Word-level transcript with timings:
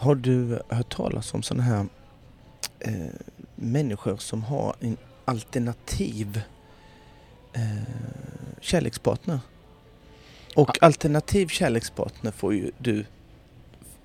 Har 0.00 0.14
du 0.14 0.58
hört 0.68 0.96
talas 0.96 1.34
om 1.34 1.42
sådana 1.42 1.62
här 1.62 1.86
eh, 2.80 2.92
människor 3.54 4.16
som 4.16 4.42
har 4.42 4.74
en 4.80 4.96
alternativ 5.24 6.40
eh, 7.52 7.62
kärlekspartner? 8.60 9.40
Och 10.54 10.82
alternativ 10.82 11.48
kärlekspartner 11.48 12.30
får 12.30 12.54
ju 12.54 12.70
du 12.78 13.04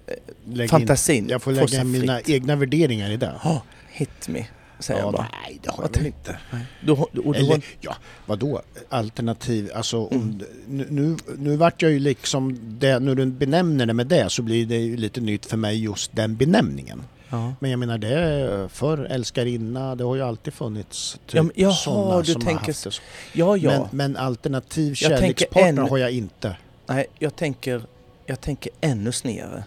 eh, 0.08 0.68
fantasin 0.68 1.16
in, 1.24 1.30
jag 1.30 1.42
får 1.42 1.52
lägga 1.52 1.82
in 1.82 1.92
mina 1.92 2.18
fritt. 2.18 2.30
egna 2.30 2.56
värderingar 2.56 3.10
i 3.10 3.18
det. 3.18 3.40
Ja, 3.44 3.62
hit 3.92 4.28
me, 4.28 4.48
säger 4.80 5.00
jag 5.00 5.14
bara. 5.14 5.28
nej, 5.44 5.60
det 5.64 5.70
har 5.72 5.84
jag 5.84 5.98
väl 5.98 6.06
inte. 6.06 6.38
Du, 6.82 6.92
har- 6.92 7.04
och 7.04 7.10
du 7.14 7.22
har, 7.28 7.36
Eller, 7.36 7.66
ja, 7.82 7.96
vadå? 8.26 8.62
Alternativ, 8.90 9.72
alltså 9.76 9.98
om, 10.06 10.18
Mm. 10.22 10.42
nu, 10.68 10.86
nu, 10.90 11.16
nu 11.38 11.56
vart 11.58 11.82
jag 11.82 11.92
ju 11.92 12.00
liksom, 12.00 12.60
det, 12.80 13.00
när 13.00 13.16
du 13.16 13.26
benämner 13.26 13.86
det 13.86 13.94
med 13.94 14.08
det 14.08 14.30
så 14.30 14.42
blir 14.42 14.66
det 14.66 14.78
ju 14.78 14.98
lite 14.98 15.22
nytt 15.22 15.46
för 15.46 15.58
mig 15.58 15.84
just 15.84 16.16
den 16.16 16.36
benämningen. 16.36 17.04
ja. 17.30 17.54
Men 17.60 17.72
jag 17.72 17.80
menar 17.80 17.98
det 17.98 18.70
för 18.72 18.98
älskarinna, 19.06 19.96
det 19.96 20.04
har 20.04 20.16
ju 20.16 20.22
alltid 20.22 20.54
funnits 20.54 21.20
typ 21.28 21.36
Ja, 21.36 21.50
jaha, 21.56 21.74
sådana 21.74 22.22
du 22.22 22.26
som 22.34 22.42
har 22.42 22.52
tänker 22.52 22.66
haft 22.66 22.80
så. 22.80 22.90
det 22.90 22.96
så. 22.96 23.02
ja, 23.34 23.58
ja. 23.58 23.72
Men, 23.72 23.88
men 24.14 24.18
alternativ 24.18 24.94
kärlekspartner 24.96 25.68
en- 25.84 25.90
har 25.90 25.98
jag 25.98 26.12
inte. 26.12 26.58
Nej, 26.88 27.06
jag 27.20 27.36
tänker, 27.36 27.82
jag 28.26 28.42
tänker 28.42 28.72
ännu 28.82 29.12
snedare. 29.12 29.64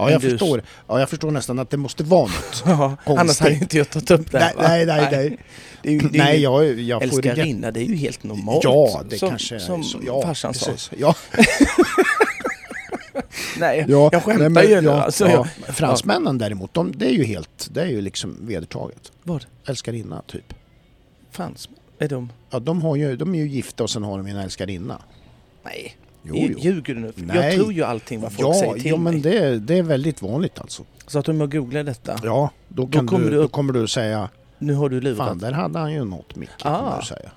Ja, 0.00 0.10
jag 0.10 0.20
du- 0.20 0.30
förstår. 0.30 0.62
Ja, 0.88 1.00
jag 1.00 1.08
förstår 1.10 1.30
nästan 1.30 1.58
att 1.58 1.70
det 1.70 1.76
måste 1.76 2.04
vara 2.04 2.22
något. 2.22 2.62
Ja, 2.66 2.96
annars 3.04 3.40
hade 3.40 3.54
inte 3.54 3.78
jag 3.78 3.90
tagit 3.90 4.10
upp 4.10 4.32
det 4.32 4.38
här, 4.38 4.52
nej, 4.58 4.86
nej, 4.86 5.00
nej, 5.00 5.08
nej. 5.12 5.38
Det 5.82 5.88
är 5.88 5.92
ju, 5.92 5.98
det 5.98 6.18
är 6.18 6.24
Nej, 6.24 6.40
jag, 6.42 6.80
jag 6.80 7.10
får 7.10 7.22
det 7.22 7.28
älskarinna, 7.28 7.68
är 7.68 7.78
ju 7.78 7.96
helt 7.96 8.22
normalt. 8.22 8.64
Ja, 8.64 9.02
det 9.10 9.18
som, 9.18 9.28
kanske 9.28 9.54
är 9.54 9.58
Som 9.58 9.84
så. 9.84 9.98
Ja, 10.06 10.22
farsan 10.22 10.54
sa. 10.54 10.70
precis. 10.70 10.90
Ja, 10.98 11.14
Nej, 13.58 13.84
ja, 13.88 14.08
jag 14.12 14.22
skämtar 14.24 14.48
nej, 14.48 14.50
men- 14.64 14.70
ju 14.70 14.80
nu. 14.80 14.88
Alltså, 14.90 15.28
ja. 15.28 15.46
jag, 15.66 15.74
Fransmännen 15.76 16.38
däremot, 16.38 16.74
de, 16.74 16.92
det 16.96 17.06
är 17.06 17.12
ju 17.12 17.24
helt, 17.24 17.68
det 17.70 17.82
är 17.82 17.86
ju 17.86 18.00
liksom 18.00 18.36
vedertaget. 18.40 19.12
Vad? 19.22 19.44
Älskarinna, 19.66 20.22
typ. 20.26 20.54
Frans? 21.30 21.68
Är 21.98 22.08
de? 22.08 22.32
Ja, 22.50 22.58
de, 22.58 22.82
har 22.82 22.96
ju, 22.96 23.16
de 23.16 23.34
är 23.34 23.38
ju 23.38 23.48
gifta 23.48 23.82
och 23.82 23.90
sen 23.90 24.02
har 24.02 24.18
de 24.18 24.26
en 24.26 24.36
älskarinna. 24.36 25.02
Nej, 25.64 25.96
Jo, 26.22 26.34
jo. 26.36 26.58
ljuger 26.58 26.94
du 26.94 27.00
nu? 27.00 27.12
Jag 27.16 27.26
Nej. 27.26 27.56
tror 27.56 27.72
ju 27.72 27.82
allting 27.82 28.20
vad 28.20 28.32
folk 28.32 28.48
Ja, 28.48 28.60
säger 28.60 28.72
till 28.74 28.86
ja 28.86 28.96
men 28.96 29.12
mig. 29.14 29.22
det, 29.22 29.58
det 29.58 29.78
är 29.78 29.82
väldigt 29.82 30.22
vanligt 30.22 30.58
alltså. 30.58 30.82
Så 31.06 31.18
att 31.18 31.28
om 31.28 31.40
jag 31.40 31.52
googlar 31.52 31.82
detta, 31.84 32.18
Ja, 32.22 32.50
då, 32.68 32.86
Då 32.86 33.06
kommer 33.06 33.24
du, 33.24 33.30
du 33.30 33.36
då 33.42 33.48
kommer 33.48 33.72
du 33.72 33.88
säga 33.88 34.28
nu 34.58 34.74
har 34.74 34.88
du 34.88 35.00
lurat. 35.00 35.18
Fan, 35.18 35.38
där 35.38 35.52
hade 35.52 35.78
han 35.78 35.92
ju 35.92 36.04
något 36.04 36.36
Micke, 36.36 36.50
Ah. 36.62 36.98
du 37.00 37.06
säga. 37.06 37.30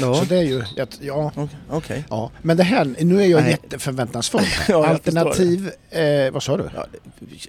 Ja, 0.00 0.14
Så 0.14 0.24
det 0.24 0.36
är 0.36 0.42
ju, 0.42 0.62
ja, 1.00 1.32
okej. 1.70 2.04
ja. 2.10 2.30
Men 2.42 2.56
det 2.56 2.62
här, 2.62 2.94
nu 3.00 3.22
är 3.22 3.26
jag 3.26 3.40
Nej. 3.42 3.50
jätteförväntansfull. 3.50 4.40
Ja, 4.68 4.74
jag 4.74 4.84
Alternativ, 4.86 5.70
eh, 5.90 6.30
vad 6.32 6.42
sa 6.42 6.56
du? 6.56 6.68
Ja, 6.74 6.86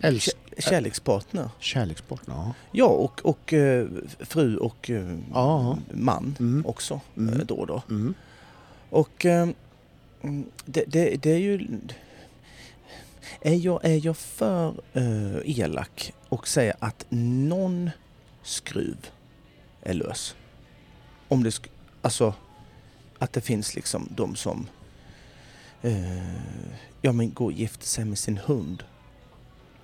Älsk- 0.01 0.29
kä- 0.57 0.61
kärlekspartner. 0.69 1.49
Kärlekspartner, 1.59 2.35
ja. 2.35 2.53
Ja, 2.71 2.85
och, 2.85 3.21
och 3.25 3.53
eh, 3.53 3.87
fru 4.19 4.57
och 4.57 4.89
eh, 4.89 5.17
Ja. 5.33 5.77
man 5.93 6.35
Mm. 6.39 6.65
också 6.65 6.99
Mm. 7.17 7.39
eh, 7.39 7.45
då 7.45 7.55
och 7.55 7.67
då. 7.67 7.81
Mm. 7.89 8.13
Och 8.89 9.25
eh, 9.25 9.47
det, 10.65 10.83
det, 10.87 11.23
det 11.23 11.31
är 11.31 11.37
ju... 11.37 11.79
Är 13.41 13.53
jag, 13.53 13.85
är 13.85 14.05
jag 14.05 14.17
för 14.17 14.73
eh, 14.93 15.59
elak 15.59 16.13
och 16.29 16.47
säger 16.47 16.75
att 16.79 17.05
någon 17.09 17.89
skruv 18.43 18.97
är 19.81 19.93
lös? 19.93 20.35
Om 21.27 21.43
det 21.43 21.61
alltså 22.01 22.33
att 23.19 23.33
det 23.33 23.41
finns 23.41 23.75
liksom 23.75 24.09
de 24.15 24.35
som 24.35 24.67
eh, 25.81 26.33
ja 27.01 27.11
men 27.11 27.33
går 27.33 27.45
och 27.45 27.51
gifter 27.51 27.85
sig 27.85 28.05
med 28.05 28.17
sin 28.17 28.37
hund. 28.37 28.83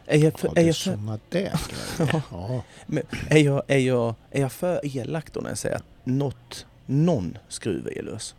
Är 0.06 0.18
jag 0.18 0.40
för, 0.40 0.48
Ja, 0.48 0.62
är 0.62 0.66
jag 0.66 0.76
för, 0.78 0.92
där 0.92 1.20
grejer. 1.30 1.60
Ja. 2.32 2.64
men 2.86 3.04
är, 3.30 3.38
jag, 3.38 3.64
är, 3.68 3.78
jag, 3.78 4.16
är 4.32 4.42
jag 4.42 4.52
för 4.52 4.98
elak 4.98 5.34
då 5.34 5.42
när 5.42 5.50
jag 5.50 5.58
säger 5.58 5.76
att 5.76 5.86
något, 6.04 6.66
någon 6.86 7.38
skruv 7.48 7.88
är 7.96 8.04
lös? 8.04 8.36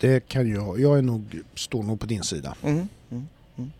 Det 0.00 0.28
kan 0.28 0.50
jag. 0.50 0.80
Jag 0.80 0.98
är 0.98 1.02
nog, 1.02 1.40
står 1.54 1.82
nog 1.82 2.00
på 2.00 2.06
din 2.06 2.22
sida. 2.22 2.54
Mm, 2.62 2.88
mm, 3.10 3.28
mm. 3.56 3.70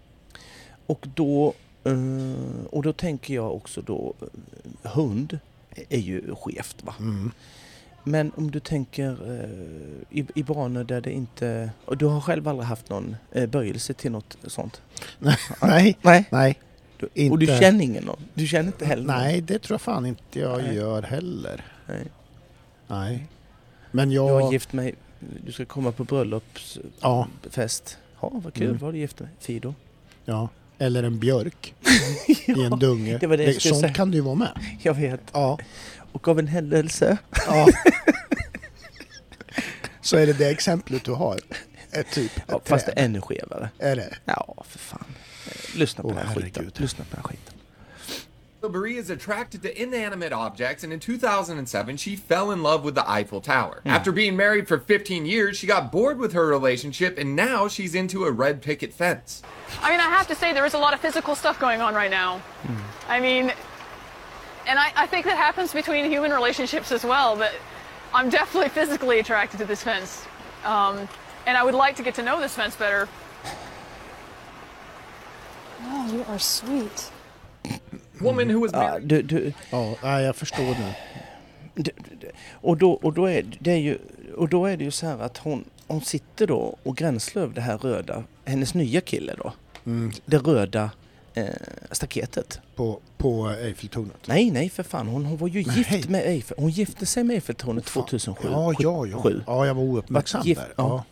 Och 0.87 1.07
då 1.15 1.55
eh, 1.85 2.65
och 2.71 2.83
då 2.83 2.93
tänker 2.93 3.35
jag 3.35 3.55
också 3.55 3.83
då 3.83 4.15
eh, 4.21 4.91
hund 4.93 5.39
är 5.89 5.99
ju 5.99 6.35
skevt 6.35 6.77
va. 6.85 6.95
Mm. 6.99 7.31
Men 8.05 8.33
om 8.37 8.51
du 8.51 8.61
tänker 8.61 9.11
eh, 9.11 10.19
i, 10.19 10.27
i 10.35 10.43
banor 10.43 10.85
där 10.85 11.01
det 11.01 11.13
inte... 11.13 11.71
Och 11.85 11.97
du 11.97 12.07
har 12.07 12.21
själv 12.21 12.49
aldrig 12.49 12.67
haft 12.69 12.89
någon 12.89 13.17
böjelse 13.49 13.95
till 13.95 14.13
något 14.13 14.37
sånt? 14.47 14.81
Nej, 15.19 15.97
Nej. 16.03 16.25
nej. 16.31 16.59
Du, 16.99 17.09
Inte- 17.15 17.33
Och 17.33 17.39
du 17.39 17.47
känner 17.47 17.85
ingen 17.85 18.05
någon? 18.05 18.21
Du 18.35 18.47
känner 18.47 18.67
inte 18.67 18.87
heller 18.87 19.03
någon? 19.05 19.17
Nej, 19.17 19.41
det 19.41 19.59
tror 19.59 19.75
jag 19.75 19.81
fan 19.81 20.07
inte 20.07 20.39
jag 20.39 20.63
Nej. 20.63 20.75
gör 20.77 21.03
heller. 21.03 21.65
Nej. 21.87 22.05
Nej. 22.87 23.27
Men 23.91 24.11
Jag 24.13 24.31
jag... 24.31 24.41
har 24.41 24.53
gift 24.53 24.73
mig, 24.73 24.95
du 25.47 25.53
ska 25.53 25.65
komma 25.65 25.93
på 25.93 26.05
bröllopsfest. 26.05 26.89
Ja, 27.01 27.29
Ja, 28.23 28.31
vad 28.45 28.55
kul, 28.55 28.63
Mm. 28.67 28.79
vad 28.79 28.83
har 28.89 28.93
du 28.93 28.99
gift 28.99 29.17
dig? 29.17 29.29
Fido? 29.41 29.75
ja. 30.25 30.49
Eller 30.79 31.03
en 31.03 31.19
björk 31.19 31.75
i 32.47 32.63
en 32.65 32.79
dunge. 32.79 33.19
det 33.19 33.27
var 33.27 33.37
det 33.37 33.53
skulle 33.53 33.75
sånt 33.75 33.81
säga. 33.81 33.95
kan 33.95 34.11
det 34.11 34.15
ju 34.17 34.21
vara 34.23 34.35
med. 34.35 34.51
Jag 34.83 34.95
vet. 34.95 35.21
Ja. 35.33 35.59
Och 36.13 36.29
av 36.29 36.39
en 36.39 36.47
händelse. 36.47 37.19
ja. 37.47 37.67
Så 40.01 40.17
är 40.17 40.27
det 40.27 40.33
det 40.33 40.49
exemplet 40.51 41.05
du 41.05 41.13
har. 41.13 41.41
Ett 41.93 42.11
typ 42.13 42.37
ett 42.37 42.45
Ja, 42.49 42.61
fast 42.65 42.87
det 42.87 42.93
träd. 42.93 43.03
är 43.03 43.05
ännu 43.09 43.21
skevare. 43.21 43.71
Är 43.79 43.97
det? 43.97 44.15
Ja, 44.25 44.65
för 44.69 44.79
fan. 44.79 45.05
Lyssna 45.77 46.03
på 46.03 46.09
Åh, 46.09 46.15
den 46.17 46.27
här 46.27 46.35
skiten. 46.35 46.71
Lyssna 46.77 47.05
på 47.05 47.17
den 47.17 47.23
här 47.25 47.29
skiten. 47.29 47.55
Marie 48.69 48.97
is 48.97 49.09
attracted 49.09 49.63
to 49.63 49.83
inanimate 49.83 50.33
objects, 50.33 50.85
and 50.85 50.93
in 50.93 51.01
2007, 51.01 51.97
she 51.97 52.17
fell 52.17 52.51
in 52.51 52.63
love 52.63 52.85
with 52.85 52.95
the 52.95 53.09
Eiffel 53.11 53.41
Tower. 53.41 53.81
After 53.87 54.13
being 54.13 54.37
married 54.37 54.69
for 54.69 54.79
15 54.79 55.25
years, 55.25 55.57
she 55.57 55.67
got 55.67 55.91
bored 55.91 56.19
with 56.19 56.33
her 56.33 56.47
relationship, 56.47 57.19
and 57.19 57.35
now 57.35 57.69
she's 57.69 57.95
into 57.95 58.25
a 58.25 58.31
red 58.31 58.61
picket 58.61 58.93
fence. 58.93 59.43
I 59.81 59.91
mean, 59.91 60.01
I 60.01 60.09
have 60.11 60.27
to 60.29 60.35
say, 60.35 60.53
there 60.53 60.67
is 60.67 60.75
a 60.75 60.79
lot 60.79 60.93
of 60.93 61.01
physical 61.01 61.35
stuff 61.35 61.59
going 61.59 61.81
on 61.81 61.95
right 61.95 62.11
now. 62.11 62.43
I 63.09 63.21
mean, 63.21 63.53
and 64.67 64.79
I, 64.79 64.93
I 64.95 65.07
think 65.07 65.25
that 65.27 65.37
happens 65.37 65.73
between 65.73 66.11
human 66.11 66.31
relationships 66.31 66.93
as 66.93 67.05
well, 67.05 67.37
but 67.37 67.53
I'm 68.13 68.29
definitely 68.29 68.69
physically 68.81 69.21
attracted 69.21 69.59
to 69.59 69.65
this 69.65 69.83
fence. 69.83 70.27
Um, 70.65 71.09
and 71.47 71.57
I 71.57 71.65
would 71.65 71.75
like 71.75 71.97
to 71.97 72.03
get 72.03 72.15
to 72.17 72.23
know 72.23 72.41
this 72.41 72.55
fence 72.55 72.77
better. 72.77 73.09
Oh, 75.83 76.13
you 76.13 76.25
are 76.29 76.39
sweet. 76.39 77.11
Woman 78.21 78.55
who 78.55 78.61
was 78.61 78.71
Ja, 78.73 78.79
married. 78.79 79.09
du, 79.09 79.23
du, 79.23 79.53
Ja, 79.71 80.21
jag 80.21 80.37
förstår 80.37 80.65
nu. 80.65 80.93
och, 82.53 82.77
då, 82.77 82.93
och, 82.93 83.13
då 83.13 83.27
är 83.27 83.45
det 83.61 83.73
är 83.73 83.77
ju, 83.77 83.99
och 84.37 84.49
då 84.49 84.67
är 84.67 84.77
det 84.77 84.85
ju 84.85 84.91
så 84.91 85.07
här 85.07 85.19
att 85.19 85.37
hon, 85.39 85.65
hon 85.87 86.01
sitter 86.01 86.47
då 86.47 86.77
och 86.83 86.97
gränslar 86.97 87.43
över 87.43 87.55
det 87.55 87.61
här 87.61 87.79
röda, 87.79 88.25
hennes 88.45 88.75
nya 88.75 89.01
kille 89.01 89.35
då. 89.39 89.53
Mm. 89.87 90.13
Det 90.27 90.39
röda 90.39 90.91
eh, 91.35 91.45
staketet. 91.91 92.61
På, 92.77 93.01
på 93.17 93.49
Eiffeltornet. 93.49 94.17
Nej, 94.27 94.51
nej 94.51 94.69
för 94.69 94.83
fan. 94.83 95.09
Hon, 95.09 95.25
hon 95.25 95.37
var 95.37 95.49
ju 95.49 95.65
Nej. 95.67 95.77
gift 95.91 96.09
med 96.09 96.23
Eiffel. 96.27 96.57
Hon 96.61 96.71
gifte 96.71 97.07
sig 97.07 97.25
med 97.25 97.35
Eiffeltornet 97.35 97.89
Fan. 97.89 98.03
2007. 98.03 98.49
Ja, 98.53 98.75
ja, 98.79 99.07
ja. 99.07 99.31
Ja, 99.47 99.67
jag 99.67 99.75
var 99.75 99.83
ouppmärksam 99.83 100.43
gift- 100.43 100.61
där. 100.61 100.73
ja. 100.77 100.89
Ja. 100.89 101.05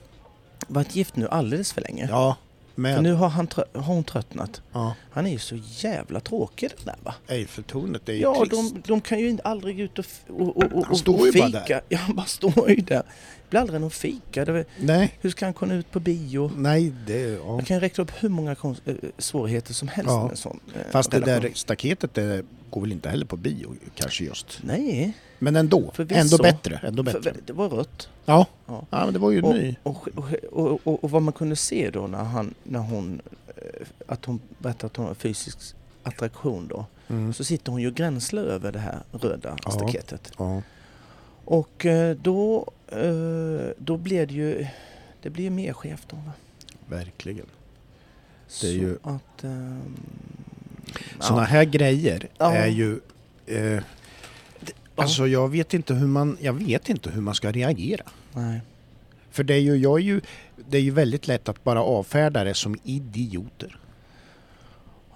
Varit 0.68 0.96
gift 0.96 1.16
nu 1.16 1.28
alldeles 1.28 1.72
för 1.72 1.80
länge. 1.80 2.08
ja. 2.10 2.36
Men 2.78 3.02
nu 3.02 3.12
har, 3.12 3.28
han 3.28 3.48
trö- 3.48 3.76
har 3.78 3.94
hon 3.94 4.04
tröttnat. 4.04 4.62
ja. 4.72 4.94
Han 5.10 5.26
är 5.26 5.30
ju 5.30 5.38
så 5.38 5.56
jävla 5.62 6.20
tråkig 6.20 6.70
den 6.76 6.86
där 6.86 6.96
va? 7.02 7.14
Eiffeltornet 7.28 8.08
är 8.08 8.12
ju 8.12 8.20
Ja, 8.20 8.44
de, 8.50 8.82
de 8.86 9.00
kan 9.00 9.18
ju 9.18 9.28
inte 9.28 9.42
aldrig 9.42 9.80
ut 9.80 9.98
och, 9.98 10.04
och, 10.28 10.56
och, 10.56 10.72
och, 10.72 10.86
Han 10.86 10.96
står 10.96 11.26
ju 11.26 11.32
bara 11.40 11.46
fika. 11.46 11.58
där. 11.74 11.82
Ja, 11.88 11.98
han 11.98 12.16
bara 12.16 12.26
står 12.26 12.70
ju 12.70 12.76
där. 12.76 12.96
Det 12.96 13.50
blir 13.50 13.60
aldrig 13.60 13.80
någon 13.80 13.90
fika. 13.90 14.44
Det 14.44 14.52
var, 14.52 14.64
Nej, 14.80 15.18
hur 15.20 15.30
ska 15.30 15.44
han 15.46 15.54
kunna 15.54 15.74
ut 15.74 15.90
på 15.90 16.00
bio? 16.00 16.50
nej, 16.56 16.92
det... 17.06 17.20
Ja. 17.20 17.56
Jag 17.58 17.66
kan 17.66 17.80
räkna 17.80 18.04
upp 18.04 18.12
hur 18.20 18.28
många 18.28 18.54
konst, 18.54 18.82
äh, 18.84 18.94
svårigheter 19.18 19.74
som 19.74 19.88
helst 19.88 20.10
Ja. 20.10 20.22
med 20.22 20.30
en 20.30 20.36
sån 20.36 20.60
äh, 20.74 20.80
Fast 20.90 21.10
det 21.10 21.20
relation. 21.20 21.42
där 21.42 21.50
staketet 21.54 22.14
det 22.14 22.44
går 22.70 22.80
väl 22.80 22.92
inte 22.92 23.08
heller 23.08 23.26
på 23.26 23.36
bio 23.36 23.74
kanske 23.94 24.24
just. 24.24 24.58
Nej, 24.62 25.12
Men 25.38 25.56
ändå, 25.56 25.90
Förvisso. 25.94 26.20
ändå 26.20 26.36
bättre. 26.38 26.80
Ändå 26.82 27.04
för, 27.04 27.20
bättre. 27.20 27.40
det 27.46 27.52
var 27.52 27.68
rött. 27.68 28.08
Ja. 28.24 28.46
Ja. 28.66 28.84
ja, 28.90 29.04
men 29.04 29.12
det 29.12 29.18
var 29.18 29.30
ju 29.30 29.42
Och, 29.42 29.54
ny. 29.54 29.76
och, 29.82 30.08
och, 30.52 30.78
och, 30.86 31.04
och, 31.04 31.10
vad 31.10 31.22
man 31.22 31.32
kunde 31.32 31.56
se 31.56 31.90
då 31.90 32.06
när, 32.06 32.18
han, 32.24 32.54
när 32.64 32.80
hon, 32.80 33.20
eh, 33.56 33.86
att 34.06 34.24
hon 34.24 34.40
berättade 34.58 34.86
att 34.86 34.96
hon 34.96 35.06
har 35.06 35.14
fysisk 35.14 35.58
attraktion 36.02 36.68
då. 36.68 36.86
Mm. 37.08 37.32
Så 37.34 37.44
sitter 37.44 37.72
hon 37.72 37.80
ju 37.80 37.88
och 37.88 37.94
gränslar 37.94 38.42
över 38.42 38.72
det 38.72 38.78
här 38.78 38.98
röda 39.12 39.56
Ja. 39.64 39.70
staketet. 39.70 40.32
Ja. 40.38 40.62
Och 41.44 41.86
eh, 41.86 42.16
då, 42.22 42.66
eh, 42.88 43.70
då 43.78 43.96
blir 43.96 44.26
det 44.26 44.34
ju, 44.34 44.66
det 45.22 45.30
blir 45.30 45.44
ju 45.44 45.50
mer 45.50 45.72
skevt 45.72 46.06
då 46.10 46.16
va? 46.16 46.32
Verkligen. 46.88 47.46
Det 48.60 48.66
är 48.66 48.72
ju- 48.72 48.98
att... 49.02 49.44
ehm, 49.44 49.96
Sådana 51.20 51.44
här 51.44 51.64
grejer 51.64 52.28
är 52.38 52.66
ju... 52.66 53.00
Eh, 53.46 53.82
alltså 54.98 55.26
jag 55.26 55.48
vet, 55.48 55.74
inte 55.74 55.94
hur 55.94 56.06
man, 56.06 56.38
jag 56.40 56.52
vet 56.52 56.88
inte 56.88 57.10
hur 57.10 57.20
man 57.20 57.34
ska 57.34 57.52
reagera. 57.52 58.04
Nej. 58.32 58.60
För 59.30 59.44
det 59.44 59.54
är 59.54 59.60
ju, 59.60 59.76
jag 59.76 59.98
är 59.98 60.04
ju, 60.04 60.20
det 60.68 60.76
är 60.76 60.82
ju 60.82 60.90
väldigt 60.90 61.28
lätt 61.28 61.48
att 61.48 61.64
bara 61.64 61.82
avfärda 61.82 62.44
det 62.44 62.54
som 62.54 62.76
idioter. 62.84 63.76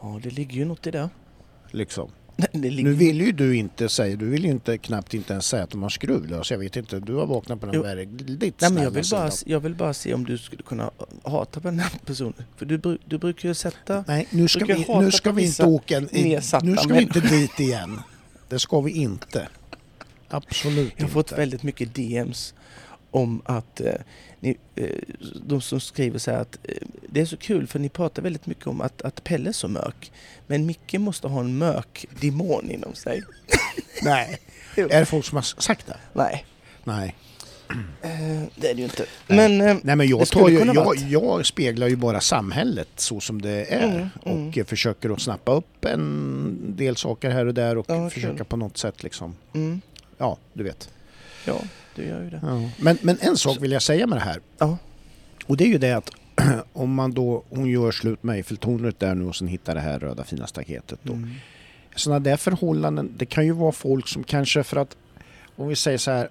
Ja, 0.00 0.20
det 0.22 0.30
ligger 0.30 0.56
ju 0.56 0.64
något 0.64 0.86
i 0.86 0.90
det. 0.90 1.08
Liksom. 1.70 2.10
ligger... 2.52 2.84
Nu 2.84 2.94
vill 2.94 3.20
ju 3.20 3.32
du 3.32 3.56
inte 3.56 3.88
säga, 3.88 4.16
du 4.16 4.26
vill 4.26 4.44
ju 4.44 4.50
inte 4.50 4.78
knappt 4.78 5.14
inte 5.14 5.32
ens 5.32 5.46
säga 5.46 5.62
att 5.62 5.70
de 5.70 5.82
har 5.82 5.90
skruvlös. 5.90 6.50
Jag 6.50 6.58
vet 6.58 6.76
inte, 6.76 7.00
du 7.00 7.14
har 7.14 7.26
vaknat 7.26 7.60
på 7.60 7.66
den 7.66 7.74
Jo. 7.74 7.82
väldigt 7.82 8.60
Nej, 8.60 8.72
men 8.72 8.82
jag, 8.82 8.90
vill 8.90 9.04
bara, 9.10 9.30
jag 9.46 9.60
vill 9.60 9.74
bara 9.74 9.94
se 9.94 10.14
om 10.14 10.24
du 10.24 10.38
skulle 10.38 10.62
kunna 10.62 10.90
hata 11.22 11.60
på 11.60 11.68
den 11.68 11.78
här 11.78 11.92
personen. 12.06 12.44
För 12.56 12.66
du, 12.66 12.98
du 13.04 13.18
brukar 13.18 13.48
ju 13.48 13.54
sätta... 13.54 14.04
Nej, 14.08 14.28
nu 14.30 14.48
ska 14.48 14.64
vi, 14.64 14.86
nu 14.88 15.10
ska 15.10 15.32
vi 15.32 15.46
inte 15.46 15.66
åka... 15.66 16.00
Nu 16.00 16.76
ska 16.76 16.94
vi 16.94 17.02
inte 17.02 17.20
dit 17.20 17.60
igen. 17.60 18.00
Det 18.48 18.58
ska 18.58 18.80
vi 18.80 18.90
inte. 18.90 19.48
Absolut 20.32 20.92
Jag 20.96 21.04
har 21.04 21.10
fått 21.10 21.26
inte. 21.26 21.40
väldigt 21.40 21.62
mycket 21.62 21.94
DMs 21.94 22.54
om 23.10 23.42
att 23.44 23.80
eh, 23.80 23.92
ni, 24.40 24.56
eh, 24.76 24.86
de 25.46 25.60
som 25.60 25.80
skriver 25.80 26.18
så 26.18 26.30
här 26.30 26.38
att 26.38 26.58
eh, 26.62 26.74
det 27.08 27.20
är 27.20 27.26
så 27.26 27.36
kul 27.36 27.66
för 27.66 27.78
ni 27.78 27.88
pratar 27.88 28.22
väldigt 28.22 28.46
mycket 28.46 28.66
om 28.66 28.80
att, 28.80 29.02
att 29.02 29.24
Pelle 29.24 29.48
är 29.48 29.52
så 29.52 29.68
mörk. 29.68 30.12
Men 30.46 30.66
Micke 30.66 30.94
måste 30.98 31.28
ha 31.28 31.40
en 31.40 31.58
mörk 31.58 32.06
demon 32.20 32.70
inom 32.70 32.94
sig. 32.94 33.22
Nej. 34.02 34.38
Är 34.76 35.00
det 35.00 35.06
folk 35.06 35.24
som 35.24 35.36
har 35.36 35.42
sagt 35.42 35.86
det? 35.86 35.96
Nej, 36.12 36.46
Nej. 36.84 37.16
eh, 38.02 38.42
det 38.56 38.68
är 38.70 38.74
det 38.74 38.78
ju 38.78 38.84
inte. 38.84 39.04
Nej. 39.26 39.48
Men, 39.58 39.68
eh, 39.70 39.76
Nej 39.82 39.96
men 39.96 40.08
jag, 40.08 40.26
tar 40.26 40.48
ju, 40.48 40.58
jag, 40.74 40.96
jag 40.96 41.46
speglar 41.46 41.88
ju 41.88 41.96
bara 41.96 42.20
samhället 42.20 42.88
så 42.96 43.20
som 43.20 43.42
det 43.42 43.64
är 43.64 43.88
Mm, 43.88 44.08
mm. 44.26 44.48
och 44.48 44.58
eh, 44.58 44.64
försöker 44.64 45.10
att 45.10 45.20
snappa 45.20 45.52
upp 45.54 45.84
en 45.84 46.58
del 46.76 46.96
saker 46.96 47.30
här 47.30 47.46
och 47.46 47.54
där 47.54 47.78
och 47.78 47.86
Ja, 47.88 48.10
försöka 48.10 48.36
kul. 48.36 48.44
på 48.46 48.56
något 48.56 48.78
sätt 48.78 49.02
liksom, 49.02 49.36
Mm, 49.54 49.80
ja 50.22 50.38
du 50.52 50.64
vet. 50.64 50.90
ja, 51.46 51.60
du 51.94 52.04
gör 52.04 52.22
ju 52.22 52.30
det. 52.30 52.40
Ja. 52.42 52.70
Men, 52.76 52.98
men 53.02 53.18
en 53.20 53.36
sak 53.36 53.56
vill 53.60 53.72
jag 53.72 53.82
säga 53.82 54.06
med 54.06 54.18
det 54.18 54.22
här 54.24 54.40
Ja. 54.58 54.78
och 55.46 55.56
det 55.56 55.64
är 55.64 55.68
ju 55.68 55.78
det 55.78 55.92
att 55.92 56.10
om 56.72 56.94
man 56.94 57.12
då, 57.12 57.42
hon 57.50 57.66
gör 57.66 57.92
slut 57.92 58.22
med 58.22 58.36
Eiffeltornet 58.36 59.00
där 59.00 59.14
nu 59.14 59.24
och 59.24 59.36
sen 59.36 59.48
hittar 59.48 59.74
det 59.74 59.80
här 59.80 59.98
röda 59.98 60.24
fina 60.24 60.46
staketet 60.46 60.98
då. 61.02 61.12
Mm. 61.12 61.30
Sådana 61.96 62.20
där 62.20 62.36
förhållanden, 62.36 63.14
det 63.16 63.26
kan 63.26 63.44
ju 63.44 63.52
vara 63.52 63.72
folk 63.72 64.08
som 64.08 64.24
kanske 64.24 64.62
för 64.62 64.76
att, 64.76 64.96
om 65.56 65.68
vi 65.68 65.76
säger 65.76 65.98
så 65.98 66.10
här, 66.10 66.28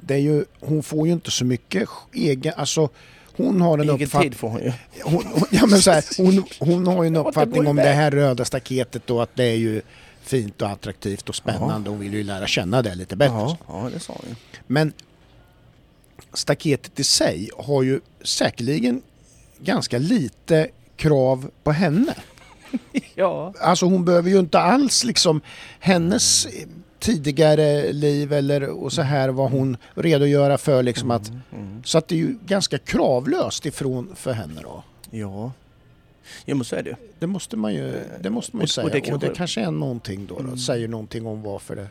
det 0.00 0.14
är 0.14 0.18
ju, 0.18 0.44
hon 0.60 0.82
får 0.82 1.06
ju 1.06 1.12
inte 1.12 1.30
så 1.30 1.44
mycket 1.44 1.88
egen, 2.12 2.52
alltså 2.56 2.88
hon 3.36 3.60
har 3.60 3.74
en 3.78 3.80
Egen 3.80 3.94
uppfattning 4.02 4.30
tid 4.30 4.38
får 4.38 4.48
hon 4.48 4.60
ju. 4.62 4.72
hon, 5.02 5.24
hon, 5.26 5.44
ja, 5.50 5.66
men 5.66 5.82
så 5.82 5.90
här, 5.90 6.04
hon, 6.16 6.44
hon 6.60 6.86
har 6.86 7.02
ju 7.02 7.06
en 7.06 7.16
uppfattning 7.16 7.66
om 7.66 7.76
det 7.76 7.82
här 7.92 8.10
röda 8.10 8.44
staketet 8.44 9.02
då 9.06 9.20
att 9.20 9.30
det 9.36 9.44
är 9.44 9.56
ju 9.56 9.82
fint 10.30 10.62
och 10.62 10.68
attraktivt 10.68 11.28
och 11.28 11.34
spännande. 11.34 11.90
Hon 11.90 11.98
vill 12.00 12.14
ju 12.14 12.22
lära 12.22 12.46
känna 12.46 12.82
det 12.82 12.94
lite 12.94 13.16
bättre. 13.16 13.34
Ja, 13.34 13.56
ja, 13.68 13.88
det 13.94 14.00
sa 14.00 14.12
hon 14.12 14.28
ju. 14.28 14.34
Men 14.66 14.92
staketet 16.32 17.00
i 17.00 17.04
sig 17.04 17.50
har 17.58 17.82
ju 17.82 18.00
säkerligen 18.22 19.02
ganska 19.60 19.98
lite 19.98 20.68
krav 20.96 21.50
på 21.62 21.72
henne. 21.72 22.14
Ja. 23.14 23.54
Alltså 23.60 23.86
hon 23.86 24.04
behöver 24.04 24.30
ju 24.30 24.38
inte 24.38 24.58
alls 24.60 25.04
liksom 25.04 25.40
hennes 25.80 26.48
tidigare 26.98 27.92
liv 27.92 28.32
eller 28.32 28.62
och 28.68 28.92
så 28.92 29.02
här 29.02 29.28
vad 29.28 29.50
hon 29.50 29.76
redogöra 29.94 30.58
för 30.58 30.82
liksom 30.82 31.10
att 31.10 31.28
Mm. 31.52 31.82
så 31.84 31.98
att 31.98 32.08
det 32.08 32.14
är 32.14 32.18
ju 32.18 32.38
ganska 32.46 32.78
kravlöst 32.78 33.66
ifrån 33.66 34.12
för 34.16 34.32
henne 34.32 34.60
då. 34.62 34.82
Ja. 35.10 35.52
Ja, 36.44 36.54
men 36.54 36.64
så 36.64 36.76
är 36.76 36.82
det. 36.82 36.96
Det 37.18 37.26
måste 37.26 37.56
man 37.56 37.74
ju, 37.74 37.94
det 38.20 38.30
måste 38.30 38.56
man 38.56 38.60
ju 38.60 38.64
Och- 38.64 38.70
säga. 38.70 38.82
och 38.84 38.88
Och 38.88 38.92
det 38.94 39.00
det, 39.00 39.10
kanske- 39.10 39.34
kanske 39.36 39.60
är 39.60 39.70
någonting 39.70 40.26
då, 40.26 40.34
då. 40.34 40.40
Mm. 40.40 40.58
Säger 40.58 40.88
någonting 40.88 41.26
om 41.26 41.42
varför 41.42 41.76
det 41.76 41.82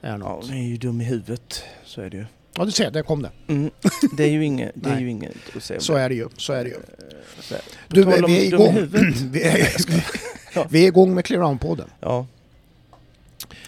är 0.00 0.10
Ja, 0.10 0.16
något. 0.16 0.46
hon 0.46 0.56
är 0.56 0.62
ju 0.68 0.76
dum 0.76 1.00
i 1.00 1.04
huvudet. 1.04 1.62
Så 1.84 2.00
är 2.00 2.10
det 2.10 2.16
ju. 2.16 2.24
Ja, 2.54 2.64
du 2.64 2.70
ser, 2.70 2.90
där 2.90 3.02
kom 3.02 3.22
det. 3.22 3.30
Mm. 3.48 3.70
Det 4.16 4.24
är 4.24 4.28
ju 4.30 4.44
inget, 4.44 4.72
det 4.74 4.90
är 4.90 5.00
ju 5.00 5.10
inget 5.10 5.34
att 5.56 5.62
säga 5.62 5.78
om 5.78 5.82
Så 5.82 5.94
det. 5.94 6.00
är 6.00 6.08
det 6.08 6.14
ju. 6.14 6.28
Så 6.36 6.52
är 6.52 6.64
det 6.64 6.70
ju. 6.70 6.76
På 6.76 7.54
Du, 7.88 8.04
om 8.04 8.10
vi 8.26 8.38
är 8.38 8.44
igång. 8.54 8.74
Vi 9.32 9.42
är, 9.42 9.68
Ja. 10.54 10.66
vi 10.70 10.82
är 10.84 10.86
igång 10.88 11.14
med 11.14 11.24
Clear 11.24 11.42
Round-podden. 11.42 11.88
Ja. 12.00 12.26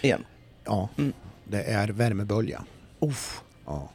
Igen. 0.01 0.25
Ja, 0.65 0.89
Mm. 0.97 1.13
det 1.43 1.63
är 1.63 1.87
värmebölja. 1.87 2.63
Uff. 2.99 3.41
Ja. 3.65 3.89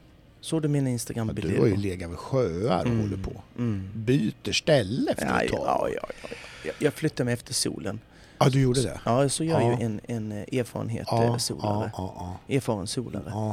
Såg 0.45 0.63
du 0.63 0.69
mina 0.69 0.91
Instagram-bilder? 0.91 1.55
Du 1.55 1.61
har 1.61 1.67
ju 1.67 1.77
legat 1.77 2.11
vid 2.11 2.19
sjöar 2.19 2.81
och 2.81 2.87
Mm. 2.87 3.01
håller 3.01 3.17
på. 3.17 3.43
Mm. 3.59 3.89
Byter 3.95 4.53
ställe 4.53 5.11
efter 5.11 5.27
Ja, 5.27 5.41
ett 5.43 5.51
ja, 5.53 5.57
tag. 5.59 5.67
ja, 5.67 5.89
ja, 6.03 6.09
ja. 6.23 6.29
Jag- 6.65 6.75
Jag 6.79 6.95
flyttade 6.95 7.25
mig 7.25 7.35
efter 7.35 7.55
solen. 7.55 8.01
Ja, 8.39 8.49
du 8.49 8.61
gjorde 8.61 8.83
det? 8.83 9.01
Ja, 9.05 9.29
så 9.29 9.45
gör 9.45 9.61
Ja. 9.61 9.79
ju 9.81 9.85
en, 9.85 10.01
en 10.07 10.33
eh, 10.33 10.59
erfarenhet 10.59 11.07
Ja, 11.11 11.23
eh, 11.23 11.27
ja, 11.29 11.39
solare. 11.39 11.91
ja, 11.97 12.37
Erfaren 12.49 12.87
solare. 12.87 13.23
ja. 13.27 13.47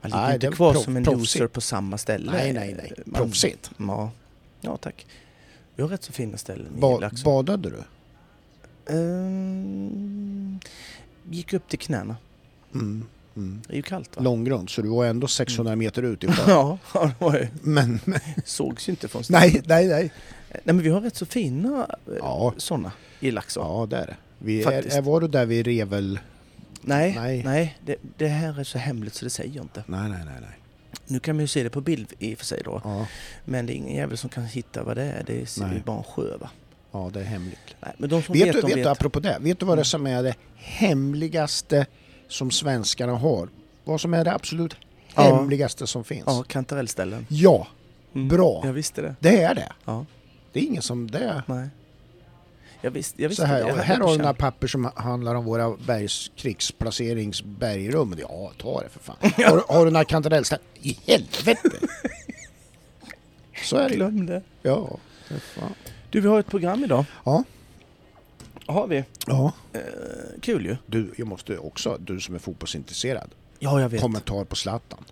Man 0.00 0.10
ligger 0.10 0.16
Nej, 0.22 0.34
inte 0.34 0.46
är 0.46 0.50
kvar 0.52 0.74
som 0.74 0.96
en 0.96 1.04
proffsigt. 1.04 1.20
loser 1.40 1.46
på 1.46 1.60
samma 1.60 1.98
ställe. 1.98 2.32
Nej, 2.32 2.52
nej, 2.52 2.74
nej. 2.78 2.92
Man- 3.06 3.20
Proffsigt. 3.22 3.70
Ja. 3.78 4.10
ja, 4.60 4.76
tack. 4.76 5.06
Vi 5.76 5.82
har 5.82 5.88
rätt 5.90 6.02
så 6.02 6.12
fina 6.12 6.36
ställen 6.36 6.72
i 6.76 6.80
Ba, 6.80 6.98
Laxå. 7.00 7.24
badade 7.24 7.70
du? 7.70 7.82
Ehm, 8.94 10.58
gick 11.30 11.52
upp 11.52 11.68
till 11.68 11.78
knäna. 11.78 12.16
Mm. 12.74 13.04
Mm. 13.38 13.62
Det 13.66 13.72
är 13.72 13.76
ju 13.76 13.82
kallt 13.82 14.16
va? 14.16 14.22
Långgrund, 14.22 14.70
så 14.70 14.82
du 14.82 14.88
var 14.88 15.06
ändå 15.06 15.28
600 15.28 15.76
meter 15.76 16.02
ut 16.02 16.24
ifrån. 16.24 16.44
Ja, 16.48 16.78
det 17.18 17.24
var 17.24 17.34
ju, 17.34 17.46
Men, 17.62 18.00
men 18.04 18.20
sågs 18.44 18.88
ju 18.88 18.90
inte 18.90 19.08
från 19.08 19.22
nej, 19.28 19.62
nej, 19.66 19.86
nej. 19.86 20.12
Nej 20.50 20.74
men 20.74 20.78
vi 20.82 20.88
har 20.88 21.00
rätt 21.00 21.16
så 21.16 21.26
fina 21.26 21.86
eh, 22.06 22.12
Ja. 22.18 22.54
sådana 22.56 22.92
i 23.20 23.30
Laxå. 23.30 23.60
Ja, 23.60 23.86
det 23.90 23.96
är 23.96 24.06
det. 24.06 24.16
Vi 24.38 24.62
är, 24.62 24.96
är, 24.96 25.02
var 25.02 25.20
du 25.20 25.28
där 25.28 25.46
vid 25.46 25.66
Revel? 25.66 26.20
Nej, 26.82 27.14
Nej. 27.16 27.42
nej, 27.44 27.78
det, 27.86 27.96
det 28.16 28.28
här 28.28 28.60
är 28.60 28.64
så 28.64 28.78
hemligt 28.78 29.14
så 29.14 29.24
det 29.24 29.30
säger 29.30 29.54
jag 29.56 29.64
inte. 29.64 29.84
Nej, 29.86 30.08
nej, 30.10 30.20
nej, 30.24 30.34
nej. 30.40 30.50
Nu 31.06 31.20
kan 31.20 31.36
man 31.36 31.40
ju 31.40 31.46
se 31.48 31.62
det 31.62 31.70
på 31.70 31.80
bild 31.80 32.12
i 32.18 32.34
och 32.34 32.38
för 32.38 32.44
sig 32.44 32.62
då. 32.64 32.80
Ja, 32.84 33.06
Men 33.44 33.66
det 33.66 33.72
är 33.72 33.74
ingen 33.74 33.96
jävel 33.96 34.16
som 34.18 34.30
kan 34.30 34.44
hitta 34.44 34.82
vad 34.82 34.96
det 34.96 35.02
är. 35.04 35.22
Det 35.26 35.32
är 35.32 35.60
Nej. 35.60 35.74
ju 35.76 35.82
bara 35.82 35.96
en 35.98 36.02
sjö 36.04 36.36
va? 36.36 36.50
ja 36.92 37.10
det 37.12 37.20
är 37.20 37.24
hemligt. 37.24 37.58
Nej, 37.80 37.92
men 37.98 38.10
de 38.10 38.22
som 38.22 38.32
Vet, 38.32 38.46
vet, 38.46 38.54
du, 38.54 38.60
vet 38.68 38.76
vet. 38.76 38.86
apropå 38.86 39.20
det, 39.20 39.38
vet 39.40 39.60
du 39.60 39.66
vad 39.66 39.78
det 39.78 39.80
Mm. 39.80 39.84
som 39.84 40.06
är 40.06 40.22
det 40.22 40.34
hemligaste 40.56 41.86
som 42.28 42.50
svenskarna 42.50 43.12
har? 43.16 43.48
Vad 43.84 44.00
som 44.00 44.14
är 44.14 44.24
det 44.24 44.32
absolut 44.34 44.74
Ja. 45.14 45.22
hemligaste 45.36 45.86
som 45.86 46.04
finns? 46.04 46.24
Ja, 46.26 46.44
kantarellställen. 46.48 47.26
Ja, 47.28 47.66
Mm. 48.14 48.28
bra. 48.28 48.60
Jag 48.64 48.72
visste 48.72 49.02
det. 49.02 49.14
Det 49.20 49.42
är 49.42 49.54
det. 49.54 49.72
Ja, 49.84 50.06
Det 50.52 50.60
är 50.60 50.64
ingen 50.64 50.82
som 50.82 51.10
det. 51.10 51.42
nej. 51.46 51.68
Jag 52.80 52.90
visste, 52.90 53.22
jag 53.22 53.28
visste 53.28 53.42
Så 53.42 53.46
här, 53.46 53.64
det. 53.64 53.82
Här 53.82 54.00
har 54.00 54.12
du 54.12 54.18
några 54.18 54.34
papper 54.34 54.66
som 54.66 54.90
handlar 54.94 55.34
om 55.34 55.44
våra 55.44 55.76
bergs, 55.86 56.30
krigsplaceringsbergrum. 56.36 58.14
Ja, 58.20 58.52
ta 58.58 58.80
det 58.82 58.88
för 58.88 59.00
fan. 59.00 59.16
Har, 59.50 59.74
har 59.74 59.84
du 59.84 59.90
några 59.90 60.04
kantarellställen? 60.04 60.64
I 60.82 60.98
helvete! 61.06 61.70
Så 63.64 63.76
är 63.76 63.88
det. 63.88 63.94
Glöm 63.94 64.26
det. 64.26 64.42
Ja. 64.62 64.88
Du, 66.10 66.20
vi 66.20 66.28
har 66.28 66.40
ett 66.40 66.46
program 66.46 66.84
idag. 66.84 67.04
Ja. 67.24 67.44
Har 68.68 68.86
vi. 68.86 69.04
ja. 69.26 69.52
Eh, 69.72 69.80
kul 70.42 70.66
ju. 70.66 70.76
Du, 70.86 71.10
jag 71.16 71.26
måste 71.28 71.58
också, 71.58 71.98
du 72.00 72.20
som 72.20 72.34
är 72.34 72.38
fotbollsintresserad, 72.38 73.30
Ja, 73.58 73.80
jag 73.80 73.88
vet. 73.88 74.00
kommentar 74.00 74.44
på 74.44 74.56
Zlatan. 74.56 75.04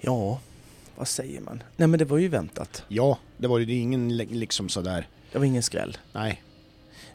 Ja, 0.00 0.40
vad 0.96 1.08
säger 1.08 1.40
man? 1.40 1.62
Nej 1.76 1.88
men 1.88 1.98
det 1.98 2.04
var 2.04 2.18
ju 2.18 2.28
väntat. 2.28 2.84
Ja, 2.88 3.18
det 3.36 3.46
var 3.48 3.58
ju 3.58 3.64
det 3.64 3.72
är 3.72 3.80
ingen 3.80 4.16
li- 4.16 4.26
liksom 4.26 4.68
sådär, 4.68 5.08
Det 5.32 5.38
var 5.38 5.44
ingen 5.44 5.62
skräll. 5.62 5.96
nej. 6.12 6.42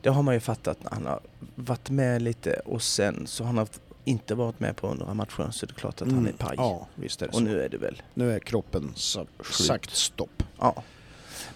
Det 0.01 0.09
har 0.09 0.23
man 0.23 0.33
ju 0.33 0.39
fattat 0.39 0.83
när 0.83 0.91
han 0.91 1.05
har 1.05 1.19
varit 1.55 1.89
med 1.89 2.21
lite 2.21 2.53
och 2.65 2.81
sen 2.81 3.27
så 3.27 3.43
har 3.43 3.53
han 3.53 3.67
inte 4.05 4.35
varit 4.35 4.59
med 4.59 4.75
på 4.75 4.93
några 4.93 5.13
matcher 5.13 5.49
så 5.51 5.65
det 5.65 5.71
är 5.71 5.75
klart 5.79 6.01
att 6.01 6.11
han 6.11 6.27
är 6.27 6.31
paj. 6.31 6.53
Mm. 6.57 6.65
Ja, 6.65 6.87
visst 6.95 7.21
är 7.21 7.25
det 7.25 7.29
och 7.29 7.35
så. 7.35 7.41
nu 7.43 7.61
är 7.61 7.69
det 7.69 7.77
väl. 7.77 8.01
Nu 8.13 8.31
är 8.33 8.39
kroppen 8.39 8.93
Sjukt. 8.95 9.55
sagt 9.55 9.95
stopp. 9.95 10.43
Ja. 10.59 10.83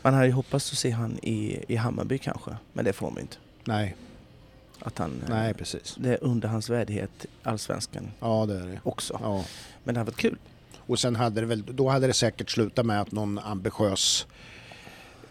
Man 0.01 0.13
hade 0.13 0.25
ju 0.25 0.31
hoppats 0.31 0.71
att 0.71 0.77
se 0.77 0.89
han 0.89 1.17
i, 1.23 1.65
i 1.67 1.75
Hammarby 1.75 2.17
kanske, 2.17 2.57
men 2.73 2.85
det 2.85 2.93
får 2.93 3.11
man 3.11 3.19
inte. 3.19 3.37
Nej, 3.65 3.95
Att 4.79 4.97
han, 4.97 5.21
eh, 5.23 5.29
nej 5.29 5.53
precis. 5.53 5.95
Det 5.99 6.09
är 6.09 6.23
under 6.23 6.47
hans 6.47 6.69
värdighet, 6.69 7.25
allsvenskan 7.43 8.11
Ja, 8.19 8.45
det 8.45 8.55
är 8.59 8.65
det. 8.67 8.79
också. 8.83 9.19
Ja. 9.21 9.45
Men 9.83 9.93
det 9.95 9.99
hade 9.99 10.11
varit 10.11 10.19
kul. 10.19 10.37
Och 10.77 10.99
sen 10.99 11.15
hade 11.15 11.41
det 11.41 11.47
väl, 11.47 11.63
då 11.75 11.89
hade 11.89 12.07
det 12.07 12.13
säkert 12.13 12.49
slutat 12.49 12.85
med 12.85 13.01
att 13.01 13.11
någon 13.11 13.39
ambitiös 13.39 14.27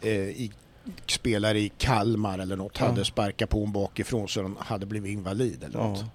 eh, 0.00 0.10
i, 0.12 0.50
spelare 1.06 1.58
i 1.60 1.68
Kalmar 1.78 2.38
eller 2.38 2.56
något 2.56 2.76
Ja. 2.80 2.86
hade 2.86 3.04
sparkat 3.04 3.50
på 3.50 3.58
honom 3.58 3.72
bakifrån 3.72 4.28
så 4.28 4.42
han 4.42 4.56
hade 4.60 4.86
blivit 4.86 5.10
invalid 5.12 5.64
eller 5.64 5.78
något. 5.78 5.98
Ja. 6.00 6.06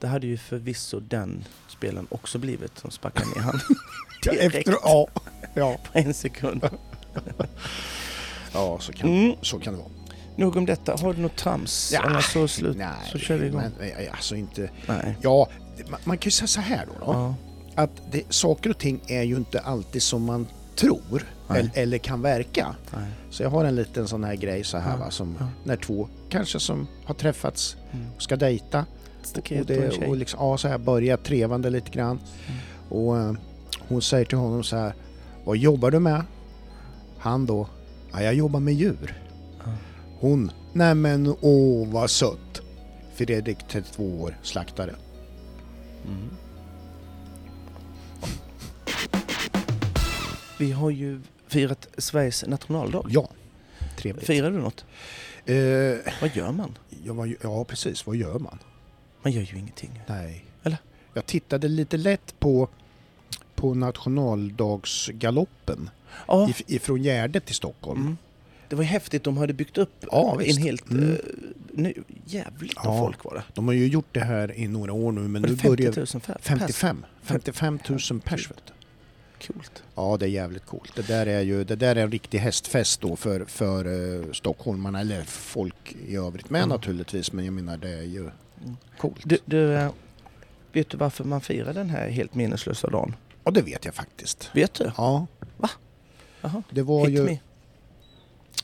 Det 0.00 0.06
hade 0.08 0.26
ju 0.26 0.36
förvisso 0.36 1.00
den 1.00 1.44
spelaren 1.68 2.06
också 2.10 2.38
blivit 2.38 2.78
som 2.78 2.90
sparkade 2.90 3.26
ner 3.26 3.42
Ja, 4.24 4.32
direkt 4.32 4.54
Efter, 4.54 4.72
ja, 4.82 5.06
ja, 5.54 5.78
på 5.92 5.98
en 5.98 6.14
sekund. 6.14 6.64
ja 8.52 8.78
så, 8.80 8.92
kan, 8.92 9.10
Mm. 9.10 9.36
så 9.42 9.58
kan 9.58 9.72
det 9.74 9.78
vara. 9.78 9.90
Nog 10.36 10.56
om 10.56 10.66
detta. 10.66 10.96
Har 11.00 11.14
du 11.14 11.20
något 11.20 11.36
trams? 11.36 11.94
Annars 12.04 12.32
så 12.32 12.48
slut. 12.48 12.76
nej, 12.76 12.88
så 13.12 13.18
kör 13.18 13.36
vi 13.38 13.46
igång. 13.46 13.62
Men, 13.78 13.90
eh, 13.90 14.12
alltså 14.12 14.36
inte, 14.36 14.70
Nej. 14.86 15.16
ja, 15.22 15.48
man, 15.90 16.00
man 16.04 16.18
kan 16.18 16.26
ju 16.26 16.30
säga 16.30 16.46
så 16.46 16.60
här 16.60 16.86
då. 16.86 17.06
då 17.06 17.12
Ja. 17.12 17.34
att 17.82 17.90
det, 18.10 18.22
saker 18.32 18.70
och 18.70 18.78
ting 18.78 19.00
är 19.06 19.22
ju 19.22 19.36
inte 19.36 19.60
alltid 19.60 20.02
som 20.02 20.24
man 20.24 20.46
tror 20.76 21.24
eller, 21.50 21.70
eller 21.74 21.98
kan 21.98 22.22
verka. 22.22 22.74
Nej. 22.96 23.04
Så 23.30 23.42
jag 23.42 23.50
har 23.50 23.64
en 23.64 23.74
liten 23.76 24.08
sån 24.08 24.24
här 24.24 24.34
grej 24.34 24.64
så 24.64 24.78
här 24.78 24.90
Ja, 24.92 24.96
va, 24.96 25.10
som 25.10 25.36
ja. 25.40 25.46
när 25.64 25.76
två 25.76 26.08
kanske 26.30 26.60
som 26.60 26.86
har 27.04 27.14
träffats 27.14 27.76
Mm. 27.94 28.06
och 28.16 28.22
ska 28.22 28.36
dejta 28.36 28.86
och, 29.32 29.38
och, 29.38 29.66
det, 29.66 30.06
och 30.08 30.16
liksom, 30.16 30.40
ja, 30.40 30.58
så 30.58 30.68
här 30.68 30.78
börja 30.78 31.16
trevande 31.16 31.70
lite 31.70 31.90
grann. 31.90 32.18
Mm. 32.46 32.60
Och 32.88 33.18
eh, 33.18 33.32
hon 33.88 34.02
säger 34.02 34.24
till 34.24 34.38
honom 34.38 34.62
så 34.64 34.76
här, 34.76 34.94
vad 35.44 35.56
jobbar 35.56 35.90
du 35.90 35.98
med? 36.00 36.22
Han 37.18 37.46
då, 37.46 37.68
ja, 38.12 38.22
jag 38.22 38.34
jobbar 38.34 38.60
med 38.60 38.74
djur. 38.74 39.14
Hon, 40.22 40.50
Nämen 40.72 41.34
åh 41.40 41.88
vad 41.92 42.10
sött. 42.10 42.60
Fredrik 43.14 43.58
32 43.68 44.20
år, 44.22 44.36
slaktare. 44.42 44.94
Vi 50.58 50.72
har 50.72 50.90
ju 50.90 51.20
firat 51.46 51.88
Sveriges 51.98 52.44
nationaldag. 52.46 53.06
Ja, 53.08 53.28
trevligt. 53.96 54.26
Firar 54.26 54.50
du 54.50 54.58
något? 54.58 54.84
Eh, 55.44 55.56
Vad 56.20 56.36
gör 56.36 56.52
man? 56.52 56.78
ja, 57.04 57.26
ja 57.42 57.64
precis, 57.64 58.06
vad 58.06 58.16
gör 58.16 58.38
man? 58.38 58.58
Man 59.22 59.32
gör 59.32 59.42
ju 59.42 59.58
ingenting. 59.58 60.02
Nej. 60.06 60.44
Eller? 60.62 60.78
Jag 61.14 61.26
tittade 61.26 61.68
lite 61.68 61.96
lätt 61.96 62.34
på, 62.40 62.68
på 63.54 63.74
nationaldagsgaloppen 63.74 65.90
Ja, 66.26 66.48
if, 66.50 66.62
ifrån 66.66 67.02
Gärdet 67.02 67.46
till 67.46 67.54
Stockholm. 67.54 68.00
mm. 68.00 68.16
Det 68.72 68.76
var 68.76 68.84
häftigt. 68.84 69.24
De 69.24 69.36
hade 69.36 69.52
byggt 69.52 69.78
upp 69.78 70.04
Ja, 70.10 70.40
en 70.42 70.56
helt... 70.56 70.90
Mm. 70.90 71.12
eh, 71.12 71.18
nu, 71.72 71.94
jävligt 72.26 72.72
Ja. 72.76 72.98
folk 72.98 73.24
var 73.24 73.34
det. 73.34 73.42
De 73.54 73.66
har 73.66 73.74
ju 73.74 73.86
gjort 73.86 74.06
det 74.12 74.20
här 74.20 74.58
i 74.58 74.68
några 74.68 74.92
år 74.92 75.12
nu 75.12 75.20
men 75.20 75.42
nu 75.42 75.48
det 75.48 75.56
50 75.56 75.76
börjar... 75.76 75.92
000 75.96 76.06
fär- 76.06 76.32
pers? 76.34 76.42
55. 76.42 77.04
55 77.22 77.78
000 78.10 78.20
pers 78.20 78.50
vet 78.50 78.62
du. 78.66 78.72
Coolt. 79.46 79.82
Ja, 79.94 80.16
det 80.20 80.26
är 80.26 80.28
jävligt 80.28 80.66
coolt. 80.66 80.92
Det 80.96 81.06
där 81.06 81.26
är 81.26 81.40
ju 81.40 81.64
det 81.64 81.76
där 81.76 81.96
är 81.96 82.02
en 82.02 82.10
riktig 82.10 82.38
hästfest 82.38 83.00
då 83.00 83.16
för, 83.16 83.44
för 83.44 83.86
uh, 83.86 84.32
stockholmarna, 84.32 85.00
eller 85.00 85.22
folk 85.24 85.96
i 86.08 86.16
övrigt 86.16 86.50
med 86.50 86.58
Mm. 86.58 86.68
naturligtvis. 86.68 87.32
Men 87.32 87.44
jag 87.44 87.54
menar 87.54 87.76
det 87.76 87.88
är 87.98 88.02
ju 88.02 88.30
coolt. 88.98 89.20
Du, 89.24 89.38
du, 89.44 89.74
eh, 89.74 89.90
vet 90.72 90.90
du 90.90 90.96
varför 90.96 91.24
man 91.24 91.40
firar 91.40 91.74
den 91.74 91.90
här 91.90 92.08
helt 92.08 92.34
meningslösa 92.34 92.90
dagen? 92.90 93.14
Ja, 93.44 93.50
det 93.50 93.62
vet 93.62 93.84
jag 93.84 93.94
faktiskt. 93.94 94.50
Vet 94.54 94.74
du? 94.74 94.90
Ja, 94.96 95.26
Jaha. 96.40 96.62
det 96.70 96.82
var 96.82 97.06
Hit 97.06 97.18
ju, 97.18 97.22
me. 97.24 97.38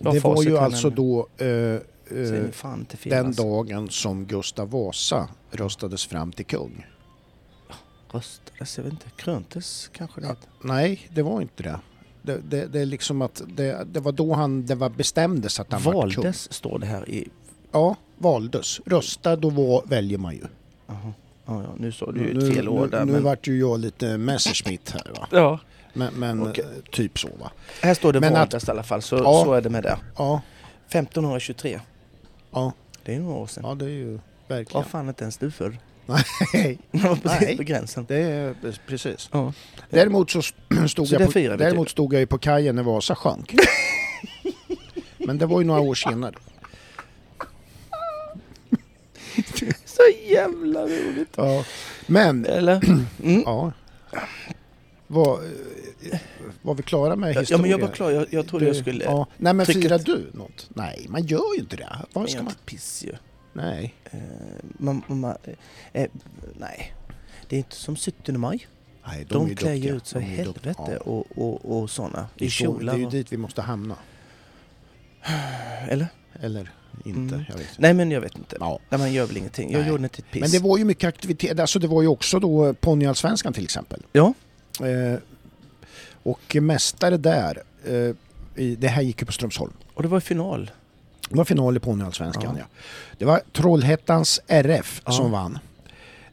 Ja, 0.01 0.13
det 0.13 0.25
var 0.25 0.43
ju 0.43 0.59
alltså 0.59 0.91
då 0.91 1.29
eh, 1.37 1.47
eh, 1.47 1.81
nu 2.09 2.51
den 3.03 3.27
alltså. 3.27 3.43
dagen 3.43 3.89
som 3.91 4.27
Gustav 4.27 4.71
Vasa 4.71 5.29
röstades 5.51 6.07
fram 6.07 6.33
till 6.33 6.47
kung. 6.47 6.87
Röstades, 8.13 8.77
jag 8.77 8.85
vet 8.85 8.93
inte. 8.93 9.11
Kröntes 9.17 9.91
kanske 9.93 10.21
det 10.21 10.27
Ja. 10.27 10.37
Nej, 10.61 11.09
det 11.15 11.23
var 11.23 11.41
inte 11.41 11.63
det. 11.63 11.81
Det, 12.23 12.41
det, 12.51 12.67
det 12.67 12.81
är 12.81 12.87
liksom 12.87 13.23
att 13.23 13.43
det, 13.47 13.85
det 13.93 14.01
var 14.01 14.13
då 14.13 14.35
han 14.35 14.67
det 14.67 14.75
var 14.75 14.89
bestämdes 14.89 15.61
att 15.61 15.73
han 15.73 15.83
var 15.83 15.93
kung. 15.93 16.01
Valdes 16.01 16.53
står 16.53 16.79
det 16.79 16.87
här 16.87 17.09
i... 17.09 17.29
Ja, 17.73 17.97
valdes. 18.19 18.81
Rösta, 18.87 19.37
då 19.37 19.51
var, 19.51 19.83
väljer 19.87 20.19
man 20.19 20.35
ju. 20.35 20.45
Jaha. 20.87 21.13
Ja, 21.47 21.63
ja, 21.63 21.75
nu 21.79 21.93
står 21.93 22.13
det 22.13 22.21
ju 22.21 22.35
nu, 22.35 22.49
ett 22.49 22.55
fel 22.55 22.69
år 22.69 22.81
nu, 22.81 22.91
där. 22.91 23.05
nu 23.05 23.13
men... 23.13 23.23
vart 23.23 23.47
ju 23.47 23.59
jag 23.59 23.81
lite 23.81 24.19
Messerschmitt 24.19 24.91
här 24.91 25.13
va. 25.15 25.29
Ja. 25.31 25.61
Men, 25.93 26.15
men 26.15 26.49
Okej. 26.49 26.65
eh, 26.65 26.91
typ 26.93 27.19
så 27.19 27.29
va. 27.41 27.51
Här 27.83 27.95
står 27.95 28.13
det 28.13 28.21
Men 28.21 28.37
att- 28.37 28.69
i 28.69 28.71
alla 28.71 28.83
fall, 28.83 29.03
så, 29.03 29.17
Ja. 29.17 29.43
så 29.45 29.53
är 29.53 29.61
det 29.61 29.71
med 29.71 29.83
det. 29.83 29.97
Ja, 30.17 30.41
1523. 30.89 31.81
ja, 32.53 32.73
Det 33.05 33.15
är 33.15 33.21
några 33.21 33.37
år 33.37 33.47
sedan. 33.47 33.65
ja 33.67 33.75
det 33.75 33.85
är 33.85 33.89
ju 33.89 34.13
Var 34.13 34.21
verkligen. 34.57 34.85
fan 34.85 35.09
inte 35.09 35.25
ens 35.25 35.37
du 35.37 35.51
för? 35.51 35.79
Nej, 36.07 36.79
Det 36.91 36.99
var 36.99 37.17
precis 37.17 37.41
Nej. 37.41 37.57
på 37.57 37.63
gränsen. 37.63 38.05
det 38.09 38.17
är 38.17 38.55
precis. 38.87 39.29
Ja. 39.33 39.53
Däremot 39.91 40.31
så 40.31 40.43
stod, 40.43 40.91
Så 40.91 41.05
det 41.05 41.13
jag, 41.21 41.27
på, 41.27 41.33
firar 41.33 41.57
vi 41.57 41.65
däremot 41.65 41.91
stod 41.91 42.13
jag 42.13 42.21
ju 42.21 42.27
på 42.27 42.39
kajen 42.39 42.77
när 42.77 42.83
Vasa 42.83 43.15
sjönk. 43.15 43.55
Men 45.19 45.39
det 45.39 45.47
var 45.47 45.61
ju 45.61 45.67
några 45.67 45.81
år 45.81 45.95
senare. 45.95 46.35
Så 49.85 50.03
jävla 50.29 50.81
roligt. 50.83 51.29
Ja. 51.37 51.65
Men, 52.07 52.47
Eller? 52.47 52.81
Mm. 53.25 53.43
ja. 53.47 53.73
Var, 55.11 55.41
eh, 56.13 56.19
var 56.63 56.75
vi 56.75 56.83
klara 56.83 57.17
med 57.17 57.35
Ja, 57.35 57.41
historien? 57.41 57.61
men 57.63 57.71
jag 57.71 57.79
var 57.79 57.89
klar. 57.89 58.11
Jag, 58.11 58.27
jag 58.31 58.47
trodde 58.47 58.67
jag 58.67 58.77
skulle... 58.77 59.05
Ja. 59.05 59.27
Nej 59.37 59.55
men 59.55 59.67
firar 59.67 59.99
du 59.99 60.31
något? 60.35 60.71
Nej, 60.75 61.07
man 61.09 61.27
gör 61.27 61.55
ju 61.55 61.61
inte 61.61 61.77
det. 61.77 61.89
Jag 62.13 62.31
ska 62.31 62.43
man? 62.43 62.53
inte 62.53 62.63
piss 62.65 63.05
ju. 63.05 63.13
Nej. 63.53 63.95
Eh, 64.05 64.19
man, 64.79 65.03
man, 65.07 65.35
eh, 65.93 66.07
nej. 66.59 66.95
Det 67.49 67.57
är 67.57 67.59
inte 67.59 67.77
som 67.77 67.97
17 67.97 68.41
maj. 68.41 68.67
Nej, 69.07 69.27
De, 69.29 69.49
ju 69.49 69.55
klär 69.55 69.75
ju 69.75 69.97
ut 69.97 70.07
sig 70.07 70.21
De 70.23 70.29
ju 70.29 70.37
helvete. 70.37 70.75
Ja. 70.89 70.97
och, 70.97 71.27
och, 71.35 71.79
och 71.79 71.91
sådana. 71.91 72.29
Det 72.39 72.45
I 72.45 72.51
så, 72.51 72.65
det 72.65 72.79
kjolar 72.79 72.95
är 72.95 72.99
ju 72.99 73.09
dit 73.09 73.33
vi 73.33 73.37
måste 73.37 73.63
hamna. 73.63 73.97
Eller? 75.89 76.07
Eller 76.41 76.71
inte, 77.05 77.35
Mm. 77.35 77.45
Nej 77.79 77.95
men 77.95 78.11
jag 78.11 78.21
vet 78.21 78.37
inte. 78.39 78.57
Ja. 78.61 78.79
Nej, 78.89 78.99
man 79.01 79.13
gör 79.13 79.27
väl 79.27 79.37
ingenting. 79.37 79.73
Jag 79.73 79.81
Nej. 79.81 79.89
gjorde 79.89 80.03
inte 80.03 80.19
ett 80.19 80.31
piss. 80.31 80.41
Men 80.41 80.51
det 80.51 80.59
var 80.59 80.79
ju 80.79 80.85
mycket 80.85 81.09
aktivitet. 81.09 81.61
Alltså 81.61 81.79
det 81.79 81.87
var 81.87 82.03
ju 82.03 82.09
också 82.09 82.39
då 82.41 82.75
ponnyallsvenskan 82.75 83.53
till 83.53 83.65
exempel. 83.65 84.03
Ja. 84.13 84.35
Eh, 84.81 85.19
och 86.23 86.57
mästare 86.61 87.17
där, 87.17 87.63
eh, 87.87 88.15
i, 88.63 88.77
det 88.77 88.89
här 88.89 89.03
gick 89.03 89.21
ju 89.21 89.27
på 89.27 89.33
Strömsholm. 89.33 89.73
Och 89.95 90.03
det 90.03 90.09
var 90.09 90.21
final. 90.21 90.71
Det 91.31 91.37
var 91.37 91.45
final 91.45 91.77
i 91.77 91.81
ponnyallsvenskan 91.81 92.57
Ja. 92.57 92.59
ja. 92.59 92.65
Det 93.19 93.25
var 93.25 93.41
Trollhättans 93.53 94.41
RF 94.47 95.03
Ja. 95.07 95.13
som 95.13 95.31
vann. 95.31 95.59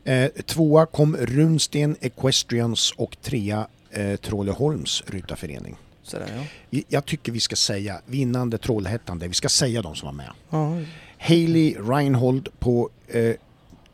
Eh, 0.04 0.28
tvåa 0.46 0.86
kom 0.86 1.18
Runsten 1.18 1.96
Equestrians 2.02 2.92
och 2.98 3.18
trea 3.22 3.68
eh, 3.92 4.16
Trolleholms 4.16 5.04
ryttarförening. 5.08 5.75
Sådär 6.04 6.48
ja. 6.70 6.82
Jag 6.88 7.06
tycker 7.06 7.32
vi 7.32 7.40
ska 7.40 7.56
säga 7.56 8.02
vinnande 8.06 8.58
Trollhättan, 8.58 9.20
vi 9.20 9.34
ska 9.34 9.50
säga 9.50 9.82
de 9.82 9.96
som 9.96 10.06
var 10.06 10.14
med. 10.14 10.30
ja. 10.50 10.78
Hailey 11.20 11.75
Reinhold 11.80 12.50
på 12.60 12.90
eh, 13.08 13.34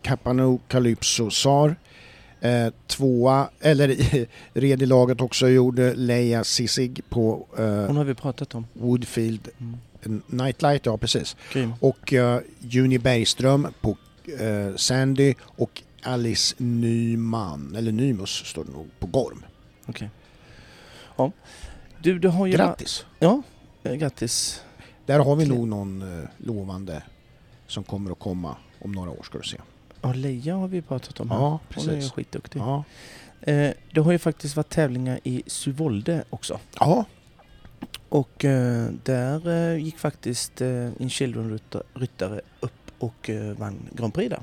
Capano 0.02 0.60
Calypso 0.68 1.30
Sar. 1.30 1.76
Eh, 2.42 2.74
tvåa, 2.88 3.50
eller 3.60 3.88
red 4.60 4.82
i 4.82 4.86
laget 4.86 5.22
också 5.22 5.48
gjorde 5.50 5.94
Leia 5.94 6.44
Sissig 6.44 7.02
på 7.10 7.48
eh, 7.58 7.66
Hon 7.66 7.98
har 7.98 8.04
vi 8.04 8.14
pratat 8.14 8.56
om. 8.56 8.68
Woodfield 8.74 9.50
Mm. 10.06 10.22
Nightlight, 10.28 10.86
ja 10.86 10.98
precis. 10.98 11.36
Grym. 11.54 11.74
Och 11.80 12.14
uh, 12.14 12.38
Juni 12.60 13.00
Bergström 13.00 13.68
på 13.82 13.98
eh, 14.40 14.76
Sandy 14.76 15.34
och 15.42 15.82
Alice 16.04 16.56
Nyman, 16.58 17.76
eller 17.76 17.92
Nymus 17.92 18.30
står 18.30 18.64
det 18.64 18.72
nog, 18.72 18.88
på 19.00 19.08
Gorm. 19.08 19.46
Okej. 19.86 20.10
Ja. 21.18 21.32
Du, 22.00 22.20
du 22.20 22.28
har 22.28 22.46
ju... 22.46 22.54
Grattis! 22.54 23.06
Ja, 23.20 23.42
eh, 23.84 23.94
grattis. 23.94 24.62
Där 25.06 25.20
har 25.20 25.36
vi 25.36 25.46
nog 25.46 25.68
någon 25.68 26.02
eh, 26.02 26.30
lovande 26.38 27.04
som 27.68 27.84
kommer 27.84 28.12
att 28.12 28.20
komma 28.20 28.56
om 28.80 28.92
några 28.92 29.10
år 29.10 29.24
ska 29.24 29.38
du 29.38 29.44
se. 29.44 29.58
Ja, 30.02 30.14
Leia 30.14 30.56
har 30.56 30.68
vi 30.68 30.82
pratat 30.82 31.20
om 31.20 31.30
här. 31.32 31.38
Ja, 31.38 31.60
Hon 31.76 31.90
är 31.90 31.94
precis. 31.94 32.12
skitduktig. 32.12 32.60
Ja, 32.60 32.84
Eh, 33.44 33.72
det 33.94 34.02
har 34.02 34.12
ju 34.12 34.20
faktiskt 34.20 34.56
varit 34.56 34.70
tävlingar 34.70 35.20
i 35.24 35.44
Suvolde 35.48 36.24
också. 36.30 36.60
ja. 36.80 37.06
Och 38.10 38.46
eh, 38.46 38.88
där 39.04 39.50
eh, 39.50 39.84
gick 39.84 39.98
faktiskt 39.98 40.62
en 40.62 41.10
Children-ryttare 41.10 42.42
upp 42.60 42.92
och 43.00 43.30
vann 43.58 43.76
Grand 43.92 44.14
Prix 44.14 44.30
där. 44.30 44.42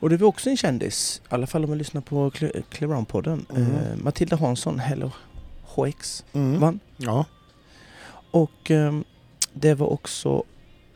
Och 0.00 0.10
det 0.10 0.16
var 0.16 0.28
också 0.28 0.50
en 0.50 0.56
kändis, 0.56 1.22
i 1.30 1.34
alla 1.34 1.46
fall 1.46 1.64
om 1.64 1.70
man 1.70 1.78
lyssnar 1.78 2.00
på 2.00 2.30
Cle- 2.30 2.62
Clearound-podden. 2.70 3.44
Mm. 3.56 4.04
Matilda 4.04 4.36
Hansson, 4.36 4.78
Hello 4.78 5.10
HX, 5.64 6.24
Mm. 6.32 6.60
vann. 6.60 6.80
Ja. 6.96 7.24
Och 8.30 8.70
det 9.52 9.74
var 9.74 9.86
också 9.86 10.42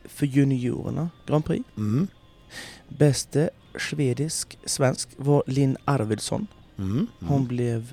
för 0.04 0.26
juniorerna 0.26 1.08
Grand 1.26 1.44
Prix. 1.44 1.64
Mm. 1.76 2.08
Bäste 2.98 3.50
svedisk 3.78 4.58
svensk 4.64 5.08
var 5.16 5.42
Linn 5.46 5.76
Arvidsson. 5.84 6.46
Mm. 6.78 6.90
Mm. 6.90 7.06
Hon 7.20 7.46
blev 7.46 7.92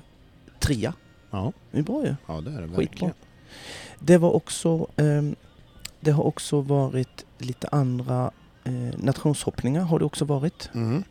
trea. 0.60 0.94
Ja. 1.30 1.52
Det 1.70 1.78
är 1.78 1.82
bra 1.82 2.04
ju. 2.06 2.14
ja, 2.26 2.40
det 2.40 2.50
är 2.50 2.62
det 2.62 2.68
Skitbra. 2.76 3.10
Det 3.98 4.18
var 4.18 4.30
också 4.30 4.86
ehm, 4.96 5.36
Det 6.00 6.10
har 6.10 6.24
också 6.24 6.60
varit 6.60 7.24
lite 7.38 7.68
andra 7.68 8.30
eh, 8.64 8.72
nationshoppningar 8.98 9.82
har 9.82 9.98
det 9.98 10.04
också 10.04 10.24
varit. 10.24 10.70
Mm. 10.74 11.04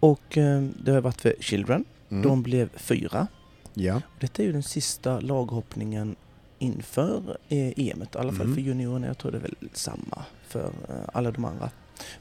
Och 0.00 0.36
ehm, 0.38 0.74
det 0.84 0.92
har 0.92 1.00
varit 1.00 1.20
för 1.20 1.34
Children. 1.40 1.84
Mm. 2.10 2.22
De 2.22 2.42
blev 2.42 2.68
fyra. 2.76 3.26
Ja. 3.74 4.00
Detta 4.20 4.42
är 4.42 4.46
ju 4.46 4.52
den 4.52 4.62
sista 4.62 5.20
laghoppningen 5.20 6.16
inför 6.58 7.38
eh, 7.48 7.72
EMet, 7.76 8.14
i 8.14 8.18
alla 8.18 8.32
fall 8.32 8.40
Mm. 8.46 8.54
för 8.54 8.62
juniorerna. 8.62 9.06
Jag 9.06 9.18
tror 9.18 9.32
det 9.32 9.38
är 9.38 9.42
väl 9.42 9.54
samma 9.72 10.24
för 10.48 10.66
eh, 10.88 10.94
alla 11.12 11.30
de 11.30 11.44
andra 11.44 11.70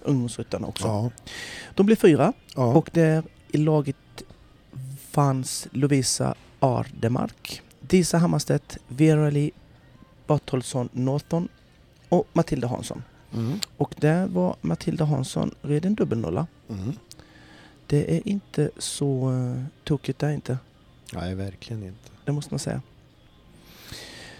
ungdomsryttarna 0.01 0.67
också. 0.67 0.87
Ja. 0.87 1.11
De 1.75 1.85
blev 1.85 1.95
fyra 1.95 2.33
Ja. 2.55 2.65
och 2.73 2.89
där 2.93 3.23
i 3.51 3.57
laget 3.57 3.95
fanns 5.09 5.67
Lovisa 5.71 6.35
Ardemark, 6.59 7.61
Disa 7.81 8.17
Hammarstedt, 8.17 8.77
Verali 8.87 9.51
Bartolsson 10.27 10.89
Norton 10.91 11.47
och 12.09 12.27
Matilda 12.33 12.67
Hansson. 12.67 13.03
Mm. 13.33 13.59
Och 13.77 13.95
där 13.97 14.27
var 14.27 14.55
Matilda 14.61 15.05
Hansson 15.05 15.55
redan 15.61 15.95
dubbelnolla. 15.95 16.47
Mm. 16.69 16.93
Det 17.87 18.15
är 18.17 18.27
inte 18.27 18.69
så 18.77 19.29
uh, 19.31 19.63
tokigt 19.83 20.19
där 20.19 20.29
inte, 20.31 20.57
Nej, 21.13 21.35
verkligen 21.35 21.83
inte. 21.83 22.09
det 22.25 22.31
måste 22.31 22.53
man 22.53 22.59
säga. 22.59 22.81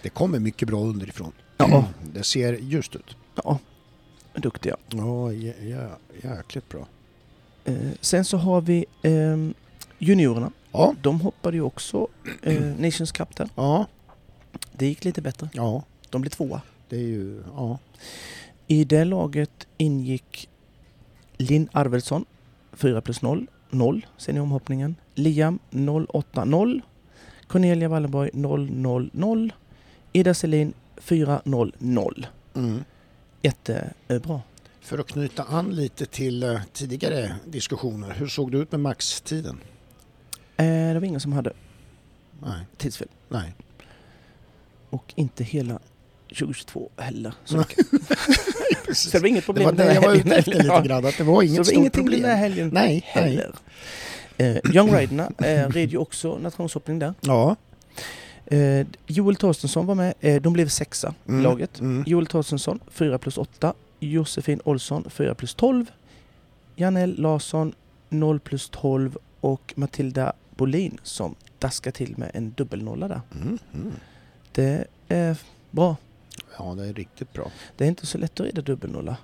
Det 0.02 0.08
kommer 0.08 0.38
mycket 0.38 0.68
bra 0.68 0.80
underifrån. 0.80 1.32
Ja. 1.56 1.84
Det 2.12 2.22
ser 2.22 2.52
ljust 2.52 2.96
ut. 2.96 3.16
Ja, 3.34 3.58
duktiga. 4.40 4.76
Ja, 4.90 5.32
jä, 5.32 5.52
jä, 5.62 5.88
jäkligt 6.22 6.68
bra. 6.68 6.86
Eh, 7.64 7.74
sen 8.00 8.24
så 8.24 8.36
har 8.36 8.60
vi 8.60 8.84
ehm, 9.02 9.54
juniorerna. 9.98 10.50
Ja, 10.72 10.94
De 11.02 11.20
hoppade 11.20 11.56
ju 11.56 11.62
också 11.62 12.06
eh, 12.42 12.62
Nations 12.78 13.12
Cup 13.12 13.36
där. 13.36 13.48
ja, 13.54 13.86
Det 14.72 14.86
gick 14.86 15.04
lite 15.04 15.20
bättre. 15.22 15.48
ja. 15.52 15.82
De 16.10 16.20
blev 16.20 16.30
tvåa. 16.30 16.60
Det 16.88 16.96
är 16.96 17.00
ju, 17.00 17.42
ja. 17.56 17.78
I 18.66 18.84
det 18.84 19.04
laget 19.04 19.66
ingick 19.76 20.48
Linn 21.38 21.68
Arvidsson 21.72 22.24
4 22.72 23.00
plus 23.00 23.22
0, 23.22 23.46
0 23.70 24.06
ser 24.16 24.32
ni 24.32 24.40
omhoppningen. 24.40 24.94
Liam 25.14 25.58
080, 25.70 26.80
Cornelia 27.46 27.88
Wallenborg 27.88 28.30
000, 29.12 29.52
Ida 30.12 30.34
Selin 30.34 30.72
400. 30.96 32.28
Mm. 32.54 32.84
Jättebra. 33.42 34.40
För 34.80 34.98
att 34.98 35.06
knyta 35.06 35.42
an 35.42 35.70
lite 35.70 36.06
till 36.06 36.42
eh, 36.42 36.60
tidigare 36.72 37.34
diskussioner, 37.46 38.14
hur 38.14 38.26
såg 38.26 38.52
det 38.52 38.58
ut 38.58 38.72
med 38.72 38.80
maxtiden? 38.80 39.60
Eh, 40.56 40.64
det 40.66 40.94
var 40.94 41.04
ingen 41.04 41.20
som 41.20 41.32
hade 41.32 41.52
Nej, 42.42 42.66
tidsfel. 42.76 43.08
nej. 43.28 43.54
Och 44.90 45.12
inte 45.16 45.44
hela 45.44 45.78
2022 46.28 46.90
heller. 46.96 47.34
Så, 47.44 47.64
så 48.94 49.10
det 49.10 49.18
var 49.20 49.28
inget 49.28 49.40
Det 49.42 49.46
problem 49.46 49.64
var 49.64 49.72
den 49.72 49.86
det 49.86 49.94
jag 49.94 50.02
var 50.02 50.14
ute 50.14 50.36
efter 50.36 50.52
lite 50.52 50.82
grann, 50.88 51.04
att 51.06 51.18
det 51.18 51.24
var 51.24 51.34
Så 51.36 51.42
inget 51.42 51.54
det 51.54 51.58
var 51.58 51.64
stort 51.64 51.74
ingenting 51.76 52.04
den 52.04 52.12
problem. 52.12 52.24
här 52.30 52.36
helgen 52.36 52.70
Nej, 52.72 53.04
nej. 53.14 53.24
heller. 53.24 53.54
Eh, 54.36 54.74
Young 54.76 54.94
Riderna 54.94 55.32
eh, 55.38 55.68
red 55.68 55.90
ju 55.90 55.98
också 55.98 56.38
nationshoppning 56.38 56.98
där. 56.98 57.14
Ja. 57.20 57.56
Eh, 58.50 58.86
Joel 59.06 59.36
Torstensson 59.36 59.86
var 59.86 59.94
med. 59.94 60.14
Eh, 60.20 60.42
de 60.42 60.52
blev 60.52 60.68
sexa 60.68 61.14
Mm, 61.26 61.40
i 61.40 61.42
laget. 61.42 61.80
mm. 61.80 62.04
Joel 62.06 62.26
Torstensson 62.26 62.80
4 62.90 63.18
plus 63.18 63.38
8. 63.38 63.74
Josefin 64.00 64.60
Olsson 64.64 65.04
4 65.10 65.34
plus 65.34 65.54
12. 65.54 65.90
Janelle 66.76 67.14
Larsson 67.16 67.74
0 68.08 68.40
plus 68.40 68.68
12 68.68 69.18
och 69.40 69.72
Matilda 69.76 70.32
Bolin 70.56 70.98
som 71.02 71.34
daskar 71.58 71.90
till 71.90 72.14
med 72.18 72.30
en 72.34 72.50
dubbelnolla 72.56 73.08
där. 73.08 73.20
Mm, 73.34 73.58
mm. 73.74 73.92
Det 74.52 74.84
är 75.08 75.36
bra. 75.70 75.96
Ja, 76.58 76.74
det 76.74 76.86
är 76.86 76.92
riktigt 76.94 77.32
bra. 77.32 77.50
Det 77.76 77.84
är 77.84 77.88
inte 77.88 78.06
så 78.06 78.18
lätt 78.18 78.40
att 78.40 78.46
rida 78.46 78.62
dubbelnolla 78.62 79.16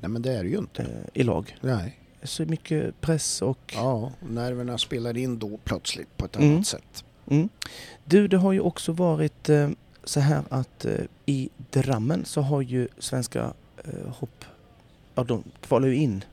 Nej, 0.00 0.10
men 0.10 0.22
det 0.22 0.32
är 0.32 0.42
det 0.42 0.48
ju 0.48 0.58
inte. 0.58 0.82
eh, 0.82 0.88
i 1.14 1.22
lag. 1.22 1.56
Nej. 1.60 1.98
Så 2.22 2.44
mycket 2.44 3.00
press 3.00 3.42
och... 3.42 3.72
Ja, 3.74 4.12
nerverna 4.28 4.78
spelar 4.78 5.16
in 5.16 5.38
då 5.38 5.58
plötsligt 5.64 6.16
på 6.16 6.24
ett 6.24 6.36
Mm. 6.36 6.54
annat 6.54 6.66
sätt. 6.66 7.04
Mm. 7.30 7.48
Du, 8.04 8.28
det 8.28 8.36
har 8.36 8.52
ju 8.52 8.60
också 8.60 8.92
varit 8.92 9.48
eh, 9.48 9.70
så 10.04 10.20
här 10.20 10.42
att 10.48 10.84
eh, 10.84 10.94
i 11.26 11.48
Drammen 11.70 12.24
så 12.24 12.40
har 12.40 12.62
ju 12.62 12.88
svenska 12.98 13.52
eh, 13.84 14.08
hopp... 14.14 14.44
Ja, 15.14 15.24
de 15.24 15.42
kvalar 15.60 15.88
ju 15.88 15.94
in 15.96 16.24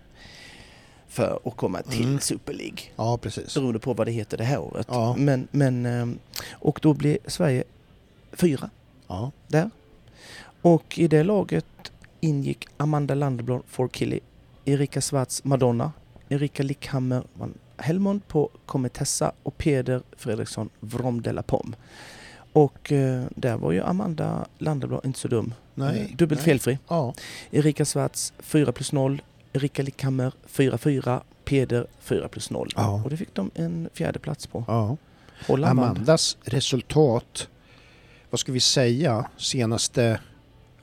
för 1.07 1.39
att 1.45 1.55
komma 1.57 1.81
till 1.81 2.03
Mm. 2.05 2.19
Super 2.19 2.53
League. 2.53 2.77
Ja, 2.95 3.17
precis. 3.17 3.53
Beroende 3.55 3.79
på 3.79 3.93
vad 3.93 4.07
det 4.07 4.11
heter 4.11 4.37
det 4.37 4.43
här 4.43 4.59
året. 4.59 4.87
Ja. 4.89 5.15
Men, 5.17 5.47
men, 5.51 5.85
eh, 5.85 6.07
och 6.51 6.79
då 6.81 6.93
blir 6.93 7.17
Sverige 7.27 7.63
fyra 8.33 8.69
Ja. 9.07 9.31
där. 9.47 9.69
Och 10.61 10.99
i 10.99 11.07
det 11.07 11.23
laget 11.23 11.65
ingick 12.19 12.67
Amanda 12.77 13.15
Landeblad 13.15 13.61
for 13.67 13.87
Killy, 13.87 14.19
Erika 14.65 15.01
Svarts 15.01 15.43
Madonna, 15.43 15.91
Erika 16.29 16.63
Lickhammer 16.63 17.23
Helmond 17.77 18.27
på 18.27 18.49
Cometessa 18.65 19.31
och 19.43 19.57
Peder 19.57 20.01
Fredriksson 20.17 20.69
Vrom 20.79 21.21
de 21.21 21.31
la 21.31 21.41
Pomme. 21.43 21.75
Och 22.53 22.91
eh, 22.91 23.23
där 23.35 23.57
var 23.57 23.71
ju 23.71 23.81
Amanda 23.83 24.45
Landeblad 24.57 25.05
inte 25.05 25.19
så 25.19 25.27
dum. 25.27 25.53
Nej. 25.73 26.01
Eh, 26.11 26.15
Dubbelt 26.17 26.39
nej. 26.41 26.45
felfri. 26.45 26.77
Ja. 26.87 27.13
Erika 27.51 27.85
Svarts 27.85 28.33
4 28.39 28.71
plus 28.71 28.91
0, 28.91 29.21
Erika 29.53 29.83
Lickhammer 29.83 30.31
4-4, 30.51 31.21
Peder 31.45 31.87
4 31.99 32.27
plus 32.27 32.49
0. 32.49 32.69
Ja. 32.75 33.01
Och 33.03 33.09
det 33.09 33.17
fick 33.17 33.33
de 33.35 33.51
en 33.55 33.89
fjärde 33.93 34.19
plats 34.19 34.47
på. 34.47 34.63
ja. 34.67 34.97
Amandas 35.47 36.37
resultat, 36.43 37.47
vad 38.29 38.39
ska 38.39 38.51
vi 38.51 38.59
säga, 38.59 39.29
senaste 39.37 40.19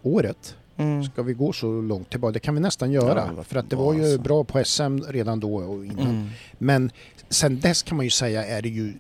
året? 0.03 0.57
Mm. 0.77 1.05
Ska 1.05 1.23
vi 1.23 1.33
gå 1.33 1.53
så 1.53 1.81
långt 1.81 2.11
tillbaka? 2.11 2.33
Det 2.33 2.41
kan 2.41 2.55
vi 2.55 2.61
nästan 2.61 2.93
göra. 2.93 3.31
Ja, 3.37 3.43
för 3.43 3.57
att 3.57 3.71
det 3.71 3.77
var 3.77 3.95
ju 3.95 4.03
alltså. 4.05 4.19
bra 4.23 4.45
på 4.45 4.65
SM 4.65 4.99
redan 5.09 5.41
då 5.41 5.55
och 5.57 5.85
innan. 5.87 6.07
Mm. 6.07 6.29
Men 6.59 6.91
sen 7.29 7.61
dess 7.61 7.83
kan 7.83 7.97
man 7.97 8.07
ju 8.07 8.11
säga 8.11 8.45
är 8.47 8.63
det 8.63 8.69
ju 8.69 8.95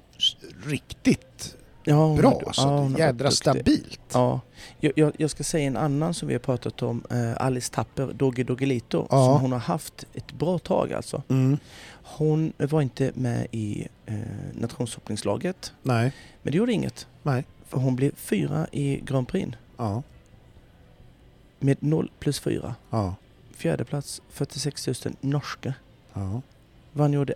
riktigt 0.66 1.56
Ja, 1.84 2.14
bra. 2.18 2.42
Alltså, 2.46 2.62
ja, 2.62 2.98
jädra 2.98 3.30
stabilt. 3.30 4.00
Ja, 4.12 4.40
jag, 4.80 4.92
jag, 4.96 5.12
jag 5.16 5.30
ska 5.30 5.44
säga 5.44 5.66
en 5.66 5.76
annan 5.76 6.14
som 6.14 6.28
vi 6.28 6.34
har 6.34 6.38
pratat 6.38 6.82
om, 6.82 7.04
eh, 7.10 7.46
Alice 7.46 7.72
Tapper, 7.72 8.12
Dogge 8.12 8.44
Doggelito, 8.44 9.06
Ja. 9.10 9.26
som 9.26 9.40
hon 9.42 9.52
har 9.52 9.58
haft 9.58 10.04
ett 10.14 10.32
bra 10.32 10.58
tag 10.58 10.92
alltså. 10.92 11.22
Mm. 11.28 11.58
Hon 12.02 12.52
var 12.58 12.82
inte 12.82 13.12
med 13.14 13.46
i 13.50 13.88
eh, 14.06 14.14
nationshoppningslaget, 14.52 15.72
Nej. 15.82 16.12
men 16.42 16.52
det 16.52 16.58
gjorde 16.58 16.72
inget. 16.72 17.06
Nej. 17.22 17.44
För 17.68 17.78
hon 17.78 17.96
blev 17.96 18.14
fyra 18.16 18.66
i 18.72 18.96
Grand 19.04 19.28
Prix 19.28 19.56
Ja. 19.76 20.02
Med 21.62 21.76
0 21.80 22.10
plus 22.18 22.40
4. 22.40 22.74
Ja. 22.90 23.14
Fjärde 23.54 23.84
plats 23.84 24.22
46 24.28 24.86
000 24.86 24.94
norska. 25.20 25.74
Ja. 26.12 26.40
Vann 26.92 27.12
gjorde 27.12 27.34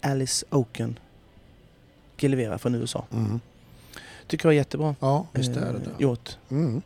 Alice 0.00 0.46
Oken, 0.50 0.98
Gelivera 2.16 2.58
från 2.58 2.74
USA. 2.74 3.04
Mm. 3.12 3.40
Tycker 4.26 4.48
jag 4.48 4.52
är 4.54 4.56
jättebra 4.56 4.94
Ja, 5.00 5.26
visst 5.32 5.50
är 5.50 5.60
det 5.60 5.66
eh, 5.68 5.74
det. 5.74 6.02
gjort. 6.02 6.38
Mm. 6.48 6.82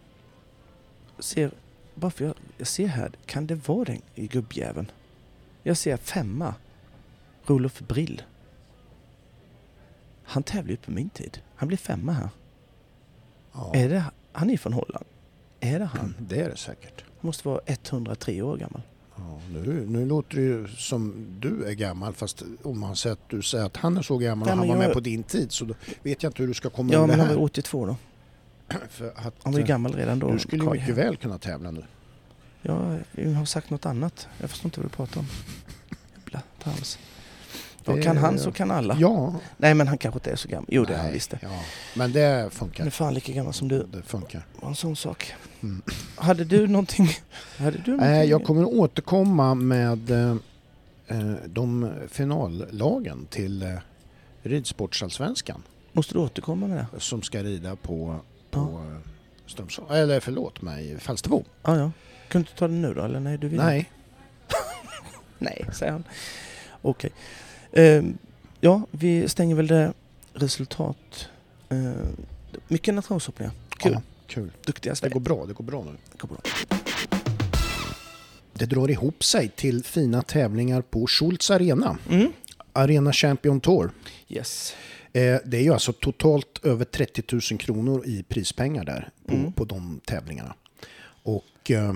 ser, 1.19 1.51
bara 1.95 2.11
för 2.11 2.25
jag, 2.25 2.35
jag 2.59 2.67
ser 2.67 2.87
här, 2.87 3.11
kan 3.27 3.47
det 3.47 3.69
vara 3.69 3.85
den 3.85 4.03
i 4.15 4.27
gubbjäveln? 4.27 4.91
Jag 5.63 5.77
ser 5.77 5.97
femma, 5.97 6.55
Rolof 7.47 7.81
Brill. 7.81 8.23
Han 10.25 10.43
tävlar 10.43 10.71
ju 10.71 10.77
på 10.77 10.91
min 10.91 11.11
tid. 11.11 11.41
Han 11.57 11.69
blir 11.69 11.79
femma 11.79 12.13
här. 12.13 12.29
Ja. 13.53 13.75
Är 13.75 13.89
det, 13.89 14.05
han 14.33 14.51
är 14.51 14.57
från 14.57 14.73
Holland. 14.73 15.05
Är 15.61 15.79
det 15.79 15.85
han? 15.85 16.15
Det 16.19 16.41
är 16.41 16.49
det 16.51 16.57
säkert. 16.57 17.05
Han 17.07 17.27
måste 17.27 17.49
vara 17.49 17.61
103 17.67 18.43
år 18.43 18.57
gammal. 18.57 18.83
Ja, 19.17 19.41
nu, 19.53 19.87
nu 19.87 20.07
låter 20.07 20.37
det 20.37 20.43
ju 20.43 20.69
som 20.69 21.27
du 21.41 21.65
är 21.65 21.73
gammal 21.73 22.15
fast 22.15 22.43
om 22.63 22.81
man 22.81 22.97
säger 22.97 23.13
att 23.13 23.29
du 23.29 23.43
säger 23.43 23.65
att 23.67 23.77
han 23.77 23.97
är 23.97 24.03
så 24.03 24.19
gammal 24.19 24.47
Nej, 24.47 24.53
och 24.53 24.59
han 24.59 24.69
var 24.69 24.75
jag- 24.77 24.87
med 24.87 24.93
på 24.95 25.01
din 25.01 25.23
tid 25.23 25.53
så 25.53 25.65
då 25.65 25.75
vet 26.03 26.23
jag 26.23 26.31
inte 26.31 26.43
hur 26.43 26.49
du 26.49 26.55
ska 26.55 26.71
komma 26.71 26.93
Ja, 26.93 26.99
ur 26.99 27.03
det 27.03 27.07
men 27.07 27.19
han 27.21 27.29
här. 27.29 27.35
var 27.37 27.43
82 27.43 27.87
då. 27.87 27.97
Att, 29.17 29.35
Han 29.43 29.53
var 29.53 29.59
ju 29.59 29.63
eh, 29.63 29.69
gammal 29.69 29.95
redan 29.95 30.19
då. 30.19 30.33
du 30.33 30.39
skulle 30.39 30.65
ju 30.65 30.71
mycket 30.71 30.87
här. 30.87 30.95
väl 30.95 31.17
kunna 31.17 31.39
tävla 31.39 31.71
nu. 31.71 31.85
Ja, 32.63 32.97
jag 33.13 33.31
har 33.31 33.45
sagt 33.45 33.71
något 33.71 33.87
annat. 33.87 34.29
Jag 34.41 34.51
förstår 34.51 34.67
inte 34.67 34.81
vad 34.81 34.91
du 34.91 34.95
pratar 34.97 35.21
om. 35.21 35.27
Jävla 36.25 36.43
trams. 36.63 36.99
Ja, 37.85 38.03
kan 38.03 38.17
han 38.17 38.39
så 38.39 38.53
kan 38.53 38.71
alla. 38.71 38.97
Ja. 39.01 39.35
Nej, 39.57 39.75
men 39.75 39.89
han 39.89 39.99
kanske 39.99 40.17
inte 40.19 40.31
är 40.31 40.37
så 40.37 40.49
gammal. 40.49 40.67
Jo, 40.69 40.85
det 40.85 40.95
är 40.95 40.99
han 40.99 41.13
visst. 41.13 41.35
Ja. 41.43 41.49
Men 41.97 42.13
det 42.13 42.21
Han 42.21 42.31
är 42.47 42.51
funkar. 42.51 42.91
fan 42.91 43.15
lika 43.15 43.33
gammal 43.33 43.53
som 43.53 43.69
du. 43.69 43.87
Det 43.93 44.03
funkar. 44.03 44.39
Det 44.55 44.61
var 44.63 44.69
en 44.69 44.75
sån 44.75 44.97
sak. 44.97 45.33
Mm. 45.63 45.83
Hade 46.17 46.45
du 46.45 46.67
någonting? 46.67 47.09
Hade 47.59 47.79
du 47.79 47.91
någonting? 47.91 48.13
Eh, 48.17 48.23
jag 48.25 48.45
kommer 48.45 48.65
återkomma 48.65 49.55
med 49.55 50.11
eh, 50.11 50.37
eh, 51.07 51.33
de 51.47 51.93
finallagen 52.09 53.27
till 53.31 53.63
eh, 53.63 53.69
Ridsportsallsvenskan 54.43 55.63
Måste 55.93 56.15
du 56.15 56.19
återkomma 56.19 56.67
med 56.67 56.77
det? 56.93 57.01
som 57.01 57.23
ska 57.23 57.43
rida 57.43 57.77
på, 57.77 58.17
på 58.51 58.61
Ja. 58.61 59.01
Strömsholm. 59.47 59.91
Eller 59.91 60.21
förlåt 60.21 60.63
mig, 60.63 60.99
Falsterbo. 61.01 61.45
Ja, 61.63 61.77
ja. 61.77 61.91
Kan 62.29 62.43
du 62.43 62.49
ta 62.59 62.69
det 62.69 62.75
nu 62.75 62.95
då? 62.95 63.03
Eller 63.03 63.21
nej, 63.21 63.39
du 63.39 63.49
vill? 63.49 63.59
Nej, 63.59 63.91
Nej, 65.39 65.67
säger 65.73 65.93
han. 65.93 66.05
Okej. 66.83 67.11
Ehm, 67.11 67.17
ja, 68.61 68.83
vi 68.91 69.29
stänger 69.29 69.55
väl 69.55 69.67
det 69.67 69.93
resultat. 70.33 71.29
Uh, 71.73 71.93
mycket 72.69 72.95
nationshoppningar. 72.95 73.53
Kul. 73.69 73.93
Ja, 73.93 74.03
kul. 74.27 74.51
Duktiga 74.67 74.93
Det 74.93 74.97
Sverige. 74.97 75.13
går 75.13 75.21
bra, 75.21 75.47
det 75.47 75.53
går 75.53 75.65
bra 75.65 75.85
nu. 75.85 75.91
Det 76.13 76.19
går 76.19 76.29
bra. 76.29 76.39
Det 78.53 78.67
drar 78.67 78.91
ihop 78.91 79.25
sig 79.25 79.49
till 79.49 79.85
fina 79.85 80.23
tävlingar 80.23 80.83
på 80.83 81.07
Schultz 81.07 81.51
Arena. 81.51 81.99
Mm. 82.11 82.33
Arena 82.73 83.13
Champion 83.13 83.61
Tour. 83.61 83.91
Yes. 84.29 84.75
Eh, 85.13 85.37
det 85.45 85.57
är 85.57 85.63
ju 85.63 85.73
alltså 85.73 85.93
totalt 85.93 86.61
över 86.65 86.85
30 86.85 87.23
000 87.53 87.61
kronor 87.61 88.03
i 88.07 88.23
prispengar 88.23 88.85
där 88.85 89.09
på, 89.27 89.35
Mm. 89.35 89.53
på 89.53 89.65
de 89.65 90.01
tävlingarna. 90.05 90.55
Och 91.23 91.71
eh, 91.71 91.95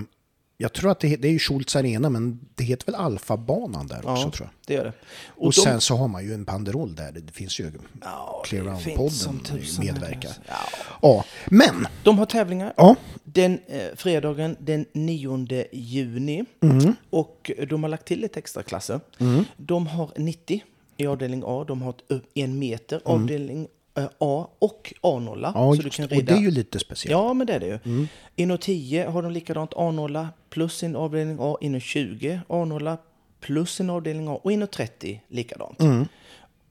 jag 0.57 0.73
tror 0.73 0.91
att 0.91 0.99
det, 0.99 1.15
det 1.15 1.27
är 1.27 1.31
ju 1.31 1.39
Schultz 1.39 1.75
Arena 1.75 2.09
men 2.09 2.39
det 2.55 2.63
heter 2.63 2.85
väl 2.85 2.95
Alfa-banan 2.95 3.87
där 3.87 4.01
Ja. 4.03 4.11
också 4.13 4.31
tror 4.31 4.47
jag. 4.47 4.67
Det 4.67 4.73
gör 4.73 4.83
det. 4.83 4.93
Och, 5.27 5.51
de- 5.53 5.61
sen 5.61 5.81
så 5.81 5.95
har 5.95 6.07
man 6.07 6.25
ju 6.25 6.33
en 6.33 6.43
banderoll 6.43 6.95
där. 6.95 7.11
Det 7.11 7.31
finns 7.31 7.59
ju 7.59 7.71
Ja, 8.01 8.41
det 8.43 8.49
Clear 8.49 8.75
finns 8.75 8.97
Round-podden 8.97 9.09
som 9.09 9.39
tusan 9.39 9.85
medverkar. 9.85 10.19
där. 10.29 10.37
Ja. 10.47 10.55
Ja, 11.01 11.25
men 11.45 11.87
De 12.03 12.19
har 12.19 12.25
tävlingar 12.25 12.73
ja, 12.77 12.95
den 13.23 13.59
eh, 13.67 13.81
fredagen 13.95 14.55
den 14.59 14.85
9 14.93 15.65
juni. 15.71 16.45
mm, 16.61 16.93
Och 17.09 17.51
de 17.69 17.83
har 17.83 17.89
lagt 17.89 18.05
till 18.07 18.19
lite 18.21 18.39
extra 18.39 18.63
klasser. 18.63 18.99
mm, 19.19 19.43
De 19.57 19.87
har 19.87 20.11
90 20.17 20.63
i 20.97 21.07
avdelning 21.07 21.43
A. 21.45 21.65
De 21.67 21.81
har 21.81 21.93
en 22.33 22.59
meter 22.59 23.01
Mm. 23.05 23.21
avdelning 23.21 23.67
A 24.17 24.47
och 24.59 24.93
A0. 25.01 25.51
ja 25.55 25.75
så 25.75 25.81
du 25.81 25.89
kan 25.89 26.07
det. 26.07 26.15
och 26.15 26.21
rida. 26.21 26.33
det 26.33 26.39
är 26.39 26.43
ju 26.43 26.51
lite 26.51 26.79
speciellt. 26.79 27.11
Ja, 27.11 27.33
men 27.33 27.47
det 27.47 27.53
är 27.53 27.59
det 27.59 27.67
ju. 27.67 27.79
Mm. 27.83 28.07
Inom 28.35 28.57
10 28.57 29.07
har 29.07 29.21
de 29.23 29.31
likadant 29.31 29.73
A0 29.73 30.27
plus 30.49 30.77
sin 30.77 30.95
avdelning 30.95 31.37
A. 31.39 31.57
Inom 31.61 31.79
20 31.79 32.41
A0 32.47 32.97
plus 33.39 33.71
sin 33.75 33.89
avdelning 33.89 34.27
A. 34.27 34.39
Och 34.43 34.51
inom 34.51 34.67
30 34.67 35.21
likadant. 35.27 35.81
Mm. 35.81 36.05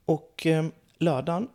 Och 0.05 0.45
eh, 0.45 0.65
lördagen 0.97 1.47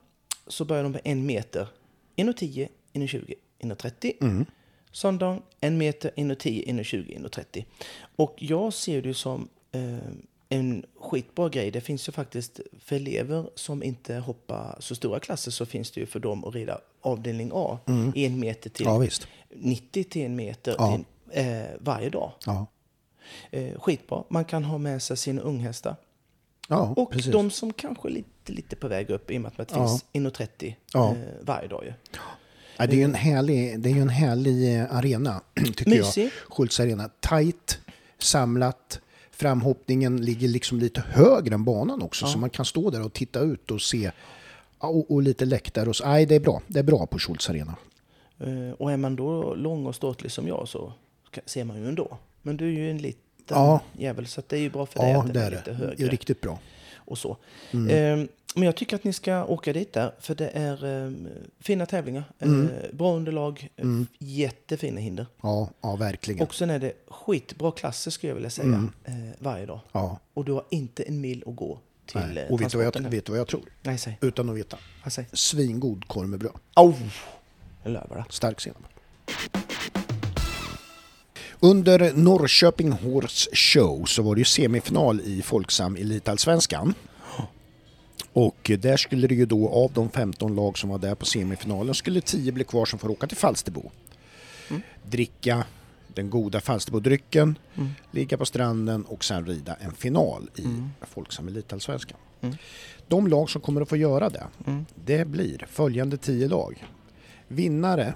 så 0.46 0.64
börjar 0.64 0.83
de 0.83 0.92
med 0.92 1.00
en 1.04 1.26
meter. 1.26 1.68
Inom 2.16 2.35
10, 2.35 2.68
inom 2.92 3.09
20, 3.09 3.35
inom 3.59 3.76
30. 3.76 4.12
Mm. 4.20 4.46
Söndag 4.92 5.38
en 5.61 5.78
meter, 5.78 6.11
1,10, 6.16 6.66
1,20, 6.66 7.28
1,30. 7.28 7.64
Och 8.16 8.37
jag 8.38 8.72
ser 8.72 9.02
det 9.02 9.14
som 9.14 9.48
eh, 9.72 9.80
en 10.52 10.84
skitbra 11.00 11.48
grej. 11.48 11.70
Det 11.70 11.80
finns 11.80 12.08
ju 12.08 12.12
faktiskt 12.12 12.60
för 12.80 12.96
elever 12.96 13.50
som 13.54 13.82
inte 13.82 14.14
hoppar 14.14 14.76
så 14.80 14.94
stora 14.94 15.20
klasser 15.20 15.50
så 15.50 15.66
finns 15.66 15.90
det 15.90 16.00
ju 16.00 16.06
för 16.06 16.20
dem 16.20 16.44
att 16.44 16.54
rida 16.54 16.80
avdelning 17.00 17.50
A 17.54 17.78
i 18.14 18.26
en 18.26 18.40
meter 18.40 18.70
till 18.70 18.86
Mm. 18.86 18.94
Ja, 18.94 18.98
visst. 18.98 19.26
90 19.54 20.04
till 20.04 20.22
en 20.22 20.36
meter 20.36 20.74
Ja. 20.78 20.96
till, 20.96 21.04
eh, 21.46 21.62
varje 21.80 22.10
dag. 22.10 22.32
Ja, 22.46 22.66
Eh, 23.50 23.78
skitbra. 23.80 24.24
Man 24.30 24.44
kan 24.44 24.64
ha 24.64 24.78
med 24.78 25.02
sig 25.02 25.16
sina 25.16 25.42
unghästar. 25.42 25.96
ja 26.68 26.94
Och 26.96 27.10
precis. 27.12 27.32
de 27.32 27.50
som 27.50 27.72
kanske 27.72 28.08
är 28.08 28.12
lite, 28.12 28.52
lite 28.52 28.76
på 28.76 28.88
väg 28.88 29.10
upp 29.10 29.30
i 29.30 29.36
och 29.36 29.40
med 29.40 29.52
att 29.56 29.68
det 29.68 29.74
Ja. 29.76 29.88
finns 29.88 30.04
1,30 30.12 30.76
Ja. 30.92 31.10
eh, 31.10 31.16
varje 31.42 31.68
dag. 31.68 31.84
Ju. 31.84 31.92
Ja, 32.76 32.86
det 32.86 32.92
är 32.92 32.96
ju 32.96 33.02
en 33.04 33.14
härlig, 33.14 33.80
det 33.80 33.90
är 33.90 33.96
en 33.96 34.08
härlig 34.08 34.76
eh, 34.80 34.94
arena, 34.96 35.40
tycker 35.76 35.90
Mysig. 35.90 36.24
jag. 36.24 36.30
Schultz 36.56 36.80
Arena. 36.80 37.10
Tight, 37.20 37.78
samlat. 38.18 39.00
Framhoppningen 39.40 40.16
ligger 40.24 40.48
liksom 40.48 40.79
lite 40.79 41.00
högre 41.11 41.55
än 41.55 41.64
banan 41.64 42.03
också, 42.03 42.26
så 42.26 42.38
man 42.38 42.50
kan 42.50 42.64
stå 42.64 42.90
där 42.90 43.05
och 43.05 43.12
titta 43.12 43.40
ut 43.40 43.70
och 43.70 43.81
se. 43.83 44.11
Ja, 44.81 44.88
Och, 44.88 45.11
och 45.11 45.22
lite 45.22 45.44
läktare 45.44 45.88
och 45.88 45.96
så. 45.96 46.07
Nej, 46.09 46.26
det 46.26 46.35
är 46.35 46.40
bra. 46.40 46.62
Det 46.66 46.79
är 46.79 46.83
bra 46.83 47.07
på 47.07 47.18
Schultz 47.18 47.50
Arena. 47.50 47.76
Eh, 48.38 48.72
och 48.79 48.92
är 48.92 48.96
man 48.96 49.16
då 49.16 49.55
lång 49.55 49.87
och 49.87 49.94
ståtlig 49.94 50.33
som 50.33 50.48
jag 50.48 50.68
så 50.68 50.92
ser 51.46 51.64
man 51.64 51.76
ju 51.83 51.88
ändå. 51.88 52.18
Men 52.42 52.57
du 52.57 52.66
är 52.68 52.72
ju 52.72 52.90
en 52.90 52.98
liten 52.98 53.20
Ja. 53.48 53.81
jävel 53.98 54.26
så 54.26 54.42
det 54.48 54.57
är 54.57 54.61
ju 54.61 54.70
bra 54.70 54.87
för 54.87 54.98
dig 55.00 55.11
Ja, 55.11 55.18
att 55.18 55.24
den 55.26 55.35
det 55.35 55.40
är 55.40 55.46
är 55.46 55.50
lite 55.50 55.62
det. 55.64 55.70
Det 55.76 55.87
högre. 55.87 56.05
är 56.07 56.11
riktigt 56.11 56.40
bra. 56.40 56.59
och 56.96 57.18
så. 57.18 57.37
Eh, 57.72 58.24
men 58.54 58.62
jag 58.64 58.76
tycker 58.76 58.96
att 58.96 59.04
ni 59.04 59.12
ska 59.12 59.44
åka 59.44 59.72
dit 59.72 59.92
där, 59.92 60.14
för 60.20 60.34
det 60.34 60.48
är 60.48 61.04
eh, 61.06 61.12
fina 61.60 61.86
tävlingar. 61.86 62.24
Mm. 62.38 62.68
Eh, 62.68 62.92
bra 62.92 63.14
underlag, 63.16 63.68
eh, 63.76 63.86
jättefina 64.18 65.00
hinder. 65.00 65.26
Ja, 65.42 65.70
ja 65.80 65.96
verkligen. 65.96 66.42
Och 66.46 66.54
sen 66.54 66.70
är 66.70 66.78
det 66.78 66.92
skitbra 67.08 67.72
klasser 67.72 68.10
skulle 68.10 68.30
jag 68.30 68.34
vilja 68.34 68.50
säga, 68.50 68.66
Mm. 68.68 68.90
eh, 69.04 69.14
varje 69.38 69.66
dag. 69.66 69.80
Ja. 69.92 70.18
Och 70.34 70.44
du 70.44 70.52
har 70.52 70.64
inte 70.70 71.02
en 71.02 71.20
mil 71.20 71.44
att 71.46 71.56
gå 71.56 71.78
till 72.06 72.20
Nej. 72.20 72.38
eh, 72.44 72.52
Och 72.52 72.60
vet 72.60 72.70
du, 72.72 72.76
vad 72.78 72.86
jag, 72.86 73.10
vet 73.10 73.26
du 73.26 73.32
vad 73.32 73.38
jag 73.40 73.46
tror? 73.48 73.62
Nej, 73.82 73.98
säg. 73.98 74.18
Utan 74.20 74.50
att 74.50 74.56
veta. 74.56 74.78
Säg. 75.10 75.26
Svingod 75.32 76.08
korv 76.08 76.28
med 76.28 76.38
bröd. 76.38 76.52
Oh! 76.76 76.94
Jag 77.82 77.92
lovar 77.92 78.16
det. 78.16 78.24
Stark 78.34 78.60
senap. 78.60 78.82
Under 81.60 82.12
Norrköping 82.14 82.92
Horse 82.92 83.50
Show 83.56 84.04
så 84.04 84.22
var 84.22 84.34
det 84.34 84.38
ju 84.38 84.44
semifinal 84.44 85.20
i 85.20 85.42
Folksam 85.42 85.96
Elitallsvenskan. 85.96 86.94
Och 88.33 88.71
där 88.79 88.97
skulle 88.97 89.27
det 89.27 89.35
ju 89.35 89.47
då 89.47 89.69
av 89.69 89.93
de 89.93 90.11
15 90.11 90.55
lag 90.55 90.79
som 90.79 90.90
var 90.90 90.99
där 90.99 91.14
på 91.14 91.27
semifinalen 91.27 91.95
skulle 91.95 92.21
10 92.21 92.53
bli 92.53 92.64
kvar 92.64 92.85
som 92.87 92.99
får 92.99 93.11
åka 93.11 93.27
till 93.27 93.37
Falsterbo. 93.37 93.90
Dricka 95.03 95.64
den 96.14 96.31
goda 96.31 96.61
Falsterbodrycken, 96.61 97.59
ligga 98.11 98.37
på 98.37 98.45
stranden 98.45 99.05
och 99.05 99.25
sen 99.25 99.47
rida 99.47 99.75
en 99.75 99.93
final 99.93 100.51
i 100.57 100.64
Folksam 101.07 101.49
Elitallsvenskan. 101.49 102.19
De 103.09 103.27
lag 103.27 103.51
som 103.51 103.61
kommer 103.61 103.81
att 103.81 103.88
få 103.88 103.97
göra 103.97 104.31
det, 104.31 104.47
det 105.05 105.25
blir 105.25 105.66
följande 105.71 106.16
10 106.16 106.49
lag. 106.49 106.85
Vinnare, 107.49 108.14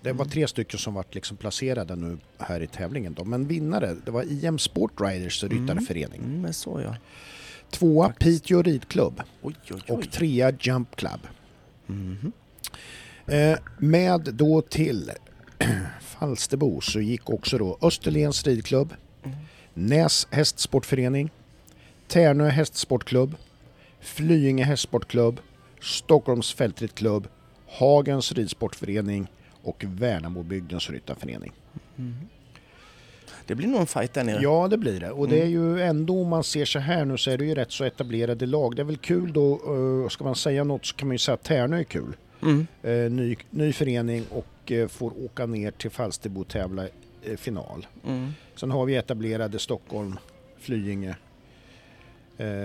det 0.00 0.12
var 0.12 0.24
tre 0.24 0.48
stycken 0.48 0.78
som 0.78 0.94
var 0.94 1.04
liksom 1.10 1.36
placerade 1.36 1.96
nu 1.96 2.18
här 2.38 2.60
i 2.60 2.66
tävlingen 2.66 3.14
då, 3.14 3.24
men 3.24 3.46
vinnare, 3.46 3.96
det 4.04 4.10
var 4.10 4.22
IM 4.22 4.58
Sport 4.58 5.00
Riders 5.00 5.44
ryttarförening. 5.44 6.20
Mm, 6.20 6.40
men 6.40 6.54
så 6.54 6.80
ja. 6.84 6.96
Tvåa 7.70 8.12
Piteå 8.18 8.62
ridklubb 8.62 9.22
Oj, 9.42 9.54
oj, 9.70 9.76
oj. 9.88 9.96
och 9.96 10.10
trea 10.10 10.52
Jump 10.60 10.96
Club. 10.96 11.20
Eh, 13.26 13.58
med 13.78 14.20
då 14.20 14.62
till 14.62 15.10
Falsterbo 16.00 16.80
så 16.80 17.00
gick 17.00 17.30
också 17.30 17.58
då 17.58 17.78
Österlens 17.82 18.46
ridklubb, 18.46 18.94
Näs 19.74 20.26
hästsportförening, 20.30 21.30
Tärnö 22.08 22.48
hästsportklubb, 22.48 23.34
Flyinge 24.00 24.64
hästsportklubb, 24.64 25.40
Stockholms 25.80 26.52
fältridklubb, 26.52 27.28
Hagens 27.68 28.32
ridsportförening 28.32 29.26
och 29.62 29.84
Värnamobygdens 29.88 30.90
ryttarförening. 30.90 31.52
Det 33.50 33.54
blir 33.56 33.68
nog 33.68 33.80
en 33.80 33.86
fight 33.86 34.12
där 34.14 34.24
nere. 34.24 34.42
Ja, 34.42 34.68
det 34.70 34.78
blir 34.78 35.00
det. 35.00 35.10
Och 35.10 35.28
det 35.28 35.42
är 35.42 35.46
ju 35.46 35.82
ändå, 35.82 36.22
om 36.22 36.28
man 36.28 36.44
ser 36.44 36.64
så 36.64 36.78
här 36.78 37.04
nu, 37.04 37.16
så 37.18 37.30
är 37.30 37.38
det 37.38 37.44
ju 37.44 37.54
rätt 37.54 37.72
så 37.72 37.84
etablerade 37.84 38.46
lag. 38.46 38.76
Det 38.76 38.82
är 38.82 38.84
väl 38.84 38.96
kul 38.96 39.32
då, 39.32 39.52
eh, 40.04 40.08
ska 40.08 40.24
man 40.24 40.34
säga 40.36 40.64
något 40.64 40.86
så 40.86 40.96
kan 40.96 41.08
man 41.08 41.14
ju 41.14 41.18
säga 41.18 41.34
att 41.34 41.42
Tärnö 41.42 41.78
är 41.78 41.84
kul. 41.84 42.16
Mm. 42.42 42.66
Eh, 42.82 43.10
ny, 43.12 43.36
ny 43.50 43.72
förening 43.72 44.24
och 44.30 44.72
eh, 44.72 44.88
får 44.88 45.24
åka 45.24 45.46
ner 45.46 45.70
till 45.70 45.90
Falsterbo 45.90 46.40
och 46.40 46.48
tävla 46.48 46.86
final. 47.36 47.86
Mm. 48.06 48.32
Sen 48.56 48.70
har 48.70 48.84
vi 48.86 48.96
etablerade 48.96 49.58
Stockholm, 49.58 50.18
Flyinge, 50.58 51.14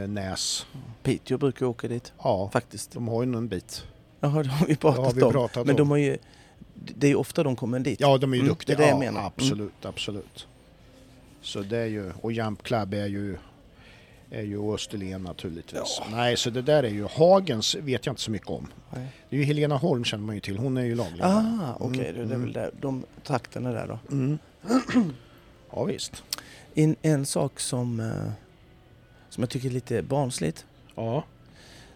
Näs. 0.08 0.66
Piteå 1.04 1.38
brukar 1.38 1.66
åka 1.66 1.88
dit, 1.88 2.14
Ja, 2.24 2.50
faktiskt. 2.54 2.92
de 2.92 3.08
har 3.08 3.24
ju 3.24 3.34
en 3.36 3.48
bit. 3.48 3.84
Jaha, 4.20 4.44
det 4.44 4.50
har 4.50 4.68
vi 4.68 4.76
pratat 4.76 5.06
har 5.06 5.14
vi 5.14 5.22
om. 5.22 5.32
pratat 5.32 5.66
Men 5.66 5.76
om. 5.76 5.78
de 5.78 5.90
har 5.90 5.98
ju... 5.98 6.18
Det 6.74 7.08
är 7.08 7.10
ju 7.12 7.16
ofta 7.16 7.44
de 7.44 7.56
kommer 7.56 7.80
dit. 7.80 8.00
Ja, 8.00 8.18
de 8.18 8.32
är 8.34 8.36
ju 8.38 8.42
Mm, 8.42 8.50
duktiga. 8.50 8.78
det 8.78 8.84
är 8.84 8.86
det 8.86 8.90
jag 8.90 8.96
ja, 8.96 9.00
menar. 9.00 9.20
Mm. 9.20 9.32
Absolut, 9.36 9.86
absolut. 9.86 10.48
Så 11.46 11.62
det 11.62 11.78
är 11.78 11.86
ju, 11.86 12.12
och 12.22 12.32
Jump 12.32 12.64
Club 12.64 12.94
är 12.94 13.06
ju, 13.06 13.38
är 14.30 14.42
ju 14.42 14.74
Österlen 14.74 15.24
naturligtvis. 15.24 16.02
Nej, 16.12 16.38
så 16.38 16.50
det 16.50 16.62
där 16.62 16.84
är 16.84 16.90
ju, 16.90 17.08
Hagens 17.12 17.76
vet 17.76 18.06
jag 18.06 18.14
inte 18.14 18.22
så 18.22 18.32
mycket 18.32 18.50
om. 18.50 18.68
Nej. 18.94 19.08
Det 19.30 19.36
är 19.36 19.40
ju 19.40 19.46
Helena 19.46 19.78
Holm 19.78 20.04
känner 20.04 20.24
man 20.24 20.36
ju 20.36 20.42
till, 20.42 20.58
hon 20.58 20.78
är 20.78 20.84
ju 20.84 20.96
lagledare. 20.96 21.32
Ah, 21.32 21.78
okej. 21.80 22.10
Mm, 22.10 22.28
det 22.30 22.36
är 22.36 22.40
väl 22.40 22.54
där, 22.54 22.72
de 22.82 23.06
trakterna 23.24 23.72
där 23.72 23.88
då. 23.88 24.00
Mm. 24.12 24.38
Ja, 25.72 25.84
visst. 25.84 26.24
En, 26.74 26.96
en 27.02 27.26
sak 27.26 27.60
som, 27.60 28.00
eh, 28.00 28.32
som 29.30 29.42
jag 29.42 29.50
tycker 29.50 29.70
är 29.70 29.74
lite 29.74 30.02
barnsligt. 30.02 30.66
Ja. 30.96 31.24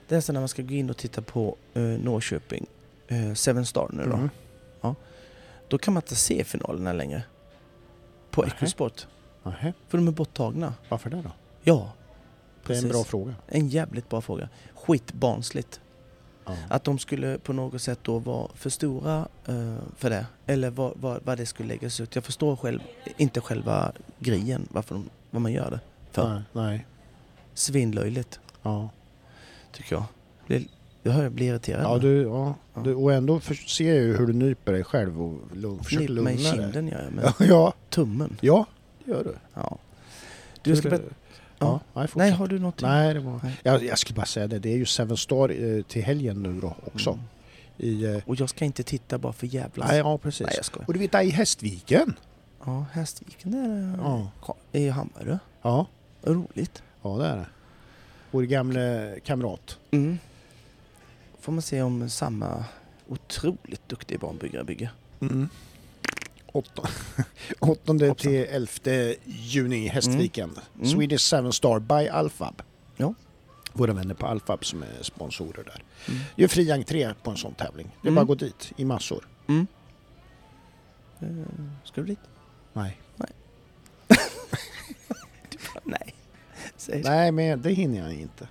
Det 0.08 0.16
är 0.16 0.22
så 0.22 0.34
när 0.34 0.40
man 0.40 0.50
ska 0.50 0.62
gå 0.62 0.74
in 0.74 0.90
och 0.90 0.98
titta 0.98 1.22
på 1.22 1.56
eh, 1.74 1.82
Norrköping, 1.82 2.66
eh, 3.08 3.34
Seven 3.34 3.66
Star 3.66 3.90
nu 3.94 4.04
då. 4.04 4.14
Mm. 4.14 4.30
Då 5.68 5.78
kan 5.78 5.94
man 5.94 6.04
inte 6.04 6.16
se 6.16 6.44
finalerna 6.44 6.94
längre. 6.94 7.24
På. 8.32 8.46
Ecosport. 8.46 9.08
Nähä, 9.44 9.74
För 9.88 9.98
de 9.98 10.08
är 10.08 10.12
borttagna. 10.12 10.74
varför 10.90 11.10
det 11.10 11.22
då? 11.22 11.32
Ja, 11.64 11.92
Det 12.68 12.74
är 12.78 12.84
en 12.84 12.90
bra 12.90 13.04
fråga. 13.04 13.34
en 13.48 13.68
jävligt 13.68 14.10
bra 14.10 14.22
fråga. 14.22 14.50
Skitbarnsligt. 14.74 15.80
Ja. 16.46 16.56
Att 16.70 16.84
de 16.84 17.00
skulle 17.00 17.38
på 17.38 17.54
något 17.54 17.82
sätt 17.82 18.00
då 18.04 18.20
vara 18.20 18.48
för 18.56 18.70
stora 18.70 19.28
eh, 19.46 19.76
för 19.98 20.10
det. 20.10 20.26
Eller 20.46 20.70
vad, 20.70 20.94
vad, 20.96 21.20
vad 21.24 21.38
det 21.38 21.46
skulle 21.46 21.70
läggas 21.70 22.00
ut. 22.00 22.16
Jag 22.16 22.24
förstår 22.24 22.56
själv 22.56 22.80
inte 23.18 23.42
själva 23.42 23.92
grejen, 24.20 24.68
varför 24.72 24.96
de, 24.96 25.10
vad 25.32 25.42
man 25.42 25.52
gör 25.54 25.72
det 25.72 25.80
för. 26.12 26.30
Nej, 26.34 26.42
nej. 26.54 26.86
Svinlöjligt, 27.54 28.40
Ja, 28.64 28.90
tycker 29.72 29.96
jag. 29.96 30.04
Blir, 30.48 30.64
jag 31.04 31.12
hör 31.12 31.24
jag 31.24 31.32
blir 31.32 31.48
irriterad. 31.48 31.84
ja, 31.84 31.98
du, 31.98 32.22
ja. 32.22 32.56
Ja. 32.74 32.82
Du, 32.82 32.96
och 32.96 33.14
ändå 33.14 33.40
för, 33.40 33.54
ser 33.54 33.94
jag 33.96 34.04
ju 34.04 34.18
hur 34.18 34.28
du 34.28 34.34
nyper 34.34 34.72
dig 34.74 34.84
själv 34.84 35.22
och 35.22 35.40
lugn, 35.58 35.84
försöker 35.84 36.08
lugna 36.08 36.22
mig 36.24 36.34
i 36.40 36.44
dig. 36.44 36.52
kinden 36.52 36.88
gör 36.88 37.04
jag 37.04 37.12
med 37.14 37.34
Ja, 37.50 37.74
tummen. 37.90 38.38
ja, 38.42 38.66
gör 39.10 39.24
du. 39.24 39.36
Ja. 39.54 39.78
Du 40.62 40.76
ska 40.76 40.90
berätta, 40.90 41.14
Ja, 41.62 41.80
nej, 41.94 42.08
nej, 42.16 42.32
har 42.32 42.48
du 42.48 42.60
något? 42.60 42.82
Nej, 42.82 43.14
det 43.14 43.20
var... 43.20 43.40
Nej. 43.44 43.60
Jag, 43.64 43.84
jag 43.84 43.98
skulle 44.00 44.16
bara 44.16 44.26
säga 44.26 44.48
det, 44.48 44.60
det 44.60 44.70
är 44.74 44.78
ju 44.78 44.86
Seven 44.86 45.18
Star 45.18 45.50
eh, 45.78 45.82
till 45.84 46.04
helgen 46.04 46.44
nu 46.44 46.60
då 46.62 46.76
också. 46.86 47.10
Mm. 47.10 47.24
I, 47.78 48.06
eh, 48.06 48.22
Och 48.26 48.36
jag 48.36 48.50
ska 48.50 48.66
inte 48.66 48.84
titta 48.84 49.18
bara 49.18 49.34
för 49.34 49.48
jävlas. 49.48 49.88
nej, 49.90 49.98
ja, 49.98 50.18
precis. 50.18 50.48
Nej, 50.48 50.54
jag 50.56 50.66
skojar. 50.66 50.88
Och 50.88 50.94
du 50.94 51.00
vet, 51.00 51.12
där 51.12 51.22
i 51.22 51.30
Hästviken. 51.30 52.14
Ja, 52.66 52.86
Hästviken 52.92 53.54
är 53.54 53.98
Ja. 53.98 54.32
i 54.72 54.90
Hammarö. 54.90 55.38
Ja, 55.62 55.86
Roligt. 56.24 56.84
ja 57.02 57.18
det 57.18 57.26
är 57.26 57.36
det. 57.38 57.46
Vår 58.32 58.44
gamle 58.44 59.16
kamrat. 59.26 59.78
Mm. 59.92 60.18
Får 61.40 61.52
man 61.52 61.62
se 61.62 61.82
om 61.82 62.10
samma 62.10 62.66
otroligt 63.08 63.90
duktig 63.90 64.20
barnbyggare 64.20 64.64
bygger. 64.64 64.92
Mm. 65.20 65.50
Åtta- 66.54 66.82
8 67.60 67.94
Hoppsan. 67.94 68.16
till 68.16 68.46
11 68.50 68.70
juni 69.26 69.88
Hästviken. 69.88 70.52
Mm. 70.76 70.88
Swedish 70.90 71.22
Seven 71.22 71.54
Star 71.54 71.80
by 71.80 72.08
Alfab. 72.10 72.62
Ja. 72.98 73.14
Våra 73.74 73.94
vänner 73.94 74.14
på 74.14 74.26
Alfab 74.28 74.66
som 74.66 74.84
är 74.84 74.98
sponsorer 75.04 75.64
där. 75.64 75.84
Mm. 76.08 76.20
Det 76.36 76.44
är 76.44 76.48
fri 76.48 76.72
entré 76.72 77.14
på 77.24 77.32
en 77.32 77.38
sån 77.38 77.54
tävling. 77.54 77.88
Det 78.02 78.08
är 78.08 78.12
Mm. 78.12 78.16
bara 78.16 78.22
att 78.22 78.28
gå 78.28 78.36
dit 78.36 78.72
i 78.78 78.86
massor. 78.86 79.28
Mm. 79.48 79.68
Eh, 81.20 81.28
ska 81.84 82.02
du 82.02 82.08
dit? 82.08 82.20
Nej. 82.74 82.98
Nej. 85.84 86.06
Säg 86.78 87.02
Nej, 87.04 87.32
men 87.32 87.62
det 87.62 87.70
hinner 87.72 88.02
jag 88.02 88.14
inte. 88.14 88.48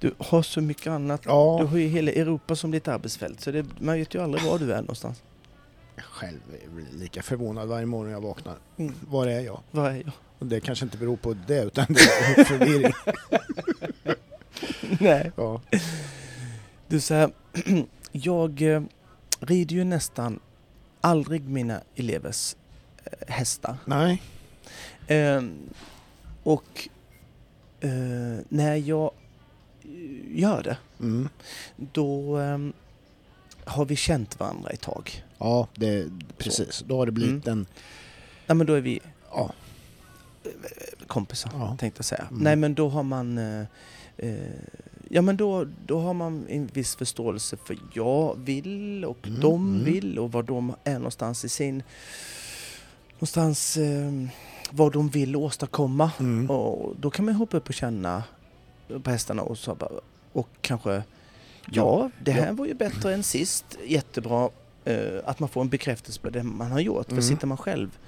Du 0.00 0.14
har 0.18 0.42
så 0.42 0.60
mycket 0.60 0.86
annat. 0.86 1.22
Ja. 1.24 1.56
Du 1.60 1.66
har 1.66 1.76
ju 1.78 1.88
hela 1.88 2.12
Europa 2.12 2.56
som 2.56 2.70
ditt 2.70 2.88
arbetsfält. 2.88 3.40
Så 3.40 3.50
det, 3.50 3.66
man 3.78 3.96
vet 3.98 4.14
ju 4.14 4.22
aldrig 4.22 4.44
var 4.44 4.58
du 4.58 4.72
är 4.72 4.80
någonstans. 4.80 5.22
Själv 6.02 6.40
är 6.52 6.96
lika 6.98 7.22
förvånad 7.22 7.68
varje 7.68 7.86
morgon 7.86 8.12
jag 8.12 8.20
vaknar. 8.20 8.56
Mm. 8.76 8.94
Var 9.08 9.26
är 9.26 9.40
jag? 9.40 9.60
Var 9.70 9.90
är 9.90 9.94
jag? 9.96 10.12
Och 10.38 10.46
det 10.46 10.60
kanske 10.60 10.84
inte 10.84 10.98
beror 10.98 11.16
på 11.16 11.36
det 11.46 11.62
utan 11.62 11.86
det 11.88 12.00
är 12.00 12.44
förvirring. 12.58 12.92
Nej. 15.00 15.32
Ja. 15.36 15.60
Du 16.88 17.00
här, 17.14 17.30
jag 18.12 18.62
eh, 18.62 18.82
rider 19.40 19.76
ju 19.76 19.84
nästan 19.84 20.40
aldrig 21.00 21.48
mina 21.48 21.80
elevers 21.96 22.56
eh, 23.04 23.34
hästar. 23.34 23.76
Nej. 23.84 24.22
Ehm, 25.06 25.58
och 26.42 26.88
eh, 27.80 27.90
när 28.48 28.76
jag 28.76 29.10
eh, 29.82 30.38
gör 30.40 30.62
det, 30.62 30.76
Mm. 31.00 31.28
då 31.76 32.36
ehm, 32.36 32.72
har 33.64 33.84
vi 33.84 33.96
känt 33.96 34.40
varandra 34.40 34.70
ett 34.70 34.80
tag. 34.80 35.24
Ja, 35.44 35.68
det, 35.74 36.06
precis. 36.38 36.84
Då 36.86 36.96
har 36.96 37.06
det 37.06 37.12
blivit 37.12 37.46
en... 37.46 37.66
Ja, 38.46 38.54
men 38.54 38.66
då 38.66 38.72
är 38.72 38.80
vi 38.80 39.00
Ja. 39.32 39.52
kompisar, 41.06 41.50
Ja. 41.54 41.76
tänkte 41.80 41.98
jag 41.98 42.04
säga. 42.04 42.26
Mm. 42.30 42.42
Nej, 42.42 42.56
men 42.56 42.74
då 42.74 42.88
har 42.88 43.02
man... 43.02 43.38
Eh, 43.38 43.66
eh, 44.16 44.34
ja, 45.08 45.22
men 45.22 45.36
då, 45.36 45.66
då 45.86 46.00
har 46.00 46.14
man 46.14 46.46
en 46.48 46.66
viss 46.66 46.96
förståelse 46.96 47.56
för 47.56 47.78
jag 47.94 48.38
vill 48.38 49.04
och 49.04 49.26
Mm, 49.26 49.40
de 49.40 49.68
mm. 49.74 49.84
vill 49.84 50.18
och 50.18 50.32
var 50.32 50.42
de 50.42 50.74
är 50.84 50.94
någonstans 50.94 51.44
i 51.44 51.48
sin... 51.48 51.82
Någonstans 53.14 53.76
eh, 53.76 54.12
vad 54.70 54.92
de 54.92 55.08
vill 55.08 55.36
åstadkomma. 55.36 56.10
Mm. 56.20 56.50
Och 56.50 56.96
då 57.00 57.10
kan 57.10 57.24
man 57.24 57.34
hoppa 57.34 57.56
upp 57.56 57.68
och 57.68 57.74
känna 57.74 58.22
på 59.02 59.10
hästarna 59.10 59.42
och, 59.42 59.58
så 59.58 59.74
bara, 59.74 59.90
och 60.32 60.48
kanske 60.60 61.02
Ja, 61.70 62.10
det 62.24 62.32
här 62.32 62.52
var 62.52 62.66
ju 62.66 62.74
bättre 62.74 63.14
än 63.14 63.22
sist. 63.22 63.78
Jättebra 63.86 64.50
att 65.24 65.40
man 65.40 65.48
får 65.48 65.60
en 65.60 65.68
bekräftelse 65.68 66.20
på 66.20 66.30
det 66.30 66.42
man 66.42 66.72
har 66.72 66.80
gjort. 66.80 67.10
Mm. 67.10 67.22
För 67.22 67.28
sitter 67.28 67.46
man 67.46 67.58
själv 67.58 67.98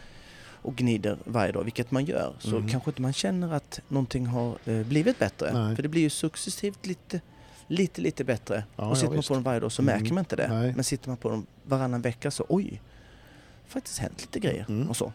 och 0.62 0.76
gnider 0.76 1.18
varje 1.24 1.52
dag, 1.52 1.64
vilket 1.64 1.90
man 1.90 2.04
gör, 2.04 2.34
så 2.38 2.56
Mm. 2.56 2.68
kanske 2.68 2.90
inte 2.90 3.02
man 3.02 3.12
känner 3.12 3.52
att 3.54 3.80
någonting 3.88 4.26
har 4.26 4.58
eh, 4.64 4.86
blivit 4.86 5.18
bättre. 5.18 5.52
Nej. 5.52 5.76
För 5.76 5.82
det 5.82 5.88
blir 5.88 6.02
ju 6.02 6.10
successivt 6.10 6.86
lite, 6.86 7.20
lite, 7.66 8.00
lite 8.00 8.24
bättre. 8.24 8.64
Ja, 8.76 8.88
och 8.90 8.96
sitter 8.96 9.06
ja, 9.06 9.10
man 9.10 9.16
visst. 9.16 9.28
på 9.28 9.34
dem 9.34 9.42
varje 9.42 9.60
dag 9.60 9.72
så 9.72 9.82
Mm. 9.82 9.98
märker 9.98 10.14
man 10.14 10.20
inte 10.22 10.36
det. 10.36 10.48
Nej. 10.48 10.72
Men 10.74 10.84
sitter 10.84 11.08
man 11.08 11.16
på 11.16 11.30
dem 11.30 11.46
varannan 11.62 12.00
vecka 12.02 12.30
så 12.30 12.44
oj, 12.48 12.80
faktiskt 13.66 13.98
hänt 13.98 14.20
lite 14.20 14.40
grejer 14.40 14.66
Mm. 14.68 14.88
och 14.88 14.96
så. 14.96 15.12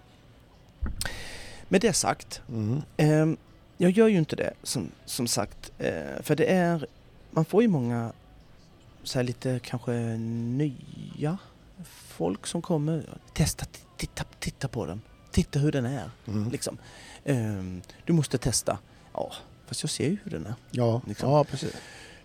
Med 1.67 1.81
det 1.81 1.93
sagt, 1.93 2.41
Mm. 2.49 2.81
Ehm, 2.97 3.37
jag 3.77 3.91
gör 3.91 4.07
ju 4.07 4.17
inte 4.17 4.35
det 4.35 4.53
som, 4.63 4.87
som 5.05 5.27
sagt. 5.27 5.71
Eh, 5.77 6.21
för 6.21 6.35
det 6.35 6.45
är, 6.45 6.85
man 7.31 7.45
får 7.45 7.61
ju 7.61 7.67
många 7.67 8.11
så 9.03 9.19
här 9.19 9.23
lite 9.23 9.59
kanske 9.63 9.91
nya 10.17 11.37
folk 12.21 12.47
som 12.47 12.61
kommer. 12.61 13.03
Testa, 13.33 13.65
titta, 13.97 14.23
titta 14.39 14.67
på 14.67 14.85
den. 14.85 15.01
Titta 15.31 15.59
hur 15.59 15.71
den 15.71 15.85
är. 15.85 16.09
Mm. 16.27 16.51
Liksom. 16.51 16.77
Ehm, 17.25 17.81
du 18.05 18.13
måste 18.13 18.37
testa. 18.37 18.77
Ja, 19.13 19.31
fast 19.65 19.83
jag 19.83 19.89
ser 19.89 20.09
ju 20.09 20.17
hur 20.23 20.31
den 20.31 20.45
är. 20.45 20.53
Ja, 20.71 21.01
Liksom. 21.07 21.29
ja, 21.31 21.43
precis. 21.43 21.75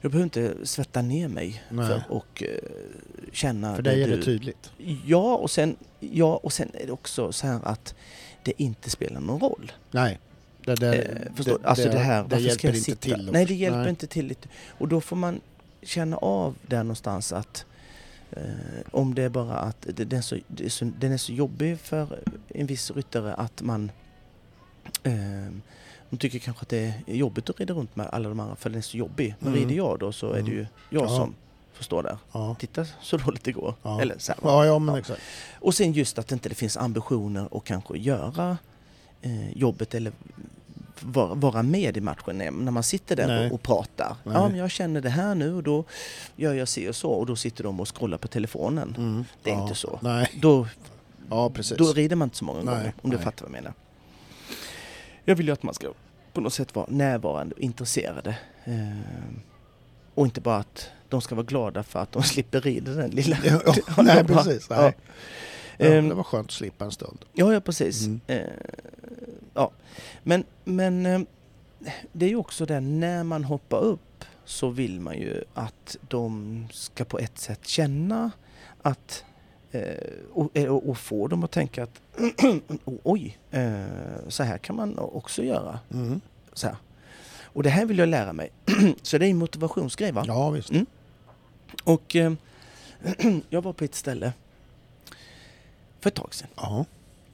Jag 0.00 0.10
behöver 0.12 0.24
inte 0.24 0.66
svetta 0.66 1.02
ner 1.02 1.28
mig 1.28 1.62
Nej. 1.70 1.86
för 1.86 1.94
att 1.94 2.42
eh, 2.42 2.48
känna 3.32 3.74
För 3.74 3.82
dig 3.82 4.02
är 4.02 4.08
det 4.08 4.22
tydligt. 4.22 4.70
Ja 5.06 5.36
och, 5.36 5.50
sen, 5.50 5.76
ja, 6.00 6.36
och 6.36 6.52
sen 6.52 6.70
är 6.74 6.86
det 6.86 6.92
också 6.92 7.32
så 7.32 7.46
här 7.46 7.60
att 7.64 7.94
det 8.42 8.62
inte 8.62 8.90
spelar 8.90 9.20
någon 9.20 9.40
roll. 9.40 9.72
Nej. 9.90 10.18
Det, 10.64 10.74
det, 10.74 10.94
Eh, 10.94 11.34
förstår, 11.36 11.58
du? 11.58 11.66
alltså 11.66 11.88
det, 11.88 11.98
här, 11.98 12.24
det 12.28 12.38
hjälper 12.40 12.76
inte 12.76 12.96
till. 12.96 13.28
Nej, 13.32 13.46
det 13.46 13.54
hjälper 13.54 13.80
Nej. 13.80 13.90
inte 13.90 14.06
till. 14.06 14.34
Och 14.68 14.88
då 14.88 15.00
får 15.00 15.16
man 15.16 15.40
känna 15.82 16.16
av 16.16 16.54
där 16.66 16.82
någonstans 16.82 17.32
att 17.32 17.58
eh, 17.58 17.75
om 18.90 19.14
det 19.14 19.22
är 19.22 19.28
bara 19.28 19.54
att 19.58 19.86
den, 19.88 20.12
är 20.12 20.20
så, 20.20 20.36
den 20.98 21.12
är 21.12 21.16
så 21.16 21.32
jobbig 21.32 21.78
för 21.78 22.18
en 22.48 22.66
viss 22.66 22.90
ryttare 22.90 23.34
att 23.34 23.62
man 23.62 23.90
eh, 25.02 25.12
de 26.10 26.16
tycker 26.16 26.38
kanske 26.38 26.62
att 26.62 26.68
det 26.68 26.94
är 27.06 27.14
jobbigt 27.14 27.50
att 27.50 27.60
rida 27.60 27.74
runt 27.74 27.96
med 27.96 28.06
alla 28.06 28.28
de 28.28 28.40
andra 28.40 28.56
för 28.56 28.70
den 28.70 28.78
är 28.78 28.82
så 28.82 28.96
jobbig. 28.96 29.34
Men 29.38 29.48
Mm. 29.52 29.60
rider 29.68 29.76
jag 29.76 29.98
då 29.98 30.12
så 30.12 30.32
är 30.32 30.42
det 30.42 30.50
ju 30.50 30.66
jag 30.90 31.04
Ja. 31.04 31.08
som 31.08 31.34
förstår 31.72 32.02
där. 32.02 32.18
Ja. 32.32 32.56
Titta 32.58 32.86
så 33.02 33.16
dåligt 33.16 33.44
det 33.44 33.52
går. 33.52 33.74
Ja. 33.82 34.00
Eller 34.00 34.18
så. 34.18 34.32
Ja, 34.42 34.66
ja, 34.66 34.78
men 34.78 34.94
exakt. 34.94 35.20
Och 35.60 35.74
sen 35.74 35.92
just 35.92 36.18
att 36.18 36.28
det 36.28 36.32
inte 36.32 36.54
finns 36.54 36.76
ambitioner 36.76 37.48
att 37.56 37.64
kanske 37.64 37.98
göra 37.98 38.58
eh, 39.22 39.50
jobbet 39.52 39.94
eller 39.94 40.12
vara, 41.02 41.62
med 41.62 41.96
i 41.96 42.00
matchen 42.00 42.38
när 42.38 42.70
man 42.70 42.82
sitter 42.82 43.16
där 43.16 43.26
Nej. 43.26 43.50
och, 43.50 43.62
pratar. 43.62 44.16
Nej. 44.24 44.34
Ja, 44.34 44.48
men 44.48 44.58
jag 44.58 44.70
känner 44.70 45.00
det 45.00 45.10
här 45.10 45.34
nu 45.34 45.54
och 45.54 45.62
då 45.62 45.84
gör 46.36 46.54
jag 46.54 46.68
si 46.68 46.88
och 46.88 46.96
så 46.96 47.10
och 47.10 47.26
då 47.26 47.36
sitter 47.36 47.64
de 47.64 47.80
och 47.80 47.96
scrollar 47.96 48.18
på 48.18 48.28
telefonen. 48.28 48.94
Mm. 48.98 49.24
Det 49.42 49.50
är 49.50 49.54
ja. 49.54 49.62
inte 49.62 49.74
så. 49.74 49.98
Nej, 50.02 50.30
Då, 50.40 50.66
ja 51.30 51.50
precis. 51.50 51.76
då 51.76 51.92
rider 51.92 52.16
man 52.16 52.26
inte 52.26 52.36
så 52.36 52.44
många 52.44 52.62
Nej, 52.62 52.74
gånger, 52.74 52.94
om 53.02 53.10
du 53.10 53.18
fattar 53.18 53.46
vad 53.46 53.56
jag 53.56 53.62
menar. 53.62 53.74
Jag 55.24 55.36
vill 55.36 55.46
ju 55.46 55.52
att 55.52 55.62
man 55.62 55.74
ska 55.74 55.92
på 56.32 56.40
något 56.40 56.54
sätt 56.54 56.74
vara 56.74 56.86
närvarande 56.88 57.54
och 57.54 57.60
intresserade. 57.60 58.38
Eh, 58.64 58.74
och 60.14 60.24
inte 60.24 60.40
bara 60.40 60.56
att 60.56 60.90
de 61.08 61.20
ska 61.20 61.34
vara 61.34 61.46
glada 61.46 61.82
för 61.82 62.00
att 62.00 62.12
de 62.12 62.22
slipper 62.32 62.60
rida 62.60 62.92
den 62.92 63.10
lilla... 63.10 63.36
Ja, 63.44 63.60
ja, 63.66 63.74
Ja, 63.96 64.02
nej, 64.02 64.24
precis. 64.24 64.66
Ja. 64.70 64.80
Nej. 64.80 64.96
Ja, 65.78 65.86
Ehm, 65.86 66.08
det 66.08 66.14
var 66.14 66.22
skönt 66.22 66.46
att 66.46 66.52
slippa 66.52 66.84
en 66.84 66.90
stund. 66.90 67.18
Ja, 67.32 67.52
ja 67.52 67.60
precis. 67.60 68.06
Mm. 68.06 68.20
Ja. 69.56 69.70
Men, 70.22 70.44
men 70.64 71.06
eh, 71.06 71.20
det 72.12 72.26
är 72.26 72.30
ju 72.30 72.36
också 72.36 72.66
det, 72.66 72.80
när 72.80 73.24
man 73.24 73.44
hoppar 73.44 73.78
upp 73.78 74.24
så 74.44 74.68
vill 74.68 75.00
man 75.00 75.18
ju 75.18 75.44
att 75.54 75.96
de 76.08 76.68
ska 76.72 77.04
på 77.04 77.18
ett 77.18 77.38
sätt 77.38 77.66
känna 77.66 78.30
att 78.82 79.24
eh, 79.72 79.80
och, 80.32 80.56
eh, 80.56 80.66
och 80.66 80.98
få 80.98 81.28
dem 81.28 81.44
att 81.44 81.50
tänka 81.50 81.82
att 81.82 82.00
oj, 82.84 83.38
så 84.28 84.42
här 84.42 84.58
kan 84.58 84.76
man 84.76 84.98
också 84.98 85.42
göra. 85.42 85.80
Mm. 85.92 86.20
Så 86.52 86.66
här. 86.66 86.76
Och 87.56 87.62
det 87.62 87.70
här 87.70 87.86
vill 87.86 87.98
jag 87.98 88.08
lära 88.08 88.32
mig. 88.32 88.50
så 89.02 89.18
det 89.18 89.26
är 89.26 89.30
en 89.30 89.36
motivationsgrej 89.36 90.12
va? 90.12 90.24
Ja, 90.26 90.50
visst. 90.50 90.70
Mm. 90.70 90.86
Och 91.84 92.16
eh, 92.16 92.32
jag 93.48 93.62
var 93.62 93.72
på 93.72 93.84
ett 93.84 93.94
ställe 93.94 94.32
för 96.00 96.10
ett 96.10 96.14
tag 96.14 96.34
sedan. 96.34 96.84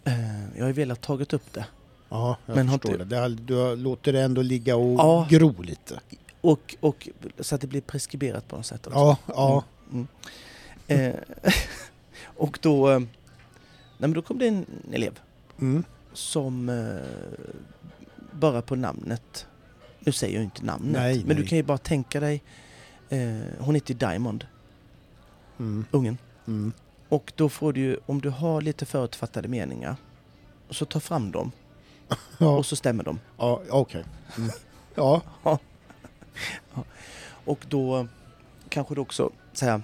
Eh, 0.04 0.56
jag 0.56 0.62
har 0.62 0.68
ju 0.68 0.72
velat 0.72 1.00
tagit 1.00 1.32
upp 1.32 1.52
det. 1.52 1.66
Ja 2.12 2.36
jag 2.46 2.54
Men 2.56 2.68
förstår 2.70 3.02
inte- 3.02 3.04
det. 3.04 3.28
Du 3.28 3.76
låter 3.76 4.12
det 4.12 4.20
ändå 4.22 4.42
ligga 4.42 4.76
och 4.76 4.98
Ja. 4.98 5.26
gro 5.30 5.62
lite. 5.62 6.00
Och, 6.40 6.76
och 6.80 7.08
så 7.40 7.54
att 7.54 7.60
det 7.60 7.66
blir 7.66 7.80
preskriberat 7.80 8.48
på 8.48 8.56
något 8.56 8.66
sätt 8.66 8.86
också. 8.86 8.98
Ja, 8.98 9.16
ja. 9.26 9.64
Mm. 9.92 10.06
Mm. 10.88 11.12
Eh, 11.44 11.52
och 12.24 12.58
då, 12.62 12.90
eh, 12.90 12.98
nej 12.98 13.08
men 13.98 14.12
då 14.12 14.22
kom 14.22 14.38
det 14.38 14.48
en 14.48 14.66
elev 14.92 15.18
Mm. 15.60 15.84
som 16.12 16.68
eh, 16.68 17.36
bara 18.32 18.62
på 18.62 18.76
namnet, 18.76 19.46
nu 20.00 20.12
säger 20.12 20.34
jag 20.34 20.44
inte 20.44 20.64
namnet, 20.64 20.92
Nej, 20.92 21.18
men 21.26 21.36
du 21.36 21.42
nej. 21.42 21.48
kan 21.48 21.56
ju 21.58 21.64
bara 21.64 21.78
tänka 21.78 22.20
dig, 22.20 22.42
eh, 23.08 23.36
hon 23.58 23.74
heter 23.74 23.94
Diamond, 23.94 24.46
Mm. 25.58 25.84
ungen. 25.90 26.18
Mm. 26.46 26.72
Och 27.08 27.32
då 27.36 27.48
får 27.48 27.72
du 27.72 27.80
ju, 27.80 27.96
om 28.06 28.20
du 28.20 28.28
har 28.30 28.60
lite 28.60 28.86
förutfattade 28.86 29.48
meningar, 29.48 29.96
så 30.70 30.84
ta 30.84 31.00
fram 31.00 31.30
dem 31.30 31.52
Ja, 32.38 32.56
och 32.56 32.66
så 32.66 32.76
stämmer 32.76 33.04
de. 33.04 33.20
ja 33.36 33.60
okej. 33.70 34.04
Mm. 34.36 34.50
Ja, 34.94 35.22
Och 37.44 37.64
då 37.68 38.06
kanske 38.68 38.94
du 38.94 39.00
också 39.00 39.30
så 39.52 39.64
här, 39.66 39.82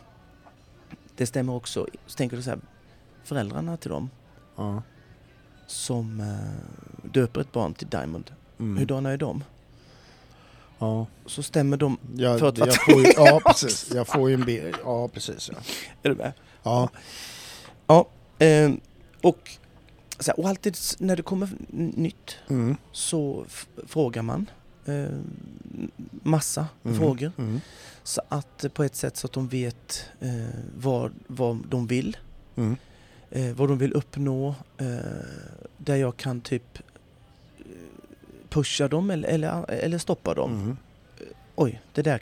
det 1.17 1.27
stämmer 1.27 1.53
också, 1.55 1.87
så 2.07 2.17
tänker 2.17 2.37
du 2.37 2.43
så 2.43 2.51
här, 2.51 2.59
föräldrarna 3.25 3.77
till 3.77 3.91
dem 3.91 4.11
ja. 4.57 4.83
som 5.67 6.21
eh, 6.21 7.09
döper 7.13 7.41
ett 7.41 7.53
barn 7.53 7.75
till 7.75 7.89
Diamond, 7.89 8.31
Mm. 8.59 8.79
hurdana 8.79 9.11
är 9.11 9.17
de? 9.17 9.45
Ja. 10.79 11.07
Så 11.27 11.43
stämmer 11.43 11.77
de, 11.77 11.99
Jag, 12.17 12.39
För 12.39 12.49
att- 12.49 12.59
jag 12.59 12.75
får 12.85 12.95
ju, 12.95 13.13
ja, 13.17 13.41
precis. 13.47 13.91
Jag 13.95 14.07
får 14.07 14.29
ju 14.29 14.35
en 14.35 14.45
bild. 14.45 14.77
Ja, 14.85 15.09
precis. 15.09 15.51
Ja. 15.53 15.59
är 16.03 16.09
du 16.09 16.15
med? 16.15 16.33
Ja. 16.63 16.89
Ja, 17.87 18.07
eh, 18.39 18.71
och, 19.23 19.51
så 20.19 20.31
här, 20.31 20.41
och 20.41 20.49
alltid 20.49 20.77
när 20.99 21.17
det 21.17 21.23
kommer 21.23 21.49
nytt 21.97 22.37
Mm. 22.49 22.77
så 22.93 23.45
frågar 23.87 24.23
man 24.23 24.51
eh, 24.87 25.09
massa 26.23 26.67
Mm. 26.85 26.99
frågor. 26.99 27.33
Mm. 27.39 27.61
Så 28.03 28.23
att 28.29 28.65
eh, 28.65 28.71
på 28.71 28.85
ett 28.85 28.95
sätt 28.97 29.17
så 29.17 29.27
att 29.27 29.33
de 29.33 29.49
vet 29.49 30.05
eh, 30.21 30.31
vad, 30.77 31.13
vad 31.27 31.67
de 31.69 31.87
vill, 31.87 32.17
Mm. 32.57 32.77
eh, 33.31 33.53
vad 33.55 33.69
de 33.69 33.79
vill 33.79 33.93
uppnå, 33.93 34.55
eh, 34.79 34.87
där 35.79 35.97
jag 35.97 36.17
kan 36.17 36.41
typ 36.41 36.79
eh, 37.59 37.65
pusha 38.49 38.89
dem 38.89 39.11
eller, 39.11 39.29
eller, 39.29 39.71
eller 39.71 39.99
stoppa 39.99 40.35
dem. 40.35 40.53
Mm. 40.63 40.77
Oj, 41.57 41.81
det 41.93 42.03
där, 42.03 42.21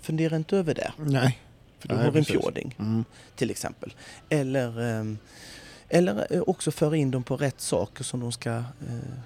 fundera 0.00 0.36
inte 0.36 0.56
över 0.56 0.74
det, 0.74 0.92
Nej. 0.96 1.38
för 1.78 1.88
du 1.88 1.94
Nej, 1.94 2.02
har 2.02 2.08
en 2.08 2.12
precis. 2.14 2.30
fjording 2.30 2.74
Mm. 2.78 3.04
till 3.36 3.50
exempel. 3.50 3.94
Eller, 4.28 4.80
ehm, 4.80 5.18
eller 5.88 6.26
eh, 6.30 6.40
också 6.46 6.70
föra 6.70 6.96
in 6.96 7.10
dem 7.10 7.22
på 7.24 7.36
rätt 7.36 7.60
saker 7.60 8.04
som 8.04 8.20
de 8.20 8.32
ska 8.32 8.50
eh, 8.50 8.64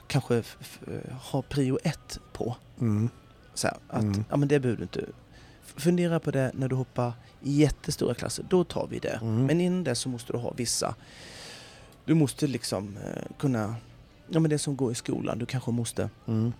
kanske 0.07 0.37
eh, 0.37 1.12
ha 1.20 1.42
prio 1.42 1.79
ett 1.85 2.18
på. 2.33 2.57
Mm. 2.81 3.09
Så 3.55 3.66
här, 3.66 3.77
att, 3.88 4.03
Mm. 4.03 4.25
ja 4.31 4.37
men 4.37 4.48
det 4.48 4.61
behöver 4.61 4.77
du 4.79 4.83
inte. 4.83 5.05
Fundera 5.64 6.20
på 6.20 6.31
det 6.31 6.51
när 6.55 6.68
du 6.68 6.77
hoppar 6.77 7.12
i 7.42 7.53
jättestora 7.53 8.14
klasser, 8.14 8.44
då 8.48 8.64
tar 8.64 8.87
vi 8.90 8.98
det. 8.98 9.18
Mm. 9.22 9.46
Men 9.46 9.61
innan 9.61 9.85
det 9.85 9.94
så 9.94 10.09
måste 10.09 10.33
du 10.33 10.38
ha 10.38 10.53
vissa. 10.57 10.94
Du 12.05 12.14
måste 12.14 12.46
liksom 12.46 12.96
eh, 12.96 13.22
kunna, 13.38 13.77
ja 14.29 14.40
men 14.40 14.51
det 14.51 14.59
som 14.59 14.77
går 14.77 14.92
i 14.92 14.94
skolan, 14.94 15.38
du 15.38 15.46
kanske 15.46 15.70
måste 15.70 16.11
Mm. 16.27 16.53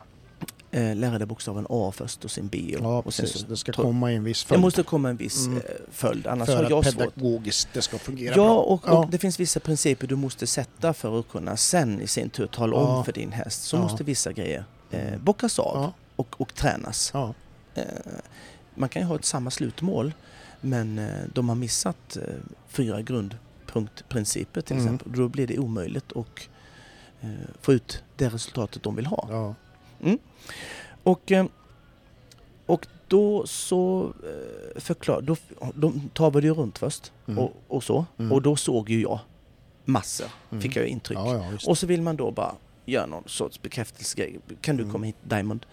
Eh, 0.75 0.97
dig 1.19 1.27
bokstaven 1.27 1.67
A 1.71 1.93
först 1.95 2.25
och 2.25 2.31
sen 2.31 2.49
B. 2.49 2.75
Och, 2.79 2.85
Ja, 2.85 2.99
och 3.05 3.15
sen 3.15 3.27
så, 3.27 3.47
Det 3.47 3.57
ska 3.57 3.73
komma 3.73 4.13
i 4.13 4.17
en 4.17 4.25
viss 4.25 4.43
det 4.45 4.49
följd. 4.49 4.61
måste 4.61 4.83
komma 4.83 5.09
en 5.11 5.17
viss 5.17 5.47
Mm. 5.47 5.59
eh, 5.59 5.63
följd, 5.91 6.27
annars 6.27 6.49
för 6.49 6.57
har 6.57 6.71
jag 6.71 6.79
att 6.79 6.93
svårt. 6.95 7.15
pedagogiskt 7.15 7.69
det 7.73 7.83
ska 7.83 7.99
fungera 7.99 8.35
Ja, 8.37 8.45
bra. 8.45 8.59
och, 8.59 8.83
Ja. 8.87 8.99
och 8.99 9.11
det 9.11 9.19
finns 9.19 9.41
vissa 9.41 9.61
principer 9.61 10.07
du 10.07 10.17
måste 10.17 10.47
sätta 10.47 10.93
för 10.93 11.21
att 11.21 11.29
kunna 11.29 11.57
sen 11.57 12.01
i 12.01 12.07
sin 12.07 12.31
tur 12.31 12.47
tala 12.47 12.77
Ja. 12.77 12.97
om 12.99 13.05
för 13.05 13.13
din 13.13 13.33
häst. 13.33 13.63
Så 13.63 13.77
Ja. 13.77 13.83
måste 13.83 14.05
vissa 14.05 14.33
grejer 14.33 14.65
eh, 14.91 15.19
bockas 15.21 15.59
av 15.59 15.93
och, 16.17 16.41
och 16.41 16.55
tränas. 16.55 17.11
ja. 17.15 17.35
Eh, 17.75 17.85
man 18.75 18.89
kan 18.89 19.03
ju 19.03 19.09
ha 19.09 19.15
ett 19.17 19.25
samma 19.25 19.51
slutmål 19.51 20.13
men 20.61 20.99
eh, 20.99 21.07
de 21.35 21.49
har 21.49 21.57
missat 21.57 22.17
eh, 22.17 22.23
fyra 22.69 23.03
grundpunktprinciper 23.03 24.61
till 24.61 24.77
Mm. 24.77 24.87
exempel. 24.95 25.13
Då 25.21 25.29
blir 25.29 25.47
det 25.47 25.59
omöjligt 25.59 26.13
att 26.17 26.49
eh, 27.21 27.29
få 27.61 27.73
ut 27.73 28.03
det 28.17 28.29
resultatet 28.29 28.83
de 28.83 28.97
vill 28.97 29.07
ha. 29.07 29.55
Ja. 30.03 30.17
Och, 31.03 31.33
eh, 31.33 31.47
och 32.67 32.87
då 33.09 33.47
så 33.47 34.13
eh, 34.25 34.81
förklar, 34.81 35.21
då, 35.21 35.37
de 35.75 36.11
travade 36.15 36.47
ju 36.47 36.55
runt 36.55 36.79
först 36.79 37.13
Mm. 37.27 37.39
och, 37.45 37.53
och 37.69 37.85
så. 37.85 38.07
Mm. 38.19 38.33
Och 38.33 38.43
då 38.43 38.57
såg 38.57 38.91
ju 38.91 39.03
jag 39.03 39.19
massor, 39.85 40.27
Mm. 40.51 40.63
fick 40.63 40.77
jag 40.77 40.87
intryck. 40.87 41.19
ja, 41.19 41.35
ja. 41.35 41.59
Och 41.71 41.79
så 41.79 41.87
vill 41.87 42.03
man 42.03 42.17
då 42.17 42.31
bara 42.31 42.55
göra 42.85 43.07
någon 43.07 43.25
sorts 43.29 43.63
bekräftelsegrej. 43.63 44.39
Kan 44.61 44.77
du 44.77 44.83
Mm. 44.83 44.93
komma 44.93 45.07
hit 45.07 45.17
Diamond? 45.23 45.67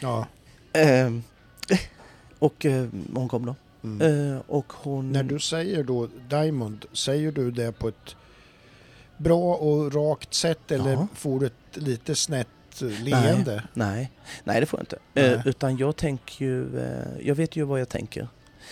ja. 0.00 0.26
Ehm, 0.72 1.22
och 2.38 2.66
eh, 2.66 2.86
hon 3.14 3.28
kom 3.28 3.46
då. 3.46 3.54
Mm. 3.84 4.32
Eh, 4.34 4.40
och 4.48 4.72
hon... 4.72 5.12
När 5.12 5.22
du 5.22 5.38
säger 5.40 5.82
då 5.84 6.08
Diamond, 6.28 6.84
säger 6.92 7.32
du 7.32 7.50
det 7.50 7.72
på 7.72 7.88
ett 7.88 8.16
bra 9.16 9.54
och 9.54 9.94
rakt 9.94 10.34
sätt 10.34 10.70
eller 10.70 10.92
Ja. 10.92 11.06
får 11.14 11.40
du 11.40 11.46
ett 11.46 11.52
lite 11.76 12.14
snett 12.14 12.48
eh, 12.82 13.00
leende? 13.02 13.62
Nej, 13.74 14.10
nej 14.44 14.60
det 14.60 14.66
får 14.66 14.78
jag 14.78 14.82
inte. 14.82 14.98
Nej. 15.14 15.24
Eh, 15.34 15.46
utan 15.46 15.76
jag 15.76 15.96
tänker 15.96 16.44
ju, 16.44 16.78
eh, 16.80 17.26
jag 17.26 17.34
vet 17.34 17.56
ju 17.56 17.62
vad 17.64 17.80
jag 17.80 17.88
tänker. 17.88 18.28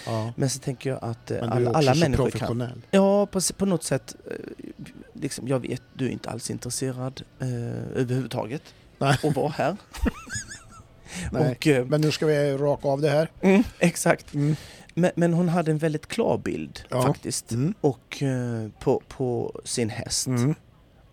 Ja. 0.06 0.32
Men 0.36 0.50
så 0.50 0.58
tänker 0.58 0.90
jag 0.90 0.98
att 1.04 1.30
eh, 1.30 1.36
Men 1.40 1.50
du 1.50 1.54
är 1.54 1.56
alla, 1.56 1.70
också 1.70 1.78
alla 1.78 1.94
så 1.94 2.00
människor 2.00 2.24
kan. 2.24 2.38
professionell. 2.38 2.82
Ja, 2.90 3.26
på, 3.26 3.40
på 3.56 3.66
något 3.66 3.84
sätt. 3.84 4.14
eh, 4.30 4.36
Liksom, 5.12 5.48
jag 5.48 5.58
vet, 5.60 5.82
du 5.94 6.06
är 6.06 6.10
inte 6.10 6.30
alls 6.30 6.50
intresserad 6.50 7.22
överhuvudtaget 7.94 8.62
Nej. 8.98 9.18
att 9.22 9.36
vara 9.36 9.48
här. 9.48 9.76
Nej. 11.32 11.50
och, 11.80 11.86
Men 11.88 12.00
nu 12.00 12.10
ska 12.10 12.26
vi 12.26 12.52
raka 12.56 12.88
av 12.88 13.00
det 13.00 13.10
här. 13.10 13.30
mm, 13.40 13.62
exakt. 13.78 14.34
Mm. 14.34 14.56
Men, 14.94 15.10
men 15.16 15.32
hon 15.34 15.48
hade 15.48 15.70
en 15.70 15.78
väldigt 15.78 16.06
klar 16.06 16.38
bild 16.38 16.80
Ja. 16.88 17.02
faktiskt. 17.02 17.52
Mm. 17.52 17.74
Och 17.80 18.22
på, 18.80 19.02
på 19.08 19.60
sin 19.64 19.90
häst. 19.90 20.26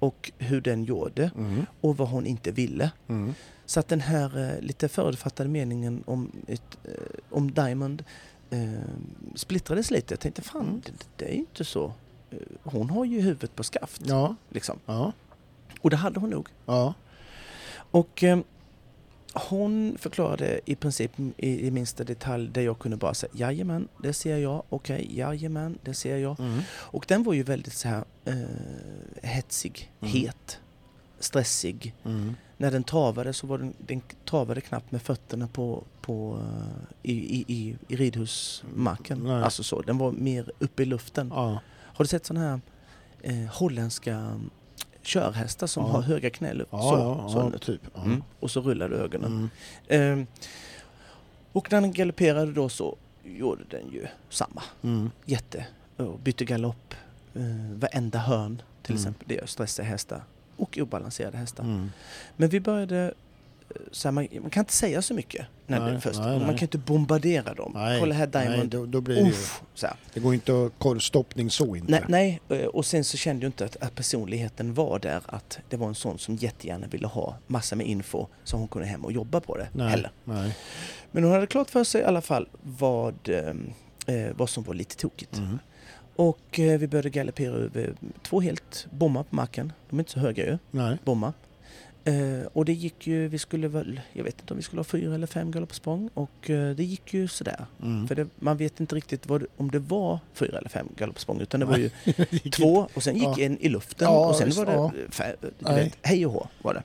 Och 0.01 0.31
hur 0.37 0.61
den 0.61 0.83
gjorde. 0.83 1.31
Mm. 1.37 1.65
Och 1.81 1.97
vad 1.97 2.07
hon 2.09 2.25
inte 2.25 2.51
ville. 2.51 2.91
Mm. 3.07 3.33
Så 3.65 3.79
att 3.79 3.87
den 3.87 4.01
här 4.01 4.39
eh, 4.55 4.61
lite 4.61 4.89
förutfattade 4.89 5.49
meningen 5.49 6.03
om, 6.05 6.31
ett, 6.47 6.77
eh, 6.83 6.91
om 7.29 7.51
Diamond 7.51 8.03
eh, 8.49 8.69
splittrades 9.35 9.91
lite. 9.91 10.13
Jag 10.13 10.19
tänkte 10.19 10.41
fan, 10.41 10.61
Mm. 10.67 10.81
det, 10.85 10.91
det 11.15 11.25
är 11.25 11.33
ju 11.33 11.39
inte 11.39 11.65
så. 11.65 11.93
Eh, 12.31 12.37
Hon 12.63 12.89
har 12.89 13.05
ju 13.05 13.21
huvudet 13.21 13.55
på 13.55 13.63
skaft. 13.63 14.01
Ja, 14.05 14.35
Liksom. 14.49 14.79
ja, 14.85 15.11
Och 15.81 15.89
det 15.89 15.95
hade 15.97 16.19
hon 16.19 16.29
nog. 16.29 16.47
ja. 16.65 16.93
Och 17.91 18.23
hon 19.33 19.97
förklarade 19.99 20.59
i 20.65 20.75
princip 20.75 21.11
i, 21.37 21.67
i 21.67 21.71
minsta 21.71 22.03
detalj 22.03 22.49
där 22.49 22.61
jag 22.61 22.79
kunde 22.79 22.97
bara 22.97 23.13
säga 23.13 23.31
jajamän, 23.35 23.87
det 24.03 24.13
ser 24.13 24.37
jag, 24.37 24.63
okej, 24.69 25.07
jajamän, 25.17 25.77
det 25.83 25.93
ser 25.93 26.17
jag. 26.17 26.39
Mm. 26.39 26.59
Och 26.73 27.05
den 27.07 27.23
var 27.23 27.33
ju 27.33 27.43
väldigt 27.43 27.73
så 27.73 27.87
här 27.87 28.03
eh, 28.25 28.35
hetsig, 29.23 29.91
Mm. 30.01 30.13
het, 30.13 30.59
stressig. 31.19 31.95
Mm. 32.05 32.35
När 32.57 32.71
den 32.71 32.83
travade 32.83 33.33
så 33.33 33.47
var 33.47 33.57
den, 33.57 33.73
den 33.87 34.01
travade 34.25 34.61
knappt 34.61 34.91
med 34.91 35.01
fötterna 35.01 35.47
på, 35.47 35.83
på, 36.01 36.39
eh, 36.39 37.11
i, 37.11 37.13
i, 37.13 37.45
i, 37.47 37.75
i 37.87 37.95
ridhusmarken. 37.95 39.27
Alltså 39.27 39.63
så, 39.63 39.81
den 39.81 39.97
var 39.97 40.11
mer 40.11 40.51
uppe 40.59 40.83
i 40.83 40.85
luften. 40.85 41.31
Ja. 41.35 41.59
Har 41.77 42.03
du 42.05 42.07
sett 42.07 42.25
sådana 42.25 42.49
här 42.49 42.61
eh, 43.21 43.49
holländska 43.51 44.39
körhästar 45.03 45.67
som 45.67 45.83
Ja. 45.85 45.91
har 45.91 46.01
höga 46.01 46.29
knälupp? 46.29 46.67
Ja, 46.71 46.79
så, 46.81 46.97
ja, 46.97 47.29
så 47.29 47.37
ja, 47.37 47.49
nu. 47.49 47.57
typ. 47.57 47.81
Mm. 47.97 48.23
Och 48.39 48.51
så 48.51 48.61
rullar 48.61 48.89
du 48.89 48.95
ögonen. 48.95 49.49
Mm. 49.87 50.19
Eh, 50.21 50.27
och 51.51 51.71
när 51.71 51.81
den 51.81 51.91
galopperade 51.91 52.51
då 52.51 52.69
så 52.69 52.95
gjorde 53.23 53.63
den 53.69 53.91
ju 53.93 54.07
samma. 54.29 54.63
Mm. 54.83 55.11
Jätte. 55.25 55.65
Och 55.97 56.19
bytte 56.19 56.45
galopp. 56.45 56.93
Eh, 57.35 57.41
varenda 57.75 58.19
hörn 58.19 58.61
till 58.81 58.91
Mm. 58.95 59.01
exempel. 59.01 59.27
Det 59.27 59.35
gör 59.35 59.45
stressiga 59.45 59.85
hästar. 59.85 60.23
Och 60.57 60.77
obalanserade 60.81 61.37
hästar. 61.37 61.63
Mm. 61.63 61.91
Men 62.37 62.49
vi 62.49 62.59
började... 62.59 63.13
Så 63.91 64.07
här, 64.07 64.11
man, 64.11 64.27
man 64.41 64.49
kan 64.49 64.61
inte 64.61 64.73
säga 64.73 65.01
så 65.01 65.13
mycket 65.13 65.45
när 65.67 65.79
Nej, 65.79 65.89
det 65.91 65.95
är 65.97 65.99
först. 65.99 66.19
nej, 66.19 66.27
Man 66.39 66.47
nej. 66.47 66.57
kan 66.57 66.65
inte 66.65 66.77
bombardera 66.77 67.53
dem. 67.53 67.71
Nej, 67.75 67.99
Kolla 67.99 68.15
här 68.15 68.29
nej 68.33 68.47
Diamond. 68.47 68.69
då, 68.69 68.85
då 68.85 69.01
blir 69.01 69.15
det. 69.15 69.29
Uff, 69.29 69.61
så 69.73 69.87
här. 69.87 69.95
Det 70.13 70.19
går 70.19 70.33
inte 70.33 70.65
att 70.65 70.71
korvstoppning 70.79 71.49
så 71.49 71.75
inte. 71.75 71.91
Nej, 71.91 72.39
nej, 72.49 72.59
eh, 72.61 72.65
och 72.67 72.85
sen 72.85 73.03
så 73.03 73.17
kände 73.17 73.45
jag 73.45 73.49
inte 73.49 73.65
att, 73.65 73.77
att 73.83 73.95
personligheten 73.95 74.73
var 74.73 74.99
där. 74.99 75.21
Att 75.25 75.59
det 75.69 75.77
var 75.77 75.87
en 75.87 75.95
sån 75.95 76.19
som 76.19 76.35
jättegärna 76.35 76.87
ville 76.87 77.07
ha 77.07 77.37
massa 77.47 77.75
med 77.75 77.87
info 77.87 78.27
så 78.43 78.57
hon 78.57 78.67
kunde 78.67 78.87
hem 78.87 79.05
och 79.05 79.11
jobba 79.11 79.39
på 79.39 79.57
det 79.57 79.67
nej, 79.73 79.89
heller. 79.89 80.11
nej. 80.23 80.57
Men 81.11 81.23
hon 81.23 81.33
hade 81.33 81.47
klart 81.47 81.69
för 81.69 81.83
sig 81.83 82.01
i 82.01 82.03
alla 82.03 82.21
fall 82.21 82.47
vad, 82.61 83.29
eh, 83.29 84.15
eh, 84.15 84.31
vad 84.35 84.49
som 84.49 84.63
var 84.63 84.73
lite 84.73 84.95
tokigt. 84.97 85.37
Mm. 85.37 85.59
Och 86.15 86.59
eh, 86.59 86.79
vi 86.79 86.87
började 86.87 87.09
galoppera 87.09 87.53
över 87.53 87.93
två 88.23 88.41
helt 88.41 88.87
bommar 88.91 89.23
på 89.23 89.35
marken. 89.35 89.73
De 89.89 89.95
är 89.95 90.01
inte 90.01 90.11
så 90.11 90.19
höga 90.19 90.45
ju, 90.45 90.57
Nej. 90.71 90.97
bommar. 91.03 91.33
Eh, 92.03 92.45
och 92.53 92.65
det 92.65 92.73
gick 92.73 93.07
ju, 93.07 93.27
vi 93.27 93.39
skulle 93.39 93.67
väl, 93.67 94.01
jag 94.13 94.23
vet 94.23 94.39
inte 94.41 94.53
om 94.53 94.57
vi 94.57 94.63
skulle 94.63 94.79
ha 94.79 94.83
fyra 94.83 95.15
eller 95.15 95.27
fem 95.27 95.51
galoppsprång. 95.51 96.09
Och 96.13 96.49
eh, 96.49 96.75
det 96.75 96.83
gick 96.83 97.13
ju 97.13 97.27
sådär. 97.27 97.65
Mm. 97.83 98.07
För 98.07 98.15
det, 98.15 98.27
man 98.39 98.57
vet 98.57 98.79
inte 98.79 98.95
riktigt 98.95 99.27
vad 99.27 99.45
om 99.57 99.71
det 99.71 99.79
var 99.79 100.19
fyra 100.33 100.57
eller 100.57 100.69
fem 100.69 100.87
galoppsprång. 100.97 101.39
Utan 101.41 101.59
det 101.59 101.65
var 101.65 101.77
ju 101.77 101.89
två 102.51 102.87
och 102.93 103.03
sen 103.03 103.15
gick 103.15 103.23
Ja. 103.23 103.39
en 103.39 103.57
i 103.57 103.69
luften 103.69 104.07
Ja, 104.07 104.29
och 104.29 104.35
sen 104.35 104.45
visst, 104.45 104.57
var 104.57 104.65
det 104.65 104.71
ja. 104.73 104.91
fär, 105.09 105.35
du 105.41 105.73
vet, 105.73 105.97
hej 106.01 106.25
och 106.25 106.31
hå 106.31 106.47
var 106.61 106.73
det. 106.73 106.83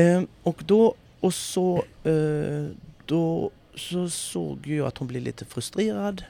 Ehm, 0.00 0.26
och 0.42 0.62
då 0.66 0.94
och 1.20 1.34
så 1.34 1.84
eh, 2.04 2.66
då 3.06 3.50
så 3.74 4.10
såg 4.10 4.66
jag 4.66 4.86
att 4.86 4.98
hon 4.98 5.08
blev 5.08 5.22
lite 5.22 5.44
frustrerad 5.44 6.24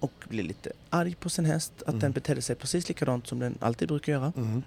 och 0.00 0.12
blev 0.28 0.44
lite 0.44 0.72
arg 0.90 1.14
på 1.14 1.28
sin 1.30 1.44
häst. 1.44 1.72
Att 1.82 1.88
Mm. 1.88 2.00
den 2.00 2.12
betedde 2.12 2.42
sig 2.42 2.56
precis 2.56 2.88
likadant 2.88 3.26
som 3.26 3.38
den 3.38 3.58
alltid 3.60 3.88
brukar 3.88 4.12
göra. 4.12 4.32
Mm. 4.36 4.62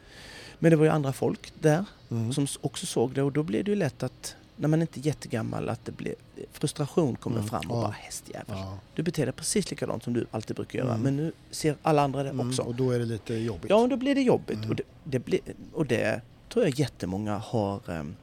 Men 0.64 0.72
det 0.72 0.76
var 0.78 0.86
ju 0.86 0.92
andra 0.92 1.14
folk 1.14 1.54
där 1.60 1.86
Mm. 2.12 2.34
som 2.34 2.48
också 2.62 2.86
såg 2.86 3.12
det 3.14 3.22
och 3.22 3.32
då 3.32 3.44
blev 3.44 3.64
det 3.64 3.72
ju 3.72 3.76
lätt 3.78 4.04
att 4.04 4.36
när 4.56 4.68
man 4.68 4.82
inte 4.82 5.00
är 5.00 5.06
jättegammal 5.06 5.70
att 5.70 5.86
det 5.86 5.92
blir 5.92 6.16
frustration 6.52 7.16
kommer 7.16 7.38
Mm, 7.38 7.50
fram 7.50 7.72
och 7.72 7.78
ja. 7.78 7.82
bara 7.82 7.92
hästjävel. 7.92 8.46
Ja. 8.58 8.78
Du 8.96 9.04
beter 9.04 9.26
dig 9.26 9.34
precis 9.34 9.70
likadant 9.72 10.04
som 10.04 10.14
du 10.14 10.26
alltid 10.32 10.56
brukar 10.56 10.80
göra 10.80 10.90
Mm. 10.90 11.02
men 11.02 11.18
nu 11.18 11.32
ser 11.52 11.76
alla 11.82 12.02
andra 12.02 12.24
det 12.24 12.30
Mm. 12.30 12.48
också. 12.50 12.62
Och 12.62 12.76
då 12.76 12.92
är 12.92 13.00
det 13.00 13.06
lite 13.06 13.34
jobbigt. 13.34 13.70
Ja, 13.70 13.80
men 13.80 13.90
då 13.90 13.96
blir 13.98 14.16
det 14.16 14.22
jobbigt. 14.22 14.58
Mm. 14.58 14.70
Och, 14.70 14.76
det, 14.76 14.84
det 15.04 15.20
blir, 15.20 15.40
och 15.74 15.86
det 15.86 16.22
tror 16.50 16.66
jag 16.66 16.80
jättemånga 16.80 17.38
har... 17.38 17.90
ehm, 17.92 18.16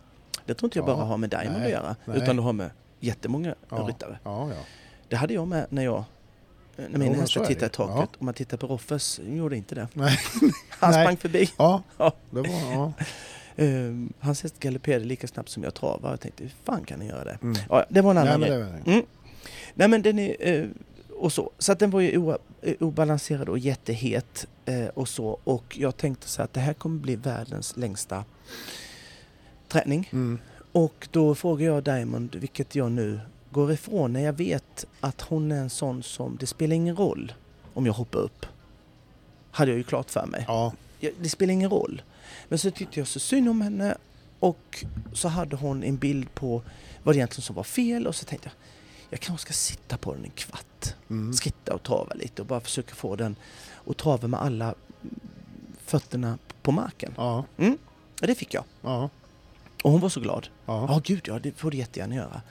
Det 0.46 0.54
tror 0.54 0.66
inte 0.66 0.78
jag 0.78 0.88
Ja, 0.88 0.94
bara 0.96 1.04
har 1.06 1.16
med 1.16 1.30
Diamond 1.30 1.52
nej, 1.58 1.64
att 1.64 1.70
göra. 1.70 1.96
nej. 2.04 2.16
Utan 2.22 2.36
det 2.36 2.42
har 2.42 2.52
med 2.52 2.70
jättemånga 3.00 3.54
Ja. 3.70 3.76
ryttare. 3.76 4.18
Det 5.08 5.16
hade 5.16 5.34
jag 5.34 5.48
med 5.48 5.66
när 5.70 5.84
jag... 5.84 6.04
När 6.78 6.98
mina 6.98 7.14
hästar 7.20 7.44
tittade 7.44 7.66
i 7.66 7.70
taket. 7.70 7.96
Ja. 7.96 8.08
Och 8.18 8.22
man 8.24 8.34
tittar 8.34 8.56
på 8.56 8.66
Roffes, 8.66 9.20
han 9.24 9.36
gjorde 9.36 9.56
inte 9.56 9.74
det. 9.74 9.88
Nej. 9.92 10.18
Han 10.70 10.90
Nej. 10.90 11.04
sprang 11.04 11.16
förbi. 11.16 11.50
Ja, 11.58 11.82
Ja. 11.96 12.12
det 12.30 12.40
var... 12.40 12.48
Ja. 12.72 12.92
Ehm, 13.60 14.12
hans 14.20 14.42
häst 14.42 14.60
galopperade 14.60 15.04
lika 15.04 15.28
snabbt 15.28 15.48
som 15.48 15.62
jag 15.62 15.74
travade. 15.74 16.12
Jag 16.12 16.20
tänkte, 16.20 16.42
hur 16.42 16.52
fan 16.64 16.84
kan 16.84 16.98
han 17.00 17.08
göra 17.08 17.24
det? 17.24 17.38
Mm. 17.42 17.56
Ja, 17.68 17.84
det 17.88 18.00
var 18.00 18.10
en 18.10 18.18
annan 18.18 18.40
Nej, 18.40 18.48
grej. 18.50 18.58
men 18.58 18.68
det 18.68 18.72
var 18.72 18.82
det. 18.84 18.90
Mm. 18.92 19.06
Nej 19.74 19.88
men 19.88 20.02
den 20.02 20.18
är... 20.18 20.36
Eh, 20.40 20.66
och 21.18 21.32
så. 21.32 21.50
Så 21.58 21.72
att 21.72 21.78
den 21.78 21.90
var 21.90 22.00
ju 22.00 22.30
eh, 22.62 22.74
obalanserad 22.80 23.48
och 23.48 23.58
jättehet 23.58 24.46
eh, 24.64 24.86
och 24.86 25.08
så. 25.08 25.38
Och 25.44 25.76
jag 25.78 25.96
tänkte 25.96 26.28
så 26.28 26.42
att 26.42 26.52
det 26.52 26.60
här 26.60 26.74
kommer 26.74 27.00
bli 27.00 27.16
världens 27.16 27.76
längsta 27.76 28.24
träning. 29.68 30.08
Mm. 30.12 30.38
Och 30.72 31.08
då 31.10 31.34
frågar 31.34 31.66
jag 31.66 31.82
Diamond, 31.84 32.34
vilket 32.34 32.74
jag 32.74 32.92
nu 32.92 33.20
går 33.50 33.72
ifrån 33.72 34.12
när 34.12 34.20
jag 34.20 34.32
vet 34.32 34.86
att 35.00 35.20
hon 35.20 35.52
är 35.52 35.60
en 35.60 35.70
sån 35.70 36.02
som, 36.02 36.36
det 36.40 36.46
spelar 36.46 36.76
ingen 36.76 36.96
roll 36.96 37.32
om 37.74 37.86
jag 37.86 37.92
hoppar 37.92 38.18
upp. 38.18 38.46
Hade 39.50 39.70
jag 39.70 39.78
ju 39.78 39.84
klart 39.84 40.10
för 40.10 40.26
mig. 40.26 40.44
Ja. 40.48 40.72
Det 41.00 41.28
spelar 41.28 41.52
ingen 41.52 41.70
roll. 41.70 42.02
Men 42.48 42.58
så 42.58 42.70
tyckte 42.70 43.00
jag 43.00 43.08
så 43.08 43.20
synd 43.20 43.48
om 43.48 43.60
henne 43.60 43.96
och 44.38 44.84
så 45.12 45.28
hade 45.28 45.56
hon 45.56 45.82
en 45.82 45.96
bild 45.96 46.34
på 46.34 46.62
vad 47.02 47.14
det 47.14 47.18
egentligen 47.18 47.42
som 47.42 47.56
var 47.56 47.62
fel 47.62 48.06
och 48.06 48.14
så 48.14 48.24
tänkte 48.24 48.48
jag 48.48 48.54
jag 49.10 49.20
kanske 49.20 49.42
ska 49.42 49.52
sitta 49.52 49.96
på 49.96 50.14
den 50.14 50.24
en 50.24 50.30
kvart. 50.30 50.94
Mm. 51.10 51.32
Skritta 51.32 51.74
och 51.74 51.82
trava 51.82 52.14
lite 52.14 52.42
och 52.42 52.48
bara 52.48 52.60
försöka 52.60 52.94
få 52.94 53.16
den 53.16 53.36
och 53.72 53.96
trava 53.96 54.28
med 54.28 54.42
alla 54.42 54.74
fötterna 55.84 56.38
på 56.62 56.72
marken. 56.72 57.14
Ja. 57.16 57.44
Ja, 58.20 58.26
det 58.26 58.34
fick 58.34 58.54
jag. 58.54 58.64
Ja. 58.82 59.10
Och 59.82 59.90
hon 59.90 60.00
var 60.00 60.08
så 60.08 60.20
glad. 60.20 60.48
Ja. 60.66 60.86
Ja, 60.88 61.00
gud 61.04 61.20
ja, 61.24 61.38
det 61.38 61.52
får 61.52 61.70
du 61.70 61.76
jättegärna 61.76 62.14
göra. 62.14 62.42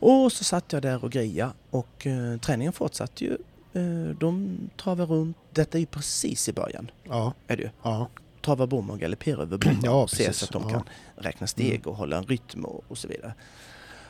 Och 0.00 0.32
så 0.32 0.44
satt 0.44 0.72
jag 0.72 0.82
där 0.82 1.04
och 1.04 1.10
greja 1.12 1.52
och 1.70 2.06
eh, 2.06 2.38
träningen 2.38 2.72
fortsatte 2.72 3.24
ju. 3.24 3.36
Eh, 3.72 4.16
de 4.20 4.58
travade 4.76 5.12
runt. 5.14 5.36
Detta 5.52 5.78
är 5.78 5.80
ju 5.80 5.86
precis 5.86 6.48
i 6.48 6.52
början. 6.52 6.90
Ja. 7.04 7.32
Är 7.46 7.56
det 7.56 7.62
ju. 7.62 7.70
Ja. 7.82 8.08
trava 8.40 8.66
bom 8.66 8.90
och 8.90 8.98
galoppera 8.98 9.42
över 9.42 9.58
bommarna 9.58 9.80
Ja, 9.84 10.02
och 10.02 10.10
se 10.10 10.32
så 10.32 10.44
att 10.44 10.52
de 10.52 10.62
Ja. 10.62 10.68
kan 10.70 10.82
räkna 11.16 11.46
steg 11.46 11.86
och 11.86 11.96
hålla 11.96 12.16
en 12.18 12.24
rytm 12.24 12.64
och, 12.64 12.84
och 12.88 12.98
så 12.98 13.08
vidare. 13.08 13.34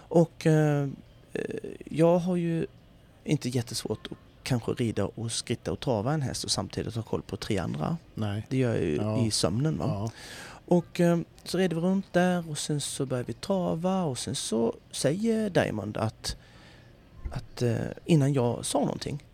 Och 0.09 0.47
eh, 0.47 0.89
eh, 1.33 1.43
jag 1.85 2.19
har 2.19 2.37
ju 2.37 2.67
inte 3.25 3.49
jättesvårt 3.49 4.07
att 4.11 4.19
kanske 4.49 4.73
rida 4.73 5.05
och 5.07 5.33
skritta 5.33 5.73
och 5.73 5.81
trava 5.81 6.13
en 6.13 6.23
häst 6.23 6.45
och 6.45 6.51
samtidigt 6.51 6.95
ha 6.95 7.03
koll 7.03 7.23
på 7.23 7.37
tre 7.37 7.59
andra. 7.59 7.97
Nej. 8.15 8.47
Det 8.49 8.57
gör 8.57 8.75
jag 8.75 8.85
ju 8.85 8.97
Ja. 8.97 9.27
i 9.27 9.31
sömnen. 9.31 9.79
Va? 9.79 9.85
Ja. 9.89 10.11
Och 10.67 11.01
eh, 11.01 11.19
så 11.45 11.59
red 11.59 11.73
vi 11.73 11.81
runt 11.81 12.13
där 12.13 12.51
och 12.51 12.59
sen 12.59 12.81
så 12.81 13.07
började 13.07 13.27
vi 13.27 13.33
trava 13.33 14.03
och 14.03 14.19
sen 14.19 14.35
så 14.35 14.75
säger 14.91 15.51
Diamond 15.51 15.97
att, 15.97 16.37
att 17.33 17.63
eh, 17.63 17.77
innan 18.05 18.33
jag 18.33 18.65
sa 18.65 18.79
någonting. 18.81 19.25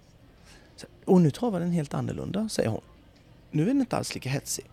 Och 1.05 1.21
nu 1.21 1.31
travar 1.31 1.61
den 1.61 1.71
helt 1.71 1.95
annorlunda, 1.95 2.49
säger 2.49 2.69
hon. 2.69 2.81
Nu 3.51 3.63
är 3.63 3.67
den 3.67 3.81
inte 3.81 3.97
alls 3.97 4.15
lika 4.15 4.29
hetsig. 4.31 4.65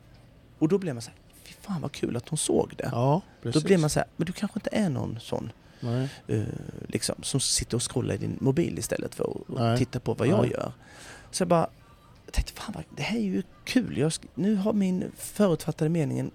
Och 0.60 0.68
då 0.68 0.78
blev 0.78 0.96
man 0.96 1.02
så 1.02 1.10
här, 1.10 1.18
fy 1.44 1.54
fan 1.62 1.82
vad 1.82 1.92
kul 1.92 2.18
att 2.18 2.30
hon 2.30 2.38
såg 2.38 2.74
det. 2.78 2.89
ja, 2.92 3.22
precis. 3.42 3.62
då 3.62 3.68
blev 3.68 3.80
man 3.80 3.89
så 3.89 4.00
här, 4.00 4.08
men 4.16 4.26
du 4.26 4.32
kanske 4.34 4.58
inte 4.60 4.70
är 4.74 4.89
någon 4.89 5.20
sån 5.22 5.52
Eh, 6.27 6.41
liksom, 6.88 7.15
som 7.21 7.39
sitter 7.39 7.75
och 7.77 7.91
scrollar 7.91 8.13
i 8.15 8.17
din 8.17 8.38
mobil 8.41 8.79
istället 8.79 9.15
för 9.15 9.38
att 9.57 9.77
titta 9.77 9.99
på 9.99 10.13
vad 10.13 10.27
jag 10.27 10.41
Nej. 10.41 10.51
gör. 10.51 10.71
Så 11.32 11.41
jag 11.41 11.47
bara 11.47 11.67
tänkte, 12.32 12.53
fan 12.53 12.71
vad, 12.75 12.84
det 12.95 13.03
här 13.03 13.17
är 13.17 13.21
ju 13.21 13.43
kul. 13.63 13.97
Jag, 13.97 14.11
nu 14.36 14.55
har 14.55 14.73
min 14.73 15.11
förutfattade 15.17 15.89
meningen 15.89 16.32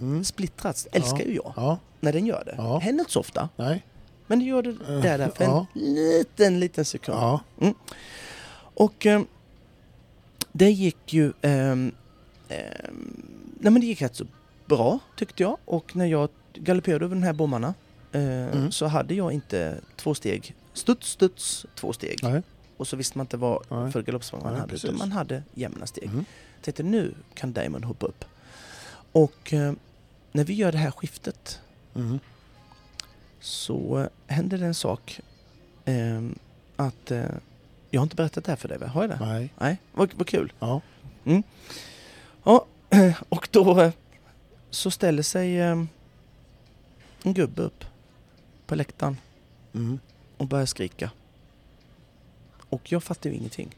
Mm. 0.00 0.24
splittrats. 0.24 0.88
Älskar 0.92 1.18
Ja. 1.20 1.24
ju 1.26 1.34
jag 1.34 1.52
Ja, 1.56 1.78
när 2.00 2.12
den 2.12 2.26
gör 2.26 2.42
det. 2.46 2.54
Ja. 2.58 2.78
Händer 2.78 3.00
inte 3.02 3.12
så 3.12 3.20
ofta, 3.20 3.48
nej. 3.56 3.84
men 4.26 4.38
det 4.38 4.44
gör 4.44 4.62
det 4.62 4.70
Eh, 4.70 4.76
där, 5.02 5.18
där 5.18 5.28
för 5.36 5.44
ja. 5.44 5.66
en 5.74 5.94
liten, 5.94 6.60
liten 6.60 6.84
sekund. 6.84 7.18
Ja. 7.18 7.40
Och 8.74 9.06
eh, 9.06 9.22
det 10.52 10.70
gick 10.70 11.12
ju... 11.12 11.32
ehm, 11.42 11.92
ehm, 12.48 13.22
nej 13.60 13.72
men 13.72 13.80
det 13.80 13.86
gick 13.86 14.02
rätt 14.02 14.16
så 14.16 14.24
bra 14.66 14.98
tyckte 15.16 15.42
jag. 15.42 15.56
Och 15.64 15.96
när 15.96 16.06
jag 16.06 16.28
galopperade 16.54 17.04
över 17.04 17.14
de 17.16 17.22
här 17.22 17.32
bommarna 17.32 17.74
Mm. 18.18 18.72
så 18.72 18.86
hade 18.86 19.14
jag 19.14 19.32
inte 19.32 19.80
två 19.96 20.14
steg. 20.14 20.54
Studs, 20.72 21.08
studs, 21.08 21.66
två 21.74 21.92
steg. 21.92 22.18
Nej. 22.22 22.42
Och 22.76 22.86
så 22.88 22.96
visste 22.96 23.18
man 23.18 23.24
inte 23.24 23.36
vad 23.36 23.64
Nej. 23.70 23.92
för 23.92 24.02
galoppsprång 24.02 24.42
man 24.42 24.52
hade. 24.54 24.64
Utan 24.64 24.68
precis. 24.68 24.98
man 24.98 25.12
hade 25.12 25.42
jämna 25.54 25.86
steg. 25.86 26.04
Mm. 26.08 26.24
tänkte 26.62 26.82
nu 26.82 27.14
kan 27.34 27.52
Diamond 27.52 27.84
hoppa 27.84 28.06
upp. 28.06 28.24
Och 29.12 29.52
eh, 29.52 29.72
när 30.32 30.44
vi 30.44 30.54
gör 30.54 30.72
det 30.72 30.78
här 30.78 30.90
skiftet 30.90 31.60
Mm. 31.94 32.18
så 33.40 33.98
eh, 34.00 34.34
händer 34.34 34.58
det 34.58 34.66
en 34.66 34.74
sak. 34.74 35.20
Eh, 35.84 36.22
att 36.76 37.10
eh, 37.10 37.24
jag 37.90 38.00
har 38.00 38.02
inte 38.02 38.16
berättat 38.16 38.44
det 38.44 38.52
här 38.52 38.56
för 38.56 38.68
dig, 38.68 38.78
va? 38.78 38.86
har 38.86 39.02
jag 39.02 39.10
det? 39.10 39.18
Nej. 39.20 39.52
Nej, 39.58 39.78
vad, 39.92 40.14
vad 40.14 40.26
kul. 40.26 40.52
Ja. 40.58 40.80
Ja, 42.44 42.66
och 43.28 43.48
då 43.50 43.80
eh, 43.80 43.92
så 44.70 44.90
ställer 44.90 45.22
sig 45.22 45.60
eh, 45.60 45.84
en 47.22 47.34
gubbe 47.34 47.62
upp 47.62 47.84
på 48.66 48.74
läktaren 48.74 49.16
Mm. 49.72 49.98
och 50.36 50.46
börjar 50.46 50.66
skrika. 50.66 51.10
Och 52.68 52.92
jag 52.92 53.02
fattar 53.02 53.30
ju 53.30 53.36
ingenting. 53.36 53.76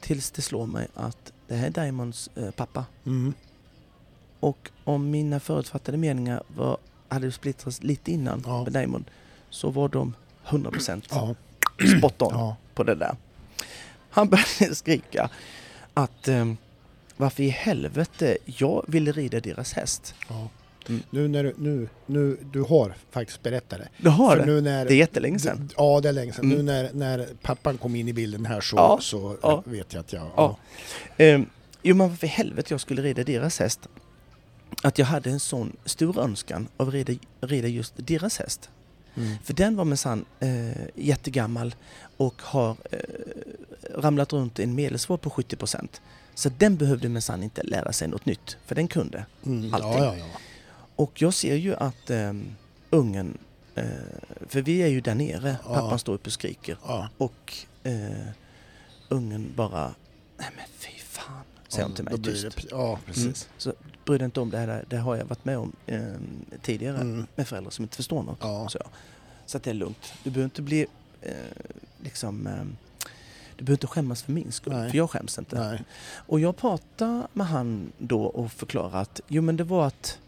Tills 0.00 0.30
det 0.30 0.42
slår 0.42 0.66
mig 0.66 0.88
att 0.94 1.32
det 1.48 1.54
här 1.56 1.66
är 1.66 1.70
Diamonds 1.70 2.30
eh, 2.36 2.50
pappa. 2.50 2.84
Mm. 3.06 3.34
Och 4.40 4.70
om 4.84 5.10
mina 5.10 5.40
förutfattade 5.40 5.98
meningar 5.98 6.42
var, 6.56 6.76
hade 7.08 7.32
splittrats 7.32 7.82
lite 7.82 8.12
innan 8.12 8.42
Ja. 8.46 8.64
med 8.64 8.72
Diamond 8.72 9.04
så 9.50 9.70
var 9.70 9.88
de 9.88 10.14
100% 10.44 11.06
Ja. 11.10 11.34
spot 11.98 12.22
on 12.22 12.28
Ja. 12.32 12.56
på 12.74 12.82
det 12.84 12.94
där. 12.94 13.16
Han 14.10 14.28
började 14.28 14.74
skrika 14.74 15.30
att 15.94 16.28
eh, 16.28 16.52
varför 17.16 17.42
i 17.42 17.48
helvete 17.48 18.38
jag 18.46 18.84
ville 18.88 19.12
rida 19.12 19.40
deras 19.40 19.72
häst. 19.72 20.14
ja. 20.28 20.48
Mm. 20.88 21.02
Nu 21.10 21.28
när 21.28 21.44
du, 21.44 21.54
nu, 21.58 21.88
nu, 22.06 22.38
du 22.52 22.60
har 22.62 22.94
faktiskt 23.10 23.42
berättat 23.42 23.78
det. 23.78 23.88
Du 23.98 24.08
har 24.08 24.30
För 24.36 24.46
det? 24.46 24.52
Nu 24.52 24.60
när, 24.60 24.84
Det 24.84 24.94
är 24.94 24.96
jättelänge 24.96 25.38
sedan. 25.38 25.66
d- 25.68 25.74
Ja, 25.76 26.00
det 26.00 26.08
är 26.08 26.12
länge 26.12 26.32
sedan. 26.32 26.44
Mm. 26.44 26.56
Nu 26.56 26.62
när, 26.62 26.90
när 26.92 27.26
pappan 27.42 27.78
kom 27.78 27.96
in 27.96 28.08
i 28.08 28.12
bilden 28.12 28.46
här 28.46 28.60
så, 28.60 28.76
Ja. 28.76 28.98
så 29.02 29.36
Ja. 29.42 29.62
vet 29.66 29.92
jag 29.92 30.00
att 30.00 30.12
jag... 30.12 30.26
Ja. 30.36 30.56
Eh, 31.16 31.40
jo 31.82 31.96
men 31.96 32.16
i 32.22 32.26
helvete 32.26 32.74
jag 32.74 32.80
skulle 32.80 33.02
rida 33.02 33.24
deras 33.24 33.58
häst. 33.58 33.80
Att 34.82 34.98
jag 34.98 35.06
hade 35.06 35.30
en 35.30 35.40
sån 35.40 35.76
stor 35.84 36.18
önskan 36.20 36.68
av 36.76 36.88
att 36.88 36.94
rida, 36.94 37.12
rida 37.40 37.68
just 37.68 37.92
deras 37.96 38.38
häst. 38.38 38.70
Mm. 39.16 39.34
För 39.44 39.54
den 39.54 39.76
var 39.76 39.84
minsann 39.84 40.24
eh, 40.40 40.48
jättegammal 40.94 41.74
och 42.16 42.42
har 42.42 42.76
eh, 42.90 42.98
ramlat 43.94 44.32
runt 44.32 44.58
en 44.58 44.74
medelsvår 44.74 45.16
på 45.16 45.30
70% 45.30 45.88
Så 46.34 46.48
den 46.58 46.76
behövde 46.76 47.08
minsann 47.08 47.42
inte 47.42 47.62
lära 47.62 47.92
sig 47.92 48.08
något 48.08 48.26
nytt, 48.26 48.56
för 48.66 48.74
den 48.74 48.88
kunde. 48.88 49.24
Mm. 49.46 49.74
Allting. 49.74 49.90
Ja, 49.92 50.04
ja, 50.04 50.14
ja. 50.18 50.24
Och 51.00 51.22
jag 51.22 51.34
ser 51.34 51.54
ju 51.56 51.74
att 51.74 52.10
eh, 52.10 52.32
ungen, 52.90 53.38
eh, 53.74 53.84
för 54.46 54.62
vi 54.62 54.82
är 54.82 54.86
ju 54.86 55.00
där 55.00 55.14
nere, 55.14 55.56
Ja. 55.64 55.74
pappan 55.74 55.98
står 55.98 56.14
uppe 56.14 56.26
och 56.28 56.32
skriker 56.32 56.76
ja. 56.86 57.08
och 57.18 57.54
eh, 57.82 58.26
ungen 59.08 59.52
bara, 59.56 59.94
nej 60.38 60.48
men 60.56 60.64
fy 60.78 60.90
fan, 60.98 61.42
säger 61.68 61.84
hon 61.84 61.94
till 61.94 62.04
mig 62.04 62.22
tyst. 62.22 62.42
det- 62.56 62.64
Ja, 62.70 62.98
precis. 63.06 63.24
Mm. 63.24 63.34
Så 63.58 63.72
bry 64.04 64.18
dig 64.18 64.24
inte 64.24 64.40
om 64.40 64.50
det 64.50 64.58
här, 64.58 64.84
det 64.90 64.96
har 64.96 65.16
jag 65.16 65.24
varit 65.24 65.44
med 65.44 65.58
om 65.58 65.72
eh, 65.86 66.00
tidigare 66.62 66.96
Mm. 67.00 67.26
med 67.36 67.48
föräldrar 67.48 67.70
som 67.70 67.82
inte 67.82 67.96
förstår 67.96 68.22
något. 68.22 68.38
Ja. 68.40 68.68
Så, 68.68 68.78
så 69.46 69.56
att 69.56 69.62
det 69.62 69.70
är 69.70 69.74
lugnt. 69.74 70.12
Du 70.24 70.30
behöver 70.30 70.44
inte 70.44 70.62
bli 70.62 70.86
eh, 71.22 71.32
liksom 72.02 72.46
eh, 72.46 72.52
du 73.56 73.64
behöver 73.64 73.76
inte 73.76 73.86
skämmas 73.86 74.22
för 74.22 74.32
min 74.32 74.52
skull, 74.52 74.72
Nej. 74.72 74.90
för 74.90 74.96
jag 74.96 75.10
skäms 75.10 75.38
inte. 75.38 75.68
Nej. 75.68 75.84
Och 76.12 76.40
jag 76.40 76.56
pratade 76.56 77.26
med 77.32 77.46
han 77.46 77.92
då 77.98 78.22
och 78.24 78.52
förklarade 78.52 78.98
att 78.98 79.20
jo 79.28 79.42
men 79.42 79.56
det 79.56 79.64
var 79.64 79.86
att 79.86 80.18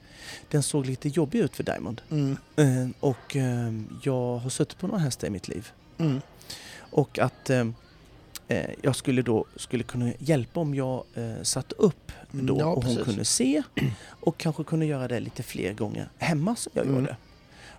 den 0.50 0.62
såg 0.62 0.86
lite 0.86 1.08
jobbig 1.08 1.38
ut 1.38 1.56
för 1.56 1.62
Diamond. 1.64 2.00
Mm. 2.10 2.36
Eh, 2.56 2.88
och 3.00 3.36
eh, 3.36 3.72
jag 4.02 4.38
har 4.38 4.50
suttit 4.50 4.78
på 4.78 4.86
några 4.86 5.00
hästar 5.00 5.26
i 5.26 5.30
mitt 5.30 5.48
liv. 5.48 5.68
Mm. 5.98 6.20
Och 6.90 7.18
att 7.18 7.50
eh, 7.50 7.66
eh, 8.48 8.70
jag 8.82 8.96
skulle 8.96 9.22
då 9.22 9.44
skulle 9.56 9.82
kunna 9.84 10.12
hjälpa 10.18 10.60
om 10.60 10.74
jag 10.74 11.04
eh, 11.14 11.42
satte 11.42 11.74
upp 11.78 12.12
Mm, 12.34 12.46
då 12.46 12.58
ja, 12.60 12.66
och 12.66 12.74
hon 12.84 12.94
precis. 12.96 13.04
kunde 13.04 13.24
se 13.24 13.62
och 14.20 14.38
kanske 14.38 14.64
kunde 14.64 14.86
göra 14.86 15.08
det 15.08 15.20
lite 15.20 15.42
fler 15.42 15.72
gånger 15.72 16.08
hemma 16.18 16.56
som 16.56 16.72
jag 16.74 16.84
Mm. 16.86 16.96
gjorde. 17.00 17.16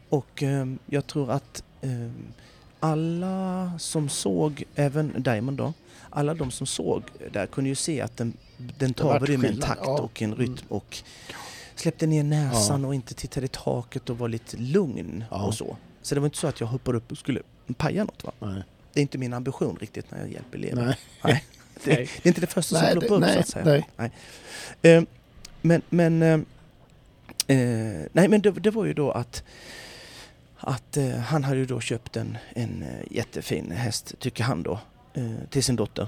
Och 0.10 0.44
eh, 0.44 0.66
jag 0.86 1.08
tror 1.08 1.32
att 1.32 1.64
eh, 1.82 2.12
alla 2.80 3.72
som 3.80 4.10
såg, 4.10 4.64
även 4.76 5.14
Diamond 5.24 5.58
då, 5.58 5.74
alla 6.10 6.34
de 6.34 6.52
som 6.52 6.68
såg 6.68 7.04
där 7.32 7.46
kunde 7.46 7.70
ju 7.70 7.76
se 7.76 8.02
att 8.02 8.18
den, 8.18 8.34
den 8.58 8.94
ju 9.28 9.38
med 9.38 9.52
en 9.52 9.60
takt 9.60 9.82
ja. 9.84 10.00
och 10.02 10.22
en 10.22 10.36
rytm 10.36 10.52
Mm. 10.54 10.66
och 10.68 10.98
släppte 11.80 12.08
ner 12.08 12.24
näsan 12.24 12.86
och 12.86 12.96
inte 12.96 13.14
tittade 13.14 13.46
i 13.46 13.50
taket 13.50 14.10
och 14.10 14.18
var 14.18 14.28
lite 14.30 14.58
lugn 14.58 15.24
Ja. 15.32 15.44
och 15.46 15.54
så. 15.54 15.78
Så 16.02 16.16
det 16.16 16.22
var 16.22 16.26
inte 16.28 16.38
så 16.38 16.48
att 16.48 16.60
jag 16.60 16.68
hoppade 16.68 16.98
upp 16.98 17.12
och 17.12 17.18
skulle 17.18 17.42
paja 17.78 18.04
något 18.04 18.24
va? 18.24 18.32
Nej. 18.40 18.64
Det 18.94 19.00
är 19.00 19.02
inte 19.02 19.18
min 19.18 19.34
ambition 19.34 19.78
riktigt 19.82 20.12
när 20.12 20.20
jag 20.20 20.32
hjälper 20.32 20.58
elever. 20.58 20.86
Nej. 20.86 20.98
Nej. 21.24 21.44
Det, 21.84 21.92
det 21.96 22.02
är 22.24 22.28
inte 22.28 22.42
det 22.42 22.48
första 22.48 22.80
som 22.80 23.00
ploppar 23.00 23.16
upp 23.24 23.30
så 23.34 23.40
att 23.40 23.48
säga. 23.48 23.84
nej. 23.98 24.12
Eh, 24.82 25.04
men 25.62 25.82
men, 25.90 26.22
eh, 26.22 26.34
eh, 27.58 28.06
nej, 28.14 28.28
men 28.28 28.42
det, 28.42 28.52
det 28.52 28.72
var 28.72 28.86
ju 28.86 28.94
då 28.94 29.12
att, 29.12 29.44
att 30.58 30.98
eh, 30.98 31.10
han 31.10 31.44
hade 31.44 31.60
ju 31.60 31.66
då 31.66 31.80
köpt 31.80 32.18
en, 32.18 32.38
en 32.56 32.84
eh, 32.84 33.12
jättefin 33.18 33.72
häst, 33.72 34.14
tycker 34.20 34.44
han 34.44 34.64
då, 34.64 34.80
till 35.50 35.64
sin 35.64 35.76
dotter. 35.76 36.08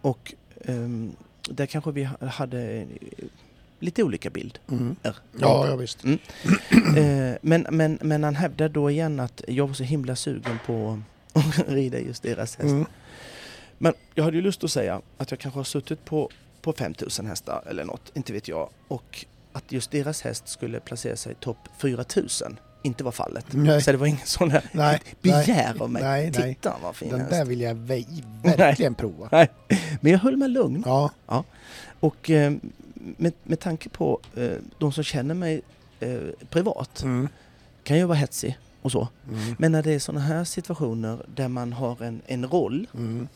Och 0.00 0.34
ehm, 0.64 1.16
där 1.50 1.66
kanske 1.66 1.90
vi 1.90 2.04
ha- 2.04 2.26
hade 2.26 2.86
lite 3.84 4.02
olika 4.02 4.30
bild. 4.30 4.58
Mm. 4.70 4.96
Ja, 5.02 5.12
ja 5.68 5.76
visst. 5.76 5.98
Eh, 6.96 7.34
men, 7.42 7.66
men, 7.70 7.98
men 8.02 8.24
han 8.24 8.36
hävdar 8.36 8.68
då 8.68 8.90
igen 8.90 9.20
att 9.20 9.42
jag 9.48 9.66
var 9.66 9.74
så 9.74 9.82
himla 9.84 10.16
sugen 10.16 10.58
på 10.66 11.00
att 11.32 11.68
rida 11.68 11.98
just 11.98 12.22
deras 12.22 12.56
häst. 12.56 12.70
Mm. 12.70 12.86
Men 13.78 13.92
jag 14.14 14.24
hade 14.24 14.36
ju 14.36 14.42
lust 14.42 14.64
att 14.64 14.70
säga 14.70 15.00
att 15.18 15.30
jag 15.30 15.40
kanske 15.40 15.58
har 15.58 15.64
suttit 15.64 16.04
på, 16.04 16.30
på 16.62 16.72
5000 16.72 17.26
hästar 17.26 17.62
eller 17.66 17.84
något, 17.84 18.10
inte 18.14 18.32
vet 18.32 18.48
jag. 18.48 18.68
Och 18.88 19.24
att 19.52 19.72
just 19.72 19.90
deras 19.90 20.22
häst 20.22 20.48
skulle 20.48 20.80
placera 20.80 21.16
sig 21.16 21.34
topp 21.34 21.58
4000 21.78 22.56
inte 22.82 23.04
var 23.04 23.12
fallet. 23.12 23.46
Nej. 23.50 23.82
Så 23.82 23.92
det 23.92 23.98
var 23.98 24.06
ingen 24.06 24.26
sån 24.26 24.48
där 24.48 24.62
Nej, 24.72 25.00
begär 25.22 25.44
nej, 25.46 25.74
av 25.80 25.90
mig. 25.90 26.02
nej, 26.02 26.32
nej. 26.38 26.54
Titta 26.54 26.76
vad 26.82 26.96
fin 26.96 27.08
Den 27.10 27.20
häst. 27.20 27.30
där 27.30 27.44
vill 27.44 27.60
jag 27.60 27.74
ve- 27.74 28.04
verkligen 28.42 28.94
prova. 28.94 29.28
Nej. 29.32 29.48
Men 30.00 30.12
jag 30.12 30.18
höll 30.18 30.36
mig 30.36 30.48
lugn. 30.48 30.82
Ja, 30.86 31.10
Och 32.00 32.30
eh, 32.30 32.52
med, 33.16 33.32
med 33.42 33.60
tanke 33.60 33.88
på 33.88 34.20
eh, 34.34 34.56
de 34.78 34.92
som 34.92 35.04
känner 35.04 35.34
mig 35.34 35.62
eh, 36.00 36.18
privat 36.50 37.02
mm. 37.02 37.28
kan 37.82 37.98
jag 37.98 38.06
vara 38.06 38.18
hetsig 38.18 38.58
och 38.82 38.92
så. 38.92 39.08
Mm. 39.28 39.56
Men 39.58 39.72
när 39.72 39.82
det 39.82 39.92
är 39.92 39.98
sådana 39.98 40.20
här 40.20 40.44
situationer 40.44 41.26
där 41.34 41.48
man 41.48 41.72
har 41.72 42.02
en, 42.02 42.22
en 42.26 42.46
roll 42.46 42.86
Mm. 42.94 43.28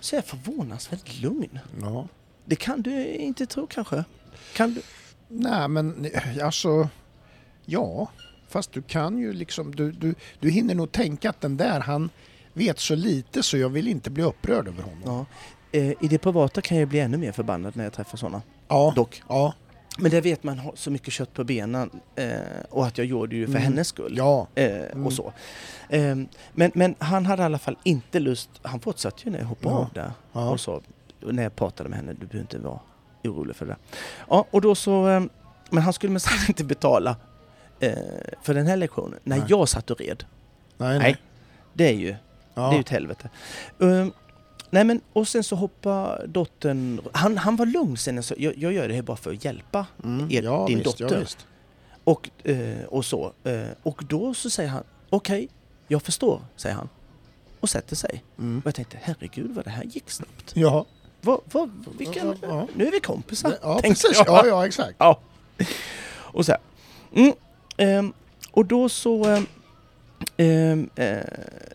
så 0.00 0.16
är 0.16 0.18
jag 0.18 0.24
förvånansvärt 0.24 1.20
lugn. 1.20 1.58
Ja. 1.80 2.08
Det 2.44 2.56
kan 2.56 2.82
du 2.82 3.06
inte 3.06 3.46
tro 3.46 3.66
kanske? 3.66 4.04
Kan 4.56 4.74
du? 4.74 4.82
Nej, 5.28 5.68
men 5.68 6.08
alltså... 6.42 6.88
Ja, 7.64 8.08
fast 8.48 8.72
du 8.72 8.82
kan 8.82 9.18
ju 9.18 9.32
liksom... 9.32 9.74
Du, 9.74 9.92
du, 9.92 10.14
du 10.40 10.50
hinner 10.50 10.74
nog 10.74 10.92
tänka 10.92 11.30
att 11.30 11.40
den 11.40 11.56
där, 11.56 11.80
han 11.80 12.10
vet 12.52 12.78
så 12.78 12.94
lite 12.94 13.42
så 13.42 13.56
jag 13.58 13.68
vill 13.68 13.88
inte 13.88 14.10
bli 14.10 14.22
upprörd 14.22 14.68
över 14.68 14.82
honom. 14.82 15.02
Ja. 15.04 15.26
Eh, 15.78 15.90
I 16.00 16.08
det 16.08 16.18
privata 16.18 16.60
kan 16.60 16.78
jag 16.78 16.88
bli 16.88 17.00
ännu 17.00 17.16
mer 17.16 17.32
förbannad 17.32 17.76
när 17.76 17.84
jag 17.84 17.92
träffar 17.92 18.18
sådana. 18.18 18.42
Ja. 18.72 18.92
dock. 18.96 19.22
Ja. 19.28 19.54
Men 19.98 20.10
det 20.10 20.20
vet 20.20 20.42
man 20.44 20.58
har 20.58 20.72
så 20.76 20.90
mycket 20.90 21.12
kött 21.12 21.32
på 21.34 21.44
benen 21.44 21.90
eh, 22.16 22.30
och 22.70 22.86
att 22.86 22.98
jag 22.98 23.06
gjorde 23.06 23.36
ju 23.36 23.46
för 23.46 23.50
Mm. 23.52 23.62
hennes 23.62 23.88
skull. 23.88 24.14
Ja. 24.16 24.46
Eh, 24.54 24.66
Mm. 24.76 25.06
och 25.06 25.12
så. 25.12 25.32
Eh, 25.88 26.16
men, 26.52 26.70
men 26.74 26.94
han 26.98 27.26
hade 27.26 27.42
i 27.42 27.44
alla 27.44 27.58
fall 27.58 27.76
inte 27.84 28.20
lust, 28.20 28.50
han 28.62 28.80
fortsatte 28.80 29.22
ju 29.24 29.30
när 29.30 29.38
jag 29.38 29.46
hoppade 29.46 29.74
Ja. 29.74 29.78
av 29.80 29.88
där 29.94 30.12
Ja. 30.32 30.50
och 30.50 30.60
så 30.60 30.80
när 31.20 31.42
jag 31.42 31.56
pratade 31.56 31.88
med 31.88 31.98
henne, 31.98 32.12
du 32.12 32.26
behöver 32.26 32.40
inte 32.40 32.58
vara 32.58 32.78
orolig 33.24 33.56
för 33.56 33.66
det. 33.66 33.76
Ja, 34.28 34.44
och 34.50 34.60
då 34.60 34.74
så, 34.74 35.08
eh, 35.08 35.22
men 35.70 35.82
han 35.82 35.92
skulle 35.92 36.10
minsann 36.12 36.38
inte 36.48 36.64
betala 36.64 37.16
eh, 37.80 37.92
för 38.42 38.54
den 38.54 38.66
här 38.66 38.76
lektionen 38.76 39.18
när 39.24 39.36
Nej. 39.36 39.46
jag 39.48 39.68
satt 39.68 39.90
och 39.90 39.98
red. 40.00 40.24
Nej, 40.76 40.88
Nej. 40.88 40.98
nej. 40.98 41.16
Det 41.72 41.88
är 41.88 41.92
ju, 41.94 42.16
Ja. 42.54 42.62
det 42.62 42.68
är 42.68 42.74
ju 42.74 42.80
ett 42.80 42.88
helvete. 42.88 43.28
Um, 43.78 44.12
nej 44.72 44.84
men, 44.84 45.00
och 45.12 45.28
sen 45.28 45.44
så 45.44 45.56
hoppar 45.56 46.26
dottern, 46.26 47.00
han, 47.12 47.38
han 47.38 47.56
var 47.56 47.66
lugn 47.66 47.96
sen, 47.96 48.14
jag, 48.16 48.38
jag, 48.38 48.56
jag 48.56 48.72
gör 48.72 48.88
det 48.88 48.94
här 48.94 49.02
bara 49.02 49.16
för 49.16 49.32
att 49.32 49.44
hjälpa 49.44 49.86
Mm. 50.04 50.30
er- 50.30 50.42
ja, 50.42 50.64
din 50.68 50.78
visst, 50.78 51.00
Ja, 51.00 51.06
dotter. 51.06 51.20
visst. 51.20 51.46
och, 52.04 52.30
eh, 52.44 52.84
och 52.88 53.04
så. 53.04 53.32
Eh, 53.44 53.62
och 53.82 54.02
då 54.08 54.34
så 54.34 54.50
säger 54.50 54.68
han, 54.70 54.82
okej, 55.10 55.48
jag 55.88 56.02
förstår, 56.02 56.40
säger 56.56 56.74
han. 56.76 56.88
Och 57.60 57.70
sätter 57.70 57.96
sig. 57.96 58.24
Mm. 58.38 58.58
Och 58.58 58.66
jag 58.66 58.74
tänkte, 58.74 58.98
herregud 59.02 59.50
vad 59.54 59.64
det 59.64 59.70
här 59.70 59.84
gick 59.84 60.10
snabbt. 60.10 60.52
Ja. 60.54 60.86
Vad, 61.20 61.40
vad, 61.52 61.70
vilken, 61.98 62.26
Ja, 62.26 62.34
ja. 62.42 62.66
Nu 62.74 62.86
är 62.86 62.90
vi 62.90 63.00
kompisar, 63.00 63.54
Ja, 63.62 63.78
tänkte 63.80 64.02
precis. 64.08 64.22
jag. 64.26 64.36
Ja, 64.36 64.46
ja, 64.46 64.66
exakt. 64.66 64.94
Ja. 64.98 65.20
Och 66.14 66.46
så 66.46 66.52
här. 66.52 66.60
Mm, 67.14 67.32
ehm, 67.76 68.12
och 68.50 68.66
då 68.66 68.88
så... 68.88 69.24
ehm, 69.24 69.46
ehm, 70.36 70.90
eh, 70.94 71.16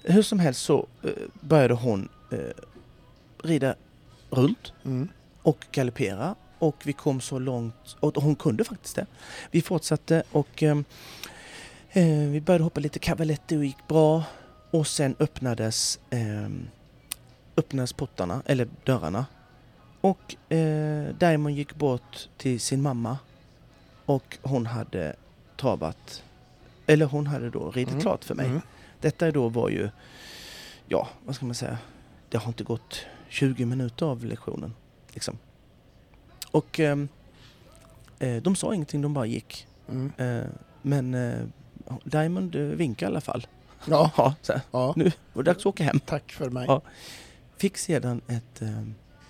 hur 0.03 0.21
som 0.21 0.39
helst 0.39 0.61
så 0.61 0.87
eh, 1.03 1.09
började 1.41 1.73
hon 1.73 2.09
eh, 2.31 2.39
rida 3.47 3.75
runt 4.29 4.73
Mm. 4.85 5.09
och 5.41 5.65
galoppera. 5.71 6.35
Och 6.59 6.75
vi 6.85 6.93
kom 6.93 7.21
så 7.21 7.39
långt, 7.39 7.95
och 7.99 8.15
hon 8.23 8.35
kunde 8.35 8.63
faktiskt 8.63 8.95
det. 8.95 9.05
Vi 9.51 9.61
fortsatte 9.61 10.23
och 10.31 10.63
ehm, 10.63 10.83
eh, 11.91 12.05
vi 12.05 12.41
började 12.41 12.63
hoppa 12.63 12.79
lite 12.79 12.99
cavaletti 12.99 13.57
och 13.57 13.65
gick 13.65 13.87
bra. 13.87 14.23
Och 14.71 14.87
sen 14.87 15.15
öppnades, 15.19 15.99
ehm, 16.09 16.67
öppnades 17.57 17.93
portarna, 17.93 18.41
eller 18.45 18.67
dörrarna. 18.83 19.25
Och 20.01 20.51
eh, 20.53 21.15
Diamond 21.19 21.55
gick 21.55 21.75
bort 21.75 22.29
till 22.37 22.59
sin 22.59 22.81
mamma. 22.81 23.17
Och 24.05 24.37
hon 24.41 24.65
hade 24.65 25.15
travat, 25.57 26.23
eller 26.85 27.05
hon 27.05 27.27
hade 27.27 27.49
då 27.49 27.71
ridit 27.71 27.89
Mm. 27.89 28.01
klart 28.01 28.23
för 28.23 28.35
mig. 28.35 28.45
Mm. 28.45 28.61
Detta 29.01 29.31
då 29.31 29.49
var 29.49 29.69
ju, 29.69 29.89
ja 30.87 31.07
vad 31.25 31.35
ska 31.35 31.45
man 31.45 31.55
säga, 31.55 31.77
det 32.29 32.37
har 32.37 32.47
inte 32.47 32.63
gått 32.63 33.05
20 33.29 33.65
minuter 33.65 34.05
av 34.05 34.25
lektionen. 34.25 34.73
Liksom. 35.13 35.37
Och 36.51 36.79
ehm, 36.79 37.07
eh, 38.19 38.35
de 38.35 38.55
sa 38.55 38.73
ingenting, 38.73 39.01
de 39.01 39.13
bara 39.13 39.25
gick. 39.25 39.67
Mm. 39.89 40.11
Eh, 40.17 40.45
men 40.81 41.13
eh, 41.13 41.43
Diamond 42.03 42.55
eh, 42.55 42.61
vinkade 42.61 43.09
i 43.09 43.11
alla 43.11 43.21
fall. 43.21 43.47
Ja. 43.85 44.11
Ja, 44.17 44.35
här. 44.47 44.61
ja. 44.71 44.93
Nu 44.95 45.11
var 45.33 45.43
det 45.43 45.51
dags 45.51 45.59
att 45.59 45.65
åka 45.65 45.83
hem. 45.83 45.99
Tack 45.99 46.31
för 46.31 46.49
mig. 46.49 46.65
Ja. 46.67 46.81
Fick 47.57 47.77
sedan 47.77 48.21
ett 48.27 48.61
eh, 48.61 48.83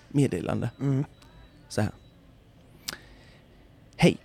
meddelande 0.08 0.70
Mm. 0.80 1.04
så 1.68 1.80
här. 1.80 1.90
Hej! 3.96 4.16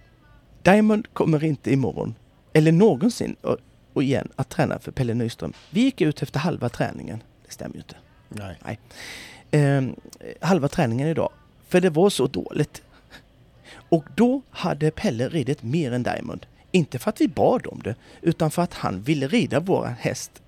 Diamond 0.61 1.13
kommer 1.13 1.43
inte 1.43 1.73
imorgon, 1.73 2.15
eller 2.53 2.71
någonsin 2.71 3.35
och, 3.41 3.57
och 3.93 4.03
igen, 4.03 4.29
att 4.35 4.49
träna 4.49 4.79
för 4.79 4.91
Pelle 4.91 5.13
Nyström. 5.13 5.53
Vi 5.69 5.81
gick 5.81 6.01
ut 6.01 6.21
efter 6.21 6.39
halva 6.39 6.69
träningen. 6.69 7.23
Det 7.45 7.51
stämmer 7.51 7.75
ju 7.75 7.79
inte. 7.81 7.95
Nej 8.29 8.79
eh, 9.53 9.83
halva 10.41 10.67
träningen 10.67 11.07
idag, 11.07 11.29
för 11.67 11.81
det 11.81 11.89
var 11.89 12.09
så 12.09 12.27
dåligt. 12.27 12.81
Och 13.89 14.05
då 14.15 14.41
hade 14.49 14.91
Pelle 14.91 15.29
ridit 15.29 15.63
mer 15.63 15.91
än 15.91 16.03
Diamond. 16.03 16.45
Inte 16.71 16.99
för 16.99 17.09
att 17.09 17.21
vi 17.21 17.27
bad 17.27 17.67
om 17.67 17.81
det, 17.83 17.95
utan 18.21 18.51
för 18.51 18.61
att 18.61 18.73
han 18.73 19.01
ville 19.01 19.27
rida 19.27 19.59
våran 19.59 19.93
häst. 19.99 20.41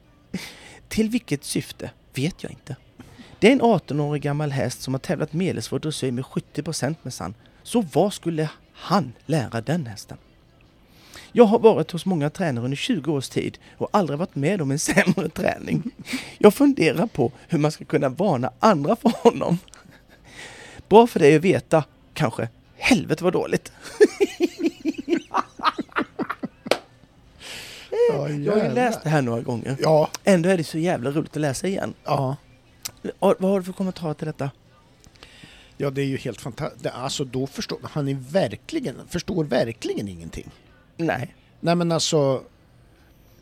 Till 0.87 1.09
vilket 1.09 1.43
syfte 1.43 1.91
vet 2.13 2.43
jag 2.43 2.51
inte. 2.51 2.75
Det 3.39 3.47
är 3.47 3.51
en 3.51 3.61
18-årig 3.61 4.21
gammal 4.21 4.51
häst 4.51 4.81
som 4.81 4.93
har 4.93 4.99
tävlat 4.99 5.33
medelsvår 5.33 5.79
dressyr 5.79 6.11
med 6.11 6.23
70% 6.23 6.95
minsann. 7.03 7.33
Så 7.63 7.81
vad 7.81 8.13
skulle 8.13 8.49
han 8.73 9.13
lära 9.25 9.61
den 9.61 9.85
hästen? 9.85 10.17
Jag 11.37 11.45
har 11.45 11.59
varit 11.59 11.91
hos 11.91 12.05
många 12.05 12.29
tränare 12.29 12.65
under 12.65 12.77
20 12.77 13.13
års 13.13 13.29
tid 13.29 13.57
och 13.77 13.89
aldrig 13.91 14.19
varit 14.19 14.35
med 14.35 14.61
om 14.61 14.71
en 14.71 14.79
sämre 14.89 15.29
träning. 15.29 15.83
Jag 16.37 16.53
funderar 16.53 17.07
på 17.07 17.31
hur 17.47 17.59
man 17.59 17.71
ska 17.71 17.85
kunna 17.85 18.09
varna 18.09 18.51
andra 18.59 18.95
för 18.95 19.09
honom. 19.23 19.57
Bra 20.89 21.07
för 21.07 21.19
dig 21.19 21.35
att 21.35 21.41
veta, 21.41 21.83
kanske. 22.13 22.49
Helvete 22.75 23.23
vad 23.23 23.33
dåligt. 23.33 23.71
Ja, 28.09 28.29
Jag 28.29 28.53
har 28.57 28.63
ju 28.63 28.73
läst 28.73 29.03
det 29.03 29.09
här 29.09 29.21
några 29.21 29.41
gånger. 29.41 29.77
Ja. 29.81 30.09
Ändå 30.23 30.49
är 30.49 30.57
det 30.57 30.63
så 30.63 30.77
jävla 30.77 31.11
roligt 31.11 31.31
att 31.35 31.41
läsa 31.41 31.67
igen. 31.67 31.93
Ja. 32.03 32.35
Och 33.19 33.35
Vad 33.39 33.51
har 33.51 33.59
du 33.59 33.65
för 33.65 33.73
kommentar 33.73 34.13
till 34.13 34.27
detta? 34.27 34.51
Ja, 35.77 35.89
det 35.89 36.01
är 36.01 36.05
ju 36.05 36.17
helt 36.17 36.41
fantastiskt. 36.41 36.85
Alltså 36.85 37.23
då 37.23 37.47
förstår 37.47 37.79
han 37.83 38.07
är 38.07 38.13
verkligen, 38.13 38.95
förstår 39.09 39.43
verkligen 39.43 40.07
ingenting. 40.07 40.49
Nej. 40.97 41.35
Nej 41.59 41.75
men 41.75 41.91
alltså, 41.91 42.43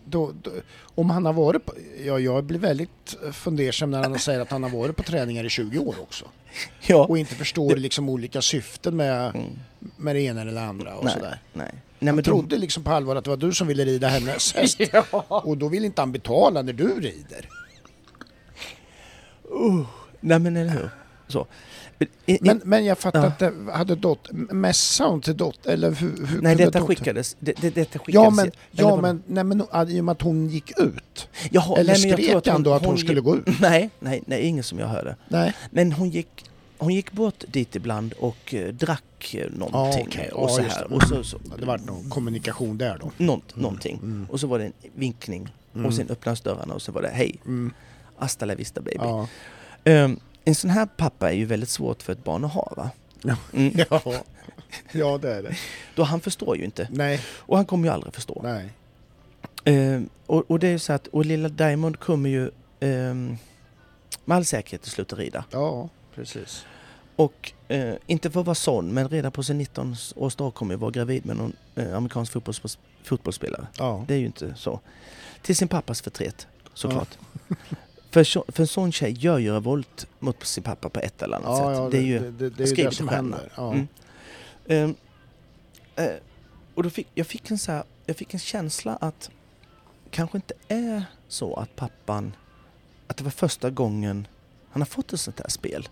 då, 0.06 0.32
då, 0.42 0.52
om 0.96 1.10
han 1.10 1.26
har 1.26 1.34
varit 1.34 1.66
på, 1.66 1.74
ja, 2.06 2.20
jag 2.20 2.44
blir 2.44 2.60
väldigt 2.60 3.16
fundersam 3.32 3.92
när 3.92 4.04
han 4.04 4.20
säger 4.20 4.40
att 4.40 4.52
han 4.52 4.64
har 4.64 4.70
varit 4.70 4.96
på 4.96 5.04
träningar 5.04 5.44
i 5.44 5.50
20 5.50 5.80
år 5.80 5.96
också. 6.02 6.26
Ja. 6.88 7.06
Och 7.06 7.18
inte 7.18 7.36
förstår 7.36 7.76
liksom 7.76 8.10
olika 8.10 8.42
syften 8.42 8.96
med, 8.96 9.36
Mm. 9.36 9.50
med 9.98 10.16
det 10.16 10.22
ena 10.22 10.42
eller 10.42 10.52
det 10.54 10.62
andra 10.62 10.96
och 10.96 11.06
Nej. 11.06 11.14
sådär. 11.14 11.40
Nej. 11.54 11.68
Nej 12.00 12.08
Han 12.10 12.16
men 12.16 12.24
trodde 12.24 12.58
liksom 12.58 12.84
på 12.84 12.92
allvar 12.92 13.16
att 13.16 13.24
det 13.24 13.30
var 13.30 13.38
du 13.38 13.54
som 13.54 13.68
ville 13.68 13.86
rida 13.86 14.08
hennes 14.08 14.54
häst. 14.56 14.80
Och 15.28 15.58
då 15.58 15.68
vill 15.68 15.86
inte 15.86 16.02
han 16.02 16.12
betala 16.12 16.62
när 16.62 16.74
du 16.74 17.00
rider. 17.00 17.50
Uh, 19.52 19.86
nej 20.20 20.40
men 20.40 20.58
eller 20.58 20.72
hur. 20.72 20.90
Så. 21.28 21.48
Men, 22.42 22.62
men 22.66 22.86
jag 22.86 22.98
fattar 22.98 23.20
Ja. 23.22 23.28
att 23.28 23.40
det 23.40 23.54
hade 23.74 23.96
dot, 23.96 24.28
mässade 24.32 25.10
hon 25.10 25.22
till 25.22 25.38
dot 25.38 25.66
eller 25.66 25.92
hur, 25.92 26.26
hur 26.28 26.42
nej 26.42 26.56
detta 26.56 26.82
skickades. 26.82 27.36
Det, 27.40 27.54
det, 27.62 27.70
detta 27.76 28.00
skickades. 28.00 28.14
Ja 28.24 28.30
men, 28.30 28.52
ja, 28.72 29.02
men, 29.02 29.24
nej, 29.28 29.44
men 29.44 29.64
ah, 29.72 29.86
i 29.86 30.00
och 30.00 30.06
med 30.06 30.12
att 30.12 30.22
hon 30.22 30.48
gick 30.50 30.80
ut. 30.80 31.28
Jaha, 31.52 31.78
eller 31.80 31.94
nej, 31.94 32.02
men 32.02 32.10
jag 32.10 32.18
tror 32.20 32.30
skrek 32.42 32.48
han 32.54 32.64
då 32.64 32.74
att 32.74 32.86
hon 32.86 32.98
skulle 32.98 33.22
gå 33.22 33.36
ut? 33.38 33.44
Nej, 33.62 33.90
nej, 34.00 34.24
nej, 34.28 34.42
ingen 34.42 34.64
som 34.64 34.80
jag 34.80 34.88
hörde. 34.88 35.16
Nej. 35.28 35.54
Men 35.72 35.92
hon 35.92 36.10
gick, 36.10 36.46
hon 36.78 36.94
gick 36.94 37.12
bort 37.12 37.44
dit 37.48 37.76
ibland 37.76 38.14
och 38.14 38.54
eh, 38.54 38.74
drack 38.74 39.34
eh, 39.36 39.52
någonting. 39.52 40.06
okej. 40.08 40.30
Och 40.32 40.50
Ja, 40.50 40.56
så 40.56 40.62
här. 40.62 40.86
det. 40.90 40.96
Och 40.96 41.04
så, 41.04 41.24
så, 41.24 41.38
Det 41.60 41.66
var 41.66 41.78
någon 41.78 42.10
kommunikation 42.10 42.78
där 42.78 42.98
då. 43.02 43.12
nånt, 43.18 43.56
någonting. 43.56 44.00
mm. 44.04 44.28
Och 44.32 44.40
så 44.40 44.48
var 44.48 44.60
det 44.60 44.66
en 44.66 44.74
vinkning. 44.96 45.54
Mm. 45.76 45.86
Och 45.86 45.94
sen 45.94 46.10
öppnades 46.10 46.42
dörrarna 46.42 46.74
och 46.74 46.82
så 46.82 46.92
var 46.92 47.02
det 47.02 47.10
hej, 47.14 47.36
Mm. 47.46 47.74
hasta 48.18 48.46
la 48.46 48.56
vista 48.56 48.82
baby. 48.82 48.98
Ja. 49.00 49.28
Ehm, 49.84 50.20
en 50.44 50.56
sån 50.56 50.70
här 50.70 50.86
pappa 50.86 51.30
är 51.32 51.36
ju 51.36 51.46
väldigt 51.46 51.70
svårt 51.70 52.04
för 52.04 52.14
ett 52.14 52.24
barn 52.24 52.46
att 52.46 52.54
ha 52.54 52.74
va? 52.78 52.90
Ja. 53.22 53.36
Mm. 53.54 53.74
Ja. 53.90 54.02
ja, 54.92 55.18
det 55.18 55.34
är 55.36 55.44
det. 55.44 55.56
Då 55.96 56.04
han 56.04 56.20
förstår 56.20 56.58
ju 56.58 56.64
inte. 56.64 56.88
Nej, 56.92 57.22
Och 57.28 57.58
han 57.58 57.66
kommer 57.66 57.88
ju 57.88 57.94
aldrig 57.94 58.14
förstå. 58.14 58.42
nej. 58.44 58.70
Ehm, 59.66 60.10
och, 60.26 60.52
och 60.52 60.60
det 60.60 60.68
är 60.68 60.72
ju 60.72 60.80
så 60.80 60.94
att, 60.94 61.08
och 61.08 61.26
lilla 61.26 61.50
Diamond 61.50 62.00
kommer 62.00 62.30
ju 62.30 62.52
ehm, 62.80 63.38
med 64.26 64.38
all 64.38 64.46
säkerhet 64.46 64.82
att 64.82 64.88
sluta 64.88 65.16
rida. 65.16 65.46
Ja, 65.52 65.90
precis. 66.16 66.66
Och 67.16 67.52
eh, 67.68 67.94
inte 68.08 68.32
för 68.32 68.40
att 68.40 68.46
vara 68.46 68.56
sån, 68.56 68.94
men 68.94 69.10
redan 69.10 69.32
på 69.32 69.44
sin 69.44 69.62
19-årsdag 69.62 70.52
kommer 70.54 70.74
jag 70.74 70.80
vara 70.80 70.92
gravid 70.92 71.26
med 71.26 71.38
någon 71.38 71.54
eh, 71.76 71.96
amerikansk 71.96 72.32
fotbolls, 72.32 72.78
fotbollsspelare. 73.04 73.68
Ja. 73.78 74.06
Det 74.08 74.14
är 74.14 74.18
ju 74.18 74.26
inte 74.26 74.54
så. 74.58 74.80
Till 75.42 75.56
sin 75.56 75.68
pappas 75.68 76.02
förtret, 76.02 76.48
såklart. 76.74 77.18
för, 78.14 78.24
så, 78.24 78.46
för 78.48 78.64
en 78.64 78.68
sån 78.68 78.92
tjej 78.92 79.12
gör 79.20 79.38
ju 79.38 79.54
revolt 79.54 80.08
mot 80.20 80.44
sin 80.46 80.64
pappa 80.64 80.90
på 80.90 81.00
ett 81.00 81.22
eller 81.22 81.38
annat 81.38 81.50
Ja, 81.50 81.70
sätt. 81.70 81.78
ja, 81.78 81.90
det 81.90 81.98
är 81.98 82.02
ju 82.02 82.20
det, 82.20 82.32
det, 82.32 82.50
det 82.50 82.82
är 82.82 82.86
det 82.86 82.96
som 82.96 83.08
händer. 83.08 83.52
Ja. 83.56 83.74
Mm. 83.74 83.88
Ehm, 84.68 84.96
eh, 85.96 86.12
och 86.76 86.84
då 86.84 86.90
fick, 86.90 87.08
jag, 87.14 87.28
fick 87.28 87.52
en 87.52 87.58
så 87.58 87.72
här, 87.72 87.84
jag 88.06 88.16
fick 88.18 88.34
en 88.34 88.40
känsla 88.40 88.96
att 88.96 89.30
kanske 90.12 90.38
inte 90.38 90.54
är 90.68 91.06
så 91.28 91.56
att 91.56 91.76
pappan, 91.76 92.36
att 93.08 93.18
det 93.18 93.24
var 93.24 93.32
första 93.32 93.70
gången 93.70 94.28
han 94.72 94.82
har 94.82 94.86
fått 94.88 95.14
ett 95.14 95.20
sånt 95.20 95.40
här 95.40 95.50
spel. 95.50 95.90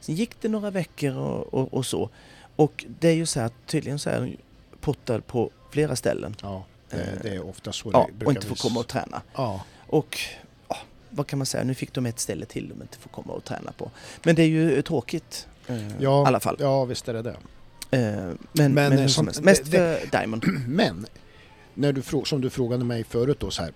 Sen 0.00 0.14
gick 0.14 0.40
det 0.40 0.48
några 0.48 0.70
veckor 0.70 1.16
och, 1.16 1.54
och, 1.54 1.74
och 1.74 1.86
så. 1.86 2.10
Och 2.56 2.84
det 3.00 3.08
är 3.08 3.14
ju 3.14 3.26
så 3.26 3.40
här, 3.40 3.50
tydligen 3.66 3.98
så 3.98 4.10
är 4.10 4.36
portad 4.80 5.26
på 5.26 5.50
flera 5.70 5.96
ställen. 5.96 6.36
Ja, 6.42 6.64
det, 6.90 7.18
det 7.22 7.28
är 7.28 7.48
ofta 7.48 7.72
så 7.72 7.90
Ja, 7.92 8.06
det 8.06 8.12
brukar 8.12 8.26
och 8.26 8.32
inte 8.32 8.46
får 8.46 8.68
komma 8.68 8.80
och 8.80 8.86
träna. 8.88 9.22
Ja, 9.34 9.64
Och 9.86 10.18
ja, 10.18 10.45
vad 11.16 11.26
kan 11.26 11.38
man 11.38 11.46
säga, 11.46 11.64
nu 11.64 11.74
fick 11.74 11.92
de 11.92 12.06
ett 12.06 12.18
ställe 12.20 12.46
till 12.46 12.68
de 12.68 12.82
inte 12.82 12.98
får 12.98 13.10
komma 13.10 13.32
och 13.32 13.44
träna 13.44 13.72
på. 13.72 13.90
Men 14.24 14.34
det 14.34 14.42
är 14.42 14.46
ju 14.48 14.82
tråkigt. 14.82 15.46
eh, 15.66 15.76
ja, 16.00 16.22
I 16.22 16.26
alla 16.26 16.40
fall. 16.40 16.56
Ja, 16.60 16.84
visst 16.84 17.08
är 17.08 17.14
det 17.14 17.22
det. 17.22 17.36
Eh, 17.90 18.00
men, 18.12 18.34
men, 18.52 18.74
Men, 18.74 18.92
eh, 18.98 19.06
som-. 19.06 19.30
Mest 19.42 19.64
det- 19.64 19.70
för 19.70 20.18
Diamond. 20.18 20.44
Men, 20.68 21.06
när 21.74 21.92
du, 21.92 22.02
som 22.24 22.40
du 22.40 22.50
frågade 22.50 22.84
mig 22.84 23.04
förut 23.04 23.40
då 23.40 23.50
så 23.50 23.62
här. 23.62 23.72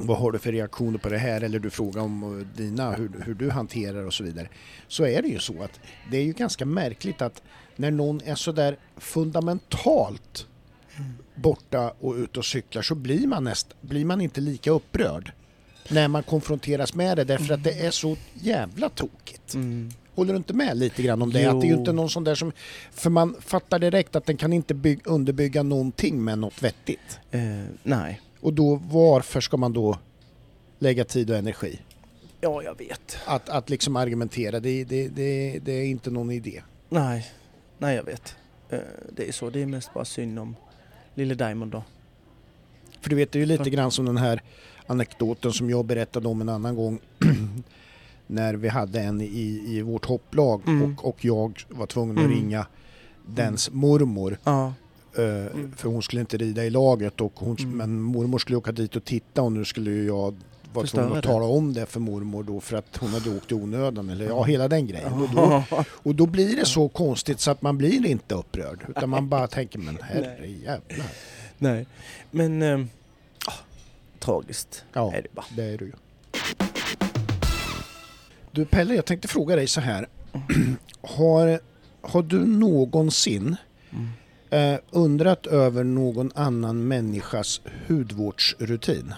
vad 0.00 0.18
har 0.18 0.32
du 0.32 0.38
för 0.38 0.52
reaktioner 0.52 0.98
på 0.98 1.08
det 1.08 1.18
här? 1.18 1.40
Eller 1.40 1.58
du 1.58 1.70
frågar 1.70 2.02
om 2.02 2.40
eh, 2.40 2.46
dina, 2.56 2.92
hur, 2.92 3.10
hur 3.24 3.34
du 3.34 3.50
hanterar 3.50 4.04
och 4.06 4.14
så 4.14 4.24
vidare. 4.24 4.48
Så 4.88 5.06
är 5.06 5.22
det 5.22 5.28
ju 5.28 5.38
så 5.38 5.62
att 5.62 5.80
det 6.10 6.16
är 6.16 6.22
ju 6.22 6.32
ganska 6.32 6.66
märkligt 6.66 7.22
att 7.22 7.42
när 7.76 7.90
någon 7.90 8.20
är 8.24 8.34
sådär 8.34 8.78
fundamentalt 8.96 10.46
borta 11.34 11.94
och 12.00 12.14
ute 12.14 12.38
och 12.38 12.44
cyklar 12.44 12.82
så 12.82 12.94
blir 12.94 13.26
man, 13.26 13.44
näst, 13.44 13.74
blir 13.80 14.04
man 14.04 14.20
inte 14.20 14.40
lika 14.40 14.70
upprörd 14.70 15.32
när 15.88 16.08
man 16.08 16.22
konfronteras 16.22 16.94
med 16.94 17.16
det 17.16 17.24
därför 17.24 17.54
att 17.54 17.64
det 17.64 17.86
är 17.86 17.90
så 17.90 18.16
jävla 18.34 18.88
tokigt. 18.88 19.54
Mm. 19.54 19.90
Håller 20.14 20.32
du 20.32 20.36
inte 20.36 20.52
med 20.54 20.76
lite 20.76 21.02
grann 21.02 21.22
om 21.22 21.32
det? 21.32 21.46
Att 21.46 21.60
det 21.60 21.66
är 21.66 21.68
ju 21.68 21.74
Jo. 21.74 21.78
inte 21.78 21.92
någon 21.92 22.10
sån 22.10 22.24
där 22.24 22.34
som... 22.34 22.52
För 22.92 23.10
man 23.10 23.36
fattar 23.40 23.78
direkt 23.78 24.16
att 24.16 24.26
den 24.26 24.36
kan 24.36 24.52
inte 24.52 24.74
bygg, 24.74 25.00
underbygga 25.04 25.62
någonting 25.62 26.24
med 26.24 26.38
något 26.38 26.62
vettigt. 26.62 27.18
Eh, 27.30 27.40
nej. 27.82 28.20
Och 28.40 28.52
då 28.54 28.74
varför 28.90 29.40
ska 29.40 29.56
man 29.56 29.72
då 29.72 29.98
lägga 30.78 31.04
tid 31.04 31.30
och 31.30 31.36
energi? 31.36 31.80
Ja, 32.40 32.62
jag 32.62 32.78
vet. 32.78 33.18
Att, 33.26 33.48
att 33.48 33.70
liksom 33.70 33.96
argumentera, 33.96 34.60
det, 34.60 34.84
det, 34.84 35.08
det, 35.08 35.58
det 35.58 35.72
är 35.72 35.84
inte 35.86 36.10
någon 36.10 36.30
idé. 36.30 36.62
Nej, 36.88 37.26
nej 37.78 37.96
jag 37.96 38.04
vet. 38.04 38.36
Eh, 38.70 38.78
det 39.12 39.28
är 39.28 39.32
så. 39.32 39.50
Det 39.50 39.62
är 39.62 39.66
mest 39.66 39.94
bara 39.94 40.04
synd 40.04 40.38
om 40.38 40.56
lille 41.14 41.34
Diamond 41.34 41.72
då. 41.72 41.82
För 43.04 43.10
du 43.10 43.16
vet, 43.16 43.32
det 43.32 43.38
är 43.38 43.40
ju 43.40 43.46
lite 43.46 43.70
grann 43.70 43.90
som 43.90 44.04
den 44.04 44.16
här 44.16 44.42
anekdoten 44.86 45.52
som 45.52 45.70
jag 45.70 45.84
berättade 45.84 46.28
om 46.28 46.40
en 46.40 46.48
annan 46.48 46.74
gång. 46.76 46.98
när 48.26 48.54
vi 48.54 48.68
hade 48.68 49.00
en 49.00 49.20
i, 49.20 49.64
i 49.68 49.82
vårt 49.82 50.04
hopplag 50.04 50.62
Mm. 50.66 50.82
och, 50.98 51.08
och 51.08 51.24
jag 51.24 51.64
var 51.68 51.86
tvungen 51.86 52.18
att 52.18 52.24
Mm. 52.24 52.36
ringa 52.36 52.66
dens 53.26 53.70
mormor. 53.72 54.38
Ja. 54.44 54.66
eh, 55.16 55.46
För 55.76 55.88
hon 55.88 56.02
skulle 56.02 56.20
inte 56.20 56.36
rida 56.36 56.64
i 56.64 56.70
laget 56.70 57.20
och 57.20 57.32
hon, 57.36 57.56
Mm. 57.60 57.76
men 57.76 58.00
mormor 58.00 58.38
skulle 58.38 58.56
åka 58.58 58.72
dit 58.72 58.96
och 58.96 59.04
titta 59.04 59.42
och 59.42 59.52
nu 59.52 59.64
skulle 59.64 59.90
jag 59.90 60.34
vara 60.72 60.86
tvungen 60.86 61.16
att 61.18 61.24
tala 61.24 61.44
om 61.44 61.72
det 61.72 61.86
för 61.86 62.00
mormor 62.00 62.42
då 62.42 62.60
för 62.60 62.76
att 62.76 62.96
hon 62.96 63.08
hade 63.10 63.36
åkt 63.36 63.52
i 63.52 63.54
onödan 63.54 64.10
eller 64.10 64.26
ja, 64.26 64.42
hela 64.42 64.68
den 64.68 64.86
grejen. 64.86 65.12
Och 65.12 65.28
då, 65.34 65.62
och 65.86 66.14
då 66.14 66.26
blir 66.26 66.56
det 66.56 66.66
så 66.66 66.88
konstigt 66.88 67.40
så 67.40 67.50
att 67.50 67.62
man 67.62 67.78
blir 67.78 68.06
inte 68.06 68.34
upprörd 68.34 68.84
utan 68.88 69.08
man 69.10 69.28
bara 69.28 69.46
tänker 69.46 69.78
men 69.78 69.98
herre 70.02 70.46
jävlar. 70.46 71.06
Nej, 71.58 71.86
men... 72.30 72.62
Eh, 72.62 72.80
tragiskt 74.18 74.84
Ja, 74.92 75.14
är 75.14 75.22
det 75.22 75.34
bara. 75.34 75.46
det 75.56 75.64
är 75.64 75.78
du 75.78 75.84
ju. 75.84 75.92
Du 78.52 78.64
Pelle, 78.64 78.94
jag 78.94 79.04
tänkte 79.06 79.28
fråga 79.28 79.56
dig 79.56 79.66
så 79.66 79.80
här. 79.80 80.06
har, 81.00 81.60
har 82.00 82.22
du 82.22 82.46
någonsin 82.46 83.56
eh, 84.50 84.76
undrat 84.90 85.46
över 85.46 85.84
någon 85.84 86.30
annan 86.34 86.88
människas 86.88 87.60
hudvårdsrutin? 87.88 89.14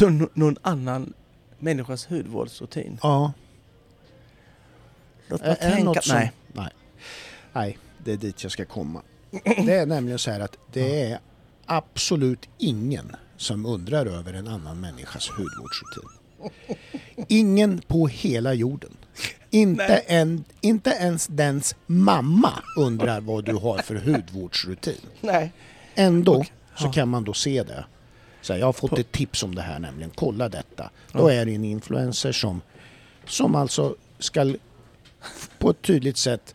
Nå- 0.00 0.28
någon 0.34 0.56
annan 0.62 1.12
människas 1.58 2.06
hudvårdsrutin? 2.10 2.98
Ja. 3.02 3.32
Låt 5.28 5.40
mig 5.40 5.50
det 5.60 5.70
tänka. 5.70 6.02
som... 6.02 6.16
Nej. 6.16 6.32
Nej. 6.52 6.70
Nej, 7.52 7.78
det 8.04 8.12
är 8.12 8.16
dit 8.16 8.42
jag 8.42 8.52
ska 8.52 8.64
komma. 8.64 9.02
Det 9.44 9.74
är 9.74 9.86
nämligen 9.86 10.18
så 10.18 10.30
här 10.30 10.40
att 10.40 10.58
det 10.72 11.02
är 11.02 11.18
absolut 11.66 12.48
ingen 12.58 13.16
som 13.36 13.66
undrar 13.66 14.06
över 14.06 14.32
en 14.34 14.48
annan 14.48 14.80
människas 14.80 15.28
hudvårdsrutin. 15.30 16.08
Ingen 17.28 17.78
på 17.86 18.06
hela 18.08 18.54
jorden. 18.54 18.96
Inte, 19.50 19.96
en, 19.96 20.44
inte 20.60 20.90
ens 20.90 21.26
dens 21.26 21.74
mamma 21.86 22.52
undrar 22.76 23.20
vad 23.20 23.44
du 23.44 23.54
har 23.54 23.78
för 23.78 23.94
hudvårdsrutin. 23.94 25.00
Nej. 25.20 25.52
Ändå 25.94 26.34
Okej. 26.34 26.52
så 26.76 26.86
Ja. 26.86 26.92
kan 26.92 27.08
man 27.08 27.24
då 27.24 27.32
se 27.32 27.62
det. 27.62 27.84
Så 28.40 28.52
här, 28.52 28.60
jag 28.60 28.66
har 28.66 28.72
fått 28.72 28.98
ett 28.98 29.12
tips 29.12 29.42
om 29.42 29.54
det 29.54 29.62
här 29.62 29.78
nämligen, 29.78 30.10
kolla 30.14 30.48
detta. 30.48 30.90
Då 31.12 31.28
är 31.28 31.46
det 31.46 31.54
en 31.54 31.64
influencer 31.64 32.32
som, 32.32 32.60
som 33.26 33.54
alltså 33.54 33.96
ska 34.18 34.54
på 35.58 35.70
ett 35.70 35.82
tydligt 35.82 36.16
sätt 36.16 36.54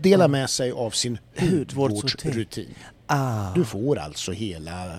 dela 0.00 0.28
med 0.28 0.50
sig 0.50 0.72
av 0.72 0.90
sin 0.90 1.18
Hudvårdsrutin. 1.38 2.74
Ah. 3.06 3.54
Du 3.54 3.64
får 3.64 3.98
alltså 3.98 4.32
hela... 4.32 4.98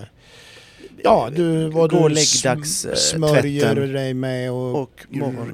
Ja, 1.03 1.29
du, 1.35 1.69
vad 1.69 1.89
du 1.89 1.97
eh, 1.97 2.23
smörjer 2.95 3.73
tvätten. 3.73 3.93
dig 3.93 4.13
med 4.13 4.51
och, 4.51 4.81
Och 4.81 4.99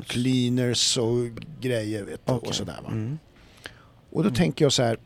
cleaners 0.07 0.97
och 0.97 1.27
grejer 1.61 2.03
vet 2.03 2.25
du, 2.25 2.33
Okej. 2.33 2.49
och 2.49 2.55
sådär 2.55 2.79
va. 2.83 2.89
Mm. 2.91 3.19
Och 4.11 4.23
då 4.23 4.29
tänker 4.29 4.65
jag 4.65 4.73
så 4.73 4.83
här, 4.83 4.97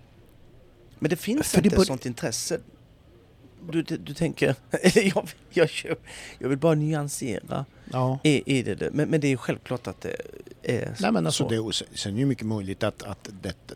Men 1.00 1.10
det 1.10 1.16
finns 1.16 1.52
För 1.52 1.62
det 1.62 1.68
inte 1.68 1.78
bör- 1.78 1.84
sånt 1.84 2.06
intresse. 2.06 2.60
Du, 3.72 3.82
du, 3.82 3.98
du 3.98 4.14
tänker... 4.14 4.56
Jag, 5.14 5.30
jag, 5.50 5.70
jag 6.40 6.50
vill 6.50 6.58
bara 6.58 6.76
nyansera 6.76 7.66
ja. 7.92 8.20
i, 8.24 8.58
i 8.58 8.62
det. 8.64 8.90
Men, 8.94 9.10
men 9.10 9.22
det 9.22 9.28
är 9.32 9.38
självklart 9.38 9.88
att 9.88 10.02
det 10.02 10.16
är 10.64 10.96
Nej 11.00 11.12
men 11.12 11.26
alltså 11.26 11.50
så. 11.50 11.70
det, 11.70 11.98
sen 11.98 12.12
är 12.12 12.16
det 12.16 12.20
ju 12.20 12.26
mycket 12.26 12.46
möjligt 12.46 12.84
att, 12.84 13.04
att 13.04 13.30
detta... 13.42 13.76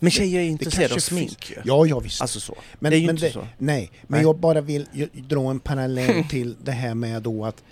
Men 0.00 0.10
tjejer 0.10 0.40
är 0.40 0.44
det 0.44 0.48
intresserade 0.50 0.94
av 0.94 0.98
smink 0.98 1.50
ju. 1.50 1.56
Ja, 1.64 1.86
ja 1.86 1.98
visst. 1.98 2.20
Alltså 2.20 2.40
så. 2.40 2.56
men, 2.78 2.90
det 2.90 2.96
är 2.96 3.00
ju 3.00 3.06
men 3.06 3.14
inte 3.16 3.26
det, 3.26 3.32
så. 3.32 3.46
Nej, 3.58 3.90
men 4.02 4.08
Nej. 4.18 4.22
jag 4.22 4.36
bara 4.38 4.60
vill 4.60 4.86
ju- 4.92 5.08
dra 5.14 5.50
en 5.50 5.60
parallell 5.60 6.24
till 6.30 6.56
det 6.64 6.72
här 6.72 6.94
med 6.94 7.22
då 7.22 7.44
att 7.44 7.62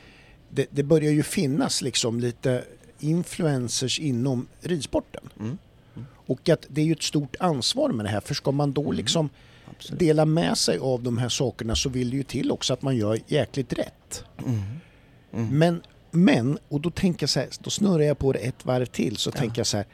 det, 0.50 0.66
det 0.70 0.82
börjar 0.82 1.12
ju 1.12 1.22
finnas 1.22 1.82
liksom 1.82 2.20
lite 2.20 2.64
influencers 2.98 3.98
inom 4.00 4.46
ridsporten. 4.60 5.22
Mm. 5.40 5.58
Och 6.26 6.48
att 6.48 6.66
det 6.68 6.80
är 6.80 6.84
ju 6.84 6.92
ett 6.92 7.02
stort 7.02 7.36
ansvar 7.40 7.88
med 7.88 8.04
det 8.06 8.10
här 8.10 8.20
för 8.20 8.34
ska 8.34 8.50
man 8.52 8.72
då 8.72 8.92
liksom 8.92 9.28
Absolut. 9.70 9.98
dela 9.98 10.24
med 10.24 10.58
sig 10.58 10.78
av 10.78 11.02
de 11.02 11.18
här 11.18 11.28
sakerna 11.28 11.76
så 11.76 11.88
vill 11.88 12.10
det 12.10 12.16
ju 12.16 12.22
till 12.22 12.50
också 12.50 12.72
att 12.72 12.82
man 12.82 12.96
gör 12.96 13.18
jäkligt 13.26 13.72
rätt. 13.72 14.24
Mm. 14.46 14.62
Mm. 15.32 15.58
Men, 15.58 15.82
men, 16.10 16.58
och 16.68 16.80
då 16.80 16.90
tänker 16.90 17.22
jag 17.22 17.30
så 17.30 17.40
här, 17.40 17.48
då 17.60 17.70
snurrar 17.70 18.02
jag 18.04 18.18
på 18.18 18.32
det 18.32 18.38
ett 18.38 18.64
varv 18.66 18.86
till 18.86 19.16
så 19.16 19.30
Ja. 19.34 19.38
tänker 19.38 19.58
jag 19.60 19.66
så 19.66 19.76
här, 19.76 19.86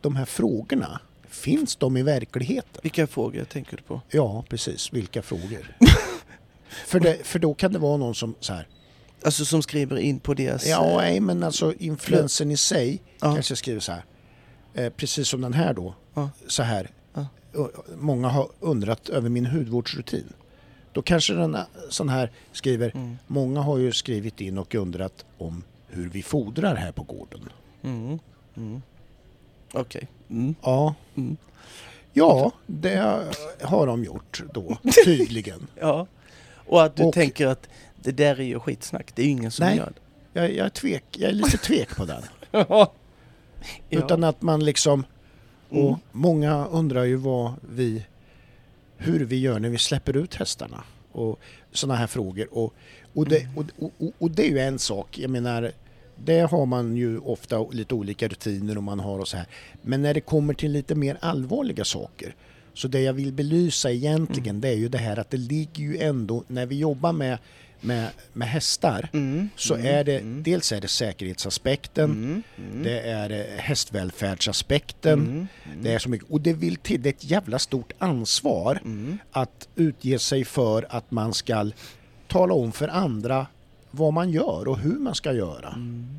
de 0.00 0.16
här 0.16 0.24
frågorna, 0.24 1.00
finns 1.32 1.76
de 1.76 1.96
i 1.96 2.02
verkligheten? 2.02 2.80
Vilka 2.82 3.06
frågor 3.06 3.44
tänker 3.44 3.76
du 3.76 3.82
på? 3.82 4.00
Ja, 4.10 4.44
precis. 4.48 4.92
Vilka 4.92 5.22
frågor? 5.22 5.76
för, 6.86 7.00
det, 7.00 7.26
för 7.26 7.38
då 7.38 7.54
kan 7.54 7.72
det 7.72 7.78
vara 7.78 7.96
någon 7.96 8.14
som 8.14 8.34
så 8.40 8.52
här, 8.52 8.66
Alltså 9.24 9.44
som 9.44 9.62
skriver 9.62 9.96
in 9.98 10.20
på 10.20 10.34
deras... 10.34 10.66
ja, 10.66 10.96
nej 10.96 11.20
men 11.20 11.42
alltså 11.42 11.74
influensen 11.78 12.50
i 12.50 12.56
sig 12.56 13.02
Ja. 13.20 13.34
kanske 13.34 13.56
skriver 13.56 13.80
så 13.80 13.92
här, 13.92 14.04
eh, 14.74 14.90
precis 14.92 15.28
som 15.28 15.40
den 15.40 15.52
här 15.52 15.74
då, 15.74 15.94
Ja. 16.14 16.30
så 16.46 16.62
här, 16.62 16.90
Ja. 17.14 17.26
Många 17.96 18.28
har 18.28 18.48
undrat 18.60 19.08
över 19.08 19.28
min 19.28 19.46
hudvårdsrutin. 19.46 20.32
Då 20.92 21.02
kanske 21.02 21.34
den 21.34 21.56
sån 21.90 22.08
här 22.08 22.30
skriver, 22.52 22.90
Mm. 22.94 23.18
många 23.26 23.60
har 23.60 23.78
ju 23.78 23.92
skrivit 23.92 24.40
in 24.40 24.58
och 24.58 24.74
undrat 24.74 25.24
om 25.38 25.62
hur 25.88 26.08
vi 26.08 26.22
fodrar 26.22 26.74
här 26.76 26.92
på 26.92 27.02
gården. 27.02 27.40
Mm. 27.82 28.18
Mm. 28.56 28.82
Okej. 29.72 30.08
Mm. 30.32 30.54
Ja, 30.62 30.94
Mm. 31.14 31.36
ja 32.12 32.52
det 32.66 33.24
har 33.62 33.86
de 33.86 34.04
gjort 34.04 34.42
då, 34.54 34.76
tydligen. 35.04 35.66
Ja. 35.80 36.06
Och 36.66 36.82
att 36.82 36.96
du 36.96 37.02
Och- 37.02 37.14
tänker 37.14 37.46
att 37.46 37.68
det 38.02 38.12
där 38.12 38.40
är 38.40 38.44
ju 38.44 38.60
skitsnack. 38.60 39.12
Det 39.14 39.22
är 39.22 39.26
ju 39.26 39.32
ingen 39.32 39.50
som 39.50 39.66
Nej. 39.66 39.76
gör 39.76 39.92
det. 40.32 40.40
Jag, 40.40 40.52
jag, 40.54 40.72
tvek, 40.74 41.04
jag 41.10 41.30
är 41.30 41.34
lite 41.34 41.58
tvek 41.58 41.96
på 41.96 42.04
den. 42.04 42.22
Ja. 42.68 42.92
Utan 43.90 44.24
att 44.24 44.42
man 44.42 44.64
liksom... 44.64 45.04
Och 45.68 45.78
Mm. 45.88 45.94
många 46.12 46.66
undrar 46.66 47.04
ju 47.04 47.16
vad 47.16 47.52
vi... 47.70 48.06
Hur 48.96 49.24
vi 49.24 49.38
gör 49.40 49.58
när 49.60 49.68
vi 49.68 49.78
släpper 49.78 50.16
ut 50.16 50.34
hästarna. 50.34 50.84
Och 51.12 51.38
sådana 51.72 51.98
här 51.98 52.06
frågor. 52.06 52.46
Och, 52.58 52.74
och, 53.14 53.28
det, 53.28 53.40
Mm. 53.40 53.56
och, 53.56 53.64
och, 53.98 54.12
och 54.18 54.30
det 54.30 54.42
är 54.46 54.50
ju 54.50 54.58
en 54.58 54.78
sak. 54.78 55.18
Jag 55.18 55.30
menar, 55.30 55.72
det 56.24 56.40
har 56.40 56.66
man 56.66 56.96
ju 56.96 57.18
ofta 57.18 57.62
lite 57.72 57.94
olika 57.94 58.28
rutiner 58.28 58.76
och 58.76 58.82
man 58.82 59.00
har 59.00 59.18
och 59.18 59.28
så 59.28 59.36
här. 59.36 59.46
Men 59.82 60.02
när 60.02 60.14
det 60.14 60.20
kommer 60.20 60.54
till 60.54 60.72
lite 60.72 60.94
mer 60.94 61.18
allvarliga 61.20 61.84
saker. 61.84 62.34
Så 62.74 62.88
det 62.88 63.00
jag 63.00 63.12
vill 63.12 63.32
belysa 63.32 63.90
egentligen 63.90 64.48
Mm. 64.48 64.60
det 64.60 64.68
är 64.68 64.74
ju 64.76 64.88
det 64.88 64.98
här 64.98 65.18
att 65.18 65.30
det 65.30 65.36
ligger 65.36 65.82
ju 65.82 65.98
ändå, 65.98 66.44
när 66.48 66.66
vi 66.66 66.78
jobbar 66.78 67.12
med, 67.12 67.38
med, 67.80 68.08
med 68.32 68.48
hästar 68.48 69.08
Mm. 69.12 69.48
så 69.56 69.74
Mm. 69.74 69.86
är 69.86 70.04
det, 70.04 70.18
Mm. 70.18 70.42
dels 70.42 70.72
är 70.72 70.80
det 70.80 70.88
säkerhetsaspekten, 70.88 72.10
Mm. 72.10 72.42
Mm. 72.58 72.82
det 72.82 73.00
är 73.00 73.30
eh, 73.30 73.58
hästvälfärdsaspekten, 73.58 75.48
det 75.82 75.92
är 75.92 75.98
så 75.98 76.08
mycket. 76.08 76.30
Och 76.30 76.40
det 76.40 76.52
vill 76.52 76.76
till, 76.76 77.02
det 77.02 77.08
är 77.08 77.12
ett 77.12 77.30
jävla 77.30 77.58
stort 77.58 77.92
ansvar 77.98 78.80
att 79.32 79.68
utge 79.76 80.18
sig 80.18 80.44
för 80.44 80.86
att 80.90 81.10
man 81.10 81.34
ska 81.34 81.70
tala 82.28 82.54
om 82.54 82.72
för 82.72 82.88
andra 82.88 83.46
vad 83.92 84.12
man 84.12 84.30
gör 84.30 84.68
och 84.68 84.78
hur 84.78 84.98
man 84.98 85.14
ska 85.14 85.32
göra. 85.32 85.68
Mm. 85.68 86.18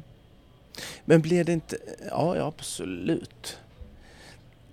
Men 1.06 1.22
blir 1.22 1.44
det 1.44 1.54
inte... 1.54 1.78
Ja, 2.10 2.38
ja 2.38 2.46
absolut. 2.58 3.58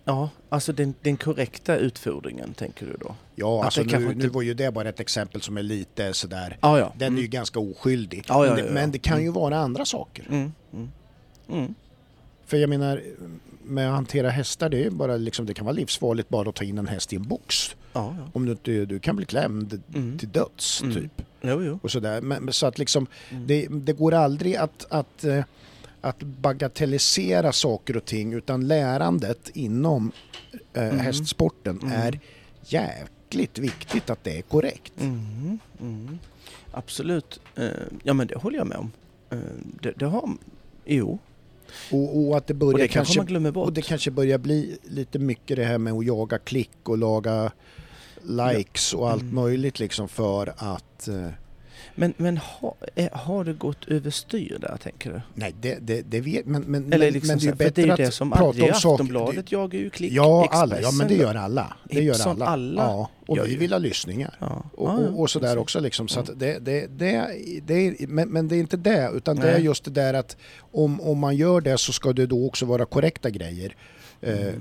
Ja, 0.05 0.29
alltså 0.49 0.73
den, 0.73 0.95
den 1.03 1.17
korrekta 1.17 1.77
utfodringen 1.77 2.53
tänker 2.55 2.87
du 2.87 2.97
då? 3.01 3.15
Ja, 3.35 3.65
alltså 3.65 3.83
nu, 3.83 3.97
inte- 3.97 4.15
nu 4.15 4.29
var 4.29 4.43
ju 4.43 4.55
det 4.55 4.71
bara 4.75 4.89
ett 4.89 5.01
exempel 5.01 5.41
som 5.41 5.57
är 5.57 5.63
lite 5.63 6.13
sådär, 6.15 6.57
Ja, 6.61 6.79
ja. 6.79 6.93
den 6.99 7.13
är 7.13 7.17
ju 7.17 7.23
Mm. 7.25 7.31
ganska 7.31 7.61
oskyldig. 7.61 8.25
Ja, 8.29 8.47
ja, 8.47 8.55
men, 8.55 8.65
det, 8.65 8.71
men 8.71 8.91
det 8.91 8.99
kan 8.99 9.17
ju 9.19 9.23
Mm. 9.23 9.35
vara 9.35 9.59
andra 9.59 9.85
saker. 9.85 10.27
Mm. 10.31 10.53
Mm. 10.73 10.89
Mm. 11.49 11.75
För 12.47 12.57
jag 12.57 12.71
menar, 12.71 13.03
med 13.65 13.89
att 13.89 13.95
hantera 13.95 14.31
hästar, 14.31 14.69
det 14.69 14.85
är 14.85 14.91
bara 14.91 15.17
liksom, 15.17 15.47
det 15.47 15.55
kan 15.55 15.65
vara 15.67 15.75
livsfarligt 15.77 16.29
bara 16.29 16.49
att 16.49 16.55
ta 16.55 16.65
in 16.65 16.79
en 16.79 16.89
häst 16.89 17.13
i 17.13 17.17
en 17.17 17.23
box. 17.29 17.77
Ja. 17.93 18.17
Om 18.33 18.45
du 18.47 18.53
inte, 18.53 18.85
du 18.85 18.99
kan 18.99 19.17
bli 19.17 19.25
klämd 19.27 19.83
Mm. 19.95 20.19
till 20.19 20.29
döds, 20.29 20.83
Mm. 20.83 20.95
typ. 20.95 21.23
Jo, 21.43 21.63
jo. 21.63 21.79
och 21.83 21.91
sådär. 21.91 22.21
Men, 22.21 22.53
så 22.53 22.67
att 22.67 22.79
liksom, 22.79 23.07
Mm. 23.31 23.47
det, 23.47 23.67
det 23.71 23.93
går 23.93 24.15
aldrig 24.15 24.57
att, 24.57 24.87
att, 24.91 25.25
eh, 25.25 25.45
att 26.01 26.19
bagatellisera 26.23 27.53
saker 27.53 27.97
och 27.97 28.05
ting 28.05 28.33
utan 28.33 28.69
lärandet 28.69 29.51
inom 29.55 30.13
eh, 30.73 30.83
Mm. 30.85 30.99
hästsporten 30.99 31.79
Mm. 31.83 31.93
är 31.93 32.21
jäkligt 32.65 33.59
viktigt 33.59 34.11
att 34.11 34.25
det 34.25 34.39
är 34.39 34.43
korrekt. 34.43 34.93
Mm, 35.01 35.59
mm. 35.81 36.19
Absolut. 36.73 37.41
Eh, 37.57 37.69
ja 38.03 38.15
men 38.15 38.27
det 38.27 38.35
håller 38.37 38.59
jag 38.59 38.67
med 38.67 38.79
om. 38.79 38.93
Eh, 39.31 39.39
det, 39.83 39.93
det 39.97 40.07
har... 40.07 40.31
Jo. 40.85 41.19
Och, 41.93 42.19
och 42.29 42.37
att 42.37 42.47
det 42.47 42.53
Och 42.55 42.59
börjar 42.59 42.79
det 42.79 42.89
kanske 42.89 43.15
kanske. 43.15 43.61
Och 43.61 43.73
det 43.73 43.83
kanske 43.83 44.11
börjar 44.11 44.39
bli 44.39 44.79
lite 44.83 45.19
mycket 45.19 45.57
det 45.57 45.65
här 45.65 45.79
med 45.79 45.93
att 45.93 46.07
jaga 46.07 46.39
klick 46.39 46.89
och 46.89 46.99
laga 46.99 47.53
likes 48.23 48.95
och 48.95 49.11
allt 49.11 49.23
Mm. 49.23 49.35
möjligt 49.35 49.79
liksom 49.79 50.09
för 50.09 50.53
att... 50.57 51.09
eh, 51.09 51.27
Men, 51.95 52.15
men 52.17 52.37
ha, 52.37 52.75
eh, 52.95 53.09
har 53.13 53.45
det 53.45 53.53
gått 53.53 53.89
överstyr 53.89 54.59
där 54.61 54.77
tänker 54.83 55.11
du? 55.13 55.21
nej, 55.35 55.55
det, 55.61 55.79
det, 55.81 56.03
det 56.03 56.21
vet 56.21 56.47
men, 56.47 56.63
men, 56.63 56.93
Eller 56.93 57.11
liksom 57.11 57.29
men 57.29 57.39
det 57.39 57.45
är 57.45 57.47
ju 57.47 57.53
för 57.53 57.59
det 57.59 57.65
är 57.65 57.69
bättre 57.71 57.83
ju 57.83 57.91
att 57.91 57.97
det 57.97 58.11
som 58.11 58.31
prata 58.31 58.45
om 58.65 58.75
saker. 58.75 58.93
Aftonbladet 58.95 59.53
jagar 59.53 59.79
ju 59.79 59.91
klick. 59.91 60.13
Ja, 60.13 60.49
alla. 60.51 60.81
Ja, 60.81 60.91
men 60.93 61.09
det 61.09 61.15
gör 61.15 61.35
alla. 61.35 61.77
Det 61.85 62.01
gör 62.03 62.29
alla. 62.29 62.47
alla 62.47 62.83
Ja, 62.83 63.11
och 63.27 63.39
vi 63.49 63.57
vill 63.57 63.73
ha 63.73 63.79
lyssningar. 63.79 64.35
Ja. 64.39 64.63
Och, 64.75 64.89
och, 64.89 65.21
och 65.21 65.31
sådär 65.31 65.59
också 65.59 65.81
liksom. 65.81 66.09
Så 66.09 66.21
att 66.21 66.31
det, 66.37 66.59
det, 66.59 66.87
det, 66.87 67.29
det 67.67 67.75
är, 67.75 68.07
men, 68.07 68.29
men 68.29 68.49
det 68.49 68.57
är 68.57 68.61
inte 68.61 68.77
det, 68.77 69.11
utan 69.15 69.37
det 69.37 69.49
är 69.49 69.53
Nej. 69.55 69.65
just 69.65 69.85
det 69.85 69.91
där 69.91 70.15
att 70.15 70.37
om, 70.73 71.01
om 71.01 71.19
man 71.19 71.37
gör 71.37 71.61
det 71.61 71.79
så 71.79 71.93
ska 71.93 72.13
det 72.13 72.27
då 72.27 72.47
också 72.47 72.67
vara 72.67 72.85
korrekta 72.87 73.31
grejer. 73.31 73.77
Eh, 74.21 74.55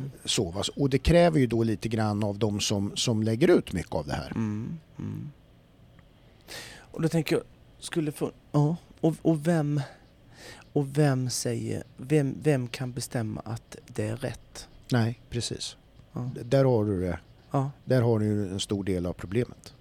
va. 0.54 0.64
Och 0.76 0.90
det 0.90 0.98
kräver 1.00 1.40
ju 1.40 1.48
då 1.48 1.64
lite 1.64 1.90
grann 1.90 2.24
av 2.24 2.38
de 2.40 2.60
som, 2.60 2.96
som 2.96 3.24
lägger 3.24 3.48
ut 3.48 3.74
mycket 3.74 3.94
av 3.94 4.08
det 4.08 4.14
här. 4.14 4.32
Mm, 4.36 4.80
mm. 5.00 5.30
Och 6.92 7.02
då 7.02 7.10
tänker 7.10 7.36
jag, 7.36 7.44
skulle 7.80 8.12
få... 8.12 8.32
Ja, 8.52 8.76
och, 9.02 9.16
och 9.22 9.48
vem... 9.48 9.82
Och 10.74 10.98
vem 10.98 11.30
säger... 11.30 11.84
Vem, 11.98 12.36
vem 12.44 12.68
kan 12.68 12.92
bestämma 12.94 13.42
att 13.46 13.76
det 13.88 14.08
är 14.08 14.16
rätt? 14.16 14.68
Nej, 14.92 15.20
precis. 15.30 15.78
Ja, 16.14 16.30
Där 16.46 16.66
har 16.66 16.86
du 16.86 17.02
det. 17.02 17.20
ja, 17.52 17.72
Där 17.86 18.02
har 18.02 18.20
du 18.20 18.26
ju 18.26 18.52
en 18.52 18.60
stor 18.60 18.84
del 18.84 19.06
av 19.06 19.14
problemet. 19.14 19.74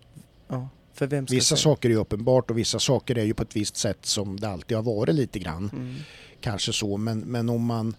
ja. 0.48 0.68
För 0.92 1.06
vem 1.06 1.26
ska 1.26 1.34
Vissa 1.34 1.56
säga? 1.56 1.62
saker 1.62 1.90
är 1.90 1.94
uppenbart 1.96 2.50
och 2.50 2.58
vissa 2.58 2.78
saker 2.78 3.18
är 3.18 3.24
ju 3.24 3.34
på 3.34 3.42
ett 3.42 3.56
visst 3.56 3.76
sätt 3.76 3.98
som 4.06 4.40
det 4.40 4.48
alltid 4.48 4.76
har 4.76 4.84
varit 4.84 5.14
lite 5.14 5.38
grann. 5.38 5.70
Mm. 5.72 5.94
Kanske 6.40 6.72
så, 6.72 6.96
men, 6.96 7.18
men 7.20 7.48
om 7.48 7.64
man 7.64 7.96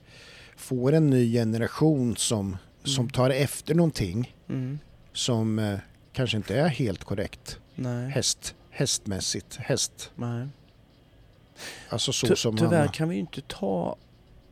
får 0.59 0.93
en 0.93 1.09
ny 1.09 1.33
generation 1.33 2.17
som, 2.17 2.57
som 2.83 3.01
Mm. 3.03 3.09
tar 3.09 3.29
efter 3.29 3.75
någonting 3.75 4.35
Mm. 4.49 4.79
som 5.13 5.59
eh, 5.59 5.79
kanske 6.13 6.37
inte 6.37 6.55
är 6.59 6.67
helt 6.67 7.03
korrekt 7.03 7.59
Nej. 7.75 8.09
häst, 8.09 8.55
hästmässigt, 8.69 9.55
häst. 9.55 10.11
Nej. 10.15 10.47
Alltså 11.89 12.13
så 12.13 12.27
Ty, 12.27 12.35
som 12.35 12.57
tyvärr 12.57 12.79
man... 12.85 12.89
kan 12.93 13.09
vi 13.09 13.15
ju 13.15 13.21
inte 13.21 13.41
ta... 13.41 13.95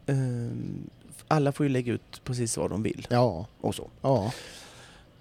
ehm, 0.06 0.90
alla 1.28 1.52
får 1.52 1.66
ju 1.66 1.70
lägga 1.70 1.94
ut 1.94 2.22
precis 2.24 2.58
vad 2.58 2.70
de 2.70 2.84
vill 2.84 3.08
Ja, 3.10 3.46
och 3.62 3.76
så. 3.76 3.90
ja, 4.02 4.32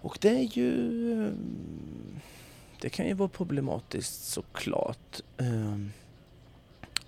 Och 0.01 0.18
det 0.20 0.28
är 0.28 0.57
ju... 0.59 0.72
ehm, 1.12 2.20
Det 2.80 2.89
kan 2.91 3.07
ju 3.07 3.14
vara 3.14 3.28
problematiskt 3.28 4.24
såklart. 4.24 5.20
Ehm, 5.39 5.93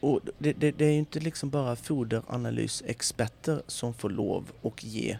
Och 0.01 0.21
det, 0.39 0.53
det, 0.53 0.71
det 0.71 0.85
är 0.85 0.91
ju 0.91 0.99
inte 0.99 1.21
liksom 1.21 1.51
bara 1.51 1.77
foderanalysexperter 1.77 3.63
som 3.67 3.95
får 3.95 4.11
lov 4.11 4.53
att 4.63 4.85
ge 4.85 5.19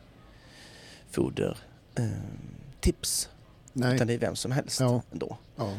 fodertips. 1.11 3.29
nej, 3.73 3.95
Utan 3.95 4.07
det 4.07 4.15
är 4.15 4.19
vem 4.19 4.37
som 4.37 4.53
helst 4.53 4.81
Ja. 4.81 5.03
då. 5.13 5.37
ja, 5.57 5.75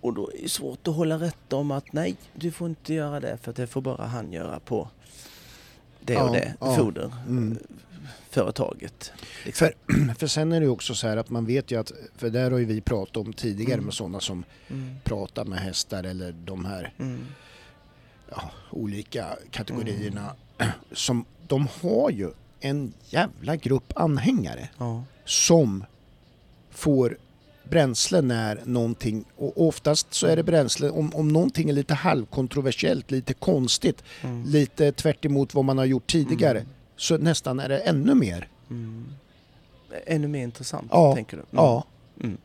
Och 0.00 0.14
då 0.14 0.30
är 0.30 0.42
det 0.42 0.48
svårt 0.48 0.88
att 0.88 0.94
hålla 0.94 1.18
rätt 1.18 1.52
om 1.52 1.70
att 1.70 1.92
nej, 1.92 2.16
du 2.34 2.50
får 2.50 2.68
inte 2.68 2.94
göra 2.94 3.20
det 3.20 3.38
för 3.42 3.52
det 3.52 3.66
får 3.66 3.80
bara 3.80 4.06
han 4.06 4.32
göra 4.32 4.60
på 4.60 4.88
det 6.00 6.12
Ja, 6.12 6.24
och 6.28 6.32
det 6.34 6.54
ja. 6.60 6.76
foderföretaget. 6.76 9.12
Mm. 9.16 9.26
Liksom. 9.44 9.68
För, 9.86 10.14
för 10.18 10.26
sen 10.26 10.52
är 10.52 10.60
det 10.60 10.68
också 10.68 10.94
så 10.94 11.08
här 11.08 11.16
att 11.16 11.30
man 11.30 11.46
vet 11.46 11.70
ju 11.70 11.80
att, 11.80 11.92
för 12.16 12.30
där 12.30 12.50
har 12.50 12.58
ju 12.58 12.64
vi 12.64 12.80
pratat 12.80 13.16
om 13.16 13.32
tidigare 13.32 13.74
Mm. 13.74 13.84
med 13.84 13.94
sådana 13.94 14.20
som 14.20 14.44
Mm. 14.70 14.94
pratar 15.04 15.44
med 15.44 15.58
hästar 15.58 16.04
eller 16.04 16.32
de 16.32 16.64
här 16.64 16.92
Mm. 16.98 17.26
Ja, 18.36 18.50
olika 18.70 19.36
kategorierna. 19.50 20.34
Som, 20.92 21.24
de 21.46 21.68
har 21.82 22.10
ju 22.10 22.30
en 22.60 22.92
jävla 23.10 23.56
grupp 23.56 23.92
anhängare 23.96 24.68
Ja. 24.78 25.04
som 25.24 25.84
får 26.70 27.18
bränsle 27.70 28.20
när 28.22 28.60
någonting, 28.64 29.24
och 29.36 29.66
oftast 29.68 30.14
så 30.14 30.26
är 30.26 30.36
det 30.36 30.42
bränsle 30.42 30.90
om, 30.90 31.14
om 31.14 31.28
någonting 31.28 31.68
är 31.68 31.72
lite 31.72 31.94
halvkontroversiellt, 31.94 33.10
lite 33.10 33.34
konstigt, 33.34 34.02
Mm. 34.22 34.44
lite 34.44 34.92
tvärt 34.92 35.24
emot 35.24 35.54
vad 35.54 35.64
man 35.64 35.78
har 35.78 35.84
gjort 35.84 36.06
tidigare, 36.06 36.58
Mm. 36.58 36.70
så 36.96 37.18
nästan 37.18 37.60
är 37.60 37.68
det 37.68 37.78
ännu 37.78 38.14
mer. 38.14 38.48
Mm. 38.70 39.06
Ännu 40.06 40.28
mer 40.28 40.42
intressant, 40.42 40.88
Ja, 40.90 41.14
tänker 41.14 41.36
du? 41.36 41.42
Mm. 41.42 41.64
Ja, 41.64 41.84
Mm. 42.20 42.36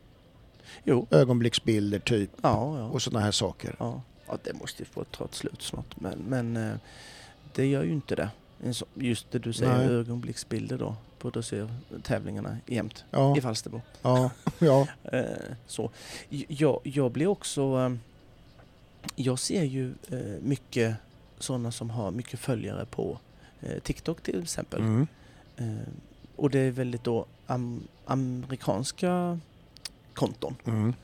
Jo, 0.84 1.06
ögonblicksbilder 1.10 1.98
typ 1.98 2.30
ja. 2.42 2.88
och 2.92 3.02
sådana 3.02 3.24
här 3.24 3.32
saker. 3.32 3.76
Ja. 4.30 4.38
det 4.42 4.52
måste 4.52 4.82
ju 4.82 4.86
få 4.86 5.04
ta 5.04 5.24
ett 5.24 5.34
slut 5.34 5.62
snart. 5.62 6.00
Men, 6.00 6.18
men 6.18 6.56
eh, 6.56 6.74
det 7.54 7.66
gör 7.66 7.82
ju 7.82 7.92
inte 7.92 8.14
det. 8.16 8.30
Just 8.94 9.30
det 9.30 9.38
du 9.38 9.52
säger, 9.52 9.76
Nej. 9.78 9.86
ögonblicksbilder 9.88 10.78
då 10.78 10.96
på 11.18 11.30
dressyrtävlingarna 11.30 12.56
jämt 12.66 13.04
Ja, 13.10 13.36
i 13.36 13.40
Falsterbo. 13.40 13.80
ja, 14.02 14.30
ja. 14.58 14.86
Eh, 15.12 15.24
så. 15.66 15.90
Jag, 16.48 16.80
jag 16.82 17.10
blir 17.12 17.26
också... 17.26 17.62
eh, 17.78 17.94
Jag 19.16 19.38
ser 19.38 19.62
ju 19.64 19.94
eh, 20.08 20.18
mycket 20.42 20.94
sådana 21.38 21.72
som 21.72 21.90
har 21.90 22.10
mycket 22.10 22.40
följare 22.40 22.84
på 22.86 23.18
TikTok 23.82 24.22
till 24.22 24.42
exempel. 24.42 24.80
Mm. 24.80 25.06
Eh, 25.56 25.88
och 26.36 26.50
det 26.50 26.58
är 26.58 26.70
väldigt 26.70 27.04
då 27.04 27.26
am, 27.46 27.82
amerikanska 28.04 29.38
konton 30.14 30.56
Mm. 30.66 30.94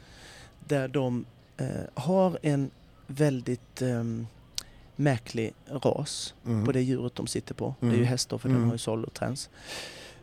där 0.69 0.89
de 0.89 1.25
har 1.95 2.39
en 2.43 2.71
väldigt 3.07 3.83
eh, 3.83 4.05
märklig 4.97 5.53
ras 5.69 6.35
Mm. 6.47 6.65
på 6.65 6.73
det 6.73 6.83
djuret 6.83 7.15
de 7.15 7.27
sitter 7.27 7.55
på. 7.55 7.75
Det 7.81 7.87
är 7.87 7.91
ju 7.91 7.97
Mm. 7.97 8.09
hästar 8.09 8.39
för 8.39 8.49
Mm. 8.49 8.61
den 8.61 8.69
har 8.69 8.75
ju 8.75 8.79
såll 8.79 9.05
och 9.05 9.15
träns. 9.15 9.51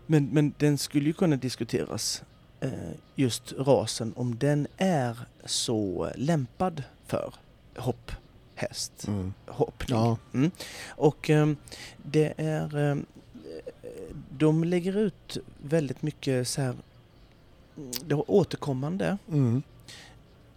Men, 0.06 0.26
men 0.32 0.54
den 0.58 0.78
skulle 0.78 1.06
ju 1.06 1.14
kunna 1.14 1.36
diskuteras, 1.36 2.24
eh, 2.60 2.70
just 3.16 3.54
rasen, 3.58 4.14
om 4.16 4.38
den 4.38 4.68
är 4.78 5.18
så 5.46 6.10
lämpad 6.16 6.84
för 7.08 7.34
hopphäst, 7.78 9.08
Mm. 9.08 9.34
hoppning. 9.48 9.98
Ja, 10.00 10.18
Och 10.90 11.30
ehm, 11.30 11.58
det 12.04 12.34
är... 12.38 12.78
ehm, 12.78 13.06
de 14.30 14.64
lägger 14.64 14.98
ut 14.98 15.38
väldigt 15.64 16.02
mycket 16.02 16.48
så 16.48 16.62
här... 16.62 16.76
mm, 17.78 17.92
Det 18.06 18.16
återkommande 18.16 19.18
mm. 19.28 19.64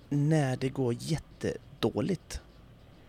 När 0.08 0.56
det 0.56 0.68
går 0.68 0.94
jättedåligt. 0.98 2.40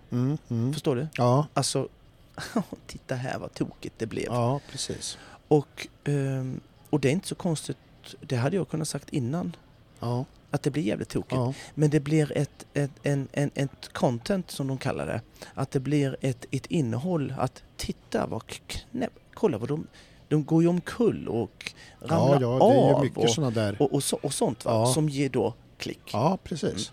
Mm. 0.10 0.38
Mm. 0.50 0.74
Förstår 0.74 0.96
du? 0.96 1.08
Ja, 1.18 1.48
Alltså, 1.54 1.88
titta 2.88 3.16
här 3.16 3.40
vad 3.40 3.54
tokigt 3.54 3.96
det 3.98 4.06
blev. 4.06 4.26
ja, 4.26 4.60
precis. 4.72 5.18
Och, 5.48 5.88
ehm, 6.04 6.60
och 6.90 7.00
det 7.00 7.08
är 7.08 7.12
inte 7.12 7.28
så 7.28 7.36
konstigt. 7.36 7.78
Det 8.22 8.36
hade 8.36 8.56
jag 8.56 8.70
kunnat 8.70 8.88
sagt 8.88 9.10
innan. 9.10 9.56
Ja, 10.00 10.26
Att 10.52 10.64
det 10.64 10.72
blir 10.72 10.84
jävligt 10.84 11.10
tokigt. 11.10 11.32
ja, 11.36 11.54
Men 11.76 11.90
det 11.90 12.00
blir 12.00 12.38
ett, 12.38 12.66
ett, 12.74 12.92
en, 13.04 13.28
en, 13.32 13.52
ett 13.56 13.94
content 13.94 14.52
som 14.52 14.68
de 14.68 14.78
kallar 14.78 15.06
det. 15.08 15.22
Att 15.54 15.72
det 15.72 15.80
blir 15.80 16.18
ett, 16.22 16.46
ett 16.52 16.66
innehåll 16.66 17.34
att 17.38 17.64
titta 17.78 18.28
vad 18.28 18.44
knäpp, 18.48 19.14
kolla 19.34 19.58
vad 19.58 19.70
de, 19.70 19.88
de 20.28 20.44
går 20.44 20.62
ju 20.62 20.68
omkull 20.70 21.28
och 21.28 21.74
ja, 22.02 22.08
ramlar 22.08 22.42
ja, 22.42 22.60
det 22.60 22.66
är 22.66 22.88
ju 22.88 22.94
av 22.94 23.04
mycket 23.04 23.38
och, 23.80 23.82
och, 23.82 23.94
och, 23.94 24.04
så, 24.04 24.20
och 24.24 24.34
sånt 24.34 24.66
va? 24.66 24.72
Ja. 24.72 24.86
som 24.94 25.10
ger 25.10 25.30
då 25.30 25.54
klick. 25.78 26.00
Ja, 26.14 26.38
precis. 26.44 26.92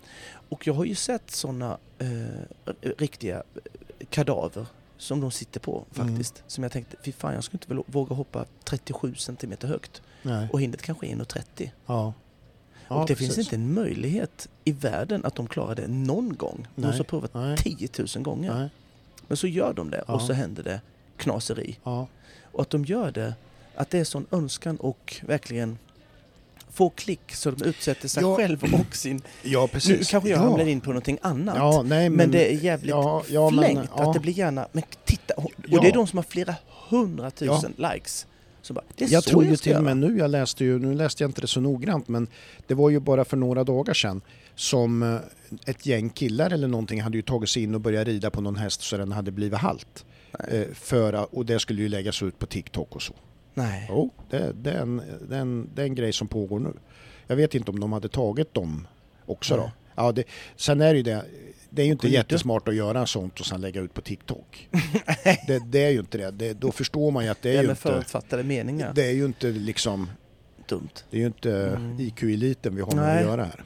Och 0.49 0.66
jag 0.66 0.74
har 0.74 0.85
ju 0.85 0.95
sett 0.95 1.30
sådana 1.30 1.78
eh, 1.99 2.09
riktiga 2.99 3.37
eh, 3.37 4.07
kadaver 4.11 4.66
som 4.97 5.20
de 5.20 5.30
sitter 5.30 5.61
på 5.61 5.85
Mm. 5.97 6.09
faktiskt. 6.09 6.43
Som 6.47 6.62
jag 6.64 6.72
tänkte, 6.72 6.97
fy 7.05 7.12
fan 7.12 7.35
jag 7.35 7.45
skulle 7.45 7.61
inte 7.68 7.82
våga 7.93 8.14
hoppa 8.14 8.45
37 8.64 9.14
centimeter 9.14 9.68
högt. 9.68 10.03
Nej. 10.22 10.49
Och 10.53 10.61
hindret 10.61 10.82
kanske 10.82 11.07
är 11.07 11.11
1,30. 11.16 11.70
Ja. 11.87 12.12
Ja, 12.89 12.95
och 13.01 13.07
det 13.07 13.14
precis. 13.14 13.35
finns 13.35 13.47
inte 13.47 13.57
en 13.57 13.74
möjlighet 13.74 14.49
i 14.64 14.72
världen 14.72 15.24
att 15.24 15.35
de 15.35 15.47
klarar 15.47 15.74
det 15.74 15.87
någon 15.89 16.37
gång. 16.37 16.66
De 16.74 16.85
har 16.85 17.03
provat 17.05 17.35
nej. 17.35 17.57
10 17.57 17.89
000 18.16 18.22
gånger. 18.24 18.55
Nej. 18.55 18.68
Men 19.28 19.37
så 19.37 19.47
gör 19.47 19.72
de 19.72 19.91
det 19.91 20.01
och 20.03 20.14
Ja. 20.14 20.26
så 20.26 20.32
händer 20.32 20.62
det 20.62 20.80
knaseri. 21.16 21.78
Ja. 21.85 22.07
Och 22.53 22.62
att 22.62 22.70
de 22.70 22.85
gör 22.85 23.11
det, 23.11 23.35
att 23.74 23.91
det 23.91 23.99
är 23.99 24.05
sån 24.05 24.26
önskan 24.30 24.76
och 24.76 25.16
verkligen 25.26 25.78
få 26.75 26.91
klick 26.91 27.35
så 27.35 27.51
de 27.51 27.64
utsätter 27.64 28.09
sig 28.09 28.22
Ja. 28.22 28.37
själv 28.37 28.64
och 28.64 28.97
sin... 28.97 29.22
ja, 29.43 29.68
precis. 29.72 29.99
Nu 29.99 30.05
kanske 30.05 30.31
jag 30.31 30.39
ja. 30.39 30.43
hamnar 30.43 30.66
in 30.66 30.81
på 30.81 30.91
någonting 30.91 31.18
annat. 31.22 31.57
Ja, 31.57 31.83
nej, 31.83 32.09
men, 32.09 32.16
men, 32.16 32.31
det 32.31 32.53
är 32.53 32.57
jävligt 32.57 32.91
ja, 32.91 33.22
ja, 33.29 33.51
men, 33.51 33.59
flängt 33.59 33.91
ja. 33.97 34.09
att 34.09 34.14
det 34.14 34.20
blir 34.20 34.33
gärna... 34.33 34.68
Men 34.72 34.83
titta! 35.05 35.35
Och 35.37 35.53
det 35.83 35.89
är 35.89 35.93
de 35.93 36.07
som 36.07 36.18
har 36.18 36.25
flera 36.25 36.55
hundratusen 36.89 37.75
likes 37.77 38.27
Så 38.62 38.75
bara, 38.75 38.85
Jag 38.97 39.25
tror 39.25 39.45
ju 39.45 39.57
till 39.57 39.77
och 39.77 39.83
med 39.83 39.97
nu, 39.97 40.18
jag 40.18 40.31
läste 40.31 40.64
ju, 40.64 40.79
nu 40.79 40.95
läste 40.95 41.22
jag 41.22 41.29
inte 41.29 41.41
det 41.41 41.47
så 41.47 41.61
noggrant 41.61 42.09
men 42.09 42.29
det 42.66 42.75
var 42.75 42.91
ju 42.91 43.01
bara 43.01 43.25
för 43.25 43.37
några 43.37 43.64
dagar 43.64 43.95
sedan 43.95 44.20
som 44.55 45.03
eh, 45.03 45.18
ett 45.66 45.87
gäng 45.87 46.11
killar 46.11 46.51
eller 46.51 46.68
någonting 46.68 47.03
hade 47.03 47.16
ju 47.16 47.22
tagit 47.22 47.49
sig 47.49 47.62
in 47.62 47.75
och 47.75 47.81
börjat 47.81 48.07
rida 48.07 48.31
på 48.31 48.41
någon 48.41 48.57
häst 48.57 48.83
så 48.83 48.97
den 48.97 49.12
hade 49.12 49.31
blivit 49.31 49.59
halt. 49.59 50.05
Nej. 50.39 50.61
Eh, 50.61 50.75
för, 50.75 51.35
och 51.35 51.47
det 51.47 51.59
skulle 51.61 51.83
ju 51.83 51.89
läggas 51.89 52.22
ut 52.22 52.39
på 52.39 52.47
TikTok 52.47 52.97
och 52.97 53.03
så. 53.03 53.14
Nej. 53.55 53.86
Jo, 53.88 54.11
det, 54.30 54.52
det, 54.62 54.70
är 54.70 54.80
en, 54.82 55.02
det, 55.28 55.36
är 55.36 55.40
en, 55.40 55.70
det 55.74 55.82
är 55.82 55.86
en 55.86 55.94
grej 55.94 56.12
som 56.12 56.28
pågår 56.28 56.59
nu. 56.61 56.72
Jag 57.26 57.36
vet 57.36 57.55
inte 57.55 57.70
om 57.70 57.80
de 57.80 57.92
hade 57.92 58.09
tagit 58.09 58.55
dem 58.55 58.86
också 59.26 59.57
då. 59.57 59.62
Nej. 59.62 59.72
Ja, 59.94 60.12
det, 60.12 60.24
sen 60.57 60.80
är 60.80 60.90
det 60.92 60.96
ju 60.96 61.02
det, 61.02 61.24
det 61.70 61.82
är 61.82 61.86
ju 61.86 61.92
inte 61.92 62.07
Skit. 62.07 62.14
jättesmart 62.14 62.68
att 62.68 62.74
göra 62.74 63.07
sånt 63.07 63.40
och 63.40 63.46
sen 63.46 63.61
lägga 63.61 63.80
ut 63.80 63.94
på 63.94 64.00
TikTok. 64.00 64.68
det, 65.46 65.62
det 65.66 65.84
är 65.84 65.90
ju 65.90 65.98
inte 65.98 66.18
det. 66.18 66.30
det. 66.30 66.52
Då 66.52 66.72
förstår 66.72 67.11
man 67.11 67.24
ju 67.24 67.30
att 67.30 67.42
det 67.42 67.50
är 67.50 67.55
ju 67.55 67.61
inte... 67.61 67.74
förutfattade 67.74 68.42
meningar. 68.42 68.92
Det 68.94 69.07
är 69.07 69.12
ju 69.12 69.24
inte 69.24 69.46
liksom, 69.46 70.11
Dumt. 70.68 70.88
det 71.11 71.16
är 71.16 71.20
ju 71.20 71.26
inte 71.26 71.52
Mm. 71.66 72.00
IQ-eliten 72.00 72.74
vi 72.76 72.82
har 72.82 72.92
med 72.94 73.16
att 73.18 73.22
göra 73.24 73.44
här. 73.44 73.64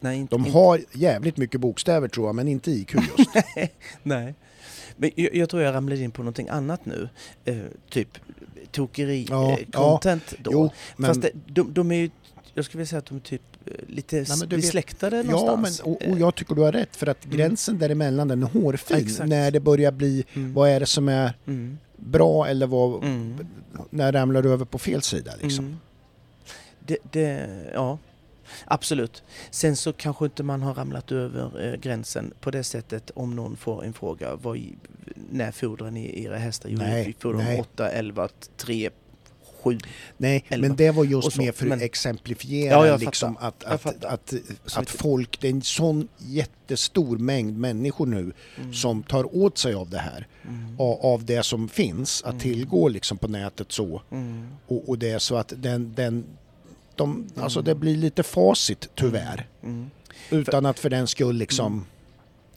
Nej, 0.00 0.18
inte, 0.18 0.34
De 0.34 0.40
inte- 0.46 0.58
har 0.58 0.80
jävligt 0.92 1.36
mycket 1.36 1.60
bokstäver 1.60 2.08
tror 2.08 2.28
jag, 2.28 2.34
men 2.34 2.48
inte 2.48 2.70
IQ 2.70 2.94
just. 2.94 3.30
Nej. 4.02 4.34
Men 4.96 5.10
jag, 5.14 5.34
jag 5.34 5.48
tror 5.48 5.62
jag 5.62 5.74
ramlade 5.74 6.02
in 6.02 6.10
på 6.10 6.22
någonting 6.22 6.48
annat 6.48 6.86
nu. 6.86 7.08
Eh, 7.44 7.56
typ 7.90 8.08
tokeri 8.74 9.26
Ja, 9.30 9.50
eh, 9.52 9.58
då. 9.68 10.00
jo, 10.52 10.70
men, 10.96 11.08
Fast 11.08 11.22
det, 11.22 11.30
de, 11.46 11.72
de 11.74 11.90
är 11.92 11.96
ju, 11.96 12.10
jag 12.54 12.64
skulle 12.64 12.78
vilja 12.78 12.88
säga 12.88 12.98
att 12.98 13.06
de 13.06 13.16
är 13.16 13.20
typ 13.20 13.42
eh, 13.66 13.72
lite 13.88 14.16
Nej, 14.16 14.24
vet- 14.40 14.48
besläktade 14.48 15.16
ja, 15.16 15.22
men, 15.22 15.32
någonstans. 15.32 15.80
och, 15.80 16.02
och 16.10 16.18
jag 16.18 16.34
tycker 16.34 16.54
du 16.54 16.62
har 16.62 16.72
rätt 16.72 16.96
för 16.96 17.06
att 17.06 17.24
Mm. 17.24 17.36
gränsen 17.36 17.78
däremellan 17.78 18.28
den 18.28 18.42
är 18.42 18.46
hårfin. 18.46 18.96
Exakt. 18.96 19.28
När 19.28 19.50
det 19.50 19.60
börjar 19.60 19.92
bli, 19.92 20.24
Mm. 20.34 20.54
vad 20.54 20.68
är 20.70 20.80
det 20.80 20.86
som 20.86 21.08
är 21.08 21.32
Mm. 21.46 21.78
bra 21.96 22.46
eller 22.46 22.66
vad, 22.66 23.04
Mm. 23.04 23.46
när 23.90 24.12
ramlar 24.12 24.42
du 24.42 24.52
över 24.52 24.64
på 24.64 24.78
fel 24.78 25.02
sida 25.02 25.32
liksom. 25.42 25.64
Mm. 25.64 25.76
Det, 26.86 26.96
det, 27.12 27.48
ja, 27.74 27.98
absolut. 28.64 29.22
Sen 29.50 29.76
så 29.76 29.92
kanske 29.92 30.24
inte 30.24 30.42
man 30.42 30.62
har 30.62 30.74
ramlat 30.74 31.12
över 31.12 31.66
eh, 31.72 31.80
gränsen 31.80 32.32
på 32.40 32.50
det 32.50 32.64
sättet 32.64 33.10
om 33.14 33.36
någon 33.36 33.56
får 33.56 33.84
en 33.84 33.92
fråga. 33.92 34.36
Vad, 34.36 34.60
när 35.30 35.52
fodrar 35.52 35.90
ni 35.90 36.22
era 36.24 36.36
hästar? 36.36 36.68
Jo, 36.68 36.78
vi 37.06 37.14
fodrar 37.18 37.38
nej. 37.38 37.60
8, 37.60 37.90
11, 37.90 38.28
3, 38.56 38.90
7. 39.62 39.78
Nej, 40.16 40.44
Elva. 40.48 40.68
men 40.68 40.76
det 40.76 40.90
var 40.90 41.04
just 41.04 41.36
mer 41.38 41.52
för 41.52 41.66
men- 41.66 41.78
att 41.78 41.82
exemplifiera 41.84 42.86
Ja, 42.86 42.96
liksom 42.96 43.36
att, 43.40 43.64
att, 43.64 43.86
att, 43.86 44.04
att 44.04 44.34
att- 44.76 44.90
folk, 44.90 45.40
det 45.40 45.46
är 45.48 45.52
en 45.52 45.62
sån 45.62 46.08
jättestor 46.18 47.18
mängd 47.18 47.58
människor 47.58 48.06
nu 48.06 48.32
Mm. 48.58 48.72
som 48.74 49.02
tar 49.02 49.36
åt 49.36 49.58
sig 49.58 49.74
av 49.74 49.90
det 49.90 49.98
här. 49.98 50.26
Mm. 50.48 50.80
Av, 50.80 51.00
av 51.06 51.24
det 51.24 51.42
som 51.42 51.68
finns 51.68 52.22
att 52.22 52.28
Mm. 52.30 52.40
tillgå 52.40 52.88
liksom 52.88 53.18
på 53.18 53.28
nätet 53.28 53.72
så. 53.72 54.02
Mm. 54.10 54.48
Och, 54.66 54.88
och 54.88 54.98
det 54.98 55.10
är 55.10 55.18
så 55.18 55.36
att 55.36 55.52
den, 55.56 55.92
den 55.94 56.24
de, 56.96 57.28
alltså 57.36 57.62
det 57.62 57.74
blir 57.74 57.96
lite 57.96 58.22
facit 58.22 58.88
tyvärr. 58.94 59.48
Mm. 59.62 59.90
Utan 60.30 60.66
att 60.66 60.78
för 60.78 60.90
den 60.90 61.06
skull 61.06 61.36
liksom... 61.36 61.72
Mm. 61.72 61.84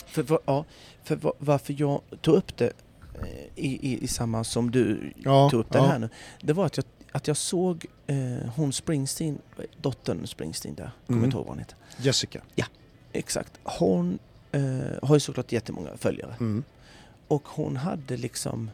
För, 0.06 0.24
va- 0.24 0.40
ja, 0.46 0.66
för 1.04 1.16
va- 1.16 1.34
varför 1.40 1.76
jag 1.78 2.02
tog 2.22 2.36
upp 2.36 2.58
det 2.58 2.72
eh, 3.22 3.28
i, 3.56 3.92
i, 3.92 4.04
i 4.04 4.08
samma 4.08 4.44
som 4.44 4.72
du 4.72 5.14
Ja, 5.24 5.50
tog 5.50 5.60
upp 5.60 5.72
det 5.72 5.78
ja. 5.78 5.86
här 5.86 6.00
nu. 6.00 6.10
Det 6.42 6.54
var 6.54 6.66
att 6.66 6.78
jag, 6.78 6.86
att 7.12 7.28
jag 7.28 7.38
såg 7.38 7.86
eh, 8.08 8.18
hon 8.56 8.74
Springsteen, 8.74 9.38
dottern 9.82 10.28
Springsteen 10.28 10.76
där, 10.76 10.92
kommer 11.08 11.18
Mm. 11.18 11.26
inte 11.26 11.38
ihåg 11.38 11.46
vad 11.46 11.52
hon 11.56 11.60
heter. 11.60 11.78
Jessica. 11.98 12.42
Exakt. 13.14 13.52
Hon 13.64 14.20
eh, 14.52 14.62
har 15.04 15.16
ju 15.16 15.20
såklart 15.20 15.52
jättemånga 15.52 15.90
följare. 15.98 16.36
Mm. 16.40 16.64
Och 17.28 17.48
hon 17.48 17.78
hade 17.78 18.18
liksom 18.18 18.72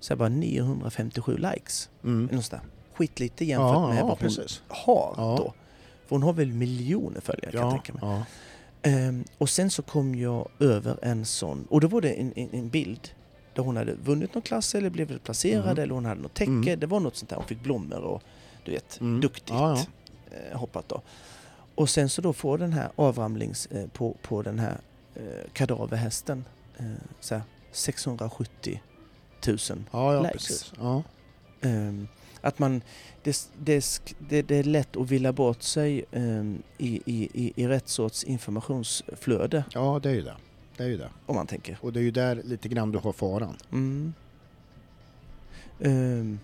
så 0.00 0.16
bara 0.16 0.28
957 0.28 1.36
likes. 1.36 1.88
Mm. 2.04 2.28
Där. 2.50 2.60
Skitlite 2.94 3.44
jämfört 3.44 3.74
Ja, 3.74 3.88
med 3.88 3.96
ja, 3.96 4.00
vad 4.00 4.08
hon 4.10 4.16
precis. 4.18 4.62
har 4.68 5.14
Ja. 5.16 5.34
då. 5.38 5.54
För 6.06 6.16
hon 6.16 6.22
har 6.22 6.32
väl 6.32 6.52
miljoner 6.52 7.20
följare 7.20 7.52
kan 7.52 7.60
jag 7.60 7.66
Ja, 7.66 7.70
tänka 7.70 7.92
mig. 7.92 8.00
ja. 8.02 8.24
Ehm, 8.90 9.24
och 9.38 9.48
sen 9.50 9.70
så 9.70 9.82
kom 9.82 10.14
jag 10.14 10.48
över 10.60 10.98
en 11.02 11.24
sån, 11.24 11.66
och 11.70 11.80
då 11.80 11.88
var 11.88 12.00
det 12.00 12.10
en, 12.12 12.32
en, 12.36 12.48
en 12.52 12.68
bild 12.68 13.08
där 13.54 13.62
hon 13.62 13.76
hade 13.76 13.94
vunnit 13.94 14.34
någon 14.34 14.42
klass 14.42 14.74
eller 14.74 14.90
blivit 14.90 15.24
placerad 15.24 15.64
Mm. 15.64 15.78
eller 15.82 15.94
hon 15.94 16.04
hade 16.04 16.20
något 16.20 16.34
täcke. 16.34 16.50
Mm. 16.50 16.80
Det 16.80 16.86
var 16.86 17.00
något 17.00 17.16
sånt 17.16 17.28
där. 17.30 17.36
Hon 17.36 17.46
fick 17.46 17.62
blommor 17.62 17.98
och 18.00 18.22
du 18.64 18.72
vet, 18.72 19.00
Mm. 19.00 19.20
duktigt 19.20 19.50
Ja, 19.50 19.78
Eh, 20.52 20.58
hoppat 20.58 20.88
då. 20.88 21.02
Och 21.74 21.90
sen 21.90 22.08
så 22.08 22.22
då 22.22 22.32
får 22.32 22.58
den 22.58 22.72
här 22.72 22.88
avramlings 22.96 23.66
eh, 23.66 23.86
på, 23.86 24.16
på 24.22 24.42
den 24.42 24.58
här 24.58 24.76
eh, 25.14 25.22
kadaverhästen 25.52 26.44
eh, 26.78 26.84
så 27.20 27.34
här 27.34 27.42
670 27.72 28.80
000. 29.46 29.58
Ja, 29.92 30.14
ja 30.14 30.20
Likes. 30.22 30.32
precis. 30.32 30.72
Att 32.44 32.58
man, 32.58 32.82
det, 33.22 33.50
det, 33.58 33.84
det, 34.18 34.42
det 34.42 34.56
är 34.56 34.64
lätt 34.64 34.96
att 34.96 35.10
villa 35.10 35.32
bort 35.32 35.62
sig 35.62 36.04
ehm, 36.12 36.62
i, 36.78 37.02
i, 37.06 37.28
i, 37.34 37.52
i 37.56 37.68
rätt 37.68 37.88
sorts 37.88 38.24
informationsflöde 38.24 39.64
ja, 39.72 40.00
det 40.02 40.10
är 40.10 40.14
ju 40.14 40.22
det. 40.22 40.36
Det 40.76 40.84
är 40.84 40.88
ju 40.88 40.96
det. 40.96 41.10
om 41.26 41.36
man 41.36 41.46
tänker. 41.46 41.78
Och 41.80 41.92
det 41.92 42.00
är 42.00 42.04
ju 42.04 42.10
där 42.10 42.42
lite 42.44 42.68
grann 42.68 42.92
du 42.92 42.98
har 42.98 43.12
faran. 43.12 43.56
Mm. 43.72 44.14
Ehm, 45.80 46.38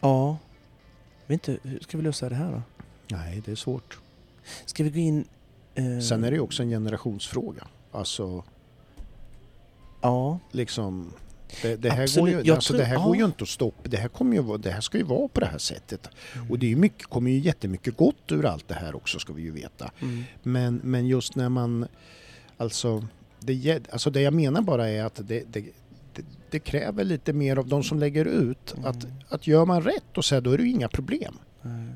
ja, 0.00 0.38
jag 1.26 1.28
vet 1.34 1.48
inte, 1.48 1.68
hur 1.68 1.80
ska 1.80 1.96
vi 1.96 2.02
lösa 2.04 2.28
det 2.28 2.34
här 2.34 2.52
då? 2.52 2.62
Nej, 3.16 3.42
det 3.44 3.50
är 3.50 3.56
svårt. 3.56 3.98
Ska 4.64 4.84
vi 4.84 4.90
gå 4.90 4.98
in... 4.98 5.24
ehm, 5.74 6.02
Sen 6.02 6.24
är 6.24 6.30
det 6.30 6.36
ju 6.36 6.42
också 6.42 6.62
en 6.62 6.70
generationsfråga. 6.70 7.66
Alltså, 7.92 8.44
Ja, 10.00 10.38
liksom... 10.50 11.12
Det, 11.62 11.76
det 11.76 11.90
här, 11.90 12.02
Absolut. 12.02 12.34
går 12.34 12.40
ju, 12.42 12.48
Jag 12.48 12.54
alltså, 12.54 12.72
tror- 12.72 12.78
det 12.78 12.84
här 12.84 12.94
ja. 12.94 13.04
går 13.04 13.16
ju 13.16 13.24
inte 13.24 13.42
att 13.42 13.48
stoppa. 13.48 13.88
Det 13.88 13.96
här, 13.96 14.08
kommer 14.08 14.36
ju, 14.36 14.58
det 14.58 14.70
här 14.70 14.80
ska 14.80 14.98
ju 14.98 15.04
vara 15.04 15.28
på 15.28 15.40
det 15.40 15.46
här 15.46 15.58
sättet. 15.58 16.08
Mm. 16.34 16.50
Och 16.50 16.58
det 16.58 16.72
är 16.72 16.76
mycket, 16.76 17.06
kommer 17.06 17.30
ju 17.30 17.38
jättemycket 17.38 17.96
gott 17.96 18.32
ur 18.32 18.46
allt 18.46 18.68
det 18.68 18.74
här 18.74 18.96
också 18.96 19.18
ska 19.18 19.32
vi 19.32 19.42
ju 19.42 19.50
veta. 19.50 19.90
mm. 20.00 20.24
Men, 20.42 20.80
men 20.84 21.06
just 21.06 21.34
när 21.36 21.48
man... 21.48 21.86
Alltså 22.56 23.04
det, 23.40 23.80
alltså 23.92 24.10
det 24.10 24.20
jag 24.20 24.34
menar 24.34 24.62
bara 24.62 24.88
är 24.88 25.04
att 25.04 25.14
det, 25.14 25.42
det, 25.52 25.64
det, 26.14 26.22
det 26.50 26.58
kräver 26.58 27.04
lite 27.04 27.32
mer 27.32 27.56
av 27.56 27.68
de 27.68 27.82
som 27.82 27.98
lägger 27.98 28.24
ut. 28.24 28.74
Mm. 28.76 28.84
Att, 28.86 29.06
att 29.28 29.46
gör 29.46 29.64
man 29.64 29.82
rätt 29.82 30.16
och 30.18 30.24
så 30.24 30.34
här, 30.34 30.42
då 30.42 30.50
är 30.52 30.58
det 30.58 30.64
ju 30.64 30.70
inga 30.70 30.88
problem. 30.88 31.38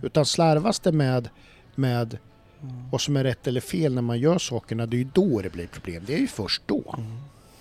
Utan 0.03 0.26
slarvas 0.26 0.80
det 0.80 0.92
med, 0.92 1.28
med 1.74 2.18
Mm. 2.62 2.90
vad 2.90 3.00
som 3.00 3.16
är 3.16 3.24
rätt 3.24 3.46
eller 3.46 3.61
fel 3.61 3.94
när 3.94 4.03
man 4.03 4.18
gör 4.18 4.38
sakerna, 4.38 4.86
det 4.86 4.96
är 4.96 4.98
ju 4.98 5.09
då 5.14 5.40
det 5.42 5.50
blir 5.53 5.66
problem. 5.66 6.03
Det 6.07 6.14
är 6.14 6.18
ju 6.18 6.26
först 6.26 6.62
då. 6.66 6.94
Mm. 6.98 7.16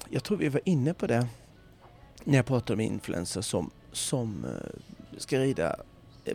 Jag 0.10 0.24
tror 0.24 0.38
vi 0.38 0.50
var 0.50 0.62
inne 0.66 0.94
på 0.94 1.08
det 1.08 1.28
när 2.24 2.36
jag 2.36 2.46
pratade 2.46 2.78
med 2.78 2.86
influencers 2.86 3.46
som, 3.46 3.70
som 3.92 4.46
eh, 4.46 4.80
ska 5.18 5.40
rida 5.40 5.76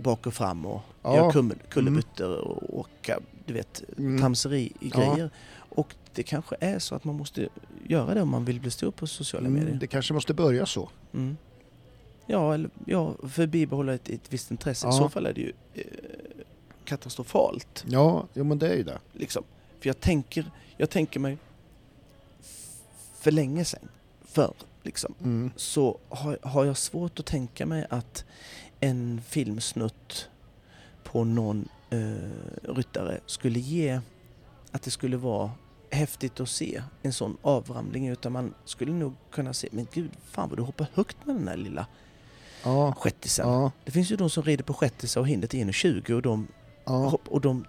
bak 0.00 0.26
och 0.26 0.34
fram 0.34 0.66
och 0.66 0.80
Ja. 1.02 1.16
göra 1.16 1.30
kum- 1.30 1.58
kullerbyttor 1.68 2.36
och 2.38 2.78
åka, 2.78 3.20
du 3.46 3.52
vet, 3.54 3.82
Mm. 3.98 4.20
tramseri 4.20 4.72
i 4.80 4.92
Ja. 4.94 4.98
grejer. 5.14 5.30
Och 5.56 5.94
det 6.14 6.22
kanske 6.22 6.56
är 6.60 6.78
så 6.78 6.94
att 6.94 7.04
man 7.04 7.14
måste 7.14 7.48
göra 7.86 8.14
det 8.14 8.22
om 8.22 8.28
man 8.28 8.44
vill 8.44 8.60
bli 8.60 8.70
stor 8.70 8.90
på 8.90 9.06
sociala 9.06 9.48
medier. 9.48 9.66
Mm, 9.68 9.78
det 9.78 9.86
kanske 9.86 10.14
måste 10.14 10.34
börja 10.34 10.66
så. 10.66 10.90
Mm. 11.14 11.36
Ja, 12.26 12.54
eller, 12.54 12.70
ja, 12.86 13.14
för 13.28 13.42
att 13.42 13.48
bibehålla 13.50 13.94
ett, 13.94 14.08
ett 14.08 14.32
visst 14.32 14.50
intresse. 14.50 14.86
I 14.86 14.88
Ja. 14.88 14.92
så 14.92 15.08
fall 15.08 15.26
är 15.26 15.32
det 15.32 15.40
ju 15.40 15.52
eh, 15.74 15.82
katastrofalt. 16.84 17.84
Ja, 17.88 18.26
jo, 18.34 18.44
men 18.44 18.58
det 18.58 18.68
är 18.68 18.76
ju 18.76 18.82
det. 18.82 18.98
Liksom. 19.12 19.44
För 19.80 19.88
jag 19.88 20.00
tänker, 20.00 20.50
jag 20.76 20.90
tänker 20.90 21.20
mig 21.20 21.38
för 23.20 23.30
länge 23.30 23.64
sedan, 23.64 23.88
förr, 24.24 24.54
liksom, 24.86 25.14
Mm. 25.22 25.50
så 25.56 25.98
har, 26.08 26.38
har 26.42 26.64
jag 26.64 26.76
svårt 26.76 27.20
att 27.20 27.26
tänka 27.26 27.66
mig 27.66 27.86
att 27.90 28.24
en 28.80 29.20
filmsnutt 29.26 30.28
på 31.04 31.24
någon 31.24 31.68
eh, 31.90 32.72
ryttare 32.74 33.20
skulle 33.26 33.58
ge 33.58 34.00
att 34.72 34.82
det 34.82 34.90
skulle 34.90 35.16
vara 35.16 35.50
häftigt 35.90 36.40
att 36.40 36.48
se 36.48 36.82
en 37.02 37.12
sån 37.12 37.36
avramling 37.42 38.08
utan 38.08 38.32
man 38.32 38.54
skulle 38.64 38.92
nog 38.92 39.14
kunna 39.30 39.54
se, 39.54 39.68
men 39.72 39.86
gud, 39.92 40.10
fan 40.30 40.48
vad 40.48 40.58
du 40.58 40.62
hoppar 40.62 40.86
högt 40.94 41.16
med 41.26 41.36
den 41.36 41.48
här 41.48 41.56
lilla 41.56 41.86
Ja, 42.64 42.92
shetisen. 42.98 43.48
ja, 43.48 43.70
Det 43.84 43.90
finns 43.90 44.10
ju 44.12 44.16
de 44.16 44.30
som 44.30 44.42
rider 44.42 44.64
på 44.64 44.74
shettisar 44.74 45.20
och 45.20 45.28
hindret 45.28 45.54
är 45.54 45.58
1,20 45.64 46.12
och 46.12 46.22
de, 46.22 46.48
ja. 46.84 46.92
hopp, 47.08 47.28
och 47.28 47.40
de 47.40 47.64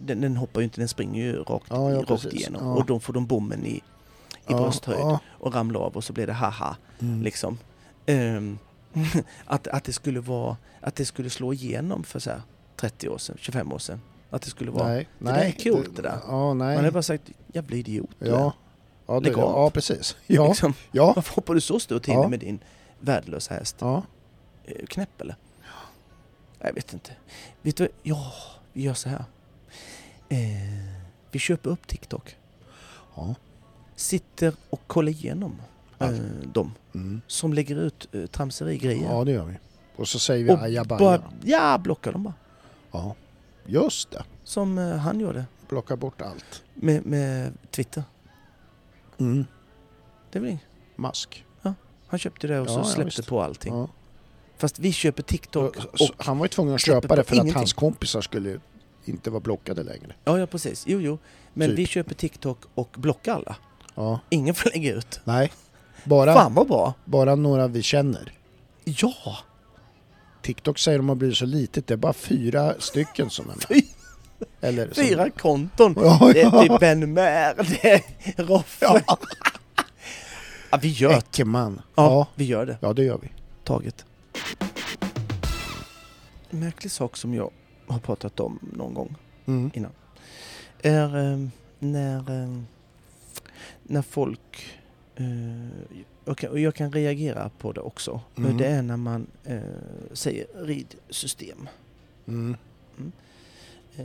den, 0.00 0.20
den 0.20 0.36
hoppar 0.36 0.60
ju 0.60 0.64
inte, 0.64 0.80
den 0.80 0.88
springer 0.88 1.22
ju 1.24 1.42
rakt, 1.42 1.66
Ja, 1.70 1.90
ja, 1.92 2.02
rakt 2.08 2.24
igenom. 2.32 2.76
Och 2.76 2.86
då 2.86 3.00
får 3.00 3.12
de 3.12 3.26
bommen 3.26 3.66
i, 3.66 3.82
i 4.48 4.52
ja, 4.52 4.56
brösthöjd 4.56 4.98
Ja. 5.00 5.20
och 5.28 5.54
ramlar 5.54 5.80
av 5.80 5.96
och 5.96 6.04
så 6.04 6.12
blir 6.12 6.26
det 6.26 6.32
haha. 6.32 6.76
Mm. 7.00 7.22
Liksom. 7.22 7.58
Ehm, 8.06 8.58
att, 9.44 9.68
att 9.68 9.84
det 9.84 9.92
skulle 9.92 10.20
vara, 10.20 10.56
att 10.80 10.96
det 10.96 11.04
skulle 11.04 11.30
slå 11.30 11.52
igenom 11.52 12.04
för 12.04 12.18
så 12.18 12.30
här 12.30 12.42
30 12.76 13.08
år 13.08 13.18
sedan, 13.18 13.36
25 13.40 13.72
år 13.72 13.78
sedan. 13.78 14.00
Att 14.30 14.42
det 14.42 14.50
skulle 14.50 14.70
vara, 14.70 14.88
Nej, 14.88 15.08
det 15.18 15.24
där 15.24 15.32
nej. 15.32 15.54
är 15.58 15.70
coolt, 15.70 15.96
det 15.96 16.02
där. 16.02 16.18
Ja, 16.26 16.54
man 16.54 16.84
har 16.84 16.90
bara 16.90 17.02
sagt 17.02 17.22
jävla 17.52 17.76
idiot 17.76 18.10
Ja, 18.18 18.52
ja, 19.06 19.20
det, 19.20 19.30
ja 19.30 19.70
precis. 19.70 20.16
Ja, 20.26 20.48
Liksom, 20.48 20.74
ja, 20.92 21.12
varför 21.16 21.34
hoppar 21.34 21.54
du 21.54 21.60
så 21.60 21.80
stort 21.80 22.08
Ja. 22.08 22.28
med 22.28 22.40
din 22.40 22.58
värdelösa 23.00 23.54
häst? 23.54 23.76
ja. 23.78 24.02
Du 24.66 24.86
knäpp 24.86 25.20
eller? 25.20 25.36
Jag 26.58 26.72
vet 26.74 26.92
inte. 26.92 27.10
Vet 27.62 27.76
du, 27.76 27.88
ja, 28.02 28.32
vi 28.72 28.82
gör 28.82 28.94
så 28.94 29.08
här. 29.08 29.24
Eh, 30.28 30.38
vi 31.30 31.38
köper 31.38 31.70
upp 31.70 31.86
TikTok. 31.86 32.36
ja. 33.16 33.34
Sitter 33.96 34.54
och 34.70 34.80
kollar 34.86 35.12
igenom 35.12 35.60
eh, 35.98 36.10
dem 36.52 36.72
Mm. 36.94 37.20
som 37.26 37.52
lägger 37.52 37.76
ut 37.76 38.08
eh, 38.14 38.26
tramserigrejer. 38.26 39.04
Ja, 39.10 39.24
det 39.24 39.32
gör 39.32 39.44
vi. 39.44 39.54
Och 39.96 40.08
så 40.08 40.18
säger 40.18 40.44
vi 40.44 40.50
Och 40.50 40.62
ajabaja. 40.62 40.98
bara, 40.98 41.22
ja, 41.44 41.78
blocka 41.78 42.12
dem 42.12 42.22
bara. 42.22 42.34
Ja, 42.92 43.14
just 43.66 44.10
det. 44.10 44.24
Som 44.44 44.78
eh, 44.78 44.96
han 44.96 45.20
gjorde 45.20 45.44
Plocka 45.68 45.96
bort 45.96 46.22
allt. 46.22 46.62
med, 46.74 47.06
med 47.06 47.52
Twitter. 47.70 48.02
Mm. 49.18 49.44
Det 50.30 50.38
är 50.38 50.40
väl 50.40 50.50
inget. 50.50 50.62
Mask. 50.96 51.44
Han 52.08 52.18
köpte 52.18 52.46
det 52.46 52.60
och 52.60 52.66
Ja, 52.66 52.72
så 52.72 52.78
ja, 52.80 52.84
släppte 52.84 53.16
visst. 53.20 53.28
på 53.28 53.42
allting. 53.42 53.74
Ja. 53.74 53.88
Fast 54.56 54.78
vi 54.78 54.92
köper 54.92 55.22
TikTok 55.22 55.76
så 55.76 56.04
och... 56.04 56.24
han 56.24 56.38
var 56.38 56.44
ju 56.44 56.48
tvungen 56.48 56.74
att 56.74 56.80
köpa 56.80 57.00
det 57.00 57.08
för 57.08 57.20
att 57.22 57.32
ingenting. 57.32 57.54
hans 57.54 57.72
kompisar 57.72 58.20
skulle 58.20 58.60
inte 59.04 59.30
vara 59.30 59.40
blockade 59.40 59.82
längre. 59.82 60.14
Ja, 60.24 60.38
ja 60.38 60.46
precis. 60.46 60.84
Jo, 60.86 61.00
jo. 61.00 61.18
Men 61.54 61.68
Typ. 61.70 61.78
vi 61.78 61.86
köper 61.86 62.14
TikTok 62.14 62.58
och 62.74 62.88
blockar 62.98 63.34
alla. 63.34 63.56
Ja, 63.96 64.20
Ingen 64.28 64.54
får 64.54 64.70
lägga 64.70 64.92
ut. 64.94 65.20
nej. 65.24 65.52
Bara, 66.04 66.34
Fan 66.34 66.54
vad 66.54 66.68
bra! 66.68 66.94
bara 67.04 67.34
några 67.34 67.68
vi 67.68 67.82
känner. 67.82 68.32
Ja! 68.84 69.14
TikTok 70.42 70.78
säger 70.78 70.98
de 70.98 71.08
har 71.08 71.16
blivit 71.16 71.36
så 71.36 71.46
litet, 71.46 71.86
det 71.86 71.94
är 71.94 71.98
bara 71.98 72.12
fyra 72.12 72.74
stycken 72.78 73.30
som 73.30 73.50
är 73.50 73.54
med. 73.54 73.64
Fy- 73.68 73.82
Eller 74.60 74.86
som- 74.92 75.04
Fyra 75.04 75.30
konton! 75.30 75.94
Ja, 75.98 76.30
Det 76.32 76.42
är 76.42 76.62
typ 76.62 76.80
Ben 76.80 77.12
Mer, 77.14 77.54
det 77.54 77.94
är 77.94 78.02
Roffe. 78.44 79.02
Ja. 79.06 79.18
vi 80.80 80.88
gör 80.88 81.08
det. 81.10 81.16
Eckerman. 81.16 81.80
Ja, 81.94 82.04
Ja. 82.04 82.26
vi 82.34 82.44
gör 82.44 82.66
det. 82.66 82.78
ja, 82.80 82.92
det 82.92 83.04
gör 83.04 83.18
vi. 83.22 83.28
Taget. 83.64 84.04
En 86.50 86.60
märklig 86.60 86.92
sak 86.92 87.16
som 87.16 87.34
jag 87.34 87.50
har 87.86 87.98
pratat 87.98 88.40
om 88.40 88.58
någon 88.76 88.94
gång 88.94 89.16
Mm. 89.46 89.70
innan 89.74 89.92
är 90.82 91.32
eh, 91.32 91.38
när, 91.78 92.42
eh, 92.42 92.60
när 93.88 94.02
folk... 94.02 94.78
Eh, 95.16 95.66
jag, 96.24 96.38
kan, 96.38 96.50
och 96.50 96.60
jag 96.60 96.74
kan 96.74 96.92
reagera 96.92 97.50
på 97.58 97.72
det 97.72 97.80
också. 97.80 98.20
Mm. 98.36 98.56
Det 98.56 98.66
är 98.66 98.82
när 98.82 98.96
man 98.96 99.26
eh, 99.44 99.60
säger 100.12 100.46
ridsystem. 100.54 101.68
Mm. 102.26 102.56
Eh, 103.96 104.04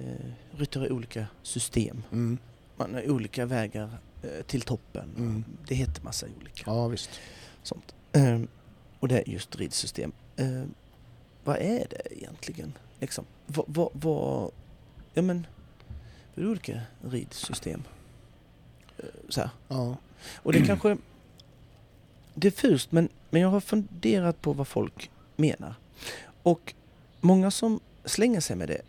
ryttare 0.52 0.86
är 0.86 0.92
olika 0.92 1.28
system. 1.44 2.04
Mm. 2.12 2.38
Man 2.78 2.94
har 2.94 3.10
olika 3.12 3.46
vägar 3.46 3.90
eh, 4.24 4.46
till 4.46 4.62
toppen. 4.62 5.10
Mm. 5.18 5.44
Det 5.68 5.76
heter 5.76 6.04
massa 6.04 6.28
olika 6.40 6.64
Ja, 6.66 6.88
visst. 6.88 7.10
sånt. 7.64 7.96
Eh, 8.12 8.42
och 9.00 9.08
det 9.08 9.20
är 9.20 9.30
just 9.30 9.56
ridsystem. 9.56 10.12
Eh, 10.36 10.64
vad 11.44 11.56
är 11.58 11.88
det 11.90 12.02
egentligen? 12.18 12.74
Liksom, 13.00 13.26
vad, 13.48 13.66
vad, 13.68 13.90
vad, 13.94 14.52
ja 15.14 15.22
men, 15.22 15.48
vad 16.36 16.46
är 16.46 16.50
olika 16.50 16.82
ridsystem? 17.02 17.84
Så 19.30 19.42
här. 19.42 19.50
Ja. 19.68 19.96
Och 20.36 20.54
det 20.54 20.66
kanske 20.66 20.98
det 22.34 22.48
är 22.48 22.52
fust 22.52 22.92
men, 22.92 23.10
men 23.30 23.42
jag 23.42 23.50
har 23.50 23.60
funderat 23.62 24.42
på 24.42 24.54
vad 24.54 24.68
folk 24.68 25.12
menar. 25.36 25.74
Och 26.44 26.74
många 27.22 27.52
som 27.52 27.80
slänger 28.06 28.40
sig 28.40 28.56
med 28.56 28.68
det 28.68 28.82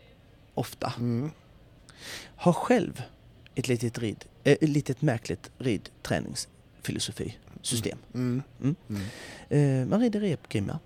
ofta 0.53 0.93
Mm. 0.97 1.31
har 2.35 2.53
själv 2.53 3.01
ett 3.55 3.67
litet, 3.67 3.97
rid, 3.99 4.25
eh, 4.43 4.57
ett 4.61 4.69
litet 4.69 5.01
märkligt 5.01 5.51
ridträningsfilosofisystem. 5.57 7.97
Mm. 8.13 8.43
Mm. 8.61 8.75
Mm. 8.89 9.01
Eh, 9.49 9.85
man 9.87 9.99
rider 9.99 10.19
repgrimma. 10.19 10.79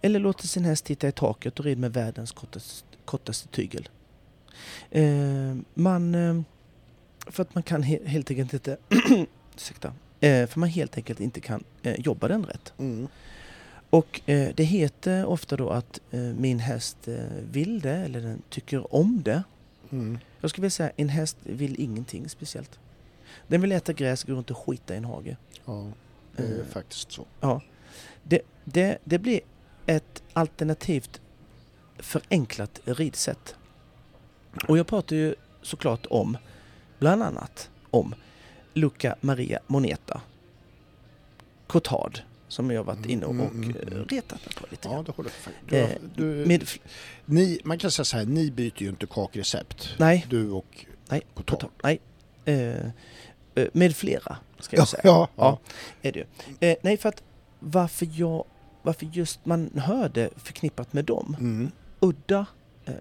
Eller 0.00 0.20
låter 0.20 0.46
sin 0.46 0.64
häst 0.64 0.84
titta 0.84 1.08
i 1.08 1.12
taket 1.12 1.58
och 1.58 1.64
rider 1.64 1.80
med 1.80 1.92
världens 1.92 2.32
kortaste, 2.32 2.88
kortaste 3.04 3.48
tygel. 3.48 3.88
Eh, 4.90 5.56
man... 5.74 6.14
Eh, 6.14 6.40
för 7.30 7.42
att 7.42 7.54
man 7.54 7.62
kan 7.62 7.82
he- 7.84 8.06
helt 8.06 8.30
enkelt 8.30 8.52
inte... 8.54 8.76
ursäkta. 9.56 9.94
Eh, 10.20 10.46
för 10.46 10.60
man 10.60 10.68
helt 10.68 10.96
enkelt 10.96 11.20
inte 11.20 11.40
kan 11.40 11.64
eh, 11.82 12.00
jobba 12.00 12.28
den 12.28 12.44
rätt. 12.46 12.72
Mm. 12.78 13.08
Och 13.90 14.20
eh, 14.26 14.50
det 14.54 14.64
heter 14.64 15.24
ofta 15.24 15.56
då 15.56 15.70
att 15.70 16.00
eh, 16.10 16.20
min 16.20 16.58
häst 16.58 17.08
eh, 17.08 17.14
vill 17.50 17.80
det 17.80 17.90
eller 17.96 18.20
den 18.20 18.42
tycker 18.50 18.94
om 18.94 19.22
det. 19.22 19.42
Mm. 19.90 20.18
Jag 20.40 20.50
skulle 20.50 20.62
vilja 20.62 20.70
säga 20.70 20.90
en 20.96 21.08
häst 21.08 21.36
vill 21.42 21.80
ingenting 21.80 22.28
speciellt. 22.28 22.78
Den 23.46 23.60
vill 23.60 23.72
äta 23.72 23.92
gräs, 23.92 24.24
gå 24.24 24.32
runt 24.32 24.50
och 24.50 24.58
skita 24.58 24.94
i 24.94 24.96
en 24.96 25.04
hage. 25.04 25.36
Ja, 25.64 25.86
det 26.36 26.42
är 26.42 26.58
Eh. 26.60 26.64
faktiskt 26.66 27.12
så. 27.12 27.26
Ja. 27.40 27.62
Det, 28.22 28.40
det, 28.64 28.98
det 29.04 29.18
blir 29.18 29.40
ett 29.86 30.22
alternativt 30.32 31.20
förenklat 31.98 32.80
ridsätt. 32.84 33.54
Och 34.68 34.78
jag 34.78 34.86
pratar 34.86 35.16
ju 35.16 35.34
såklart 35.62 36.06
om, 36.10 36.36
bland 36.98 37.22
annat 37.22 37.70
om 37.90 38.14
Luca 38.74 39.16
Maria 39.20 39.58
Moneta. 39.66 40.20
Cotard, 41.66 42.18
som 42.48 42.70
jag 42.70 42.84
varit 42.84 43.06
inne 43.06 43.26
och, 43.26 43.34
Mm, 43.34 43.46
mm, 43.46 43.76
mm. 43.92 44.04
retat 44.04 44.46
mig 44.46 44.54
på 44.60 44.66
lite 44.70 44.88
Ja, 44.88 44.94
grann. 44.94 45.04
det 45.04 45.12
håller 45.12 45.30
jag. 45.44 45.54
Du, 45.68 45.76
Eh, 45.76 46.48
du, 46.58 46.68
ni, 47.24 47.60
man 47.64 47.78
kan 47.78 47.90
säga 47.90 48.04
så 48.04 48.16
här, 48.16 48.24
ni 48.26 48.50
byter 48.50 48.82
ju 48.82 48.88
inte 48.88 49.06
kakrecept. 49.06 49.94
nej, 49.98 50.26
Du 50.30 50.50
och 50.50 50.86
nej, 51.08 51.22
Cotard. 51.34 51.60
Cotard, 51.60 51.70
nej. 51.82 52.00
Eh, 52.44 52.86
eh, 53.54 53.68
med 53.72 53.96
flera, 53.96 54.36
ska 54.58 54.76
jag 54.76 54.82
Ja, 54.82 54.86
säga. 54.86 55.00
ja, 55.04 55.28
Ja. 55.36 55.58
ja. 56.02 56.08
är 56.08 56.12
det. 56.12 56.26
Eh, 56.70 56.76
nej, 56.82 56.96
för 56.96 57.08
att 57.08 57.22
varför 57.60 58.08
jag, 58.12 58.44
varför 58.82 59.06
just 59.12 59.46
man 59.46 59.70
hörde 59.76 60.30
förknippat 60.36 60.92
med 60.92 61.04
dem, 61.04 61.36
Mm. 61.40 61.70
udda 62.00 62.46
eh, 62.84 62.92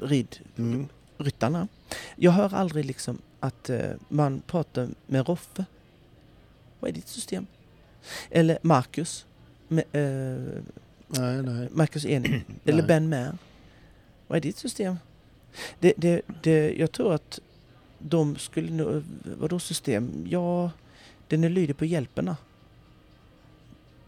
rid, 0.00 0.36
Mm. 0.58 0.88
Ryttarna. 1.22 1.68
Jag 2.16 2.32
hör 2.32 2.54
aldrig 2.54 2.84
liksom 2.84 3.18
att 3.40 3.70
eh, 3.70 3.90
man 4.08 4.42
pratar 4.46 4.88
med 5.06 5.28
Roffe. 5.28 5.64
Vad 6.80 6.88
är 6.88 6.94
ditt 6.94 7.08
system? 7.08 7.46
Eller 8.30 8.58
Marcus. 8.62 9.26
Med, 9.68 9.84
eh, 9.92 10.62
Nej, 11.08 11.42
nej. 11.42 11.68
Marcus 11.72 12.04
Enig. 12.04 12.44
Eller 12.64 12.78
Nej. 12.78 12.86
Ben 12.86 13.08
Mer. 13.08 13.38
Vad 14.26 14.36
är 14.36 14.40
ditt 14.40 14.58
system? 14.58 14.96
Det, 15.78 15.92
det, 15.96 16.22
det, 16.42 16.74
jag 16.78 16.92
tror 16.92 17.14
att 17.14 17.40
de 17.98 18.36
skulle 18.36 18.70
nog... 18.70 19.02
Vadå 19.24 19.58
system? 19.58 20.26
Ja, 20.28 20.70
den 21.28 21.44
är 21.44 21.48
lydig 21.48 21.76
på 21.76 21.84
hjälperna. 21.84 22.36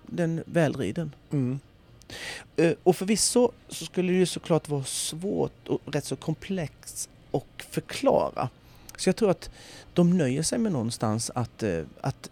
Den 0.07 0.43
välriden. 0.47 1.15
Mm. 1.31 1.61
Eh, 2.57 2.73
Och 2.83 2.97
förvisso 2.97 3.51
så 3.69 3.85
skulle 3.85 4.13
det 4.13 4.19
ju 4.19 4.27
såklart 4.27 4.69
vara 4.69 4.85
svårt 4.85 5.69
och 5.69 5.81
rätt 5.87 6.05
så 6.05 6.17
komplext 6.17 7.11
att 7.33 7.63
förklara. 7.71 8.49
Så 8.97 9.09
jag 9.09 9.17
tror 9.17 9.31
att 9.31 9.51
de 9.95 10.19
nöjer 10.19 10.43
sig 10.43 10.59
med 10.59 10.73
någonstans 10.73 11.31
att, 11.35 11.63
eh, 11.63 11.83
att 12.01 12.31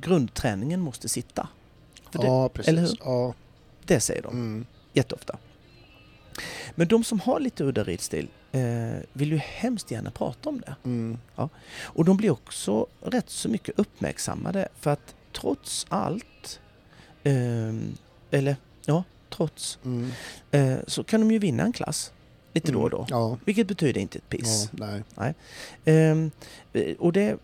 grundträningen 0.00 0.80
måste 0.80 1.08
sitta. 1.08 1.48
För 2.10 2.18
det, 2.18 2.26
Ja, 2.26 2.48
precis. 2.48 2.68
eller 2.68 2.82
hur? 2.82 2.98
Ja. 3.04 3.34
det 3.84 4.00
säger 4.00 4.22
de 4.22 4.32
Mm. 4.32 4.66
jätteofta. 4.92 5.38
Men 6.74 6.88
de 6.88 7.04
som 7.04 7.20
har 7.20 7.40
lite 7.40 7.64
udda 7.64 7.84
ridstil 7.84 8.28
eh, 8.52 8.98
vill 9.12 9.32
ju 9.32 9.36
hemskt 9.38 9.90
gärna 9.90 10.10
prata 10.10 10.48
om 10.48 10.60
det. 10.60 10.74
Mm. 10.84 11.18
Och 11.82 12.04
de 12.04 12.16
blir 12.16 12.30
också 12.30 12.86
rätt 13.00 13.30
så 13.30 13.48
mycket 13.48 13.78
uppmärksammade 13.78 14.68
för 14.80 14.90
att 14.90 15.14
trots 15.32 15.86
allt, 15.88 16.60
ehm, 17.24 17.96
eller 18.30 18.56
ja, 18.86 19.04
trots, 19.36 19.78
Mm. 19.84 20.10
eh, 20.50 20.76
så 20.86 21.04
kan 21.04 21.20
de 21.20 21.30
ju 21.30 21.38
vinna 21.38 21.62
en 21.62 21.72
klass 21.72 22.12
lite 22.52 22.72
då 22.72 22.80
och 22.82 22.90
då. 22.90 23.06
Ja. 23.10 23.38
Vilket 23.44 23.66
betyder 23.66 24.00
inte 24.00 24.18
ett 24.18 24.28
piss. 24.28 24.68
ja, 24.78 24.86
nej. 25.14 25.34
Ehm, 25.84 26.30
eh, 26.72 26.96
och 26.98 27.12
det 27.12 27.20
är 27.22 27.38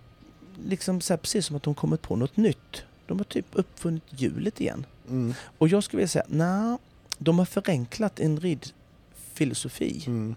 liksom 0.65 1.01
så 1.01 1.13
här, 1.13 1.19
precis 1.19 1.47
som 1.47 1.57
att 1.57 1.63
de 1.63 1.75
kommit 1.75 2.03
på 2.03 2.17
något 2.17 2.37
nytt. 2.37 2.83
De 3.07 3.19
har 3.19 3.25
typ 3.25 3.47
uppfunnit 3.53 4.03
hjulet 4.11 4.61
igen. 4.61 4.87
Mm. 5.09 5.35
Och 5.59 5.69
jag 5.69 5.85
skulle 5.85 5.99
vilja 5.99 6.09
säga, 6.09 6.25
nej, 6.29 6.77
de 7.19 7.39
har 7.39 7.45
förenklat 7.47 8.21
en 8.21 8.41
ridfilosofi 8.41 10.05
Mm. 10.07 10.35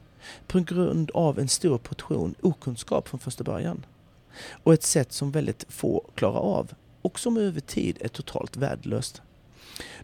på 0.47 0.59
grund 0.59 1.11
av 1.13 1.39
en 1.39 1.47
stor 1.47 1.77
portion 1.77 2.35
okunskap 2.41 3.07
från 3.07 3.19
första 3.19 3.43
början. 3.43 3.85
Och 4.63 4.73
ett 4.73 4.83
sätt 4.83 5.13
som 5.13 5.31
väldigt 5.31 5.65
få 5.69 6.03
klarar 6.15 6.39
av 6.39 6.73
och 7.01 7.19
som 7.19 7.37
över 7.37 7.59
tid 7.59 7.97
är 8.01 8.07
totalt 8.07 8.57
värdelöst. 8.57 9.21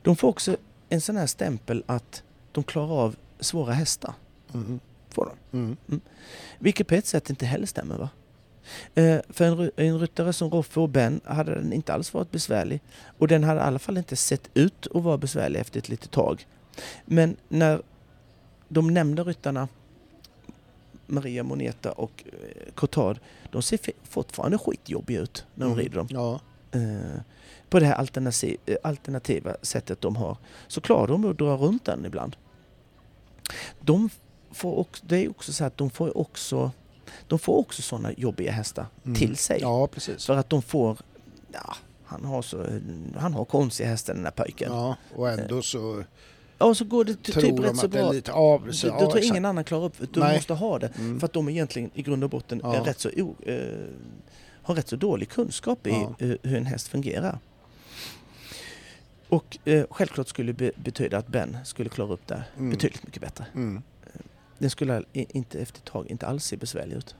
De 0.01 0.15
får 0.15 0.27
också 0.27 0.57
en 0.89 1.01
sån 1.01 1.17
här 1.17 1.27
stämpel 1.27 1.83
att 1.87 2.23
de 2.51 2.63
klarar 2.63 2.91
av 3.03 3.15
svåra 3.39 3.73
hästar. 3.73 4.13
Mm. 4.53 4.79
Får 5.09 5.25
de. 5.51 5.57
Mm. 5.57 6.01
Vilket 6.59 6.87
på 6.87 6.95
ett 6.95 7.05
sätt 7.05 7.29
inte 7.29 7.45
heller 7.45 7.65
stämmer 7.65 7.97
va? 7.97 8.09
Eh, 8.95 9.19
för 9.29 9.45
en, 9.45 9.71
en 9.75 9.99
ryttare 9.99 10.33
som 10.33 10.49
Roffe 10.49 10.79
och 10.79 10.89
Ben 10.89 11.21
hade 11.25 11.55
den 11.55 11.73
inte 11.73 11.93
alls 11.93 12.13
varit 12.13 12.31
besvärlig. 12.31 12.81
Och 13.17 13.27
den 13.27 13.43
hade 13.43 13.59
i 13.59 13.63
alla 13.63 13.79
fall 13.79 13.97
inte 13.97 14.15
sett 14.15 14.49
ut 14.53 14.87
att 14.95 15.03
vara 15.03 15.17
besvärlig 15.17 15.59
efter 15.59 15.79
ett 15.79 15.89
litet 15.89 16.11
tag. 16.11 16.47
Men 17.05 17.35
när 17.49 17.81
de 18.67 18.93
nämnda 18.93 19.23
ryttarna 19.23 19.67
Maria 21.07 21.43
Moneta 21.43 21.91
och 21.91 22.23
eh, 22.25 22.73
Cotard, 22.75 23.19
de 23.51 23.61
ser 23.61 23.79
fortfarande 24.03 24.57
skitjobbiga 24.57 25.19
ut 25.19 25.45
när 25.55 25.65
de 25.65 25.71
Mm. 25.71 25.83
rider 25.83 25.97
dem. 25.97 26.07
Ja. 26.09 26.39
Eh, 26.71 27.21
på 27.69 27.79
det 27.79 27.85
här 27.85 28.07
eh, 28.65 28.75
alternativa 28.83 29.55
sättet 29.61 30.01
de 30.01 30.15
har. 30.15 30.37
Så 30.67 30.81
klarar 30.81 31.07
de 31.07 31.25
att 31.25 31.37
dra 31.37 31.57
runt 31.57 31.85
den 31.85 32.05
ibland. 32.05 32.35
De 33.81 34.09
får 34.51 34.79
också, 34.79 35.05
det 35.07 35.25
är 35.25 35.29
också 35.29 35.53
så 35.53 35.63
att 35.65 35.77
de 35.77 35.89
får 35.89 36.17
också 36.17 36.71
de 37.27 37.39
får 37.39 37.57
också 37.57 37.81
sådana 37.81 38.11
jobbiga 38.17 38.51
hästar 38.51 38.85
Mm. 39.05 39.15
till 39.15 39.37
sig. 39.37 39.59
ja, 39.61 39.87
precis. 39.87 40.25
För 40.25 40.37
att 40.37 40.49
de 40.49 40.61
får, 40.61 40.97
ja, 41.51 41.75
han 42.05 42.25
har, 42.25 42.41
så, 42.41 42.65
han 43.17 43.33
har 43.33 43.45
konstiga 43.45 43.89
hästar 43.89 44.13
den 44.13 44.23
här 44.23 44.31
pojken. 44.31 44.71
Ja, 44.71 44.95
och 45.15 45.29
ändå 45.29 45.61
så 45.61 46.03
Ja, 46.61 46.75
så 46.75 46.85
går 46.85 47.03
det 47.05 47.15
typ 47.23 47.59
rätt 47.59 47.77
så 47.77 47.87
bra. 47.87 48.11
lite... 48.11 48.31
Ja, 48.31 48.59
precis. 48.65 48.81
då 48.81 48.95
ja, 48.99 49.11
tror 49.11 49.23
ingen 49.23 49.45
annan 49.45 49.63
klarar 49.63 49.85
upp 49.85 50.13
de 50.13 50.19
Nej. 50.19 50.35
måste 50.35 50.53
ha 50.53 50.79
det. 50.79 50.87
Mm. 50.97 51.19
För 51.19 51.25
att 51.27 51.33
de 51.33 51.49
egentligen 51.49 51.91
i 51.93 52.01
grund 52.01 52.23
och 52.23 52.29
botten 52.29 52.61
Ja. 52.63 52.75
är 52.75 52.81
rätt 52.83 52.99
så 52.99 53.09
o, 53.17 53.35
eh, 53.45 53.55
har 54.69 54.75
rätt 54.75 54.87
så 54.87 54.95
dålig 54.95 55.29
kunskap 55.29 55.87
i 55.87 55.89
Ja. 55.89 56.15
eh, 56.19 56.35
hur 56.43 56.55
en 56.57 56.65
häst 56.65 56.87
fungerar. 56.87 57.39
Och 59.29 59.57
eh, 59.65 59.85
självklart 59.89 60.27
skulle 60.27 60.51
det 60.51 60.57
be- 60.57 60.81
betyda 60.83 61.17
att 61.17 61.27
Ben 61.27 61.57
skulle 61.63 61.89
klara 61.89 62.13
upp 62.13 62.27
det 62.27 62.43
Mm. 62.57 62.69
betydligt 62.69 63.03
mycket 63.05 63.21
bättre. 63.21 63.45
Mm. 63.55 63.81
Den 64.57 64.69
skulle 64.69 65.03
inte 65.13 65.59
efter 65.59 65.77
ett 65.79 65.85
tag 65.85 66.07
inte 66.07 66.27
alls 66.27 66.45
se 66.45 66.57
besvärlig 66.57 66.95
ut. 66.95 67.15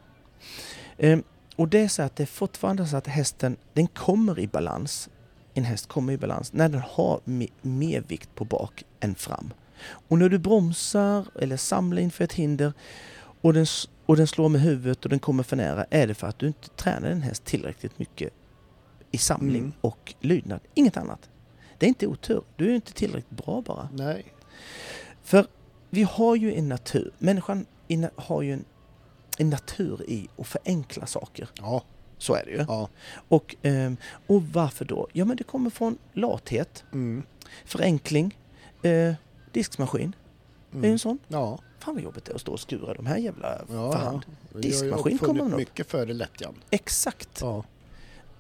Ehm, 0.98 1.24
och 1.56 1.68
det 1.68 1.80
är 1.80 1.88
så 1.88 2.02
att 2.02 2.16
det 2.16 2.24
är 2.24 2.28
fortfarande 2.28 2.88
så 2.88 2.98
att 2.98 3.08
hästen, 3.08 3.58
den 3.74 3.88
kommer 3.88 4.40
i 4.40 4.48
balans. 4.48 5.10
En 5.54 5.64
häst 5.64 5.88
kommer 5.88 6.14
i 6.14 6.18
balans 6.18 6.54
när 6.54 6.70
den 6.70 6.82
har 6.90 7.20
me- 7.26 7.52
mer 7.62 8.04
vikt 8.08 8.36
på 8.36 8.46
bak 8.46 8.84
än 9.00 9.16
fram. 9.16 9.54
Och 10.08 10.18
när 10.18 10.30
du 10.30 10.38
bromsar 10.38 11.26
eller 11.42 11.58
samlar 11.58 12.02
inför 12.02 12.24
ett 12.24 12.34
hinder 12.34 12.74
och 13.42 13.54
den, 13.54 13.66
och 14.06 14.18
den 14.18 14.28
slår 14.28 14.50
med 14.50 14.62
huvudet 14.62 15.04
och 15.04 15.10
den 15.10 15.20
kommer 15.20 15.44
för 15.44 15.56
nära 15.56 15.86
är 15.90 16.08
det 16.08 16.14
för 16.14 16.28
att 16.28 16.40
du 16.40 16.48
inte 16.48 16.70
tränar 16.70 17.10
en 17.10 17.22
häst 17.22 17.46
tillräckligt 17.46 18.00
mycket 18.00 18.34
i 19.12 19.18
samling 19.18 19.62
Mm. 19.62 19.74
och 19.82 20.14
lydnad. 20.20 20.60
Inget 20.74 20.98
annat. 20.98 21.30
Det 21.78 21.86
är 21.86 21.88
inte 21.88 22.08
otur. 22.08 22.42
Du 22.56 22.70
är 22.72 22.76
inte 22.76 22.94
tillräckligt 22.94 23.46
bra 23.46 23.62
bara. 23.62 23.90
Nej. 23.94 24.26
För 25.24 25.46
vi 25.90 26.04
har 26.04 26.36
ju 26.36 26.54
en 26.54 26.70
natur, 26.70 27.12
människan 27.18 27.66
har 28.16 28.42
ju 28.42 28.54
en, 28.54 28.66
en 29.38 29.50
natur 29.50 30.02
i 30.10 30.28
att 30.38 30.48
förenkla 30.48 31.06
saker. 31.06 31.50
Ja. 31.58 31.84
Så 32.18 32.34
är 32.36 32.46
det 32.46 32.52
ju. 32.52 32.66
Ja. 32.68 32.90
Och, 33.30 33.56
ehm, 33.62 33.98
och 34.28 34.44
varför 34.44 34.86
då? 34.86 35.08
Ja 35.14 35.26
men 35.26 35.38
det 35.38 35.44
kommer 35.44 35.70
från 35.70 35.98
lathet, 36.14 36.84
Mm. 36.94 37.24
förenkling, 37.66 38.38
eh, 38.84 39.14
diskmaskin. 39.52 40.16
Det 40.72 40.78
är 40.78 40.80
en 40.80 40.86
Mm. 40.86 41.00
sån. 41.00 41.20
Ja. 41.28 41.60
Fan 41.80 41.94
vad 41.94 42.04
jobbigt 42.04 42.26
det 42.26 42.32
är 42.32 42.36
att 42.36 42.42
stå 42.42 42.52
och 42.52 42.60
skura 42.60 42.94
de 42.94 43.06
här 43.06 43.18
jävla 43.18 43.62
Ja, 43.74 43.92
för 43.92 44.00
hand. 44.00 44.22
ja. 44.54 44.60
Diskmaskin 44.60 45.18
kommer 45.18 45.44
nog. 45.44 45.58
mycket 45.60 45.88
före 45.92 46.14
lättjan. 46.14 46.56
Exakt. 46.70 47.38
Ja. 47.42 47.64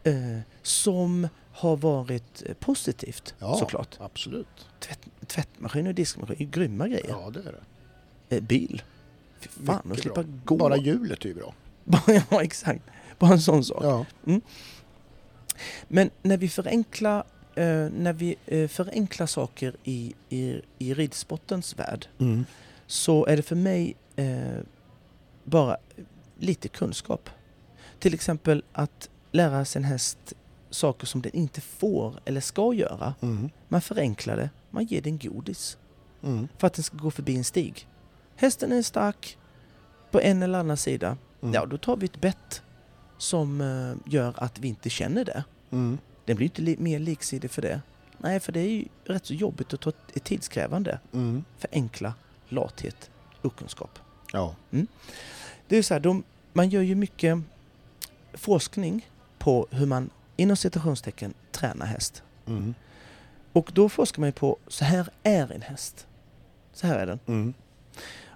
Eh, 0.03 0.13
som 0.61 1.27
har 1.51 1.77
varit 1.77 2.43
eh, 2.45 2.53
positivt 2.53 3.33
Ja. 3.39 3.55
såklart. 3.59 3.97
Absolut. 3.99 4.67
Tvätt, 4.79 4.99
tvättmaskin 5.27 5.87
och 5.87 5.93
diskmaskin 5.95 6.35
är 6.39 6.45
grymma 6.51 6.87
grejer. 6.87 7.05
Ja, 7.09 7.29
det 7.33 7.39
är 7.39 7.55
det. 8.29 8.35
Eh, 8.35 8.41
bil. 8.43 8.81
Fy 9.39 9.49
fan, 9.65 9.91
att 9.91 9.99
slippa 9.99 10.23
gå. 10.45 10.55
Bara 10.57 10.77
hjulet 10.77 11.25
är 11.25 11.29
ju 11.29 11.35
bra. 11.35 11.53
ja, 12.31 12.43
exakt. 12.43 12.81
Bara 13.19 13.31
en 13.31 13.41
sån 13.41 13.63
sak. 13.63 13.83
Ja. 13.83 14.05
Men 15.87 16.09
när 16.21 16.37
vi 16.37 16.49
förenklar, 16.49 17.17
eh, 17.55 17.63
när 17.97 18.13
vi, 18.13 18.35
eh, 18.45 18.67
förenklar 18.67 19.27
saker 19.27 19.75
i, 19.83 20.13
i, 20.29 20.61
i 20.79 20.93
ridsportens 20.93 21.79
värld 21.79 22.07
Mm. 22.19 22.45
Så 22.89 23.25
är 23.25 23.35
det 23.37 23.41
för 23.43 23.55
mig 23.55 23.95
eh, 24.15 24.57
bara 25.43 25.77
lite 26.39 26.67
kunskap. 26.67 27.29
Till 27.99 28.13
exempel 28.13 28.63
att 28.73 29.09
lära 29.31 29.65
sig 29.65 29.79
en 29.79 29.83
häst 29.85 30.33
saker 30.69 31.07
som 31.07 31.21
den 31.21 31.35
inte 31.35 31.61
får 31.61 32.19
eller 32.25 32.41
ska 32.41 32.73
göra. 32.73 33.13
Mm. 33.21 33.49
Man 33.67 33.81
förenklar 33.81 34.35
det, 34.37 34.49
man 34.69 34.85
ger 34.85 35.01
den 35.01 35.17
godis 35.17 35.77
Mm. 36.23 36.47
för 36.57 36.67
att 36.67 36.73
den 36.73 36.83
ska 36.83 36.97
gå 36.97 37.11
förbi 37.11 37.37
en 37.37 37.43
stig. 37.43 37.87
Hästen 38.35 38.71
är 38.71 38.81
stark 38.81 39.37
på 40.11 40.19
en 40.21 40.43
eller 40.43 40.59
annan 40.59 40.77
sida. 40.77 41.17
Mm. 41.41 41.53
Ja, 41.53 41.65
då 41.65 41.77
tar 41.77 41.97
vi 41.97 42.05
ett 42.05 42.21
bett 42.21 42.61
som 43.17 43.61
eh, 43.61 44.11
gör 44.13 44.33
att 44.37 44.59
vi 44.59 44.67
inte 44.67 44.89
känner 44.89 45.25
det. 45.25 45.43
Mm. 45.71 45.97
Den 46.25 46.35
blir 46.37 46.45
inte 46.45 46.61
li- 46.61 46.77
mer 46.79 46.99
liksidig 46.99 47.51
för 47.51 47.61
det. 47.61 47.81
Nej, 48.17 48.39
för 48.39 48.51
det 48.51 48.59
är 48.59 48.67
ju 48.69 48.85
rätt 49.05 49.25
så 49.25 49.33
jobbigt 49.33 49.73
och 49.73 49.93
tidskrävande. 50.23 50.99
Mm. 51.13 51.43
Förenkla 51.57 52.13
lathet, 52.51 53.09
okunskap. 53.41 53.99
Ja. 54.33 54.55
Det 55.67 55.77
är 55.77 55.83
så 55.83 55.93
här, 55.93 56.01
de, 56.01 56.23
man 56.53 56.69
gör 56.69 56.81
ju 56.81 56.95
mycket 56.95 57.37
forskning 58.33 59.09
på 59.37 59.67
hur 59.71 59.85
man 59.85 60.09
inom 60.37 60.57
citationstecken 60.57 61.33
tränar 61.51 61.85
häst. 61.85 62.23
Mm. 62.45 62.73
Och 63.53 63.71
då 63.73 63.89
forskar 63.89 64.19
man 64.19 64.27
ju 64.27 64.33
på, 64.33 64.57
så 64.67 64.85
här 64.85 65.09
är 65.23 65.51
en 65.51 65.61
häst. 65.61 66.07
Så 66.73 66.87
här 66.87 66.99
är 66.99 67.05
den. 67.05 67.19
Mm. 67.25 67.53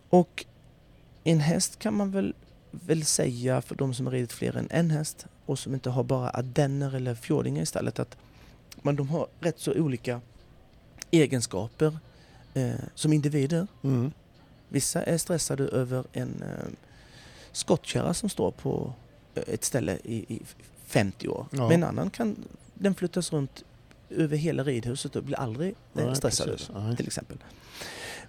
Och 0.09 0.45
en 1.23 1.39
häst 1.39 1.79
kan 1.79 1.97
man 1.97 2.11
väl, 2.11 2.33
väl 2.71 3.05
säga 3.05 3.61
för 3.61 3.75
de 3.75 3.93
som 3.93 4.05
har 4.05 4.13
ridit 4.13 4.33
fler 4.33 4.57
än 4.57 4.67
en 4.71 4.91
häst 4.91 5.25
och 5.45 5.59
som 5.59 5.73
inte 5.73 5.89
har 5.89 6.03
bara 6.03 6.29
ardenner 6.29 6.95
eller 6.95 7.15
fjordingar 7.15 7.63
i 7.63 7.65
stallet 7.65 7.99
att 7.99 8.17
man, 8.81 8.95
de 8.95 9.09
har 9.09 9.27
rätt 9.39 9.59
så 9.59 9.73
olika 9.73 10.21
egenskaper 11.11 11.97
eh, 12.53 12.73
som 12.95 13.13
individer. 13.13 13.67
Mm. 13.83 14.11
Vissa 14.69 15.03
är 15.03 15.17
stressade 15.17 15.63
över 15.63 16.03
en 16.13 16.41
eh, 16.43 16.71
skottkärra 17.51 18.13
som 18.13 18.29
står 18.29 18.51
på 18.51 18.93
eh, 19.35 19.43
ett 19.47 19.63
ställe 19.63 19.97
i, 20.03 20.15
i 20.35 20.41
50 20.85 21.27
år. 21.27 21.45
Ja. 21.51 21.67
Men 21.67 21.71
en 21.71 21.89
annan 21.89 22.09
kan 22.09 22.35
den 22.73 22.95
flyttas 22.95 23.33
runt 23.33 23.63
över 24.09 24.37
hela 24.37 24.63
ridhuset 24.63 25.15
och 25.15 25.23
blir 25.23 25.37
aldrig 25.39 25.75
eh, 25.95 26.13
stressad 26.13 26.49
över 26.49 26.81
Nej. 26.87 26.97
till 26.97 27.07
exempel. 27.07 27.37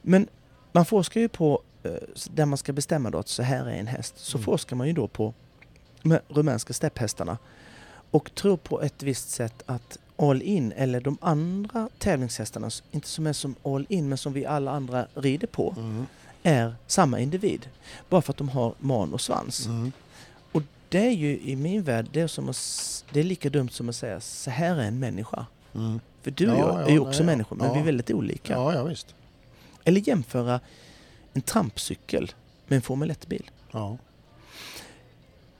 Men 0.02 0.28
man 0.72 0.84
forskar 0.86 1.20
ju 1.20 1.28
på, 1.28 1.62
eh, 1.82 1.92
där 2.30 2.46
man 2.46 2.58
ska 2.58 2.72
bestämma 2.72 3.10
då 3.10 3.18
att 3.18 3.28
så 3.28 3.42
här 3.42 3.66
är 3.66 3.74
en 3.74 3.86
häst, 3.86 4.14
så 4.16 4.38
Mm. 4.38 4.44
forskar 4.44 4.76
man 4.76 4.86
ju 4.86 4.92
då 4.92 5.08
på 5.08 5.34
de 6.02 6.18
rumänska 6.28 6.72
stepphästarna 6.72 7.38
och 8.10 8.34
tror 8.34 8.56
på 8.56 8.82
ett 8.82 9.02
visst 9.02 9.30
sätt 9.30 9.62
att 9.66 9.98
all 10.16 10.42
in, 10.42 10.72
eller 10.72 11.00
de 11.00 11.18
andra 11.20 11.88
tävlingshästarna, 11.98 12.70
inte 12.90 13.08
som 13.08 13.26
är 13.26 13.32
som 13.32 13.54
all 13.62 13.86
in 13.88 14.08
men 14.08 14.18
som 14.18 14.32
vi 14.32 14.46
alla 14.46 14.70
andra 14.70 15.06
rider 15.14 15.46
på, 15.46 15.74
Mm. 15.78 16.06
är 16.42 16.74
samma 16.86 17.20
individ. 17.20 17.68
Bara 18.08 18.22
för 18.22 18.32
att 18.32 18.36
de 18.36 18.48
har 18.48 18.74
man 18.78 19.12
och 19.14 19.20
svans. 19.20 19.66
Mm. 19.66 19.92
Och 20.52 20.62
det 20.88 21.06
är 21.06 21.10
ju 21.10 21.38
i 21.40 21.56
min 21.56 21.82
värld, 21.82 22.06
det 22.12 22.20
är, 22.20 22.26
som 22.26 22.48
att, 22.48 23.04
det 23.12 23.20
är 23.20 23.24
lika 23.24 23.50
dumt 23.50 23.68
som 23.68 23.88
att 23.88 23.96
säga 23.96 24.20
så 24.20 24.50
här 24.50 24.76
är 24.76 24.82
en 24.84 24.98
människa. 24.98 25.46
Mm. 25.74 26.00
För 26.22 26.30
du 26.30 26.50
och 26.50 26.58
Ja, 26.58 26.58
jag 26.68 26.80
ja, 26.80 26.86
är 26.86 26.90
ju 26.92 26.98
också 26.98 27.10
nej, 27.10 27.18
ja. 27.20 27.24
människor, 27.26 27.56
men 27.56 27.66
Ja. 27.66 27.72
vi 27.74 27.80
är 27.80 27.84
väldigt 27.84 28.10
olika. 28.10 28.52
Ja, 28.52 28.74
ja 28.74 28.84
visst. 28.84 29.14
Eller 29.84 30.08
jämföra 30.08 30.60
en 31.32 31.42
trampcykel 31.42 32.32
med 32.66 32.76
en 32.76 32.82
Formel 32.82 33.10
1-bil. 33.10 33.50
Ja. 33.70 33.96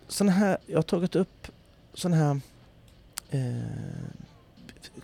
Såna 0.09 0.33
här, 0.33 0.59
jag 0.67 0.79
har 0.79 0.83
tagit 0.83 1.17
upp 1.17 1.47
sådana 1.95 2.17
här 2.17 2.41
eh, 3.31 3.63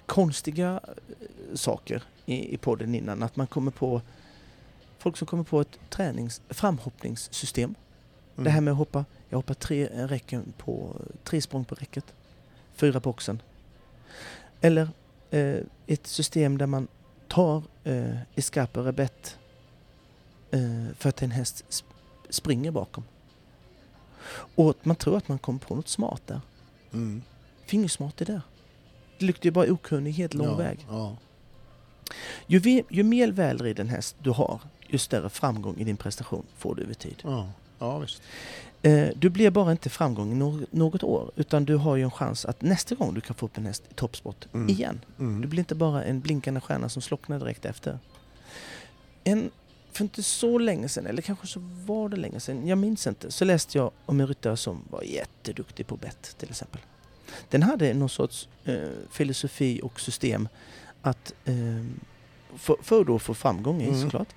konstiga 0.06 0.80
eh, 0.88 1.54
saker 1.54 2.02
i, 2.26 2.54
i 2.54 2.56
podden 2.56 2.94
innan. 2.94 3.22
Att 3.22 3.36
man 3.36 3.46
kommer 3.46 3.70
på 3.70 4.02
folk 4.98 5.16
som 5.16 5.26
kommer 5.26 5.44
på 5.44 5.60
ett 5.60 5.78
tränings, 5.88 6.40
framhoppningssystem. 6.48 7.74
Mm. 8.34 8.44
Det 8.44 8.50
här 8.50 8.60
med 8.60 8.72
att 8.72 8.78
hoppa, 8.78 9.04
jag 9.28 9.38
hoppar 9.38 9.54
tre 9.54 9.86
räcken 9.86 10.52
på, 10.58 10.96
tre 11.24 11.42
språng 11.42 11.64
på 11.64 11.74
räcket, 11.74 12.04
fyra 12.74 13.00
på 13.00 13.10
oxen. 13.10 13.42
Eller 14.60 14.88
eh, 15.30 15.56
ett 15.86 16.06
system 16.06 16.58
där 16.58 16.66
man 16.66 16.88
tar 17.28 17.62
eh, 17.84 18.16
escape 18.34 18.80
rebett 18.80 19.38
eh, 20.50 20.86
för 20.98 21.08
att 21.08 21.22
en 21.22 21.30
häst 21.30 21.64
sp- 21.70 21.84
springer 22.30 22.70
bakom. 22.70 23.04
Och 24.54 24.74
man 24.82 24.96
tror 24.96 25.16
att 25.16 25.28
man 25.28 25.38
kommer 25.38 25.58
på 25.58 25.74
något 25.74 25.88
smart 25.88 26.22
där. 26.26 26.40
Mm. 26.92 27.22
Fingersmart 27.64 28.20
är 28.20 28.24
det. 28.24 28.42
Det 29.20 29.26
luktar 29.26 29.44
ju 29.44 29.50
bara 29.50 29.72
okunnighet 29.72 30.34
lång 30.34 30.46
ja. 30.46 30.54
väg. 30.54 30.86
Ja. 30.88 31.16
Ju, 32.46 32.82
ju 32.90 33.02
mer 33.02 33.28
välriden 33.28 33.88
häst 33.88 34.16
du 34.18 34.30
har, 34.30 34.60
ju 34.86 34.98
större 34.98 35.28
framgång 35.28 35.76
i 35.78 35.84
din 35.84 35.96
prestation 35.96 36.46
får 36.56 36.74
du 36.74 36.82
över 36.82 36.94
tid. 36.94 37.22
Ja. 37.22 37.50
ja, 37.78 37.98
visst. 37.98 38.22
Eh, 38.82 39.08
du 39.16 39.30
blir 39.30 39.50
bara 39.50 39.72
inte 39.72 39.90
framgång 39.90 40.38
något 40.70 41.02
år, 41.02 41.30
utan 41.36 41.64
du 41.64 41.76
har 41.76 41.96
ju 41.96 42.02
en 42.02 42.10
chans 42.10 42.44
att 42.44 42.62
nästa 42.62 42.94
gång 42.94 43.14
du 43.14 43.20
kan 43.20 43.36
få 43.36 43.46
upp 43.46 43.58
en 43.58 43.66
häst 43.66 43.82
i 43.90 43.94
toppsport 43.94 44.46
Mm. 44.54 44.68
igen. 44.68 45.00
Mm. 45.18 45.40
Du 45.40 45.48
blir 45.48 45.58
inte 45.58 45.74
bara 45.74 46.04
en 46.04 46.20
blinkande 46.20 46.60
stjärna 46.60 46.88
som 46.88 47.02
slocknar 47.02 47.38
direkt 47.38 47.64
efter. 47.64 47.98
En, 49.24 49.50
för 49.92 50.04
inte 50.04 50.22
så 50.22 50.58
länge 50.58 50.88
sedan, 50.88 51.06
eller 51.06 51.22
kanske 51.22 51.46
så 51.46 51.60
var 51.86 52.08
det 52.08 52.16
länge 52.16 52.40
sedan, 52.40 52.66
jag 52.66 52.78
minns 52.78 53.06
inte, 53.06 53.30
så 53.30 53.44
läste 53.44 53.78
jag 53.78 53.90
om 54.06 54.20
en 54.20 54.26
ryttare 54.26 54.56
som 54.56 54.84
var 54.90 55.02
jätteduktig 55.02 55.86
på 55.86 55.96
bett 55.96 56.36
till 56.38 56.50
exempel. 56.50 56.80
Den 57.48 57.62
hade 57.62 57.94
någon 57.94 58.08
sorts 58.08 58.48
eh, 58.64 58.88
filosofi 59.10 59.80
och 59.82 60.00
system 60.00 60.48
att 61.02 61.34
eh, 61.44 61.84
för, 62.56 62.76
för 62.82 63.04
då 63.04 63.18
få 63.18 63.34
framgång 63.34 63.82
i 63.82 63.88
Mm. 63.88 64.00
såklart. 64.02 64.28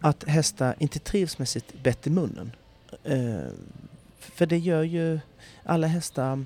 Att 0.00 0.24
hästar 0.24 0.74
inte 0.78 0.98
trivs 0.98 1.38
med 1.38 1.48
sitt 1.48 1.82
bett 1.82 2.06
i 2.06 2.10
munnen. 2.10 2.52
Eh, 3.04 3.46
för 4.18 4.46
det 4.46 4.58
gör 4.58 4.82
ju, 4.82 5.20
alla 5.64 5.86
hästar 5.86 6.44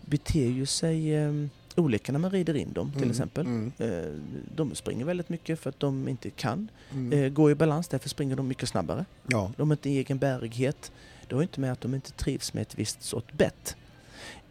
beter 0.00 0.46
ju 0.48 0.66
sig 0.66 1.14
eh, 1.14 1.32
olika 1.76 2.12
när 2.12 2.18
man 2.18 2.30
rider 2.30 2.54
in 2.56 2.72
dem 2.72 2.90
till 2.92 2.98
Mm. 3.02 3.10
exempel. 3.10 3.46
Mm. 3.46 3.72
Eh, 3.78 4.12
de 4.56 4.74
springer 4.74 5.04
väldigt 5.04 5.28
mycket 5.28 5.60
för 5.60 5.70
att 5.70 5.80
de 5.80 6.08
inte 6.08 6.30
kan 6.30 6.68
Mm. 6.92 7.12
eh, 7.24 7.28
gå 7.30 7.50
i 7.50 7.54
balans, 7.54 7.88
därför 7.88 8.08
springer 8.08 8.36
de 8.36 8.48
mycket 8.48 8.68
snabbare. 8.68 9.04
Ja. 9.26 9.52
De 9.56 9.70
har 9.70 9.74
inte 9.76 9.90
egen 9.90 10.18
bärighet. 10.18 10.92
Det 11.28 11.34
har 11.34 11.42
inte 11.42 11.60
med 11.60 11.72
att 11.72 11.80
de 11.80 11.94
inte 11.94 12.12
trivs 12.12 12.54
med 12.54 12.62
ett 12.62 12.78
visst 12.78 13.02
sort 13.02 13.32
bett. 13.32 13.76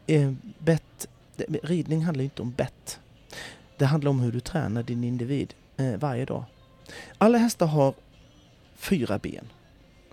Eh, 0.08 0.32
bett 0.60 1.08
ridning 1.64 2.06
handlar 2.06 2.24
inte 2.24 2.42
om 2.42 2.52
bett. 2.52 3.00
Det 3.78 3.86
handlar 3.86 4.10
om 4.12 4.20
hur 4.20 4.32
du 4.32 4.40
tränar 4.40 4.84
din 4.84 5.04
individ 5.04 5.54
eh, 5.78 5.98
varje 5.98 6.26
dag. 6.26 6.44
Alla 7.18 7.38
hästar 7.38 7.66
har 7.66 7.94
fyra 8.76 9.18
ben. 9.20 9.46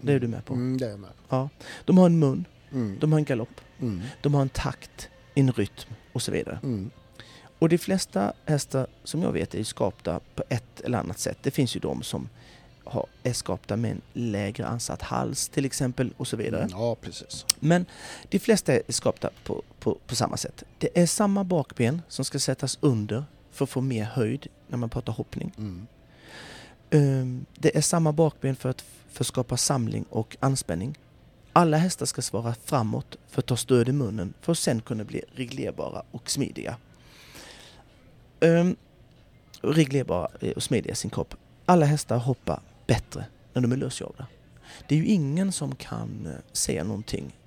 Det 0.01 0.13
är 0.13 0.21
du 0.21 0.29
med 0.29 0.45
på. 0.45 0.55
Mm, 0.55 0.79
det 0.79 0.87
är 0.87 0.91
jag 0.91 0.99
med. 1.01 1.11
Ja. 1.29 1.49
De 1.85 1.99
har 1.99 2.07
en 2.07 2.19
mun, 2.19 2.45
Mm. 2.73 2.97
de 3.01 3.13
har 3.13 3.19
en 3.19 3.25
galopp, 3.25 3.61
Mm. 3.81 4.01
de 4.23 4.35
har 4.35 4.43
en 4.43 4.49
takt, 4.49 5.09
en 5.35 5.53
rytm 5.53 5.91
och 6.13 6.23
så 6.23 6.33
vidare. 6.33 6.59
Mm. 6.63 6.91
Och 7.59 7.69
de 7.69 7.79
flesta 7.79 8.33
hästar 8.45 8.87
som 9.05 9.23
jag 9.23 9.33
vet 9.33 9.55
är 9.55 9.65
skapta 9.65 10.21
på 10.35 10.45
ett 10.49 10.81
eller 10.81 10.99
annat 10.99 11.19
sätt. 11.19 11.39
Det 11.43 11.51
finns 11.51 11.77
ju 11.77 11.81
de 11.81 12.03
som 12.03 12.29
har, 12.85 13.07
är 13.23 13.33
skapta 13.33 13.77
med 13.77 13.91
en 13.91 14.01
lägre 14.13 14.67
ansatt 14.67 15.03
hals 15.03 15.49
till 15.49 15.65
exempel 15.65 16.15
och 16.17 16.29
så 16.29 16.37
vidare. 16.37 16.69
Ja, 16.71 16.95
precis. 16.95 17.47
Men 17.61 17.87
de 18.29 18.39
flesta 18.39 18.73
är 18.73 18.83
skapta 18.89 19.31
på, 19.45 19.63
på, 19.79 19.99
på 20.07 20.15
samma 20.15 20.37
sätt. 20.37 20.63
Det 20.79 20.99
är 20.99 21.07
samma 21.07 21.45
bakben 21.45 22.03
som 22.09 22.25
ska 22.25 22.39
sättas 22.39 22.79
under 22.81 23.25
för 23.51 23.65
att 23.65 23.71
få 23.71 23.81
mer 23.81 24.05
höjd 24.05 24.47
när 24.69 24.79
man 24.79 24.91
pratar 24.91 25.13
hoppning. 25.13 25.53
Mm. 25.59 25.87
Ehm, 26.91 27.47
Det 27.59 27.77
är 27.77 27.81
samma 27.81 28.13
bakben 28.13 28.57
för 28.57 28.69
att, 28.69 28.85
för 29.09 29.23
att 29.23 29.27
skapa 29.27 29.57
samling 29.57 30.05
och 30.11 30.37
anspänning. 30.41 30.99
Alla 31.53 31.77
hästar 31.77 32.07
ska 32.07 32.23
svara 32.23 32.55
framåt 32.65 33.17
för 33.29 33.39
att 33.43 33.47
ta 33.47 33.57
stöd 33.57 33.89
i 33.89 33.93
munnen 33.93 34.35
för 34.41 34.53
att 34.53 34.59
sen 34.59 34.81
kunna 34.81 35.05
bli 35.05 35.23
reglerbara 35.33 36.03
och 36.11 36.31
smidiga. 36.31 36.77
Ehm, 38.41 38.77
reglerbara 39.63 40.29
eh, 40.41 40.51
och 40.51 40.63
smidiga 40.63 40.93
i 40.93 40.97
sin 40.97 41.11
kropp. 41.11 41.35
Alla 41.67 41.87
hästar 41.87 42.17
hoppar 42.19 42.61
bättre 42.87 43.25
när 43.53 43.63
de 43.63 43.73
är 43.73 43.77
lösjagda. 43.77 44.27
Det 44.89 44.95
är 44.95 44.99
ju 44.99 45.07
ingen 45.07 45.53
som 45.53 45.75
kan 45.75 46.27
eh, 46.27 46.33
säga 46.53 46.85
någonting, 46.85 47.39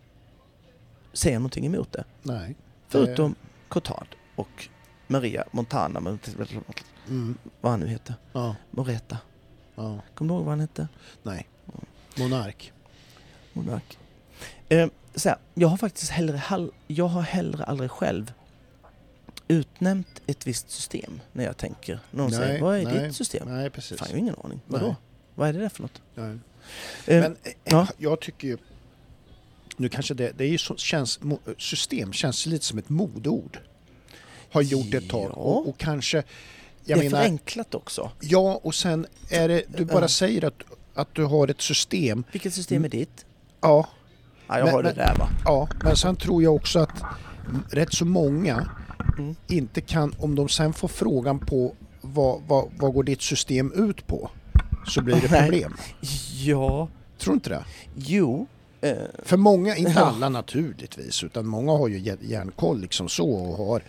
säga 1.14 1.40
någonting 1.40 1.66
emot 1.66 1.92
det. 1.92 2.04
Nej. 2.24 2.56
Förutom 2.88 3.36
Cotard 3.68 4.08
och 4.36 4.68
Maria 5.08 5.44
Montana, 5.52 6.18
Mm. 7.08 7.38
vad 7.62 7.72
han 7.72 7.80
nu 7.80 7.88
heter. 7.88 8.16
Ja. 8.34 8.56
Moreta. 8.72 9.18
ja. 9.76 10.00
Kommer 10.16 10.34
du 10.34 10.36
ihåg 10.38 10.46
vad 10.46 10.52
han 10.52 10.60
hette? 10.60 10.88
Nej. 11.24 11.48
Monark. 12.18 12.74
Monark. 13.54 13.98
Eh, 14.70 14.88
så 15.16 15.30
här, 15.30 15.38
jag 15.54 15.68
har 15.68 15.78
faktiskt 15.78 16.12
hellre, 16.12 16.70
jag 16.88 17.08
har 17.08 17.22
hellre 17.22 17.64
aldrig 17.64 17.92
själv 17.92 18.34
utnämnt 19.48 20.22
ett 20.28 20.48
visst 20.48 20.70
system 20.70 21.20
när 21.34 21.44
jag 21.44 21.58
tänker. 21.58 22.00
Någon 22.12 22.30
Nej, 22.32 22.40
säger, 22.40 22.62
vad 22.62 22.78
är 22.78 22.84
nej, 22.84 23.04
ditt 23.08 23.16
system? 23.16 23.48
Nej, 23.56 23.70
precis. 23.70 24.00
Fan, 24.00 24.08
jag 24.10 24.16
har 24.16 24.20
ingen 24.20 24.36
aning. 24.44 24.60
Vadå? 24.68 24.86
Nej. 24.86 24.96
Vad 25.38 25.50
är 25.50 25.54
det 25.54 25.60
där 25.60 25.70
för 25.70 25.82
något? 25.82 26.02
Nej. 26.16 26.30
Eh, 27.06 27.22
Men 27.22 27.38
eh, 27.44 27.52
ja. 27.64 27.88
jag 27.98 28.20
tycker 28.20 28.48
ju... 28.48 28.58
Nu 29.78 29.90
kanske 29.90 30.14
det, 30.14 30.32
det 30.38 30.44
är 30.44 30.48
ju 30.50 30.58
så, 30.58 30.76
känns, 30.76 31.20
system 31.58 32.14
känns 32.14 32.46
lite 32.46 32.66
som 32.66 32.78
ett 32.80 32.90
modord. 32.90 33.60
Har 34.52 34.62
gjort 34.62 34.94
ett 34.94 35.10
tag. 35.10 35.22
Ja. 35.30 35.36
Och, 35.36 35.70
och 35.70 35.78
kanske... 35.78 36.18
det 36.18 36.26
Jag 36.86 37.00
är 37.00 37.04
menar, 37.04 37.18
förenklat 37.24 37.76
också. 37.76 38.12
ja 38.20 38.60
och 38.64 38.76
sen 38.76 39.06
är 39.30 39.48
det... 39.48 39.64
Du 39.78 39.86
bara 39.86 40.02
Ja. 40.02 40.08
säger 40.08 40.46
att, 40.46 40.64
att 40.94 41.16
du 41.16 41.24
har 41.24 41.48
ett 41.48 41.62
system. 41.62 42.24
Vilket 42.32 42.54
system 42.54 42.86
är 42.86 42.90
ditt? 42.90 43.26
Ja, 43.62 43.88
Ja, 44.48 44.58
jag 44.58 44.66
Men- 44.66 44.74
har 44.74 44.84
det 44.84 44.94
där 44.94 45.16
va. 45.20 45.30
ja. 45.46 45.70
Men 45.84 45.96
sen 45.96 46.16
tror 46.16 46.44
jag 46.44 46.56
också 46.56 46.80
att 46.80 47.04
rätt 47.72 47.94
så 47.94 48.06
många 48.06 48.70
Mm. 49.18 49.36
inte 49.48 49.82
kan... 49.82 50.14
Om 50.20 50.36
de 50.36 50.50
sen 50.50 50.74
får 50.74 50.88
frågan 50.88 51.40
på 51.40 51.76
vad, 52.02 52.42
vad, 52.48 52.70
vad 52.78 52.94
går 52.94 53.04
ditt 53.04 53.22
system 53.22 53.72
ut 53.76 54.08
på? 54.08 54.30
Så 54.88 55.02
blir 55.02 55.16
det 55.22 55.28
problem. 55.42 55.74
Ja, 56.46 56.88
Tror 57.18 57.34
du 57.34 57.36
inte 57.36 57.50
det? 57.50 57.66
jo. 57.96 58.48
Eh, 58.82 58.98
För 59.24 59.38
många, 59.38 59.76
inte 59.76 59.92
Ja. 59.92 60.06
alla 60.06 60.30
naturligtvis, 60.30 61.24
utan 61.24 61.46
många 61.48 61.72
har 61.72 61.88
ju 61.88 61.98
jä- 62.00 62.18
järnkoll 62.22 62.82
liksom 62.82 63.10
så 63.10 63.30
och 63.30 63.58
har. 63.58 63.82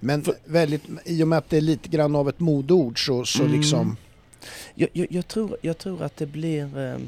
Men 0.00 0.24
väldigt, 0.44 0.82
i 1.04 1.22
och 1.22 1.28
med 1.28 1.38
att 1.38 1.50
det 1.50 1.56
är 1.56 1.60
lite 1.60 1.88
grann 1.88 2.16
av 2.16 2.28
ett 2.28 2.40
modord 2.40 3.06
så, 3.06 3.24
så 3.24 3.42
Mm. 3.42 3.56
liksom... 3.56 3.96
jag, 4.74 4.88
jag, 4.92 5.06
jag, 5.10 5.28
tror, 5.28 5.56
jag 5.62 5.78
tror 5.78 6.02
att 6.02 6.16
det 6.16 6.26
blir... 6.26 6.78
Eh, 6.78 6.98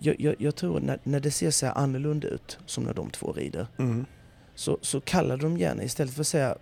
jag, 0.00 0.20
jag, 0.20 0.34
jag 0.38 0.54
tror 0.56 0.80
när, 0.80 0.98
när 1.04 1.20
det 1.20 1.30
ser 1.30 1.50
så 1.50 1.66
här 1.66 1.78
annorlunda 1.78 2.28
ut, 2.28 2.58
som 2.66 2.84
när 2.84 2.94
de 2.94 3.10
två 3.10 3.32
rider, 3.32 3.66
Mm. 3.78 4.04
så, 4.54 4.78
så 4.80 5.00
kallar 5.00 5.36
de 5.36 5.58
gärna 5.58 5.82
istället 5.82 6.14
för 6.14 6.20
att 6.20 6.26
säga 6.26 6.56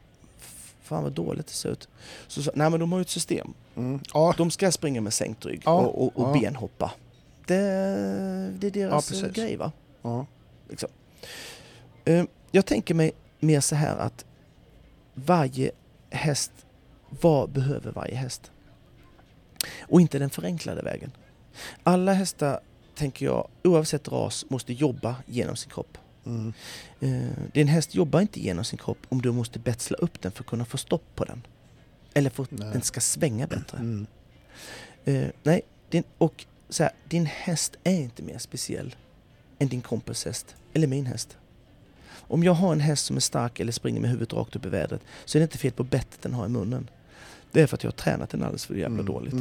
Fan 0.93 1.02
vad 1.02 1.12
dåligt 1.12 1.47
det 1.47 1.52
ser 1.52 1.69
ut. 1.69 1.89
Så, 2.28 2.43
så 2.43 2.51
nej 2.55 2.70
men 2.70 2.81
de 2.81 2.93
har 2.93 2.98
ju 2.98 3.02
ett 3.02 3.09
system. 3.09 3.55
Mm. 3.77 4.01
Ja, 4.14 4.35
De 4.39 4.51
ska 4.51 4.73
springa 4.73 5.01
med 5.01 5.12
sänkt 5.12 5.47
rygg 5.47 5.62
Ja, 5.64 5.73
och, 5.81 6.02
och, 6.06 6.16
och 6.16 6.36
ja. 6.36 6.40
benhoppa. 6.40 6.90
Det, 7.47 7.55
det 8.59 8.66
är 8.66 8.70
deras 8.70 9.12
Ja, 9.23 9.28
grej 9.28 9.56
va? 9.56 9.73
ja. 10.02 10.27
Liksom. 10.69 10.89
Eh, 12.05 12.24
Jag 12.51 12.66
tänker 12.66 12.94
mig 12.94 13.12
mer 13.40 13.60
så 13.60 13.74
här 13.74 13.97
att 13.97 14.24
varje 15.14 15.70
häst, 16.10 16.52
vad 17.20 17.51
behöver 17.51 17.93
varje 17.93 18.14
häst? 18.14 18.51
Och 19.89 20.01
inte 20.01 20.19
den 20.19 20.31
förenklade 20.31 20.82
vägen. 20.82 21.10
Alla 21.82 22.12
hästar, 22.12 22.60
tänker 22.94 23.27
jag, 23.27 23.48
oavsett 23.64 24.09
ras, 24.09 24.44
måste 24.48 24.73
jobba 24.73 25.16
genom 25.27 25.56
sin 25.56 25.70
kropp. 25.70 25.98
Mm. 26.27 26.53
Eh, 27.01 27.28
Din 27.53 27.69
häst 27.69 27.94
jobbar 27.94 28.20
inte 28.20 28.40
genom 28.40 28.65
sin 28.65 28.78
kropp 28.78 28.99
om 29.09 29.23
du 29.23 29.32
måste 29.32 29.59
betsla 29.59 29.97
upp 29.97 30.20
den 30.23 30.32
för 30.32 30.43
att 30.43 30.49
kunna 30.51 30.65
få 30.65 30.77
stopp 30.78 31.05
på 31.15 31.24
den. 31.24 31.43
Eller 32.15 32.31
för 32.31 32.43
att 32.43 32.51
Nej. 32.51 32.69
den 32.73 32.82
ska 32.82 33.01
svänga 33.01 33.47
bättre. 33.47 33.78
Mm. 33.78 34.07
Eh, 35.05 35.27
nej, 35.43 35.61
din, 35.90 36.05
och 36.19 36.44
så 36.69 36.82
här, 36.82 36.93
din 37.09 37.27
häst 37.27 37.77
är 37.85 37.93
inte 38.01 38.23
mer 38.23 38.39
speciell 38.39 38.97
än 39.59 39.69
din 39.69 39.81
kompis 39.82 40.24
häst 40.24 40.55
eller 40.73 40.86
min 40.86 41.07
häst. 41.07 41.36
Om 42.12 42.44
jag 42.44 42.53
har 42.53 42.73
en 42.73 42.81
häst 42.81 43.05
som 43.05 43.16
är 43.16 43.20
stark 43.20 43.61
eller 43.61 43.73
springer 43.73 44.01
med 44.01 44.11
huvudet 44.11 44.32
rakt 44.32 44.57
upp 44.57 44.66
i 44.66 44.69
vädret 44.69 45.01
så 45.24 45.39
är 45.39 45.40
det 45.40 45.44
inte 45.44 45.59
fel 45.59 45.73
på 45.73 45.85
bettet 45.85 46.23
den 46.23 46.35
har 46.35 46.47
i 46.47 46.49
munnen. 46.49 46.90
Det 47.51 47.61
är 47.62 47.66
för 47.66 47.77
att 47.77 47.85
jag 47.85 47.90
har 47.90 47.97
tränat 47.97 48.31
den 48.31 48.43
alldeles 48.43 48.66
för 48.66 48.74
jävla 48.74 49.01
Mm. 49.01 49.07
dåligt. 49.07 49.35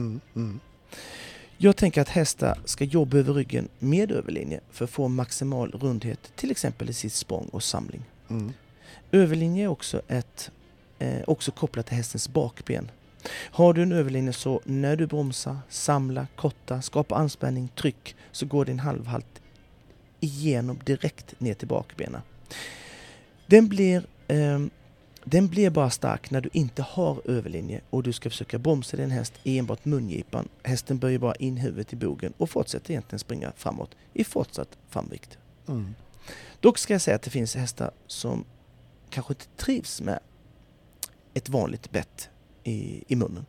Jag 1.63 1.75
tänker 1.75 2.01
att 2.01 2.09
hästar 2.09 2.59
ska 2.65 2.83
jobba 2.83 3.17
över 3.17 3.33
ryggen 3.33 3.69
med 3.79 4.11
överlinje 4.11 4.59
för 4.71 4.85
att 4.85 4.91
få 4.91 5.07
maximal 5.07 5.71
rundhet, 5.71 6.31
till 6.35 6.51
exempel 6.51 6.89
i 6.89 6.93
sitt 6.93 7.13
språng 7.13 7.49
och 7.51 7.63
samling. 7.63 8.01
Mm. 8.29 8.53
Överlinje 9.11 9.63
är 9.63 9.67
också, 9.67 10.01
ett, 10.07 10.51
eh, 10.99 11.21
också 11.27 11.51
kopplat 11.51 11.85
till 11.85 11.95
hästens 11.95 12.29
bakben. 12.29 12.91
Har 13.31 13.73
du 13.73 13.83
en 13.83 13.91
överlinje 13.91 14.33
så 14.33 14.61
när 14.63 14.95
du 14.95 15.07
bromsar, 15.07 15.57
samlar, 15.69 16.27
kortar, 16.35 16.81
skapar 16.81 17.15
anspänning, 17.15 17.69
tryck 17.75 18.15
så 18.31 18.45
går 18.45 18.65
din 18.65 18.79
halvhalt 18.79 19.41
igenom 20.19 20.79
direkt 20.85 21.39
ner 21.39 21.53
till 21.53 21.67
bakbenen. 21.67 22.21
Den 23.45 23.67
blir, 23.67 24.03
ehm, 24.27 24.69
den 25.23 25.47
blir 25.47 25.69
bara 25.69 25.89
stark 25.89 26.31
när 26.31 26.41
du 26.41 26.49
inte 26.53 26.81
har 26.81 27.21
överlinje 27.25 27.81
och 27.89 28.03
du 28.03 28.13
ska 28.13 28.29
försöka 28.29 28.59
bromsa 28.59 28.97
din 28.97 29.11
häst 29.11 29.33
i 29.43 29.57
enbart 29.57 29.85
mungipan. 29.85 30.47
Hästen 30.63 30.97
böjer 30.97 31.19
bara 31.19 31.35
in 31.35 31.57
huvudet 31.57 31.93
i 31.93 31.95
bogen 31.95 32.33
och 32.37 32.49
fortsätter 32.49 32.91
egentligen 32.91 33.19
springa 33.19 33.51
framåt 33.55 33.95
i 34.13 34.23
fortsatt 34.23 34.77
framvikt. 34.89 35.37
Mm. 35.67 35.95
Dock 36.59 36.77
ska 36.77 36.93
jag 36.93 37.01
säga 37.01 37.15
att 37.15 37.21
det 37.21 37.29
finns 37.29 37.55
hästar 37.55 37.91
som 38.07 38.45
kanske 39.09 39.33
inte 39.33 39.45
trivs 39.57 40.01
med 40.01 40.19
ett 41.33 41.49
vanligt 41.49 41.91
bett 41.91 42.29
i, 42.63 43.03
i 43.07 43.15
munnen. 43.15 43.45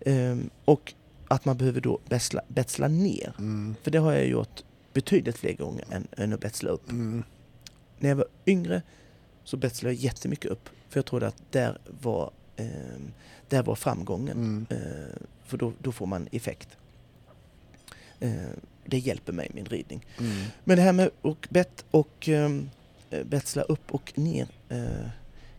Ehm, 0.00 0.50
och 0.64 0.94
att 1.28 1.44
man 1.44 1.56
behöver 1.56 1.80
då 1.80 1.98
betsla, 2.08 2.42
betsla 2.48 2.88
ner. 2.88 3.34
Mm. 3.38 3.74
För 3.82 3.90
det 3.90 3.98
har 3.98 4.12
jag 4.12 4.26
gjort 4.26 4.62
betydligt 4.92 5.38
fler 5.38 5.52
gånger 5.52 5.84
än, 5.90 6.08
än 6.16 6.32
att 6.32 6.40
betsla 6.40 6.70
upp. 6.70 6.90
Mm. 6.90 7.22
När 7.98 8.08
jag 8.08 8.16
var 8.16 8.26
yngre 8.46 8.82
så 9.44 9.56
betslade 9.56 9.94
jag 9.94 10.04
jättemycket 10.04 10.50
upp. 10.50 10.68
För 10.90 10.98
jag 10.98 11.06
trodde 11.06 11.26
att 11.26 11.42
där 11.52 11.78
var, 12.00 12.30
ehm, 12.56 13.12
där 13.48 13.62
var 13.62 13.74
framgången. 13.74 14.36
Mm. 14.36 14.66
Eh, 14.70 15.16
för 15.44 15.56
då, 15.56 15.72
då 15.78 15.92
får 15.92 16.06
man 16.06 16.28
effekt. 16.32 16.68
Eh, 18.20 18.32
det 18.84 18.98
hjälper 18.98 19.32
mig 19.32 19.46
i 19.46 19.54
min 19.54 19.64
ridning. 19.64 20.06
Mm. 20.18 20.46
Men 20.64 20.76
det 20.76 20.82
här 20.82 20.92
med 20.92 21.10
och 21.22 21.48
bett 21.50 21.84
och 21.90 22.28
um, 22.28 22.70
betsla 23.24 23.62
upp 23.62 23.94
och 23.94 24.18
ner 24.18 24.48
eh, 24.68 25.08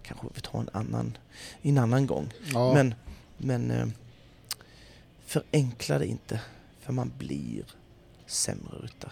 kanske 0.04 0.28
vi 0.34 0.42
tar 0.42 0.60
en 0.60 0.70
annan, 0.74 1.18
en 1.62 1.78
annan 1.78 2.08
gång. 2.08 2.34
Ja. 2.54 2.74
Men, 2.74 2.96
men 3.38 3.72
eh, 3.72 3.88
förenkla 5.26 6.00
det 6.00 6.06
inte 6.08 6.42
för 6.80 6.94
man 6.94 7.12
blir 7.18 7.64
sämre 8.26 8.78
ryttare. 8.82 9.12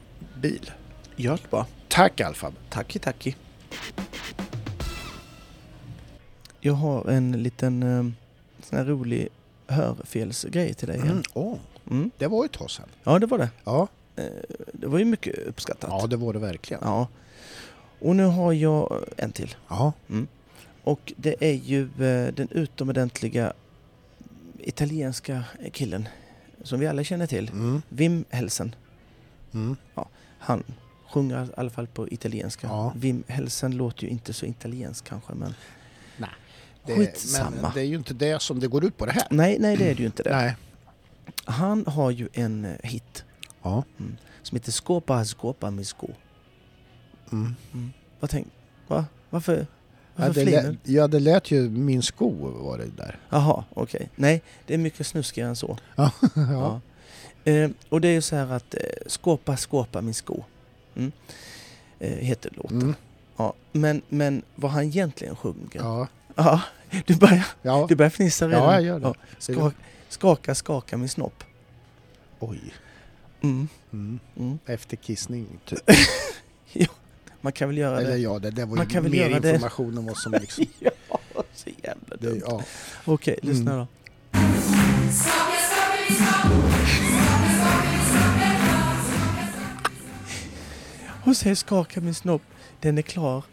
bil. 0.41 0.71
gör 1.15 1.37
det 1.43 1.49
bara. 1.51 1.65
Tack 1.87 2.21
Alfab. 2.21 2.53
Tacki 2.69 2.99
tacki. 2.99 3.35
Jag 6.59 6.73
har 6.73 7.09
en 7.09 7.31
liten 7.43 7.83
eh, 7.83 8.03
sån 8.63 8.77
här 8.77 8.85
rolig 8.85 9.27
hörfelsgrej 9.67 10.73
till 10.73 10.87
dig 10.87 10.97
igen. 10.97 11.09
Mm. 11.11 11.23
Åh, 11.33 11.57
Mm. 11.89 12.11
det 12.17 12.27
var 12.27 12.43
ju 12.43 12.45
ett 12.45 12.51
tag 12.51 12.71
sedan. 12.71 12.89
Ja, 13.03 13.19
det 13.19 13.25
var 13.25 13.37
det. 13.37 13.49
Ja. 13.63 13.87
Eh, 14.15 14.23
Det 14.73 14.87
var 14.87 14.99
ju 14.99 15.05
mycket 15.05 15.37
uppskattat. 15.37 15.89
ja, 16.01 16.07
det 16.07 16.15
var 16.17 16.33
det 16.33 16.39
verkligen. 16.39 16.81
Ja. 16.85 17.07
Och 17.99 18.15
nu 18.15 18.23
har 18.23 18.53
jag 18.53 19.03
en 19.17 19.31
till. 19.31 19.55
Ja. 19.67 19.93
Och 20.83 21.13
det 21.17 21.35
är 21.39 21.53
ju 21.53 21.81
eh, 21.83 22.33
den 22.33 22.47
utomordentliga 22.51 23.53
italienska 24.59 25.43
killen 25.73 26.07
som 26.63 26.79
vi 26.79 26.87
alla 26.87 27.03
känner 27.03 27.27
till. 27.27 27.49
Mm. 27.49 27.81
Wim 27.89 28.25
Helsen. 28.29 28.75
Mm. 29.53 29.75
Han 30.41 30.63
sjunger 31.13 31.45
i 31.45 31.49
alla 31.57 31.69
fall 31.69 31.87
på 31.87 32.09
italienska. 32.09 32.67
Ja. 32.67 32.93
Wim 32.95 33.23
Helsen 33.27 33.77
låter 33.77 34.03
ju 34.03 34.09
inte 34.09 34.33
så 34.33 34.45
italiensk 34.45 35.05
kanske 35.05 35.33
men... 35.33 35.53
Det, 36.85 36.95
Skitsamma. 36.95 37.57
Men 37.61 37.71
det 37.73 37.79
är 37.81 37.85
ju 37.85 37.95
inte 37.95 38.13
det 38.13 38.41
som 38.41 38.59
det 38.59 38.67
går 38.67 38.85
ut 38.85 38.97
på 38.97 39.05
det 39.05 39.11
här. 39.11 39.27
Nej, 39.29 39.57
nej 39.59 39.77
det 39.77 39.83
är 39.91 39.95
det 39.95 39.99
ju 39.99 40.05
inte 40.05 40.23
det. 40.23 40.35
Nej. 40.35 40.55
Han 41.45 41.85
har 41.85 42.11
ju 42.11 42.29
en 42.33 42.65
eh, 42.65 42.71
hit 42.83 43.23
Ja. 43.63 43.83
som 44.43 44.55
heter 44.55 44.71
Skåpa 44.71 45.25
Skåpa 45.25 45.71
med 45.71 45.87
sko. 45.87 46.09
Mm. 47.31 47.55
Vad 48.19 48.29
tänk... 48.29 48.47
Va? 48.87 49.05
Varför? 49.29 49.57
Ja, 49.57 49.65
Varför 50.15 50.33
det 50.33 50.45
flinar 50.45 50.63
lät, 50.63 50.77
ja, 50.83 51.07
det 51.07 51.19
lät 51.19 51.51
ju 51.51 51.69
min 51.69 52.01
sko 52.01 52.29
var 52.51 52.77
det 52.77 52.85
där. 52.97 53.19
Jaha, 53.29 53.63
okej. 53.73 54.09
Nej, 54.15 54.41
det 54.67 54.73
är 54.73 54.77
mycket 54.77 55.07
snuskigare 55.07 55.49
än 55.49 55.55
så. 55.55 55.77
Ja. 55.95 56.11
Ja. 56.35 56.81
Eh, 57.45 57.69
och 57.89 58.01
det 58.01 58.07
är 58.07 58.11
ju 58.13 58.21
så 58.21 58.35
här 58.35 58.51
att 58.53 58.73
eh, 58.75 58.79
Skåpa 59.07 59.57
Skåpa 59.57 60.01
min 60.01 60.13
sko. 60.13 60.43
Mm. 60.95 61.11
Eh, 61.99 62.09
heter 62.11 62.51
låten. 62.55 62.81
Mm. 62.81 62.95
Ja. 63.37 63.53
Men, 63.71 64.01
men 64.09 64.41
vad 64.55 64.71
han 64.71 64.83
egentligen 64.83 65.35
sjunger. 65.35 65.69
Ja. 65.73 66.07
Ja. 66.35 66.61
du 67.05 67.15
börjar, 67.15 67.47
Ja. 67.61 67.85
du 67.89 67.95
börjar 67.95 68.09
fnissa 68.09 68.47
redan. 68.47 68.63
ja, 68.63 68.73
jag 68.73 68.83
gör 68.83 68.99
det. 68.99 69.05
Ja. 69.05 69.15
Skaka, 69.39 69.75
skaka, 70.09 70.55
skaka 70.55 70.97
min 70.97 71.09
snopp. 71.09 71.43
Oj. 72.39 72.73
Mm. 73.41 73.67
Mm. 73.93 74.19
Mm. 74.37 74.59
Efter 74.65 74.97
kissning, 74.97 75.47
typ. 75.65 75.79
Man 77.41 77.53
kan 77.53 77.69
väl 77.69 77.77
göra 77.77 77.99
Eller 77.99 78.11
det. 78.11 78.17
ja, 78.17 78.39
det, 78.39 78.51
det 78.51 78.65
var 78.65 78.75
Man 78.75 78.85
ju 78.85 78.91
kan 78.93 79.03
väl 79.03 79.11
mer 79.11 79.29
göra 79.29 79.39
det. 79.39 79.49
information 79.53 79.97
om 79.97 80.05
vad 80.05 80.17
som 80.17 80.31
liksom... 80.31 80.65
ja, 80.79 80.91
så 81.53 81.69
jävla 81.83 82.15
det, 82.19 82.27
dumt. 82.29 82.41
ja. 82.47 82.61
Okej, 83.05 83.39
lyssna 83.41 83.71
Mm. 83.73 83.77
då. 83.79 83.87
Hon 91.23 91.35
säger 91.35 91.55
skaka 91.55 92.01
min 92.01 92.13
snopp, 92.15 92.41
den 92.79 92.97
är 92.97 93.01
klar. 93.01 93.43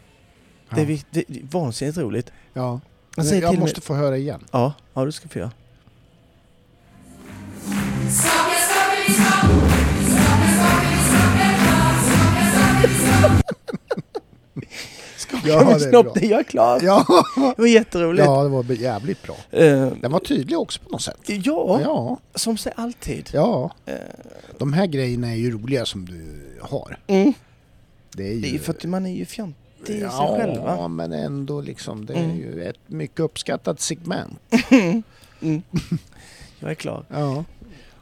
Det 0.75 0.81
är, 0.81 0.89
Ja. 0.89 0.97
det 1.11 1.19
är 1.19 1.25
vansinnigt 1.51 1.97
roligt. 1.97 2.31
ja. 2.53 2.79
Säger 3.23 3.41
Jag 3.41 3.51
till 3.51 3.59
måste 3.59 3.81
få 3.81 3.95
höra 3.95 4.17
igen. 4.17 4.43
ja, 4.51 4.73
ja, 4.93 5.05
du 5.05 5.11
ska 5.11 5.27
få 5.29 5.39
göra. 5.39 5.51
Skaka 15.29 15.47
Ja, 15.47 15.59
min 15.59 15.67
det 15.67 15.73
är 15.73 15.79
snopp, 15.89 16.03
bra. 16.05 16.13
det 16.13 16.25
är 16.25 16.29
jag 16.29 16.47
klar. 16.47 16.79
Ja, 16.83 17.05
Det 17.35 17.61
var 17.61 17.67
jätteroligt. 17.67 18.25
ja 18.25 18.43
det 18.43 18.49
var 18.49 18.63
jävligt 18.63 19.23
bra. 19.23 19.35
Eh, 19.51 19.87
Den 20.01 20.11
var 20.11 20.19
tydlig 20.19 20.59
också 20.59 20.79
på 20.83 20.89
något 20.89 21.01
sätt. 21.01 21.17
ja, 21.25 21.79
Ja, 21.83 22.17
som 22.35 22.57
sig 22.57 22.73
alltid. 22.75 23.29
ja. 23.33 23.71
Eh, 23.85 23.93
De 24.57 24.73
här 24.73 24.85
grejerna 24.85 25.31
är 25.31 25.35
ju 25.35 25.51
roliga 25.51 25.85
som 25.85 26.05
du 26.05 26.41
har. 26.61 26.97
mm. 27.07 27.33
Det 28.15 28.27
är 28.27 28.33
ju... 28.33 28.41
Det 28.41 28.55
är 28.55 28.59
för 28.59 28.73
att 28.73 28.83
man 28.83 29.05
är 29.05 29.13
ju 29.15 29.25
fjantig 29.25 29.55
i 29.83 29.85
sig 29.85 29.99
ja, 29.99 30.37
själv 30.39 30.61
va? 30.61 30.87
men 30.87 31.13
ändå 31.13 31.61
liksom. 31.61 32.05
Det 32.05 32.13
är 32.13 32.23
Mm. 32.23 32.37
ju 32.37 32.63
ett 32.63 32.79
mycket 32.87 33.19
uppskattat 33.19 33.79
segment. 33.81 34.39
Mm. 35.41 35.61
Jag 36.59 36.71
är 36.71 36.75
klar. 36.75 37.05
Ja. 37.09 37.43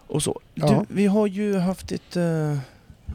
Och 0.07 0.23
så. 0.23 0.39
Ja. 0.53 0.67
Du, 0.89 0.95
vi 0.95 1.05
har 1.05 1.27
ju 1.27 1.57
haft 1.57 1.91
ett, 1.91 2.15
eh, 2.15 2.57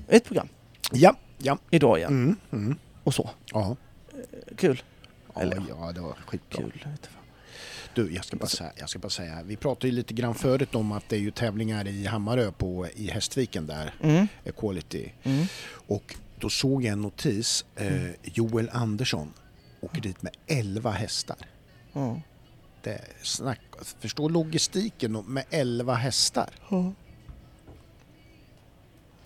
ett 0.08 0.24
program 0.24 0.48
Ja, 0.92 1.14
ja. 1.38 1.58
idag 1.70 1.98
igen. 1.98 2.10
Mm, 2.12 2.36
mm. 2.66 2.76
Och 3.04 3.14
så. 3.14 3.30
Ja. 3.52 3.76
Kul. 4.56 4.82
Ja, 5.34 5.40
Eller- 5.40 5.62
ja, 5.68 5.92
det 5.92 6.00
var 6.00 6.12
skitbra. 6.26 6.58
Kul. 6.62 6.86
Du, 7.94 8.14
jag 8.14 8.24
ska, 8.24 8.36
bara 8.36 8.46
säga, 8.48 8.72
jag 8.76 8.88
ska 8.88 8.98
bara 8.98 9.10
säga, 9.10 9.42
vi 9.42 9.56
pratade 9.56 9.86
ju 9.88 9.92
lite 9.94 10.14
grann 10.14 10.34
förut 10.34 10.74
om 10.74 10.92
att 10.92 11.08
det 11.08 11.16
är 11.16 11.20
ju 11.20 11.30
tävlingar 11.30 11.88
i 11.88 12.06
Hammarö 12.06 12.50
på, 12.52 12.86
i 12.94 13.10
Hästviken 13.10 13.66
där, 13.66 13.94
Mm. 14.02 14.26
Equality. 14.44 15.08
Mm. 15.22 15.46
Och 15.88 16.16
då 16.38 16.48
såg 16.50 16.84
jag 16.84 16.92
en 16.92 17.02
notis, 17.02 17.64
eh, 17.76 18.10
Joel 18.22 18.70
Andersson 18.72 19.32
åker 19.80 20.00
dit 20.00 20.22
med 20.22 20.32
11 20.46 20.90
hästar. 20.90 21.36
Ja. 21.92 22.20
Det 22.82 23.00
snack, 23.22 23.60
förstå 24.00 24.28
logistiken 24.28 25.12
med 25.26 25.44
11 25.50 25.94
hästar. 25.94 26.50
Ja. 26.70 26.92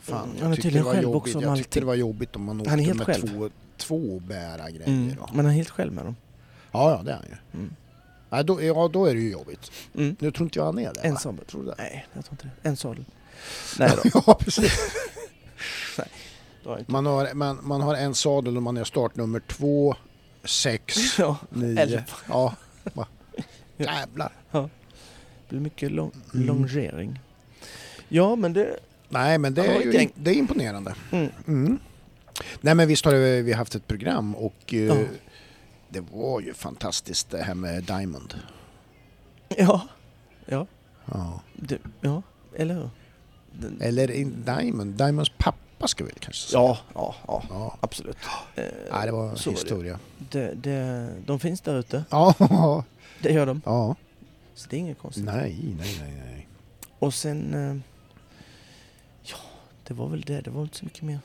Fan, 0.00 0.30
Mm, 0.30 0.42
jag 0.48 0.54
tyckte 0.56 0.70
det 0.70 0.82
var 0.84 0.94
jobbigt. 1.02 1.34
Jag 1.42 1.56
tyckte 1.58 1.80
det 1.80 1.86
var 1.86 1.94
jobbigt 1.94 2.36
om 2.36 2.42
man 2.44 2.60
åkte 2.60 2.76
med 2.76 3.00
själv. 3.06 3.28
två, 3.28 3.50
två 3.76 4.20
bära 4.20 4.70
grejer. 4.70 4.86
Mm. 4.88 5.16
Men 5.32 5.36
han 5.36 5.46
är 5.46 5.50
helt 5.56 5.70
själv 5.70 5.92
med 5.92 6.04
dem. 6.04 6.16
Ja, 6.72 6.90
ja, 6.90 7.02
det 7.02 7.10
är 7.10 7.14
han 7.16 7.24
ju. 7.28 7.58
Mm. 7.60 7.74
Nej, 8.30 8.44
då, 8.44 8.62
ja, 8.62 8.90
då 8.92 9.06
är 9.06 9.14
det 9.14 9.20
ju 9.20 9.30
jobbigt. 9.30 9.70
Mm. 9.94 10.16
Nu 10.20 10.30
tror 10.30 10.46
inte 10.46 10.58
jag 10.58 10.66
han 10.66 10.78
är 10.78 10.82
det. 10.94 11.00
va? 11.00 11.06
Ensam. 11.06 11.38
Tror 11.50 11.62
du 11.62 11.68
det? 11.68 11.74
Nej, 11.78 12.06
jag 12.12 12.24
tror 12.24 12.32
inte 12.32 12.50
det. 12.62 12.68
En 12.68 12.76
sadel. 12.76 13.04
Nej 13.78 13.90
då. 14.04 14.10
ja, 14.26 14.34
precis. 14.40 14.72
då 16.64 16.70
har. 16.70 16.84
Man 16.86 17.06
har, 17.06 17.34
man, 17.34 17.58
man 17.62 17.80
har 17.80 17.94
en 17.94 18.14
sadel 18.14 18.56
och 18.56 18.62
man 18.62 18.76
är 18.76 18.84
startnummer 18.84 19.40
två, 19.40 19.94
sex, 20.44 20.96
Ja. 21.18 21.36
nio. 21.50 21.80
Elva. 21.80 22.02
Ja, 22.28 22.54
va. 22.94 23.06
Jävlar. 23.76 24.32
Det 24.52 24.68
blir 25.48 25.60
mycket 25.60 25.92
lång, 25.92 26.10
Mm. 26.34 26.46
longering. 26.46 27.20
Ja, 28.08 28.36
men 28.36 28.52
det... 28.52 28.76
Nej 29.08 29.38
men 29.38 29.54
det 29.54 29.64
Ja, 29.66 29.72
är, 29.72 29.80
ju, 30.02 30.08
det 30.14 30.30
är 30.30 30.34
imponerande. 30.34 30.94
Mm. 31.46 31.78
Nej 32.60 32.74
men 32.74 32.88
visst 32.88 33.04
har 33.04 33.12
vi 33.12 33.42
vi 33.42 33.52
haft 33.52 33.74
ett 33.74 33.86
program 33.86 34.34
och 34.34 34.74
eh, 34.74 34.78
Ja. 34.80 34.96
det 35.88 36.00
var 36.00 36.40
ju 36.40 36.54
fantastiskt 36.54 37.30
det 37.30 37.42
här 37.42 37.54
med 37.54 37.82
Diamond. 37.84 38.34
Ja. 39.48 39.88
Ja. 40.46 40.66
Ja. 41.12 41.40
Det, 41.54 41.78
ja. 42.00 42.22
Eller 42.56 42.74
hur? 42.74 42.90
Den- 43.52 43.78
Eller 43.80 44.10
in 44.10 44.42
Diamond, 44.46 44.94
Diamonds 44.94 45.30
pappa 45.38 45.88
ska 45.88 46.04
vi 46.04 46.10
kanske 46.20 46.50
säga. 46.50 46.60
Ja, 46.62 46.78
ja, 46.94 47.14
ja. 47.26 47.42
Ja. 47.50 47.76
Absolut. 47.80 48.16
Eh, 48.54 48.64
Nej, 48.92 49.06
det 49.06 49.12
var 49.12 49.30
det. 49.44 49.50
historia. 49.50 49.98
Det, 50.30 50.54
det, 50.54 51.08
de 51.26 51.40
finns 51.40 51.60
där 51.60 51.78
ute. 51.78 52.04
Ja, 52.10 52.34
Det 53.22 53.32
gör 53.32 53.46
de. 53.46 53.62
ja. 53.64 53.96
Så 54.54 54.68
det 54.70 54.76
är 54.76 54.80
inget 54.80 54.98
konstigt. 54.98 55.24
Nej, 55.24 55.74
nej, 55.78 55.96
nej, 56.00 56.22
nej. 56.26 56.48
Och 56.98 57.14
sen... 57.14 57.54
eh, 57.54 57.76
Ja, 59.22 59.36
det 59.86 59.94
var 59.94 60.08
väl 60.08 60.20
det. 60.20 60.40
Det 60.40 60.50
var 60.50 60.62
inte 60.62 60.76
så 60.76 60.84
mycket 60.84 61.02
mer. 61.02 61.18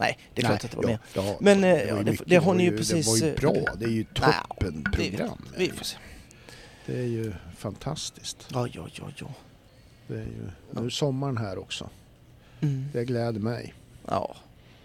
Nej, 0.00 0.18
det 0.34 0.42
är 0.42 0.46
klart 0.46 0.64
att 0.64 0.70
det 0.70 0.76
var 0.76 0.84
ja, 0.84 0.88
mer. 0.88 0.98
Ja, 1.14 1.36
Men, 1.40 1.64
eh, 1.64 1.70
ja, 1.70 1.98
ju 1.98 2.04
det- 2.04 2.10
mycket, 2.10 2.28
det 2.28 2.36
har 2.36 2.54
ni 2.54 2.64
ju 2.64 2.76
precis, 2.76 3.06
Det 3.06 3.10
var 3.10 3.16
ju 3.18 3.34
eh, 3.34 3.40
bra, 3.40 3.74
det 3.78 3.84
är 3.84 3.88
ju 3.90 4.04
toppenprogram. 4.04 5.42
Vi 5.56 5.70
får 5.70 5.84
se. 5.84 5.96
Det 6.86 6.98
är 6.98 7.06
ju 7.06 7.32
fantastiskt. 7.58 8.46
Ja, 8.52 8.68
ja, 8.72 8.88
ja, 8.92 9.04
ja. 9.16 9.26
Det 10.06 10.14
är 10.14 10.18
ju, 10.18 10.50
nu 10.70 10.86
är 10.86 10.90
sommaren 10.90 11.36
här 11.36 11.58
också. 11.58 11.88
Mm. 12.60 12.84
Det 12.92 13.04
gläder 13.04 13.40
mig. 13.40 13.74
Ja, 14.06 14.36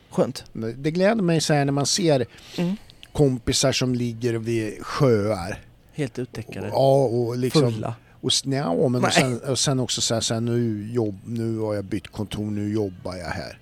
skönt. 0.10 0.44
Det 0.78 0.92
gläder 0.92 1.22
mig 1.22 1.42
så 1.42 1.54
här 1.54 1.66
när 1.66 1.72
man 1.74 1.86
ser 1.86 2.26
Mm. 2.58 2.76
kompisar 3.12 3.72
som 3.72 3.96
ligger 3.96 4.34
vid 4.34 4.86
sjöar. 4.86 5.60
Helt 5.94 6.20
utdäckade. 6.20 6.68
Ja, 6.68 7.04
och 7.06 7.38
liksom... 7.38 7.74
Fulla. 7.74 7.96
Och, 8.22 8.32
ja, 8.44 8.88
men 8.90 9.06
och 9.06 9.14
sen, 9.14 9.40
och 9.40 9.60
sen 9.60 9.80
också 9.80 10.02
så 10.02 10.14
här, 10.14 10.22
så 10.22 10.34
här, 10.34 10.42
nu, 10.42 10.92
jobb, 10.94 11.20
nu 11.26 11.58
har 11.58 11.74
jag 11.76 11.86
bytt 11.86 12.08
kontor, 12.08 12.52
nu 12.52 12.74
jobbar 12.74 13.16
jag 13.16 13.26
här. 13.30 13.60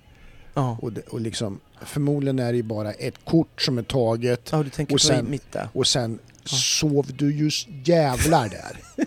Ja. 0.54 0.78
Och, 0.82 0.92
det, 0.92 1.00
och 1.00 1.20
liksom, 1.20 1.60
förmodligen 1.82 2.38
är 2.38 2.52
det 2.52 2.56
ju 2.56 2.62
bara 2.62 2.92
ett 2.92 3.24
kort 3.24 3.62
som 3.62 3.78
är 3.78 3.82
taget 3.82 4.48
Ja, 4.52 4.62
du 4.62 4.70
tänker 4.70 4.94
Och 4.94 5.00
på 5.00 5.06
sen- 5.06 5.30
mitt 5.30 5.52
där. 5.52 5.68
och 5.72 5.86
sen 5.86 6.18
sov 6.44 7.06
du 7.16 7.34
just 7.36 7.68
jävlar 7.84 8.48
där. 8.48 8.78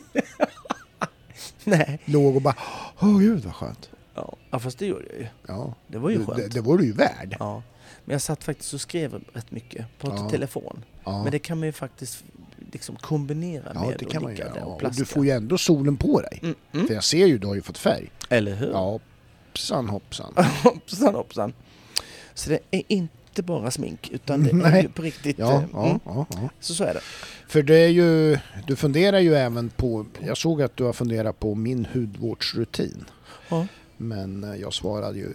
Nej. 1.63 1.99
Låg 2.05 2.35
och 2.35 2.41
bara, 2.41 2.55
åh 2.99 3.19
gud 3.19 3.43
vad 3.45 3.55
skönt. 3.55 3.89
Ja. 4.15 4.35
ja, 4.51 4.59
fast 4.59 4.79
det 4.79 4.85
gjorde 4.85 5.05
jag 5.09 5.15
ju. 5.19 5.27
Ja, 5.47 5.73
Det 5.87 5.97
var 5.97 6.09
ju 6.09 6.25
skönt. 6.25 6.37
det, 6.37 6.47
det 6.47 6.61
var 6.61 6.77
du 6.77 6.85
ju 6.85 6.91
värd. 6.93 7.35
Ja. 7.39 7.63
Men 8.05 8.13
jag 8.13 8.21
satt 8.21 8.43
faktiskt 8.43 8.73
och 8.73 8.81
skrev 8.81 9.23
rätt 9.33 9.51
mycket. 9.51 9.85
Pratade 9.99 10.21
Ja. 10.21 10.29
telefon. 10.29 10.83
Ja. 11.03 11.23
Men 11.23 11.31
det 11.31 11.39
kan 11.39 11.59
man 11.59 11.65
ju 11.67 11.71
faktiskt 11.71 12.23
liksom 12.71 12.95
kombinera 12.95 13.71
Ja, 13.73 13.79
med 13.81 13.99
det 13.99 14.05
att 14.05 14.11
kan 14.11 14.23
man 14.23 14.31
ligga 14.31 14.45
göra. 14.45 14.55
Ja, 14.59 14.65
och 14.65 14.83
Och 14.83 14.95
du 14.95 15.05
får 15.05 15.25
ju 15.25 15.31
ändå 15.31 15.57
solen 15.57 15.97
på 15.97 16.21
dig. 16.21 16.39
Mm, 16.43 16.55
mm. 16.71 16.87
För 16.87 16.93
jag 16.93 17.03
ser 17.03 17.25
ju, 17.25 17.37
du 17.37 17.47
har 17.47 17.55
ju 17.55 17.61
fått 17.61 17.77
färg. 17.77 18.11
Eller 18.29 18.55
hur? 18.55 18.71
Ja, 18.71 18.99
hoppsan 19.57 19.89
hoppsan. 19.89 20.33
hoppsan 20.63 21.15
hoppsan. 21.15 21.53
Så 22.33 22.49
det 22.49 22.59
är 22.71 22.83
inte 22.87 23.43
bara 23.43 23.71
smink 23.71 24.09
utan 24.11 24.43
det 24.43 24.49
är 24.49 24.53
Nej. 24.53 24.81
ju 24.81 24.89
på 24.89 25.01
riktigt. 25.01 25.39
Ja, 25.39 25.53
eh, 25.53 25.63
ja, 25.73 25.85
mm. 25.85 25.99
ja. 26.05 26.49
Så 26.59 26.73
så 26.73 26.83
är 26.83 26.93
det. 26.93 27.01
För 27.47 27.63
det 27.63 27.75
är 27.75 27.87
ju, 27.87 28.37
du 28.67 28.75
funderar 28.75 29.19
ju 29.19 29.35
även 29.35 29.69
på, 29.69 30.05
jag 30.25 30.37
såg 30.37 30.61
att 30.61 30.77
du 30.77 30.83
har 30.83 30.93
funderat 30.93 31.39
på 31.39 31.55
min 31.55 31.87
hudvårdsrutin. 31.93 33.05
Men 33.97 34.43
eh, 34.43 34.55
jag 34.55 34.73
svarade 34.73 35.17
ju, 35.17 35.33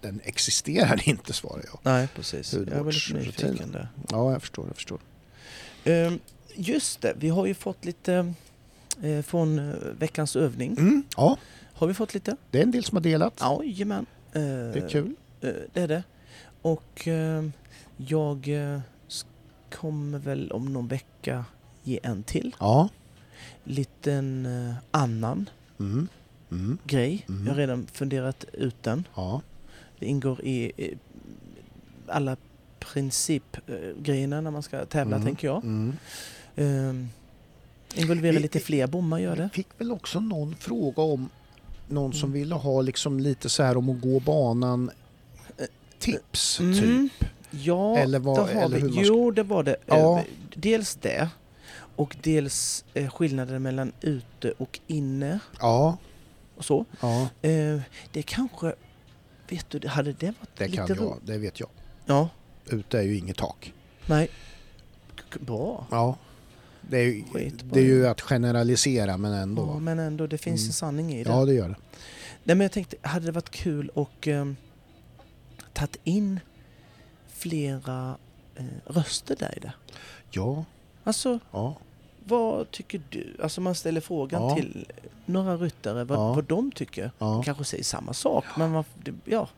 den 0.00 0.20
existerar 0.24 1.08
inte 1.08 1.32
svarade 1.32 1.66
jag. 1.72 1.78
Nej, 1.82 2.08
precis. 2.14 2.52
Jag 2.52 2.62
är 2.68 2.82
väldigt 2.82 3.14
nyfiken 3.14 3.72
där. 3.72 3.88
Ja, 4.10 4.32
jag 4.32 4.40
förstår, 4.40 4.66
jag 4.66 4.76
förstår. 4.76 4.98
Ehm, 5.84 6.18
just 6.54 7.00
det, 7.00 7.14
vi 7.18 7.28
har 7.28 7.46
ju 7.46 7.54
fått 7.54 7.84
lite 7.84 8.34
eh, 9.02 9.22
från 9.22 9.74
veckans 9.98 10.36
övning. 10.36 10.72
Mm, 10.78 11.02
ja, 11.16 11.38
Har 11.76 11.86
vi 11.86 11.94
fått 11.94 12.14
lite? 12.14 12.36
det 12.50 12.58
är 12.58 12.62
en 12.62 12.70
del 12.70 12.84
som 12.84 12.96
har 12.96 13.02
delat. 13.02 13.34
Ja, 13.40 13.64
jajamän. 13.64 14.06
Eh, 14.32 14.40
Det 14.42 14.76
är 14.84 14.88
kul. 14.88 15.14
eh, 15.40 15.50
det 15.72 15.80
är 15.80 15.88
det. 15.88 16.02
Och 16.62 17.08
eh, 17.08 17.44
jag 17.96 18.48
eh, 18.48 18.80
kommer 19.70 20.18
väl 20.18 20.52
om 20.52 20.72
någon 20.72 20.88
vecka 20.88 21.44
ge 21.82 22.00
en 22.02 22.22
till. 22.22 22.54
Ja. 22.60 22.88
Liten 23.64 24.46
eh, 24.46 24.74
annan 24.90 25.50
Mm. 25.78 26.08
Mm. 26.50 26.78
grej. 26.84 27.24
Mm. 27.28 27.46
Jag 27.46 27.52
har 27.52 27.58
redan 27.58 27.86
funderat 27.86 28.44
ut 28.52 28.82
den. 28.82 29.04
Ja. 29.14 29.40
Det 29.98 30.06
ingår 30.06 30.40
i 30.44 30.72
eh, 30.76 30.98
alla 32.06 32.36
principgrejerna 32.78 34.40
när 34.40 34.50
man 34.50 34.62
ska 34.62 34.84
tävla, 34.84 35.16
Mm. 35.16 35.26
tänker 35.26 35.48
jag. 35.48 35.64
Mm. 35.64 35.96
Um, 36.56 37.08
involvera 37.94 38.32
Vi- 38.32 38.38
lite 38.38 38.60
fler 38.60 38.86
bommar 38.86 39.18
gör 39.18 39.36
det. 39.36 39.42
Jag 39.42 39.52
fick 39.52 39.68
väl 39.78 39.92
också 39.92 40.20
någon 40.20 40.54
fråga 40.54 41.02
om 41.02 41.28
någon 41.88 42.12
som 42.12 42.28
Mm. 42.28 42.40
ville 42.40 42.54
ha 42.54 42.80
liksom 42.82 43.20
lite 43.20 43.48
så 43.48 43.62
här 43.62 43.76
om 43.76 43.88
att 43.90 44.00
gå 44.00 44.20
banan 44.20 44.90
tips 45.98 46.60
Mm. 46.60 46.80
typ. 46.80 47.28
Ja, 47.50 47.96
Eller 47.98 48.18
vad- 48.18 48.36
det 48.48 48.54
har 48.54 48.62
eller 48.62 48.78
vi. 48.78 48.82
man 48.94 49.04
Jo, 49.04 49.30
det 49.30 49.42
var 49.42 49.62
det. 49.62 49.76
Ja. 49.86 50.18
Eh, 50.18 50.24
Dels 50.54 50.94
det. 50.94 51.28
Och 51.96 52.16
dels 52.22 52.84
eh, 52.94 53.10
skillnaden 53.10 53.62
mellan 53.62 53.92
ute 54.00 54.50
och 54.58 54.80
inne 54.86 55.38
Ja, 55.60 55.96
och 56.56 56.64
så. 56.64 56.84
ja, 57.00 57.28
Eh, 57.42 57.80
det 58.12 58.22
kanske... 58.22 58.74
Vet 59.48 59.70
du, 59.70 59.88
hade 59.88 60.12
det 60.12 60.26
varit 60.26 60.48
det 60.56 60.68
lite 60.68 60.76
kan 60.86 60.96
jag, 60.96 61.18
det 61.24 61.38
vet 61.38 61.60
jag. 61.60 61.68
Ja, 62.06 62.28
Ute 62.66 62.98
är 62.98 63.02
ju 63.02 63.18
inget 63.18 63.36
tak. 63.36 63.72
nej. 64.06 64.28
Bra. 65.40 65.86
Ja. 65.90 66.16
Det 66.88 66.98
är, 66.98 67.22
det 67.72 67.80
är 67.80 67.84
ju 67.84 68.06
att 68.08 68.20
generalisera 68.20 69.16
men 69.16 69.32
ändå. 69.32 69.70
Ja, 69.74 69.78
men 69.78 69.98
ändå, 69.98 70.26
det 70.26 70.38
finns 70.38 70.60
Mm. 70.60 70.68
en 70.68 70.72
sanning 70.72 71.12
i 71.14 71.24
det. 71.24 71.30
Ja, 71.30 71.44
det 71.44 71.54
gör 71.54 71.68
det. 71.68 71.76
Nej, 72.44 72.56
men 72.56 72.60
jag 72.60 72.72
tänkte, 72.72 72.96
hade 73.02 73.26
det 73.26 73.32
varit 73.32 73.50
kul 73.50 73.88
och 73.94 74.28
eh, 74.28 74.46
tagit 75.72 75.96
in 76.04 76.40
flera 77.28 78.16
eh, 78.56 78.64
röster 78.86 79.36
där 79.36 79.54
i 79.56 79.60
det? 79.60 79.72
Ja, 80.30 80.64
Alltså, 81.04 81.38
ja, 81.52 81.74
vad 82.24 82.70
tycker 82.70 83.00
du? 83.10 83.36
Alltså 83.42 83.60
man 83.60 83.74
ställer 83.74 84.00
frågan 84.00 84.42
Ja. 84.42 84.56
till 84.56 84.86
några 85.26 85.56
ryttare 85.56 86.04
vad, 86.04 86.18
Ja. 86.18 86.32
vad 86.34 86.44
de 86.44 86.72
tycker. 86.72 87.10
ja. 87.18 87.42
Kanske 87.44 87.64
säger 87.64 87.84
samma 87.84 88.12
sak, 88.12 88.44
men 88.56 88.70
man, 88.70 88.84
det, 89.04 89.14
ja, 89.24 89.48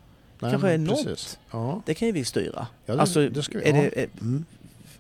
Nej, 0.40 0.50
kanske 0.50 0.70
är 0.70 0.78
något. 0.78 1.38
Ja, 1.50 1.82
det 1.86 1.94
kan 1.94 2.09
ju 2.09 2.12
vi 2.12 2.24
styra. 2.24 2.66
ja 2.86 2.94
det, 2.94 3.00
alltså, 3.00 3.28
det 3.28 3.42
ska 3.42 3.59
vi 3.59 3.64
är 3.68 3.72
det, 3.72 4.00
är, 4.02 4.09
Mm. 4.20 4.44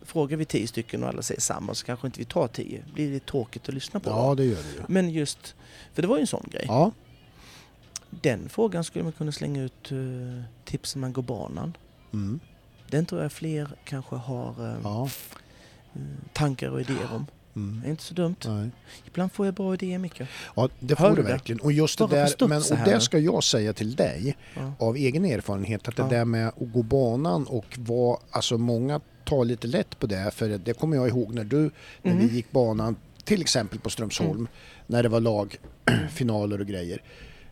Frågar 0.08 0.36
vi 0.36 0.44
tio 0.44 0.66
stycken 0.66 1.02
och 1.02 1.08
alla 1.08 1.22
säger 1.22 1.40
samma 1.40 1.74
så 1.74 1.86
kanske 1.86 2.06
inte 2.06 2.18
vi 2.18 2.24
tar 2.24 2.48
tio. 2.48 2.82
Det 2.86 2.92
blir 2.92 3.10
lite 3.10 3.26
tråkigt 3.26 3.68
att 3.68 3.74
lyssna 3.74 4.00
på. 4.00 4.10
Ja, 4.10 4.34
det 4.34 4.44
gör 4.44 4.56
det 4.56 4.72
ju. 4.78 4.82
Men 4.88 5.10
just, 5.10 5.54
för 5.94 6.02
det 6.02 6.08
var 6.08 6.16
ju 6.16 6.20
en 6.20 6.26
sån 6.26 6.46
grej. 6.50 6.64
Ja, 6.68 6.90
Den 8.10 8.48
frågan 8.48 8.84
skulle 8.84 9.02
man 9.04 9.12
kunna 9.12 9.32
slänga 9.32 9.62
ut 9.62 9.92
uh, 9.92 10.42
tips 10.64 10.94
när 10.96 11.00
man 11.00 11.12
går 11.12 11.22
banan. 11.22 11.76
mm. 12.12 12.40
Den 12.90 13.06
tror 13.06 13.22
jag 13.22 13.32
fler 13.32 13.68
kanske 13.84 14.16
har 14.16 14.66
eh, 14.72 14.76
ja. 14.82 15.08
eh, 15.94 16.00
tankar 16.32 16.68
och 16.68 16.80
idéer 16.80 17.08
om. 17.14 17.26
Mm. 17.56 17.80
Det 17.80 17.88
är 17.88 17.90
inte 17.90 18.02
så 18.02 18.14
dumt. 18.14 18.36
Nej. 18.46 18.70
Ibland 19.06 19.32
får 19.32 19.46
jag 19.46 19.54
bra 19.54 19.74
idéer 19.74 19.98
Micke. 19.98 20.20
Ja, 20.56 20.68
det 20.80 20.96
får 20.96 21.08
du 21.10 21.14
du 21.16 21.22
det? 21.22 21.28
verkligen. 21.28 21.60
Och 21.60 21.72
just 21.72 21.98
det 21.98 22.06
Bara 22.08 22.20
där, 22.24 22.48
men, 22.48 22.58
och 22.58 22.78
det 22.84 23.00
ska 23.00 23.18
jag 23.18 23.44
säga 23.44 23.72
till 23.72 23.96
dig 23.96 24.36
Ja. 24.56 24.72
av 24.78 24.96
egen 24.96 25.24
erfarenhet 25.24 25.88
att 25.88 25.96
det 25.96 26.02
Ja. 26.02 26.08
där 26.08 26.24
med 26.24 26.48
att 26.48 26.54
gå 26.72 26.82
banan 26.82 27.46
och 27.46 27.66
vara, 27.78 28.18
alltså 28.30 28.58
många 28.58 29.00
tar 29.28 29.44
lite 29.44 29.66
lätt 29.66 29.98
på 29.98 30.06
det 30.06 30.30
för 30.34 30.48
det 30.64 30.72
kommer 30.72 30.96
jag 30.96 31.08
ihåg 31.08 31.34
när 31.34 31.44
du, 31.44 31.70
när 32.02 32.12
Mhm. 32.14 32.18
vi 32.28 32.34
gick 32.36 32.50
banan 32.50 32.96
till 33.24 33.40
exempel 33.40 33.78
på 33.80 33.90
Strömsholm 33.90 34.30
Mm. 34.30 34.46
när 34.86 35.02
det 35.02 35.08
var 35.08 35.20
lagfinaler 35.20 36.60
och 36.60 36.66
grejer. 36.66 37.02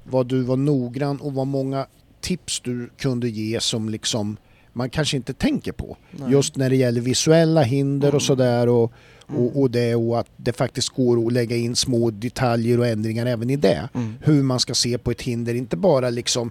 Vad 0.04 0.26
du 0.26 0.42
var 0.42 0.56
noggrann 0.56 1.20
och 1.20 1.32
vad 1.34 1.46
många 1.46 1.86
tips 2.20 2.60
du 2.60 2.90
kunde 2.98 3.28
ge 3.28 3.60
som 3.60 3.88
liksom 3.88 4.36
man 4.72 4.90
kanske 4.90 5.16
inte 5.16 5.34
tänker 5.34 5.72
på. 5.72 5.96
Nej. 6.10 6.32
Just 6.32 6.56
när 6.56 6.70
det 6.70 6.76
gäller 6.76 7.00
visuella 7.00 7.62
hinder 7.62 8.08
Mm. 8.08 8.16
och 8.16 8.22
sådär 8.22 8.66
och, 8.68 8.92
Mm. 9.28 9.40
och, 9.42 9.60
och 9.60 9.70
det 9.70 9.94
och 9.94 10.18
att 10.20 10.26
det 10.36 10.52
faktiskt 10.52 10.88
går 10.88 11.26
att 11.26 11.32
lägga 11.32 11.56
in 11.56 11.76
små 11.76 12.10
detaljer 12.10 12.78
och 12.78 12.86
ändringar 12.86 13.26
även 13.26 13.50
i 13.50 13.56
det. 13.56 13.88
Mm. 13.94 14.14
Hur 14.24 14.42
man 14.42 14.60
ska 14.60 14.74
se 14.74 14.98
på 14.98 15.10
ett 15.10 15.22
hinder, 15.22 15.54
inte 15.54 15.76
bara 15.76 16.10
liksom 16.10 16.50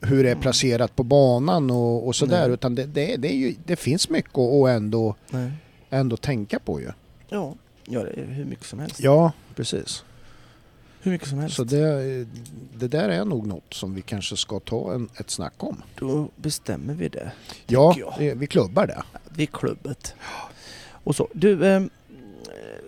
hur 0.00 0.22
det 0.24 0.28
är 0.28 0.32
Mm. 0.34 0.42
placerat 0.42 0.96
på 0.96 1.02
banan 1.02 1.70
och, 1.70 2.06
och 2.06 2.16
sådär 2.16 2.44
Nej. 2.46 2.54
utan 2.54 2.74
det, 2.74 2.84
det, 2.86 3.16
det, 3.16 3.28
ju, 3.28 3.54
det 3.64 3.76
finns 3.76 4.08
mycket 4.08 4.38
att 4.38 4.68
ändå, 4.68 5.14
Nej. 5.30 5.50
ändå 5.90 6.16
tänka 6.16 6.58
på 6.58 6.80
ju. 6.80 6.88
Ja, 7.28 7.54
ja, 7.84 8.04
hur 8.14 8.44
mycket 8.44 8.66
som 8.66 8.78
helst. 8.78 9.00
Ja, 9.00 9.32
precis. 9.54 10.04
Hur 11.02 11.10
mycket 11.10 11.28
som 11.28 11.38
helst. 11.38 11.56
Så 11.56 11.64
det, 11.64 12.26
det 12.74 12.88
där 12.88 13.08
är 13.08 13.24
nog 13.24 13.46
något 13.46 13.74
som 13.74 13.94
vi 13.94 14.02
kanske 14.02 14.36
ska 14.36 14.60
ta 14.60 14.94
en, 14.94 15.08
ett 15.16 15.30
snack 15.30 15.52
om. 15.56 15.82
Då 15.98 16.28
bestämmer 16.36 16.94
vi 16.94 17.08
det. 17.08 17.32
Ja, 17.66 17.96
vi 18.36 18.46
klubbar 18.46 18.86
det. 18.86 19.02
Vid 19.36 19.52
klubbet. 19.52 20.14
Och 21.04 21.16
så. 21.16 21.28
Du, 21.32 21.66
eh, 21.66 21.82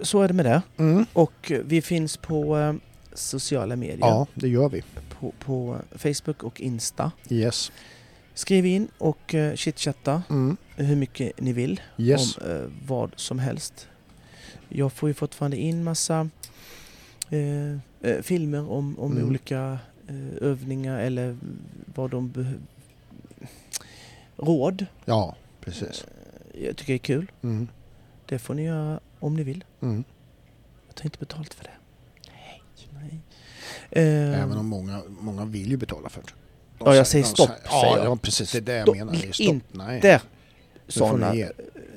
så 0.02 0.22
är 0.22 0.28
det 0.28 0.34
med 0.34 0.44
det. 0.46 0.62
Mm. 0.76 1.06
Och 1.12 1.52
vi 1.64 1.82
finns 1.82 2.16
på 2.16 2.58
eh, 2.58 2.74
sociala 3.14 3.76
medier. 3.76 3.98
Ja, 4.00 4.26
det 4.34 4.48
gör 4.48 4.68
vi. 4.68 4.82
På, 5.20 5.32
på 5.38 5.76
Facebook 5.92 6.42
och 6.42 6.60
Insta. 6.60 7.12
Yes. 7.28 7.72
Skriv 8.34 8.66
in 8.66 8.88
och 8.98 9.34
eh, 9.34 9.54
chitchatta 9.54 10.22
Mm. 10.30 10.56
hur 10.76 10.96
mycket 10.96 11.40
ni 11.40 11.52
vill 11.52 11.80
Yes. 11.98 12.38
om 12.38 12.50
eh, 12.50 12.60
vad 12.86 13.10
som 13.16 13.38
helst. 13.38 13.88
Jag 14.68 14.92
får 14.92 15.08
ju 15.08 15.14
fortfarande 15.14 15.56
in 15.56 15.84
massa 15.84 16.28
eh, 17.30 18.20
filmer 18.22 18.70
om, 18.70 18.98
om 18.98 19.12
Mm. 19.12 19.28
olika 19.28 19.78
övningar 20.40 20.98
eller 21.00 21.36
vad 21.94 22.10
de 22.10 22.28
behöver. 22.30 22.60
Råd. 24.36 24.86
Ja, 25.04 25.36
precis. 25.60 26.06
Jag 26.62 26.76
tycker 26.76 26.92
det 26.92 26.96
är 26.96 26.98
kul. 26.98 27.30
Mm. 27.42 27.68
Det 28.26 28.38
får 28.38 28.54
ni 28.54 28.62
göra 28.64 29.00
om 29.20 29.36
ni 29.36 29.42
vill. 29.42 29.64
Mm. 29.82 30.04
Jag 30.86 30.94
tar 30.94 31.04
inte 31.04 31.18
betalt 31.18 31.54
för 31.54 31.64
det. 31.64 31.70
Nej. 32.32 32.62
Nej. 33.00 33.20
Eh, 33.90 34.42
Även 34.42 34.56
om 34.58 34.66
många, 34.66 35.02
många 35.08 35.44
vill 35.44 35.70
ju 35.70 35.76
betala 35.76 36.08
för 36.08 36.20
det. 36.22 36.28
De 36.78 36.84
Ja, 36.88 36.94
jag 36.94 37.06
säger 37.06 37.24
stopp, 37.24 37.50
Ja, 37.64 37.70
säger 37.70 37.96
jag. 37.96 38.06
ja, 38.06 38.16
precis. 38.16 38.52
Det 38.52 38.58
är 38.58 38.62
det 38.62 38.76
jag 38.76 38.96
menar. 38.96 39.12
Det 39.12 39.28
är 39.28 39.32
stopp. 39.32 39.46
Inte 39.46 39.66
Nej. 39.72 40.20
Sådana 40.88 41.34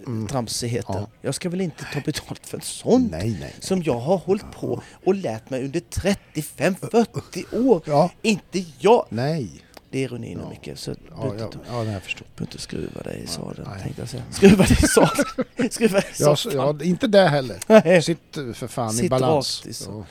Mm. 0.06 0.28
tramsigheter. 0.28 0.94
Ja. 0.94 1.08
Jag 1.22 1.36
ska 1.36 1.50
väl 1.50 1.62
inte 1.62 1.84
ta 1.94 2.00
betalt 2.06 2.46
för 2.48 2.60
sånt 2.60 3.12
Nej, 3.12 3.38
nej. 3.40 3.56
som 3.60 3.84
jag 3.84 4.00
har 4.00 4.18
hållit 4.18 4.52
på 4.52 4.82
och 5.06 5.16
lärt 5.16 5.50
mig 5.50 5.66
under 5.66 5.80
35-40 5.80 7.68
år. 7.68 7.82
Ja, 7.86 8.12
Inte 8.22 8.66
jag! 8.80 9.06
nej. 9.10 9.50
Det 9.92 10.00
är 10.00 10.04
ironin 10.04 10.40
Ja. 10.44 10.50
mycket 10.50 10.80
så 10.80 10.92
Ja, 10.92 11.34
ja, 11.40 11.50
ja, 11.68 11.84
här 11.84 12.00
förstår 12.00 12.28
behöver 12.36 12.52
inte 12.54 12.62
skruva 12.62 13.02
dig 13.02 13.22
i 13.24 13.28
sadeln 13.28 13.68
nej. 13.74 13.82
tänkte 13.84 14.02
jag 14.02 14.10
säga. 14.10 14.24
Skruva 14.32 14.64
dig 14.64 14.78
i 14.84 14.88
sadeln! 14.88 15.70
skruva 15.72 16.00
dig 16.00 16.10
i 16.10 16.24
jag. 16.24 16.38
soffan! 16.38 16.78
Ja, 16.80 16.84
inte 16.86 17.08
det 17.08 17.28
heller. 17.28 17.58
Nej. 17.86 18.02
Sitt 18.02 18.38
för 18.54 18.68
fan 18.68 18.90
i 18.94 18.98
Sitt 18.98 19.10
balans. 19.10 19.62
rakt 19.66 19.82
i 19.82 19.84
Ja, 19.88 20.06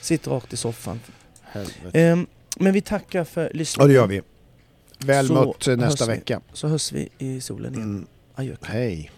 Sitt 0.00 0.26
rakt 0.26 0.52
i 0.52 0.56
soffan. 0.56 1.00
Ehm, 1.92 2.26
men 2.56 2.72
vi 2.72 2.80
tackar 2.80 3.24
för 3.24 3.42
Ja, 3.44 3.50
lyssningen. 3.54 3.88
det 3.88 3.94
gör 3.94 4.06
vi. 4.06 4.22
Väl 4.98 5.26
Så 5.26 5.32
mött 5.34 5.66
eh, 5.68 5.76
nästa 5.76 6.06
vi. 6.06 6.12
vecka. 6.12 6.40
Så 6.52 6.68
hörs 6.68 6.92
vi 6.92 7.08
i 7.18 7.40
solen 7.40 7.74
igen. 7.74 7.84
Mm. 7.90 8.06
Adjö. 8.34 8.56
Hej. 8.62 9.10